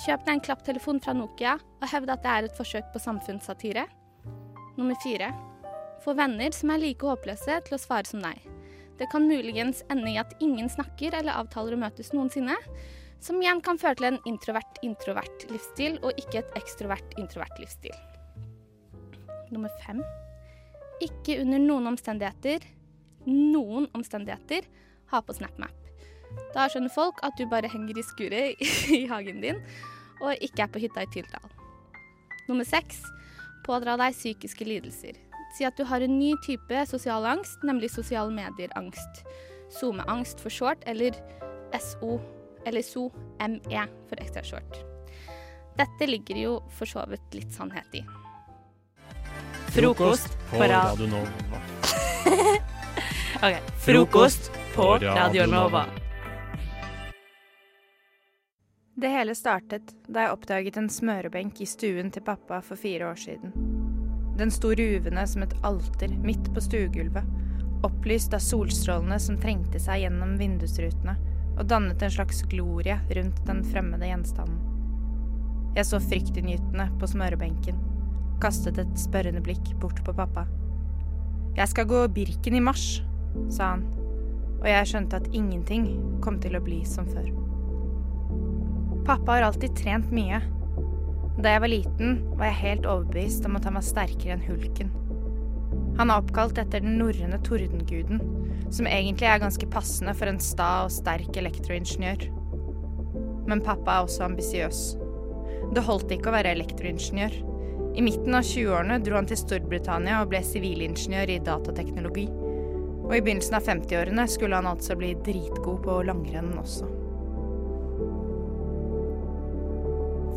Kjøp 0.04 0.26
deg 0.26 0.34
en 0.34 0.44
klapptelefon 0.44 1.00
fra 1.02 1.14
Nokia 1.16 1.56
og 1.58 1.88
hevd 1.90 2.12
at 2.12 2.26
det 2.26 2.32
er 2.34 2.48
et 2.48 2.58
forsøk 2.58 2.90
på 2.94 3.02
samfunnssatire. 3.02 3.86
Nummer 4.76 4.98
fire. 5.06 5.32
Få 6.04 6.14
venner 6.18 6.54
som 6.54 6.74
er 6.74 6.82
like 6.82 7.08
håpløse 7.08 7.62
til 7.66 7.78
å 7.78 7.82
svare 7.82 8.10
som 8.10 8.22
deg. 8.26 8.42
Det 8.98 9.08
kan 9.14 9.30
muligens 9.30 9.84
ende 9.94 10.12
i 10.12 10.20
at 10.20 10.34
ingen 10.44 10.70
snakker 10.70 11.16
eller 11.18 11.38
avtaler 11.38 11.78
å 11.78 11.82
møtes 11.86 12.12
noensinne, 12.14 12.58
som 13.22 13.40
igjen 13.42 13.62
kan 13.66 13.80
føre 13.82 13.98
til 13.98 14.12
en 14.12 14.22
introvert-introvert 14.30 15.48
livsstil 15.54 15.98
og 16.04 16.18
ikke 16.22 16.44
et 16.44 16.60
ekstrovert-introvert 16.60 17.62
livsstil. 17.62 17.96
Nummer 19.54 19.72
fem. 19.86 20.02
Ikke 21.04 21.40
under 21.44 21.62
noen 21.62 21.92
omstendigheter, 21.94 22.64
noen 23.28 23.88
omstendigheter, 23.98 24.66
ha 25.12 25.22
på 25.24 25.36
SnapMap. 25.38 25.76
Da 26.56 26.66
skjønner 26.68 26.92
folk 26.92 27.22
at 27.26 27.38
du 27.40 27.46
bare 27.50 27.70
henger 27.72 28.00
i 28.00 28.06
skuret 28.06 28.66
i 28.98 29.06
hagen 29.10 29.40
din 29.44 29.62
og 30.18 30.42
ikke 30.44 30.66
er 30.66 30.72
på 30.74 30.82
hytta 30.82 31.06
i 31.06 31.10
Tyldal. 31.14 31.54
Nummer 32.48 32.68
seks. 32.68 33.04
Pådra 33.68 33.98
deg 34.00 34.16
psykiske 34.16 34.66
lidelser. 34.66 35.18
Si 35.56 35.66
at 35.68 35.78
du 35.78 35.84
har 35.88 36.04
en 36.04 36.18
ny 36.20 36.34
type 36.46 36.84
sosial 36.90 37.26
angst, 37.28 37.64
nemlig 37.68 37.92
sosiale 37.92 38.32
medier-angst. 38.34 39.24
SoMe-angst 39.80 40.40
for 40.44 40.54
short, 40.54 40.84
eller 40.88 41.16
SO, 41.76 42.18
eller 42.66 42.84
SO-ME 42.84 43.84
for 44.08 44.24
ekstra 44.24 44.44
short. 44.48 44.80
Dette 45.78 46.08
ligger 46.10 46.40
jo 46.42 46.54
for 46.74 46.90
så 46.90 47.04
vidt 47.12 47.36
litt 47.38 47.54
sannhet 47.54 48.00
i. 48.00 48.04
Frokost 49.82 50.38
på 50.52 50.64
Radio 50.64 51.08
Nova. 51.08 51.28
Ok, 53.36 53.56
Frokost 53.80 54.52
på 54.76 54.98
Radio 54.98 55.46
Nova. 55.46 55.86
Det 58.96 59.08
hele 59.08 59.36
startet 59.36 59.94
da 60.08 60.24
jeg 60.24 60.32
oppdaget 60.34 60.80
en 60.82 60.90
smørebenk 60.90 61.62
i 61.62 61.68
stuen 61.70 62.10
til 62.10 62.26
pappa 62.26 62.58
for 62.66 62.74
fire 62.76 63.12
år 63.12 63.20
siden. 63.22 63.54
Den 64.40 64.50
sto 64.52 64.72
ruvende 64.74 65.28
som 65.30 65.46
et 65.46 65.54
alter 65.62 66.16
midt 66.26 66.50
på 66.56 66.64
stuegulvet, 66.66 67.30
opplyst 67.86 68.34
av 68.34 68.42
solstrålene 68.42 69.20
som 69.22 69.38
trengte 69.38 69.78
seg 69.78 70.08
gjennom 70.08 70.40
vindusrutene 70.42 71.14
og 71.54 71.70
dannet 71.70 72.02
en 72.02 72.16
slags 72.18 72.42
glorie 72.50 72.98
rundt 73.14 73.46
den 73.46 73.62
fremmede 73.70 74.10
gjenstanden. 74.10 74.58
Jeg 75.78 75.86
så 75.86 76.02
fryktinngytende 76.02 76.90
på 76.98 77.12
smørebenken, 77.14 77.78
kastet 78.42 78.80
et 78.82 79.00
spørrende 79.00 79.42
blikk 79.44 79.74
bort 79.82 80.00
på 80.06 80.16
pappa. 80.16 80.46
Jeg 81.58 81.72
skal 81.72 81.88
gå 81.90 82.04
Birken 82.14 82.58
i 82.58 82.62
mars, 82.62 83.02
sa 83.50 83.74
han, 83.74 83.88
og 84.60 84.68
jeg 84.70 84.90
skjønte 84.92 85.22
at 85.22 85.32
ingenting 85.34 85.88
kom 86.22 86.38
til 86.42 86.58
å 86.58 86.64
bli 86.64 86.84
som 86.86 87.08
før. 87.10 87.32
Pappa 89.08 89.38
har 89.38 89.48
alltid 89.48 89.76
trent 89.80 90.14
mye. 90.14 90.42
Da 91.38 91.54
jeg 91.54 91.64
var 91.64 91.72
liten, 91.72 92.16
var 92.38 92.50
jeg 92.50 92.62
helt 92.62 92.88
overbevist 92.90 93.46
om 93.48 93.58
at 93.58 93.68
han 93.70 93.78
var 93.78 93.86
sterkere 93.86 94.36
enn 94.36 94.46
hulken. 94.46 94.94
Han 95.98 96.12
er 96.12 96.22
oppkalt 96.22 96.60
etter 96.62 96.84
den 96.84 97.00
norrøne 97.00 97.40
tordenguden, 97.46 98.22
som 98.70 98.90
egentlig 98.90 99.30
er 99.30 99.42
ganske 99.42 99.70
passende 99.72 100.14
for 100.18 100.30
en 100.30 100.42
sta 100.44 100.70
og 100.86 100.94
sterk 100.94 101.38
elektroingeniør. 101.40 102.28
Men 103.48 103.64
pappa 103.66 103.96
er 103.96 104.06
også 104.06 104.28
ambisiøs. 104.28 104.82
Det 105.74 105.86
holdt 105.88 106.12
ikke 106.14 106.30
å 106.30 106.36
være 106.36 106.54
elektroingeniør. 106.58 107.38
I 107.98 108.02
midten 108.02 108.36
av 108.38 108.44
20-årene 108.46 109.00
dro 109.02 109.16
han 109.18 109.26
til 109.26 109.40
Storbritannia 109.42 110.20
og 110.22 110.30
ble 110.30 110.44
sivilingeniør 110.46 111.32
i 111.34 111.40
datateknologi. 111.42 112.28
Og 113.08 113.14
i 113.16 113.22
begynnelsen 113.26 113.58
av 113.58 113.66
50-årene 113.66 114.26
skulle 114.30 114.60
han 114.60 114.70
altså 114.70 114.94
bli 115.00 115.16
dritgod 115.26 115.80
på 115.82 115.96
langrenn 116.06 116.52
også. 116.62 116.86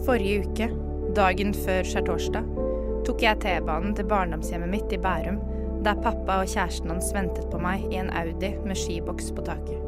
Forrige 0.07 0.47
uke, 0.47 0.71
dagen 1.19 1.53
før 1.53 1.85
skjærtorsdag, 1.85 2.49
tok 3.05 3.27
jeg 3.27 3.43
T-banen 3.45 3.93
til 3.99 4.09
barndomshjemmet 4.09 4.73
mitt 4.73 4.97
i 4.97 5.03
Bærum, 5.03 5.37
der 5.85 6.01
pappa 6.01 6.41
og 6.41 6.49
kjæresten 6.49 6.95
hans 6.95 7.13
ventet 7.13 7.45
på 7.53 7.61
meg 7.61 7.85
i 7.93 8.01
en 8.01 8.09
Audi 8.23 8.55
med 8.65 8.81
skiboks 8.81 9.29
på 9.37 9.45
taket. 9.45 9.85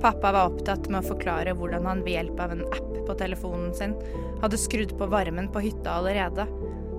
Pappa 0.00 0.32
var 0.32 0.48
opptatt 0.48 0.88
med 0.88 1.02
å 1.02 1.10
forklare 1.10 1.52
hvordan 1.60 1.84
han 1.84 2.00
ved 2.06 2.16
hjelp 2.16 2.40
av 2.40 2.56
en 2.56 2.64
app 2.72 2.92
på 3.04 3.20
telefonen 3.20 3.74
sin 3.76 3.92
hadde 4.40 4.60
skrudd 4.60 4.96
på 4.96 5.08
varmen 5.12 5.50
på 5.52 5.60
hytta 5.60 5.98
allerede, 5.98 6.46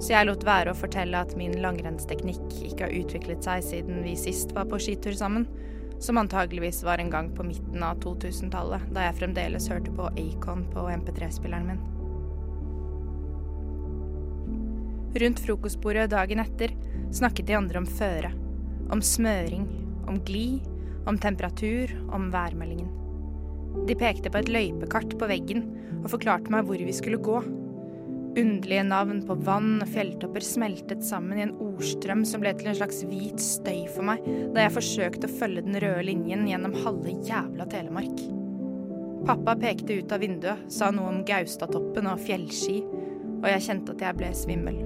så 0.02 0.16
jeg 0.16 0.26
lot 0.26 0.43
være 0.45 0.74
å 0.74 0.78
fortelle 0.78 1.20
at 1.22 1.36
min 1.38 1.60
langrennsteknikk 1.62 2.56
ikke 2.72 2.88
har 2.88 2.95
utviklet 2.97 3.45
seg 3.45 3.62
siden 3.68 4.02
vi 4.02 4.16
sist 4.18 4.56
var 4.58 4.66
på 4.72 4.80
skitur 4.82 5.14
sammen, 5.18 5.45
som 6.02 6.18
antageligvis 6.18 6.82
var 6.84 6.97
en 6.97 7.12
gang 7.14 7.30
på 7.38 7.45
midten 7.45 7.84
av 7.86 8.02
2000-tallet, 8.02 8.88
da 8.95 9.06
jeg 9.06 9.20
fremdeles 9.20 9.70
hørte 9.70 9.93
på 9.93 10.10
Acon 10.10 10.66
på 10.74 10.88
MP3-spilleren 10.89 11.70
min. 11.70 11.84
Rundt 15.22 15.43
frokostbordet 15.43 16.10
dagen 16.10 16.41
etter 16.41 16.74
snakket 17.14 17.52
de 17.52 17.60
andre 17.60 17.84
om 17.84 17.86
føre. 17.86 18.32
Om 18.91 19.06
smøring, 19.06 19.68
om 20.10 20.18
glid, 20.26 20.66
om 21.06 21.20
temperatur, 21.22 21.93
om 22.10 22.32
værmeldingen. 22.34 22.89
De 23.88 23.95
pekte 23.95 24.32
på 24.32 24.41
et 24.41 24.49
løypekart 24.52 25.14
på 25.20 25.30
veggen 25.30 25.68
og 26.02 26.10
forklarte 26.16 26.52
meg 26.54 26.66
hvor 26.66 26.82
vi 26.82 26.95
skulle 26.95 27.22
gå. 27.22 27.38
Underlige 28.32 28.84
navn 28.88 29.17
på 29.27 29.36
vann 29.43 29.82
og 29.84 29.89
fjelltopper 29.91 30.43
smeltet 30.45 31.01
sammen 31.03 31.39
i 31.39 31.43
en 31.43 31.57
ordstrøm 31.59 32.21
som 32.27 32.39
ble 32.43 32.53
til 32.55 32.69
en 32.71 32.77
slags 32.77 33.01
hvit 33.03 33.41
støy 33.43 33.82
for 33.91 34.07
meg 34.07 34.23
da 34.55 34.63
jeg 34.63 34.75
forsøkte 34.77 35.27
å 35.27 35.34
følge 35.41 35.65
den 35.65 35.75
røde 35.84 36.05
linjen 36.07 36.45
gjennom 36.47 36.77
halve 36.86 37.17
jævla 37.27 37.67
Telemark. 37.73 38.21
Pappa 39.27 39.57
pekte 39.59 39.99
ut 39.99 40.15
av 40.15 40.23
vinduet, 40.23 40.63
sa 40.71 40.89
noe 40.95 41.11
om 41.11 41.19
Gaustatoppen 41.27 42.07
og 42.09 42.23
fjellski, 42.23 42.79
og 43.41 43.49
jeg 43.51 43.65
kjente 43.67 43.97
at 43.97 44.05
jeg 44.07 44.17
ble 44.21 44.32
svimmel. 44.38 44.79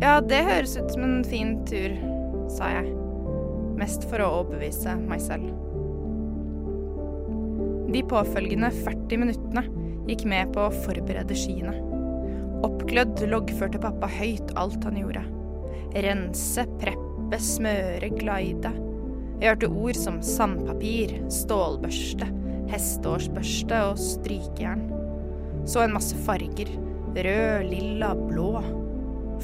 Ja, 0.00 0.20
det 0.22 0.44
høres 0.46 0.76
ut 0.78 0.94
som 0.94 1.04
en 1.04 1.26
fin 1.26 1.56
tur, 1.68 1.98
sa 2.52 2.70
jeg. 2.78 2.94
Mest 3.76 4.06
for 4.08 4.22
å 4.22 4.30
overbevise 4.38 4.94
meg 5.02 5.20
selv. 5.24 5.50
De 7.90 8.06
påfølgende 8.06 8.70
40 8.84 9.22
minuttene 9.24 9.66
gikk 10.06 10.24
med 10.30 10.54
på 10.54 10.68
å 10.68 10.74
forberede 10.84 11.36
skiene. 11.36 11.74
Oppglødd 12.64 13.20
loggførte 13.28 13.80
pappa 13.82 14.08
høyt 14.08 14.54
alt 14.56 14.84
han 14.86 14.96
gjorde. 15.00 15.22
Rense, 16.06 16.64
preppe, 16.80 17.40
smøre, 17.42 18.08
glide. 18.16 18.72
Jeg 19.40 19.50
hørte 19.52 19.68
ord 19.68 19.98
som 20.00 20.22
sandpapir, 20.24 21.12
stålbørste, 21.32 22.28
hesteårsbørste 22.72 23.82
og 23.90 24.00
strykejern. 24.00 24.86
Så 25.68 25.82
en 25.84 25.96
masse 25.96 26.16
farger. 26.24 26.70
Rød, 27.16 27.68
lilla, 27.68 28.14
blå. 28.16 28.50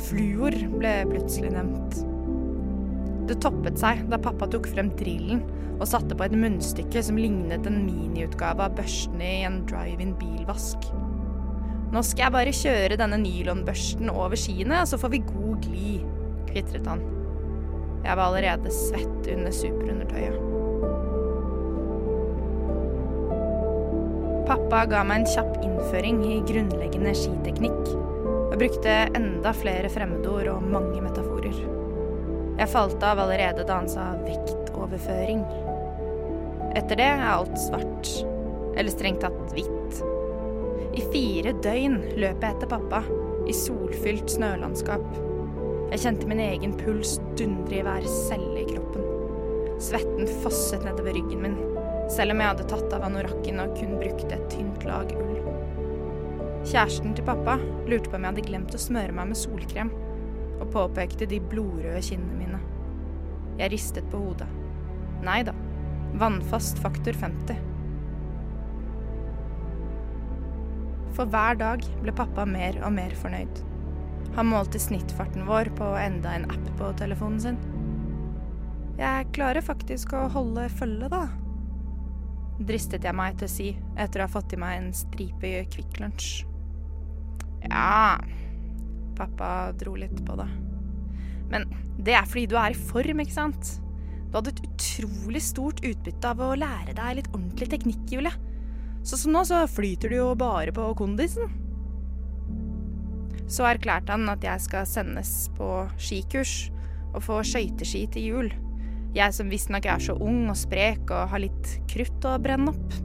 Fluor 0.08 0.56
ble 0.78 0.94
plutselig 1.10 1.52
nevnt. 1.52 2.00
Det 3.28 3.38
toppet 3.44 3.78
seg 3.80 4.06
da 4.10 4.18
pappa 4.20 4.48
tok 4.50 4.66
frem 4.72 4.90
drillen 4.98 5.44
og 5.78 5.88
satte 5.88 6.16
på 6.16 6.26
et 6.26 6.34
munnstykke 6.36 7.02
som 7.04 7.18
lignet 7.20 7.66
en 7.68 7.82
miniutgave 7.86 8.66
av 8.66 8.76
børstene 8.78 9.28
i 9.28 9.42
en 9.46 9.62
drive-in 9.68 10.14
bilvask. 10.20 10.88
Nå 11.92 12.00
skal 12.08 12.24
jeg 12.24 12.32
bare 12.32 12.52
kjøre 12.56 12.96
denne 12.96 13.18
nylonbørsten 13.20 14.08
over 14.08 14.38
skiene, 14.40 14.78
så 14.88 14.96
får 14.96 15.10
vi 15.12 15.18
god 15.26 15.58
glid, 15.66 16.06
kvitret 16.48 16.86
han. 16.88 17.02
Jeg 18.02 18.16
var 18.16 18.30
allerede 18.30 18.72
svett 18.72 19.28
under 19.34 19.52
superundertøyet. 19.52 20.38
Pappa 24.48 24.80
ga 24.88 25.02
meg 25.04 25.20
en 25.20 25.28
kjapp 25.34 25.60
innføring 25.60 26.24
i 26.26 26.40
grunnleggende 26.48 27.12
skiteknikk 27.16 27.92
og 27.92 28.56
brukte 28.60 28.96
enda 29.12 29.52
flere 29.56 29.92
fremmedord 29.92 30.48
og 30.54 30.64
mange 30.72 30.96
metaforer. 31.04 31.60
Jeg 32.56 32.72
falt 32.72 33.04
av 33.04 33.20
allerede 33.20 33.68
da 33.68 33.78
han 33.82 33.92
sa 33.92 34.14
vektoverføring. 34.24 35.44
Etter 36.72 36.96
det 36.96 37.12
er 37.12 37.28
alt 37.36 37.54
svart. 37.68 38.16
Eller 38.72 38.92
strengt 38.92 39.20
tatt 39.24 39.52
hvitt. 39.52 39.81
I 40.92 41.02
fire 41.08 41.54
døgn 41.64 41.94
løp 42.20 42.42
jeg 42.44 42.52
etter 42.52 42.68
pappa, 42.68 43.00
i 43.48 43.54
solfylt 43.56 44.28
snølandskap. 44.34 45.04
Jeg 45.92 46.02
kjente 46.04 46.28
min 46.28 46.42
egen 46.44 46.74
puls 46.76 47.14
dundre 47.38 47.78
i 47.78 47.84
hver 47.86 48.04
celle 48.08 48.60
i 48.60 48.66
kroppen. 48.68 49.06
Svetten 49.82 50.28
fosset 50.44 50.84
nedover 50.84 51.16
ryggen 51.16 51.42
min, 51.46 51.56
selv 52.12 52.34
om 52.34 52.44
jeg 52.44 52.52
hadde 52.52 52.68
tatt 52.68 52.92
av 52.92 53.08
anorakken 53.08 53.64
og 53.64 53.74
kun 53.80 53.96
brukte 54.02 54.36
et 54.36 54.46
tynt 54.52 54.84
lag 54.88 55.16
ull. 55.16 55.40
Kjæresten 56.68 57.16
til 57.16 57.26
pappa 57.26 57.56
lurte 57.88 58.12
på 58.12 58.18
om 58.18 58.22
jeg 58.22 58.34
hadde 58.34 58.46
glemt 58.50 58.76
å 58.76 58.84
smøre 58.84 59.16
meg 59.16 59.32
med 59.32 59.40
solkrem, 59.40 59.90
og 60.60 60.70
påpekte 60.76 61.26
de 61.26 61.40
blodrøde 61.40 62.04
kinnene 62.04 62.36
mine. 62.38 62.62
Jeg 63.58 63.72
ristet 63.72 64.12
på 64.12 64.20
hodet. 64.28 64.48
Nei 65.24 65.40
da, 65.48 65.56
vannfast 66.20 66.78
faktor 66.84 67.16
50. 67.16 67.71
For 71.16 71.28
hver 71.28 71.58
dag 71.60 71.84
ble 72.02 72.14
pappa 72.16 72.46
mer 72.48 72.78
og 72.84 72.94
mer 72.96 73.14
fornøyd. 73.20 73.62
Han 74.36 74.48
målte 74.48 74.80
snittfarten 74.80 75.44
vår 75.48 75.68
på 75.76 75.90
enda 76.00 76.32
en 76.36 76.48
app 76.50 76.68
på 76.78 76.88
telefonen 76.96 77.40
sin. 77.42 77.58
Jeg 78.96 79.28
klarer 79.36 79.64
faktisk 79.64 80.14
å 80.16 80.28
holde 80.32 80.68
følge, 80.72 81.10
da. 81.12 81.26
Dristet 82.62 83.04
jeg 83.04 83.16
meg 83.16 83.36
til 83.40 83.48
å 83.48 83.52
si 83.52 83.68
etter 84.00 84.22
å 84.22 84.26
ha 84.26 84.32
fått 84.32 84.54
i 84.54 84.60
meg 84.60 84.78
en 84.78 84.90
stripe 84.96 85.52
Kvikk 85.72 86.00
Lunsj. 86.00 86.44
Ja 87.68 88.18
Pappa 89.16 89.72
dro 89.78 89.94
litt 89.98 90.18
på 90.26 90.36
det. 90.38 90.48
Men 91.52 91.66
det 92.00 92.14
er 92.16 92.28
fordi 92.28 92.46
du 92.48 92.56
er 92.58 92.72
i 92.72 92.78
form, 92.88 93.20
ikke 93.22 93.34
sant? 93.36 93.74
Du 94.30 94.38
hadde 94.38 94.54
et 94.54 94.62
utrolig 94.64 95.42
stort 95.44 95.82
utbytte 95.84 96.30
av 96.30 96.40
å 96.40 96.54
lære 96.56 96.94
deg 96.96 97.18
litt 97.18 97.28
ordentlig 97.34 97.68
teknikk, 97.74 98.06
Julie. 98.08 98.32
Så 99.02 99.18
som 99.18 99.34
nå 99.34 99.42
så 99.46 99.64
flyter 99.66 100.12
du 100.12 100.16
jo 100.20 100.32
bare 100.38 100.72
på 100.74 100.86
kondisen. 100.98 101.50
Så 103.50 103.66
erklærte 103.68 104.14
han 104.14 104.28
at 104.32 104.44
jeg 104.46 104.62
skal 104.64 104.86
sendes 104.88 105.32
på 105.58 105.68
skikurs 106.00 106.70
og 107.12 107.24
få 107.26 107.40
skøyteski 107.44 108.06
til 108.14 108.28
jul. 108.28 108.52
Jeg 109.12 109.34
som 109.36 109.50
visstnok 109.52 109.86
er 109.90 110.00
så 110.00 110.14
ung 110.16 110.46
og 110.48 110.56
sprek 110.56 111.10
og 111.10 111.32
har 111.34 111.42
litt 111.42 111.74
krutt 111.90 112.28
å 112.28 112.38
brenne 112.40 112.72
opp. 112.72 112.98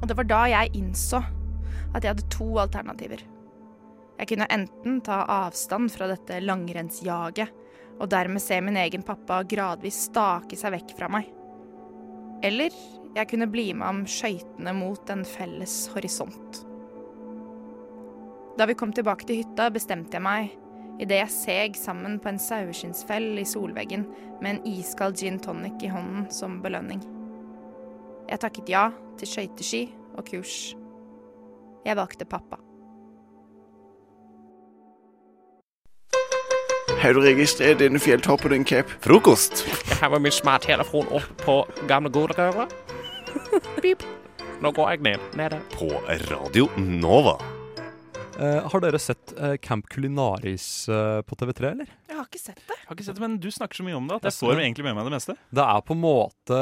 Og 0.00 0.06
det 0.08 0.16
var 0.16 0.28
da 0.30 0.42
jeg 0.52 0.76
innså 0.78 1.20
at 1.20 2.04
jeg 2.04 2.12
hadde 2.12 2.30
to 2.32 2.48
alternativer. 2.62 3.20
Jeg 4.16 4.30
kunne 4.30 4.48
enten 4.52 5.00
ta 5.04 5.24
avstand 5.28 5.92
fra 5.92 6.08
dette 6.08 6.40
langrennsjaget 6.44 7.64
og 7.96 8.08
dermed 8.12 8.40
se 8.40 8.58
min 8.64 8.78
egen 8.80 9.04
pappa 9.04 9.42
gradvis 9.48 10.06
stake 10.08 10.56
seg 10.56 10.72
vekk 10.76 10.94
fra 10.96 11.10
meg. 11.12 11.28
Eller 12.44 12.72
jeg 13.16 13.28
kunne 13.30 13.48
bli 13.48 13.70
med 13.72 13.86
ham 13.86 14.04
skøytende 14.10 14.74
mot 14.76 15.10
en 15.10 15.24
felles 15.24 15.86
horisont. 15.94 16.62
Da 18.56 18.66
vi 18.68 18.76
kom 18.76 18.92
tilbake 18.92 19.26
til 19.28 19.42
hytta, 19.42 19.70
bestemte 19.72 20.18
jeg 20.18 20.24
meg 20.24 20.54
idet 21.00 21.18
jeg 21.20 21.32
seg 21.32 21.76
sammen 21.76 22.16
på 22.20 22.30
en 22.30 22.40
saueskinnsfell 22.40 23.36
i 23.40 23.44
solveggen 23.48 24.06
med 24.40 24.54
en 24.54 24.62
iskald 24.70 25.18
gin 25.20 25.36
tonic 25.40 25.82
i 25.84 25.92
hånden 25.92 26.28
som 26.32 26.60
belønning. 26.64 27.02
Jeg 28.30 28.40
takket 28.42 28.72
ja 28.72 28.88
til 29.20 29.28
skøyteski 29.28 29.82
og 30.16 30.24
kurs. 30.30 30.56
Jeg 31.86 31.96
valgte 31.96 32.24
pappa. 32.24 32.58
Har 36.96 37.12
du 37.12 37.20
registrert 37.20 37.78
denne 37.78 38.00
fjelltoppen 38.00 38.50
din, 38.50 38.64
Cap? 38.64 38.90
Frokost. 39.04 39.66
Jeg 39.68 40.00
har 40.00 40.18
min 40.18 40.32
smarttelefon 40.32 41.12
opp 41.12 41.44
på 41.44 41.60
gamle 41.86 42.10
godrøret. 42.10 42.72
Pip. 43.82 44.02
Nå 44.62 44.72
går 44.72 44.94
jeg 44.94 45.04
ned. 45.10 45.28
Nede. 45.36 45.60
På 45.74 45.90
Radio 46.30 46.68
Nova. 46.80 47.36
Eh, 48.36 48.66
har 48.68 48.82
dere 48.84 48.98
sett 49.00 49.32
eh, 49.40 49.54
Camp 49.64 49.86
Culinaris 49.88 50.88
eh, 50.92 51.20
på 51.24 51.38
TV3, 51.40 51.70
eller? 51.70 51.88
Jeg 52.08 52.18
har 52.18 52.26
ikke 52.28 52.40
sett 52.42 52.60
det. 52.60 52.76
Jeg 52.76 52.88
har 52.90 52.98
ikke 52.98 53.06
sett 53.06 53.16
det, 53.16 53.24
men 53.24 53.38
du 53.40 53.48
snakker 53.52 53.80
så 53.80 53.86
mye 53.86 53.96
om 53.96 54.10
det 54.10 54.18
at 54.18 54.28
jeg 54.28 54.36
får 54.42 54.60
egentlig 54.60 54.84
med 54.84 54.98
meg 54.98 55.08
det 55.08 55.14
meste. 55.16 55.36
Det 55.56 55.64
er 55.64 55.80
på 55.86 55.96
en 55.96 56.02
måte 56.02 56.60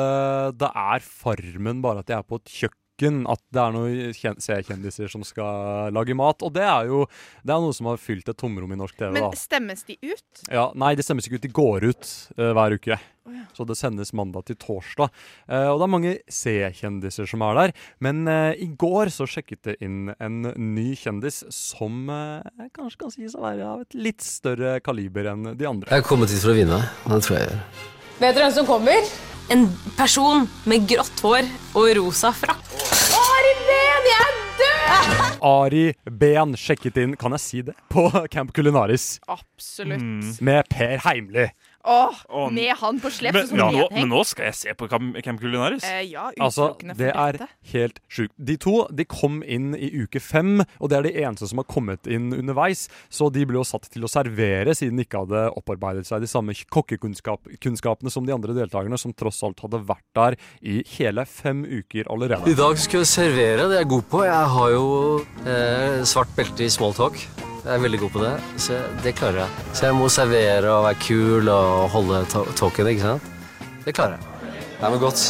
Det 0.54 0.70
er 0.70 1.04
Farmen, 1.08 1.82
bare 1.82 2.04
at 2.04 2.10
de 2.10 2.16
er 2.18 2.26
på 2.26 2.38
et 2.38 2.56
kjøkken. 2.60 2.80
At 3.02 3.40
det 3.50 3.58
er 3.58 3.72
noen 3.74 4.12
kjen- 4.14 4.38
C-kjendiser 4.38 5.10
som 5.10 5.24
skal 5.26 5.90
lage 5.92 6.14
mat. 6.14 6.42
Og 6.42 6.52
det 6.54 6.62
er 6.62 6.86
jo 6.86 7.06
det 7.42 7.50
er 7.50 7.60
noe 7.60 7.74
som 7.74 7.86
har 7.90 7.98
fylt 7.98 8.28
et 8.28 8.38
tomrom 8.38 8.70
i 8.70 8.78
norsk 8.78 8.96
TV. 8.96 9.10
Men 9.10 9.26
da. 9.26 9.32
stemmes 9.34 9.82
de 9.88 9.98
ut? 9.98 10.44
Ja, 10.46 10.70
nei, 10.78 10.94
de 10.94 11.02
stemmes 11.02 11.26
ikke 11.26 11.40
ut. 11.40 11.42
De 11.42 11.50
går 11.54 11.88
ut 11.90 12.12
uh, 12.38 12.52
hver 12.54 12.76
uke. 12.78 13.00
Oh, 13.24 13.32
ja. 13.34 13.46
Så 13.56 13.66
det 13.66 13.76
sendes 13.80 14.12
mandag 14.12 14.46
til 14.46 14.56
torsdag. 14.60 15.10
Uh, 15.50 15.72
og 15.72 15.80
det 15.80 15.88
er 15.88 15.92
mange 15.96 16.14
C-kjendiser 16.30 17.26
som 17.26 17.42
er 17.42 17.58
der. 17.58 17.74
Men 17.98 18.28
uh, 18.30 18.52
i 18.54 18.70
går 18.78 19.10
så 19.10 19.26
sjekket 19.26 19.64
det 19.66 19.76
inn 19.82 20.14
en 20.14 20.40
ny 20.54 20.94
kjendis 20.94 21.42
som 21.50 22.06
kanskje 22.76 23.00
kan 23.00 23.12
sies 23.14 23.34
å 23.34 23.42
være 23.42 23.66
av 23.66 23.84
et 23.84 23.98
litt 23.98 24.22
større 24.22 24.78
kaliber 24.84 25.32
enn 25.34 25.54
de 25.58 25.66
andre. 25.66 25.90
Jeg 25.90 26.04
har 26.04 26.08
kommet 26.08 26.30
hit 26.30 26.44
for 26.44 26.54
å 26.54 26.58
vinne. 26.62 26.84
Det 27.10 27.22
tror 27.26 27.40
jeg 27.40 27.48
jeg 27.48 27.54
gjør. 27.56 27.88
Vet 28.14 28.36
dere 28.36 28.44
hvem 28.46 28.58
som 28.62 28.68
kommer? 28.68 29.14
En 29.52 29.66
person 29.98 30.46
med 30.64 30.86
grått 30.88 31.20
hår 31.20 31.48
og 31.76 31.90
rosa 31.98 32.30
frakk. 32.32 32.62
Ari 33.18 33.52
Ben, 33.66 34.06
jeg 34.08 34.24
er 34.24 34.38
død! 34.60 35.24
Ari 35.44 35.84
Behn 36.08 36.54
sjekket 36.56 36.96
inn, 37.02 37.12
kan 37.20 37.36
jeg 37.36 37.42
si 37.44 37.60
det, 37.66 37.74
på 37.92 38.06
Camp 38.32 38.54
Culinaris. 38.56 39.18
Absolutt. 39.28 40.40
Med 40.40 40.70
Per 40.72 40.96
Heimly. 41.04 41.50
Åh, 41.84 42.20
Å, 42.32 42.46
med 42.54 42.70
han 42.80 42.96
på 43.02 43.10
slep 43.12 43.34
Men, 43.36 43.50
ja, 43.60 43.66
nå, 43.74 43.82
men 43.92 44.08
nå 44.08 44.22
skal 44.24 44.46
jeg 44.48 44.56
se 44.56 44.72
på 44.78 44.86
Camp, 44.88 45.18
Camp 45.24 45.40
Culinaris. 45.42 45.84
Eh, 45.84 46.06
ja, 46.14 46.30
Altså, 46.40 46.70
det 46.80 47.10
er 47.12 47.36
dette. 47.36 47.48
helt 47.74 48.00
sjukt. 48.08 48.32
De 48.40 48.56
to 48.56 48.86
de 48.88 49.04
kom 49.04 49.42
inn 49.44 49.74
i 49.76 49.90
uke 50.04 50.20
fem, 50.22 50.62
og 50.80 50.88
det 50.88 50.96
er 50.98 51.08
de 51.08 51.12
eneste 51.26 51.50
som 51.50 51.60
har 51.60 51.68
kommet 51.68 52.08
inn 52.08 52.32
underveis. 52.32 52.86
Så 53.12 53.28
de 53.34 53.44
ble 53.44 53.60
jo 53.60 53.66
satt 53.68 53.90
til 53.92 54.06
å 54.06 54.10
servere, 54.10 54.72
siden 54.76 54.96
de 54.96 55.04
ikke 55.04 55.24
hadde 55.26 55.44
opparbeidet 55.60 56.06
seg 56.08 56.24
de 56.24 56.30
samme 56.30 56.56
kokkekunnskapene 56.56 58.10
som 58.12 58.24
de 58.26 58.32
andre 58.34 58.56
deltakerne, 58.56 58.98
som 59.00 59.12
tross 59.12 59.42
alt 59.44 59.60
hadde 59.64 59.82
vært 59.84 60.06
der 60.16 60.38
i 60.64 60.80
hele 60.96 61.26
fem 61.28 61.64
uker 61.68 62.08
allerede. 62.08 62.48
I 62.48 62.56
dag 62.58 62.80
skal 62.80 63.04
jeg 63.04 63.12
servere, 63.12 63.68
det 63.68 63.76
er 63.80 63.84
jeg 63.84 63.92
god 63.92 64.08
på. 64.12 64.24
Jeg 64.24 64.52
har 64.56 64.70
jo 64.72 64.86
eh, 65.44 66.00
svart 66.08 66.32
belte 66.36 66.64
i 66.64 66.72
smalltalk. 66.72 67.20
Jeg 67.64 67.78
er 67.78 67.80
veldig 67.80 67.98
god 68.02 68.10
på 68.12 68.20
det, 68.20 68.32
så 68.60 68.78
det 69.00 69.14
klarer 69.16 69.38
jeg. 69.40 69.62
Så 69.72 69.86
jeg 69.86 69.96
må 69.96 70.08
servere 70.12 70.68
og 70.68 70.84
være 70.84 70.98
kul 71.00 71.48
og 71.48 71.86
holde 71.94 72.18
talken, 72.58 72.90
ikke 72.90 73.06
sant? 73.06 73.30
Det 73.86 73.94
klarer 73.96 74.18
jeg. 74.18 74.50
Nei, 74.82 74.90
men 74.90 75.00
godt. 75.00 75.22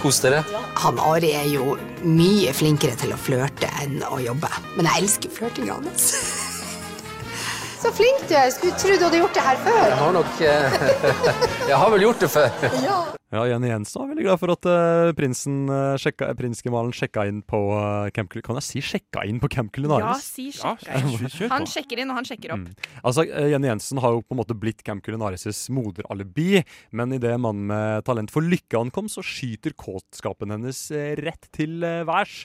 Kos 0.00 0.20
dere. 0.20 0.42
Han 0.80 1.00
Ari 1.00 1.30
er 1.36 1.48
jo 1.48 1.78
mye 2.04 2.52
flinkere 2.56 2.96
til 3.00 3.14
å 3.16 3.18
flørte 3.20 3.68
enn 3.80 3.98
å 4.04 4.20
jobbe. 4.20 4.48
Men 4.76 4.90
jeg 4.90 5.06
elsker 5.06 5.32
flørtinga 5.38 5.78
hans. 5.78 6.10
Så 7.80 7.88
flink 7.96 8.26
du 8.28 8.34
er. 8.36 8.50
Skulle 8.52 8.76
tro 8.76 8.92
du 8.92 9.06
hadde 9.06 9.22
gjort 9.22 9.38
det 9.38 9.46
her 9.46 9.62
før. 9.64 9.80
Jeg 9.88 9.98
har 10.02 10.12
nok 10.12 10.44
eh, 10.44 10.76
Jeg 11.70 11.78
har 11.80 11.94
vel 11.94 12.04
gjort 12.04 12.20
det 12.20 12.28
før. 12.28 12.68
Ja, 13.30 13.44
Jenny 13.46 13.68
Jensen 13.70 14.00
var 14.02 14.08
veldig 14.10 14.24
glad 14.26 14.40
for 14.42 14.52
at 14.52 14.66
eh, 14.66 15.12
prinsen 15.14 15.58
uh, 15.70 15.94
sjekka, 16.02 16.32
prinsgemalen 16.34 16.90
sjekka 16.96 17.28
inn 17.30 17.44
på 17.46 17.60
Camp 18.16 18.32
Culinaris. 18.32 18.48
Kan 18.48 18.58
jeg 18.58 18.66
si 18.66 18.82
sjekka 18.82 19.22
inn 19.30 19.38
på 19.38 19.48
Camp 19.54 19.78
Ja, 19.78 20.16
si 20.18 20.48
sjekka 20.50 20.98
inn. 20.98 21.14
Han 21.52 21.68
sjekker 21.70 22.02
inn, 22.02 22.10
og 22.10 22.18
han 22.18 22.26
sjekker 22.26 22.56
opp. 22.56 22.66
Altså, 23.04 23.24
eh, 23.30 23.52
Jenny 23.52 23.70
Jensen 23.70 24.02
har 24.02 24.16
jo 24.16 24.24
på 24.26 24.34
en 24.34 24.42
måte 24.42 24.58
blitt 24.58 24.82
Camp 24.84 25.06
Culinaris' 25.06 25.68
moderalibi, 25.70 26.64
men 26.90 27.14
idet 27.16 27.36
mannen 27.38 27.70
med 27.70 28.04
talent 28.08 28.34
for 28.34 28.42
lykke 28.42 28.82
ankom, 28.82 29.08
så 29.08 29.22
skyter 29.24 29.78
kåtskapen 29.78 30.50
hennes 30.56 30.82
eh, 30.90 31.14
rett 31.22 31.48
til 31.54 31.86
eh, 31.86 32.02
værs. 32.08 32.42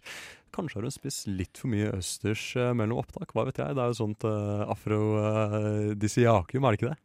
Kanskje 0.55 0.79
har 0.79 0.87
hun 0.87 0.93
spist 0.93 1.27
litt 1.27 1.59
for 1.59 1.71
mye 1.71 1.91
østers 1.97 2.45
eh, 2.59 2.71
mellom 2.77 3.01
opptak, 3.01 3.33
hva 3.35 3.47
vet 3.49 3.59
jeg. 3.59 3.75
Det 3.75 3.83
er 3.83 3.91
jo 3.91 3.99
sånt 3.99 4.23
uh, 4.27 4.63
afrodisiakum, 4.71 6.63
er 6.63 6.75
det 6.75 6.79
ikke 6.79 6.93
det? 6.93 6.99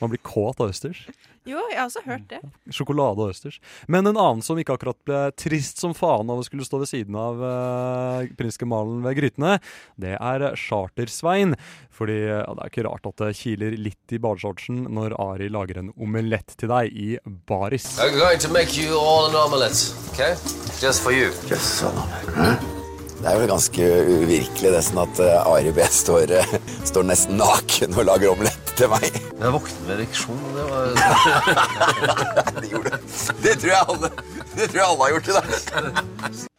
Man 0.00 0.10
blir 0.10 0.22
kåt 0.26 0.60
av 0.62 0.72
østers. 0.72 1.04
Jo, 1.48 1.60
jeg 1.70 1.78
har 1.78 1.86
også 1.86 2.02
hørt 2.04 2.26
det. 2.28 2.40
Sjokolade 2.74 3.22
og 3.24 3.32
østers. 3.32 3.56
Men 3.88 4.08
en 4.08 4.18
annen 4.18 4.42
som 4.44 4.58
ikke 4.60 4.74
akkurat 4.76 4.98
ble 5.08 5.20
trist 5.38 5.80
som 5.80 5.94
faen 5.96 6.28
av 6.28 6.42
å 6.42 6.44
skulle 6.44 6.66
stå 6.66 6.82
ved 6.82 6.90
siden 6.90 7.16
av 7.16 7.40
uh, 7.40 8.28
prinsgemalen 8.36 9.00
ved 9.06 9.16
grytene, 9.20 9.56
det 10.00 10.16
er 10.18 10.46
Charter-Svein. 10.60 11.56
Fordi 11.94 12.18
ja, 12.26 12.42
det 12.52 12.64
er 12.64 12.72
ikke 12.72 12.86
rart 12.88 13.08
at 13.08 13.24
det 13.24 13.32
kiler 13.38 13.76
litt 13.80 14.14
i 14.14 14.20
badeshortsen 14.22 14.84
når 14.92 15.16
Ari 15.22 15.48
lager 15.52 15.80
en 15.80 15.92
omelett 15.96 16.56
til 16.60 16.72
deg 16.72 16.92
i 16.92 17.10
baris. 17.48 17.96
I'm 18.02 18.18
going 18.18 18.42
to 18.44 18.52
make 18.52 18.76
you 18.76 18.98
all 18.98 19.30
an 19.30 19.38
omelette, 19.38 19.94
okay? 20.12 20.34
Just 20.82 21.02
for 21.06 21.14
you. 21.16 21.32
Jøss, 21.48 21.78
sånn. 21.80 22.77
Det 23.18 23.26
er 23.26 23.40
jo 23.40 23.46
ganske 23.50 23.86
uvirkelig 24.06 24.70
nesten 24.70 24.98
at 25.02 25.20
eh, 25.24 25.48
Ari 25.50 25.72
B 25.74 25.82
står, 25.90 26.30
eh, 26.38 26.52
står 26.86 27.06
nesten 27.08 27.40
naken 27.40 27.96
og 27.98 28.06
lager 28.06 28.30
omelett 28.30 28.70
til 28.78 28.90
meg. 28.92 29.08
Jeg 29.10 29.54
våknet 29.56 29.80
med 29.88 29.94
ereksjon, 29.96 30.44
det 30.54 30.66
var 30.68 30.92
det 32.62 32.70
gjorde 32.70 32.92
det. 32.94 33.00
Det 33.42 33.56
tror 33.58 33.72
jeg 33.72 33.80
alle, 33.94 34.12
det 34.54 34.68
tror 34.68 34.78
jeg 34.78 34.86
alle 34.86 35.02
har 35.02 35.14
gjort 35.16 35.32
i 35.32 35.36
dag. 35.38 35.50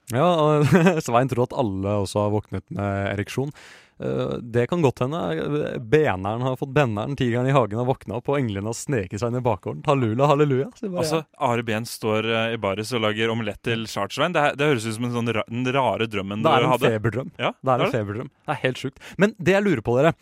Ja, 0.10 0.28
og 0.28 0.76
Svein 1.06 1.32
tror 1.32 1.48
at 1.48 1.56
alle 1.64 1.96
også 2.04 2.26
har 2.26 2.36
våknet 2.36 2.66
med 2.76 3.08
ereksjon. 3.14 3.56
Eh, 4.00 4.38
Det 4.42 4.68
kan 4.72 4.82
godt 4.82 5.00
hende. 5.04 5.80
Beneren 5.80 6.42
har 6.42 6.56
fått 6.56 6.72
benneren, 6.74 7.16
tigeren 7.20 7.48
i 7.48 7.52
hagen 7.56 7.78
har 7.82 7.86
våkna 7.90 8.16
opp, 8.20 8.30
og 8.32 8.38
englene 8.40 8.72
har 8.72 8.78
sneket 8.78 9.20
seg 9.20 9.34
inn 9.34 9.40
i 9.42 9.44
bakgården. 9.44 9.84
Halleluja, 9.88 10.28
halleluja. 10.32 10.70
Altså. 10.90 11.24
Are 11.38 11.64
Behn 11.68 11.86
står 11.90 12.30
eh, 12.30 12.54
i 12.56 12.58
baris 12.64 12.94
og 12.96 13.04
lager 13.04 13.34
omelett 13.34 13.62
til 13.68 13.84
Chartsvein. 13.92 14.34
Det, 14.36 14.46
det 14.60 14.70
høres 14.72 14.88
ut 14.88 14.96
som 14.96 15.10
en 15.10 15.16
sånn 15.18 15.34
ra 15.36 15.44
den 15.50 15.68
rare 15.76 16.08
drømmen 16.08 16.44
Det 16.46 16.56
er 16.56 16.68
en 16.70 16.80
feberdrøm. 16.80 17.32
Ja, 17.38 17.52
det 17.60 17.76
er 17.76 17.86
en 17.86 17.94
feberdrøm. 17.98 18.32
Det 18.48 18.56
er 18.56 18.62
helt 18.64 18.82
sjukt. 18.86 19.04
Men 19.18 19.36
det 19.38 19.58
jeg 19.58 19.68
lurer 19.68 19.84
på, 19.86 19.98
dere, 20.00 20.16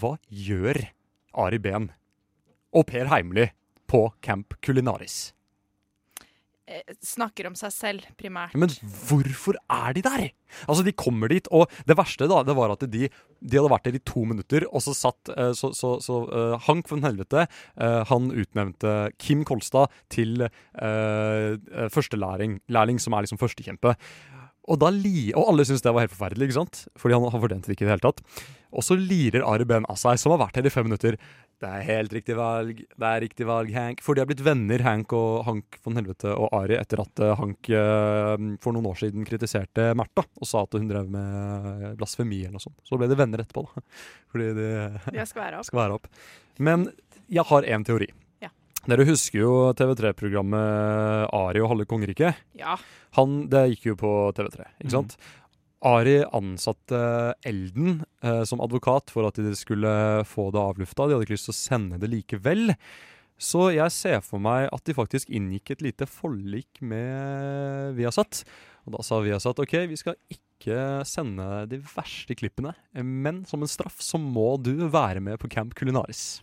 hva 0.00 0.16
gjør 0.30 0.82
Ari 1.46 1.58
Behn 1.62 1.90
og 2.74 2.86
Per 2.90 3.06
Heimly 3.10 3.50
på 3.90 4.08
Camp 4.22 4.54
Culinaris? 4.62 5.32
Eh, 6.70 6.94
Snakker 7.02 7.48
om 7.50 7.56
seg 7.58 7.72
selv, 7.74 8.06
primært. 8.20 8.54
Men 8.58 8.70
hvorfor 9.08 9.58
er 9.66 9.96
de 9.96 10.04
der? 10.06 10.26
Altså, 10.66 10.84
De 10.86 10.94
kommer 10.94 11.30
dit, 11.32 11.46
og 11.50 11.70
det 11.86 11.96
verste 11.98 12.28
da, 12.30 12.42
det 12.46 12.54
var 12.58 12.74
at 12.74 12.84
de, 12.90 13.08
de 13.10 13.58
hadde 13.58 13.72
vært 13.72 13.88
der 13.88 13.98
i 13.98 14.02
to 14.06 14.24
minutter, 14.28 14.66
og 14.70 14.82
så 14.84 14.94
satt 14.96 15.32
eh, 15.34 15.52
Så, 15.56 15.72
så, 15.74 15.96
så 16.02 16.22
eh, 16.30 16.56
Hank 16.68 16.90
von 16.90 17.02
Helvete 17.06 17.46
han 17.80 18.28
utnevnte 18.30 19.10
Kim 19.18 19.42
Kolstad 19.46 19.90
til 20.12 20.44
uh, 20.44 21.52
førstelærling, 21.92 22.58
lærling 22.72 23.00
som 23.00 23.14
er 23.16 23.24
liksom 23.24 23.40
førstekjempe. 23.40 23.94
Og, 24.68 24.76
da 24.82 24.90
li 24.92 25.30
og 25.32 25.50
alle 25.50 25.64
syntes 25.66 25.84
det 25.84 25.92
var 25.94 26.04
helt 26.04 26.14
forferdelig, 26.14 26.48
ikke 26.50 26.58
sant? 26.58 26.82
Fordi 27.00 27.16
han, 27.16 27.26
han 27.32 27.42
fortjente 27.42 27.70
det 27.70 27.76
ikke 27.76 27.86
i 27.86 27.88
det 27.88 27.94
hele 27.94 28.04
tatt. 28.04 28.20
Og 28.70 28.86
så 28.86 28.96
lirer 28.98 29.46
Ari 29.46 29.66
Behn 29.68 29.88
av 29.90 29.98
som 29.98 30.34
har 30.34 30.42
vært 30.44 30.60
her 30.60 30.68
i 30.68 30.72
fem 30.72 30.86
minutter. 30.86 31.16
Det 31.60 31.68
er 31.68 31.82
helt 31.84 32.12
riktig 32.16 32.34
valg, 32.38 32.78
det 32.88 33.08
er 33.08 33.20
riktig 33.20 33.44
valg, 33.44 33.72
Hank. 33.74 33.98
For 34.00 34.16
de 34.16 34.22
har 34.22 34.28
blitt 34.30 34.40
venner, 34.40 34.80
Hank 34.80 35.12
og 35.16 35.42
Hank 35.44 35.76
von 35.84 35.98
Helvete 35.98 36.32
og 36.32 36.54
Ari, 36.56 36.78
etter 36.80 37.02
at 37.02 37.20
eh, 37.20 37.34
Hank 37.36 37.68
eh, 37.76 38.46
for 38.64 38.72
noen 38.72 38.88
år 38.88 38.96
siden 39.02 39.26
kritiserte 39.28 39.90
Märtha 39.98 40.24
og 40.24 40.48
sa 40.48 40.62
at 40.64 40.78
hun 40.78 40.88
drev 40.88 41.10
med 41.12 41.98
blasfemi 42.00 42.40
eller 42.46 42.56
noe 42.56 42.64
sånt. 42.64 42.78
Så 42.88 42.96
ble 42.96 43.10
de 43.10 43.18
venner 43.20 43.44
etterpå, 43.44 43.66
da. 43.68 43.84
Fordi 44.32 44.48
de, 44.56 44.70
De 45.12 45.26
være 45.36 45.60
opp. 45.60 45.84
opp. 45.98 46.08
Men 46.64 46.88
jeg 47.28 47.44
har 47.52 47.68
én 47.76 47.84
teori. 47.84 48.08
Ja. 48.40 48.48
Dere 48.88 49.04
husker 49.10 49.42
jo 49.42 49.52
TV3-programmet 49.76 51.28
Ari 51.36 51.60
og 51.60 51.74
halve 51.74 51.88
kongeriket? 51.90 52.40
Ja. 52.56 52.78
Han, 53.20 53.42
det 53.52 53.66
gikk 53.74 53.90
jo 53.92 54.00
på 54.00 54.14
TV3, 54.38 54.64
ikke 54.80 54.96
sant? 54.96 55.18
Ari 55.86 56.18
ansatte 56.36 56.98
Elden 57.46 58.02
eh, 58.22 58.42
som 58.44 58.60
advokat 58.60 59.12
for 59.12 59.28
at 59.28 59.38
de 59.40 59.54
skulle 59.56 59.92
få 60.28 60.50
det 60.52 60.60
avlufta. 60.60 61.06
De 61.06 61.16
hadde 61.16 61.24
ikke 61.24 61.38
lyst 61.38 61.48
til 61.48 61.56
å 61.56 61.60
sende 61.60 62.00
det 62.02 62.10
likevel. 62.12 62.74
Så 63.40 63.70
jeg 63.72 63.94
ser 63.94 64.18
for 64.24 64.42
meg 64.44 64.66
at 64.68 64.84
de 64.84 64.96
faktisk 64.96 65.30
inngikk 65.32 65.72
et 65.72 65.84
lite 65.86 66.08
forlik 66.10 66.82
med 66.84 67.96
Viasat. 67.96 68.42
Og 68.84 68.98
da 68.98 69.06
sa 69.06 69.22
Viasat 69.24 69.62
ok, 69.64 69.78
vi 69.88 69.96
skal 69.96 70.18
ikke 70.28 71.00
sende 71.08 71.64
de 71.70 71.80
verste 71.94 72.36
klippene, 72.36 72.74
men 73.00 73.46
som 73.48 73.64
en 73.64 73.70
straff 73.70 74.02
så 74.04 74.20
må 74.20 74.58
du 74.60 74.74
være 74.92 75.24
med 75.24 75.40
på 75.40 75.48
Camp 75.48 75.72
Culinaris. 75.78 76.42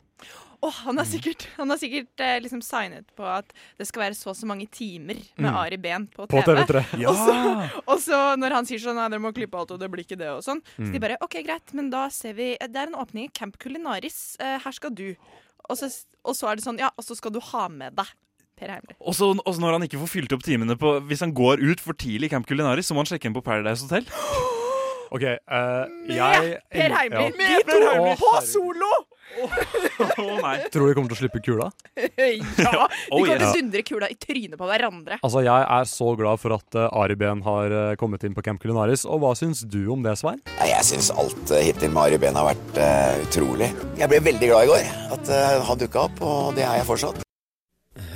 Åh, 0.65 0.73
han 0.87 0.97
har 0.97 1.05
sikkert, 1.05 1.43
han 1.57 1.69
har 1.69 1.77
sikkert 1.77 2.19
eh, 2.25 2.39
liksom 2.41 2.63
signet 2.65 3.05
på 3.15 3.25
at 3.29 3.51
det 3.77 3.85
skal 3.85 4.01
være 4.07 4.15
så 4.17 4.31
og 4.31 4.35
så 4.39 4.47
mange 4.49 4.65
timer 4.73 5.19
med 5.37 5.51
Mm. 5.51 5.57
Ari 5.59 5.77
Behn 5.77 6.07
på 6.09 6.25
TV. 6.25 6.33
På 6.33 6.41
TV. 6.47 6.63
TV3. 6.65 6.81
Ja. 7.03 7.11
Og, 7.11 7.15
så, 7.21 7.81
og 7.85 7.99
så 8.01 8.21
når 8.41 8.55
han 8.57 8.65
sier 8.65 8.81
sånn 8.81 8.97
Nei, 8.97 9.05
dere 9.13 9.21
må 9.21 9.31
klippe 9.37 9.53
alt, 9.59 9.71
og 9.75 9.79
det 9.79 9.89
blir 9.93 10.01
ikke 10.03 10.17
det, 10.17 10.31
og 10.33 10.41
sånn. 10.41 10.63
Så 10.75 10.81
Mm. 10.87 10.93
de 10.95 10.99
bare 11.03 11.17
OK, 11.21 11.37
greit, 11.45 11.73
men 11.77 11.91
da 11.93 12.07
ser 12.09 12.33
vi 12.33 12.55
Det 12.59 12.75
er 12.75 12.87
en 12.89 12.97
åpning 12.97 13.25
i 13.29 13.33
Camp 13.33 13.57
Culinaris. 13.61 14.35
Eh, 14.39 14.57
her 14.65 14.71
skal 14.73 14.89
du. 14.97 15.15
Og 15.69 15.77
så, 15.77 15.91
og 16.25 16.33
så 16.35 16.49
er 16.49 16.55
det 16.55 16.63
sånn 16.65 16.79
Ja, 16.79 16.89
og 16.97 17.03
så 17.05 17.15
skal 17.15 17.31
du 17.31 17.39
ha 17.39 17.67
med 17.69 17.95
deg 17.95 18.07
Per 18.57 18.67
Heimly. 18.73 18.95
Og 18.99 19.13
så 19.13 19.29
og 19.37 19.53
så 19.53 19.59
når 19.61 19.73
han 19.77 19.83
ikke 19.85 19.99
får 20.01 20.09
fylt 20.09 20.33
opp 20.33 20.41
timene 20.41 20.73
på 20.75 20.95
Hvis 21.05 21.19
han 21.21 21.33
går 21.37 21.61
ut 21.61 21.79
for 21.79 21.93
tidlig 21.93 22.31
i 22.31 22.33
Camp 22.33 22.47
Culinaris, 22.49 22.87
så 22.89 22.95
må 22.97 23.05
han 23.05 23.11
sjekke 23.13 23.25
inn 23.29 23.35
på 23.37 23.43
Paradise 23.45 23.85
Hotel. 23.85 24.07
OK, 25.13 25.23
eh, 25.23 25.85
jeg 26.09 26.57
Per 26.73 26.95
Heimly! 26.97 27.29
Ja. 27.37 27.61
De 27.61 27.63
to 27.69 27.77
Å, 27.77 28.15
på 28.17 28.31
herregud. 28.33 29.05
Solo! 29.27 29.49
oh, 30.23 30.39
nei. 30.41 30.55
Tror 30.73 30.87
du 30.87 30.91
de 30.91 30.95
kommer 30.97 31.11
til 31.11 31.17
å 31.17 31.19
slippe 31.19 31.41
kula? 31.45 31.67
ja! 31.97 32.07
De 32.17 32.87
Oh, 33.11 33.21
kommer 33.21 33.37
til 33.37 33.43
yes. 33.43 33.51
å 33.51 33.57
dundre 33.59 33.83
kula 33.87 34.09
i 34.13 34.17
trynet 34.19 34.57
på 34.59 34.69
hverandre. 34.69 35.19
Altså, 35.23 35.43
Jeg 35.45 35.67
er 35.77 35.89
så 35.91 36.09
glad 36.19 36.41
for 36.41 36.55
at 36.57 36.77
uh, 36.79 36.87
Ari 37.03 37.17
Behn 37.19 37.43
har 37.45 37.75
uh, 37.75 37.91
kommet 37.99 38.23
inn 38.27 38.35
på 38.37 38.43
Camp 38.45 38.61
Culinaris. 38.63 39.05
Og 39.05 39.21
hva 39.23 39.33
syns 39.37 39.61
du 39.67 39.79
om 39.93 40.03
det, 40.05 40.15
Svein? 40.19 40.41
Jeg 40.65 40.83
syns 40.87 41.11
alt 41.13 41.53
uh, 41.53 41.59
hittil 41.61 41.93
med 41.93 42.03
Ari 42.07 42.19
Behn 42.25 42.39
har 42.39 42.49
vært 42.53 42.81
uh, 42.81 43.21
utrolig. 43.27 43.71
Jeg 43.99 44.11
ble 44.13 44.23
veldig 44.31 44.51
glad 44.53 44.67
i 44.67 44.71
går 44.73 44.91
at 45.17 45.31
uh, 45.33 45.63
han 45.69 45.81
dukka 45.85 46.07
opp, 46.09 46.21
og 46.25 46.51
det 46.57 46.65
er 46.67 46.79
jeg 46.81 46.89
fortsatt. 46.89 47.23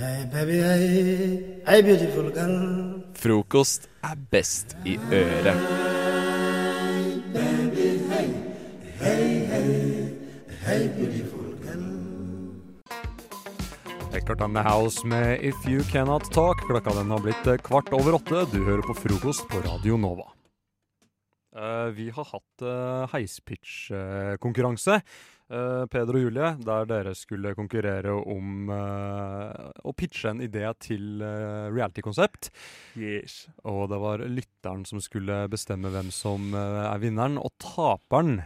Hey 0.01 0.25
baby, 0.33 0.59
hey, 0.61 1.39
hey 1.67 1.81
beautiful 1.85 2.29
girl. 2.33 2.57
Frokost 3.17 3.89
er 4.05 4.17
best 4.33 4.77
i 4.85 4.97
øret. 5.13 5.90
Hey 10.71 10.87
beautiful 10.95 11.47
girl. 11.63 11.83
Eckhart 14.15 14.41
and 14.41 14.55
the 14.55 14.63
House 14.63 15.07
med 15.07 15.43
If 15.43 15.67
You 15.67 15.83
Cannot 15.83 16.31
Talk. 16.31 16.63
Klokka 16.67 16.93
den 16.95 17.11
har 17.11 17.19
blitt 17.19 17.47
eh, 17.47 17.59
kvart 17.59 17.91
over 17.95 18.15
åtte. 18.15 18.45
Du 18.53 18.63
hører 18.63 18.83
på 18.87 18.95
frokost 18.95 19.47
på 19.51 19.59
Radio 19.65 19.97
Nova. 19.99 20.29
Uh, 21.51 21.91
vi 21.91 22.07
har 22.15 22.23
hatt 22.29 22.63
uh, 22.63 23.03
heispitch-konkurranse. 23.11 25.01
Uh, 25.51 25.83
Peder 25.91 26.15
og 26.15 26.23
Julie, 26.23 26.53
der 26.63 26.87
dere 26.87 27.11
skulle 27.19 27.51
konkurrere 27.57 28.13
om 28.15 28.71
eh, 28.71 29.51
å 29.83 29.91
pitche 29.91 30.31
en 30.31 30.39
idé 30.45 30.63
til 30.79 31.19
eh, 31.19 31.67
reality-konsept. 31.67 32.47
Yes. 32.95 33.49
Og 33.67 33.89
det 33.91 33.99
var 33.99 34.23
lytteren 34.23 34.87
som 34.87 35.03
skulle 35.03 35.41
bestemme 35.51 35.91
hvem 35.91 36.07
som 36.15 36.55
eh, 36.55 36.85
er 36.85 37.03
vinneren. 37.03 37.35
Og 37.35 37.51
taperen 37.59 38.39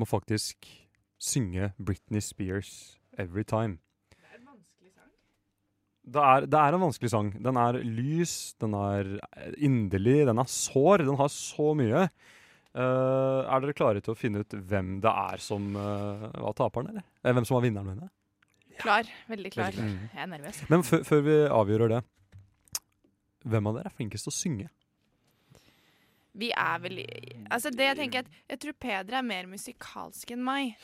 må 0.00 0.06
faktisk 0.08 0.66
synge 1.20 1.72
Britney 1.78 2.20
Spears 2.20 2.98
'Every 3.16 3.44
Time'. 3.44 3.78
Det 6.04 6.20
er, 6.20 6.44
det 6.44 6.58
er 6.60 6.74
en 6.76 6.82
vanskelig 6.82 7.10
sang. 7.10 7.30
Den 7.42 7.56
er 7.56 7.78
lys, 7.80 8.52
den 8.60 8.74
er 8.76 9.06
inderlig, 9.56 10.26
den 10.28 10.36
er 10.42 10.44
sår. 10.52 10.98
Den 11.06 11.16
har 11.16 11.30
så 11.32 11.70
mye. 11.78 12.02
Uh, 12.74 13.46
er 13.48 13.62
dere 13.62 13.72
klare 13.78 14.02
til 14.04 14.12
å 14.12 14.18
finne 14.18 14.42
ut 14.42 14.50
hvem 14.68 14.98
det 15.00 15.08
er 15.08 15.40
som 15.40 15.70
uh, 15.78 16.26
var 16.42 16.52
taperen, 16.58 16.90
eller? 16.90 17.06
Eh, 17.24 17.32
hvem 17.32 17.46
som 17.46 17.54
var 17.56 17.64
vinneren, 17.64 17.86
mener 17.86 18.08
jeg? 18.10 18.78
Klar. 18.82 19.08
Veldig 19.30 19.52
klar. 19.54 19.70
Veldig 19.70 19.94
klar. 20.02 20.10
Jeg 20.18 20.22
er 20.26 20.30
nervøs. 20.34 20.60
Men 20.68 20.82
før- 20.84 21.04
før 21.08 21.22
vi 21.24 21.36
avgjør 21.46 21.88
det, 21.94 22.02
hvem 23.46 23.70
av 23.70 23.78
dere 23.78 23.86
er 23.92 23.96
flinkest 23.96 24.26
til 24.28 24.34
å 24.34 24.36
synge? 24.42 24.68
Vi 26.34 26.50
er 26.50 26.80
vel 26.82 26.98
Altså, 27.50 27.70
det 27.70 27.86
jeg 27.86 27.98
tenker 27.98 28.24
at 28.24 28.30
Jeg 28.50 28.60
tror 28.62 28.76
Peder 28.80 29.18
er 29.18 29.26
mer 29.26 29.46
musikalsk 29.50 30.34
enn 30.34 30.42
meg. 30.44 30.74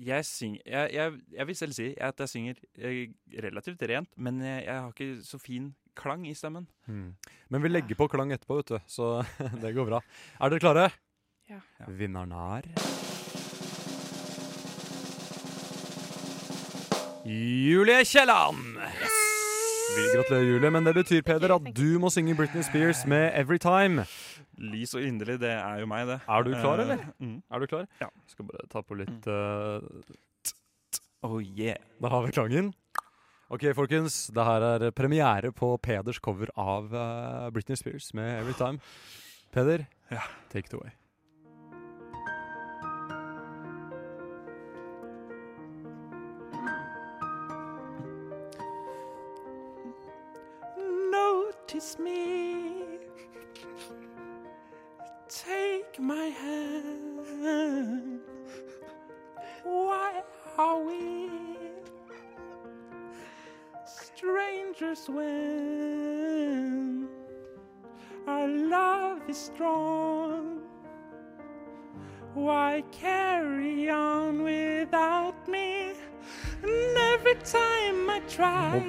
Jeg, 0.00 0.24
synger, 0.24 0.62
jeg, 0.64 0.94
jeg, 0.96 1.18
jeg 1.36 1.48
vil 1.50 1.58
selv 1.58 1.76
si 1.76 1.90
at 1.94 2.24
jeg 2.24 2.32
synger 2.32 2.62
eh, 2.78 3.02
relativt 3.44 3.82
rent, 3.90 4.10
men 4.16 4.40
jeg, 4.44 4.64
jeg 4.64 4.80
har 4.80 4.94
ikke 4.94 5.26
så 5.26 5.40
fin 5.42 5.74
klang 5.98 6.24
i 6.28 6.34
stemmen. 6.34 6.68
Mm. 6.86 7.12
Men 7.50 7.62
vi 7.64 7.72
legger 7.72 7.98
på 7.98 8.08
klang 8.08 8.32
etterpå, 8.32 8.60
vet 8.62 8.74
du, 8.76 8.78
så 8.86 9.18
det 9.62 9.74
går 9.76 9.88
bra. 9.90 10.00
Er 10.40 10.54
dere 10.54 10.62
klare? 10.62 10.88
Ja. 11.48 11.60
Vinneren 11.88 12.32
er 12.32 12.68
Julie 17.28 18.04
Kielland! 18.08 18.78
Vil 19.96 20.08
gratulere, 20.14 20.44
Julie, 20.44 20.70
men 20.70 20.86
det 20.86 20.94
betyr, 20.94 21.22
Peder, 21.24 21.54
at 21.54 21.76
du 21.76 21.98
må 22.00 22.10
synge 22.12 22.36
Britney 22.36 22.62
Spears 22.62 23.06
med 23.06 23.32
'Every 23.32 23.58
Time'. 23.60 24.04
Lys 24.58 24.94
og 24.98 25.02
inderlig, 25.06 25.38
det 25.40 25.50
er 25.54 25.80
jo 25.80 25.86
meg, 25.90 26.06
det. 26.10 26.16
Er 26.28 26.42
du 26.46 26.50
klar, 26.54 26.78
Eh, 26.80 26.84
eller? 26.84 27.04
mm. 27.22 27.36
Er 27.50 27.60
du 27.62 27.66
klar? 27.70 27.86
Ja. 28.00 28.08
Skal 28.26 28.48
bare 28.48 28.66
ta 28.72 28.82
på 28.82 28.96
litt 28.98 29.26
eh, 29.26 29.80
Oh 31.26 31.38
yeah. 31.42 31.78
Da 32.00 32.08
har 32.12 32.22
vi 32.26 32.32
klangen. 32.34 32.72
Ok, 33.50 33.64
folkens. 33.74 34.28
Det 34.34 34.44
her 34.44 34.60
er 34.66 34.90
premiere 34.92 35.50
på 35.56 35.72
Peders 35.82 36.18
cover 36.20 36.50
av 36.56 36.92
uh, 36.92 37.48
Britney 37.50 37.76
Spears 37.80 38.10
med 38.14 38.42
'Every 38.42 38.54
Time'. 38.58 38.78
Peder, 39.54 39.86
take 40.52 40.66
it 40.68 40.74
away. 40.74 40.90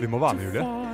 Vi 0.10 0.12
må 0.12 0.20
være 0.20 0.34
med, 0.34 0.44
Julie. 0.44 0.90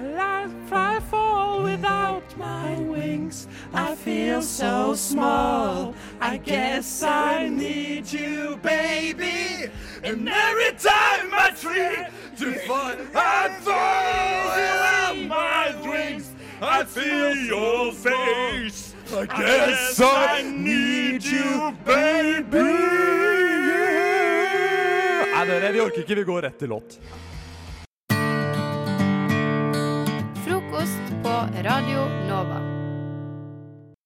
I 0.71 0.99
fall 1.09 1.63
without 1.63 2.37
my 2.37 2.75
wings. 2.79 3.47
I 3.73 3.95
feel 3.95 4.41
so 4.41 4.93
small. 4.95 5.93
I 6.19 6.37
guess 6.37 7.01
I 7.03 7.47
need 7.47 8.11
you, 8.11 8.57
baby. 8.61 9.69
And 10.03 10.27
every 10.27 10.73
time 10.77 11.29
I 11.31 11.51
try 11.55 12.09
to 12.39 12.59
fall, 12.67 12.95
I 13.15 13.49
fall 13.65 14.41
without 14.57 15.17
my 15.37 15.89
wings. 15.89 16.33
I 16.61 16.83
feel 16.83 17.35
your 17.35 17.93
face. 17.93 18.93
I 19.13 19.25
guess 19.25 20.01
I 20.01 20.41
need 20.41 21.23
you, 21.23 21.73
baby. 21.85 22.65
Nei, 25.35 25.45
dere, 25.47 25.71
vi 25.71 25.79
orker 25.79 26.03
ikke. 26.03 26.15
Vi 26.15 26.23
går 26.23 26.41
rett 26.41 26.59
til 26.59 26.69
låt. 26.69 26.99
Radio 31.53 32.07
Nova. 32.27 32.74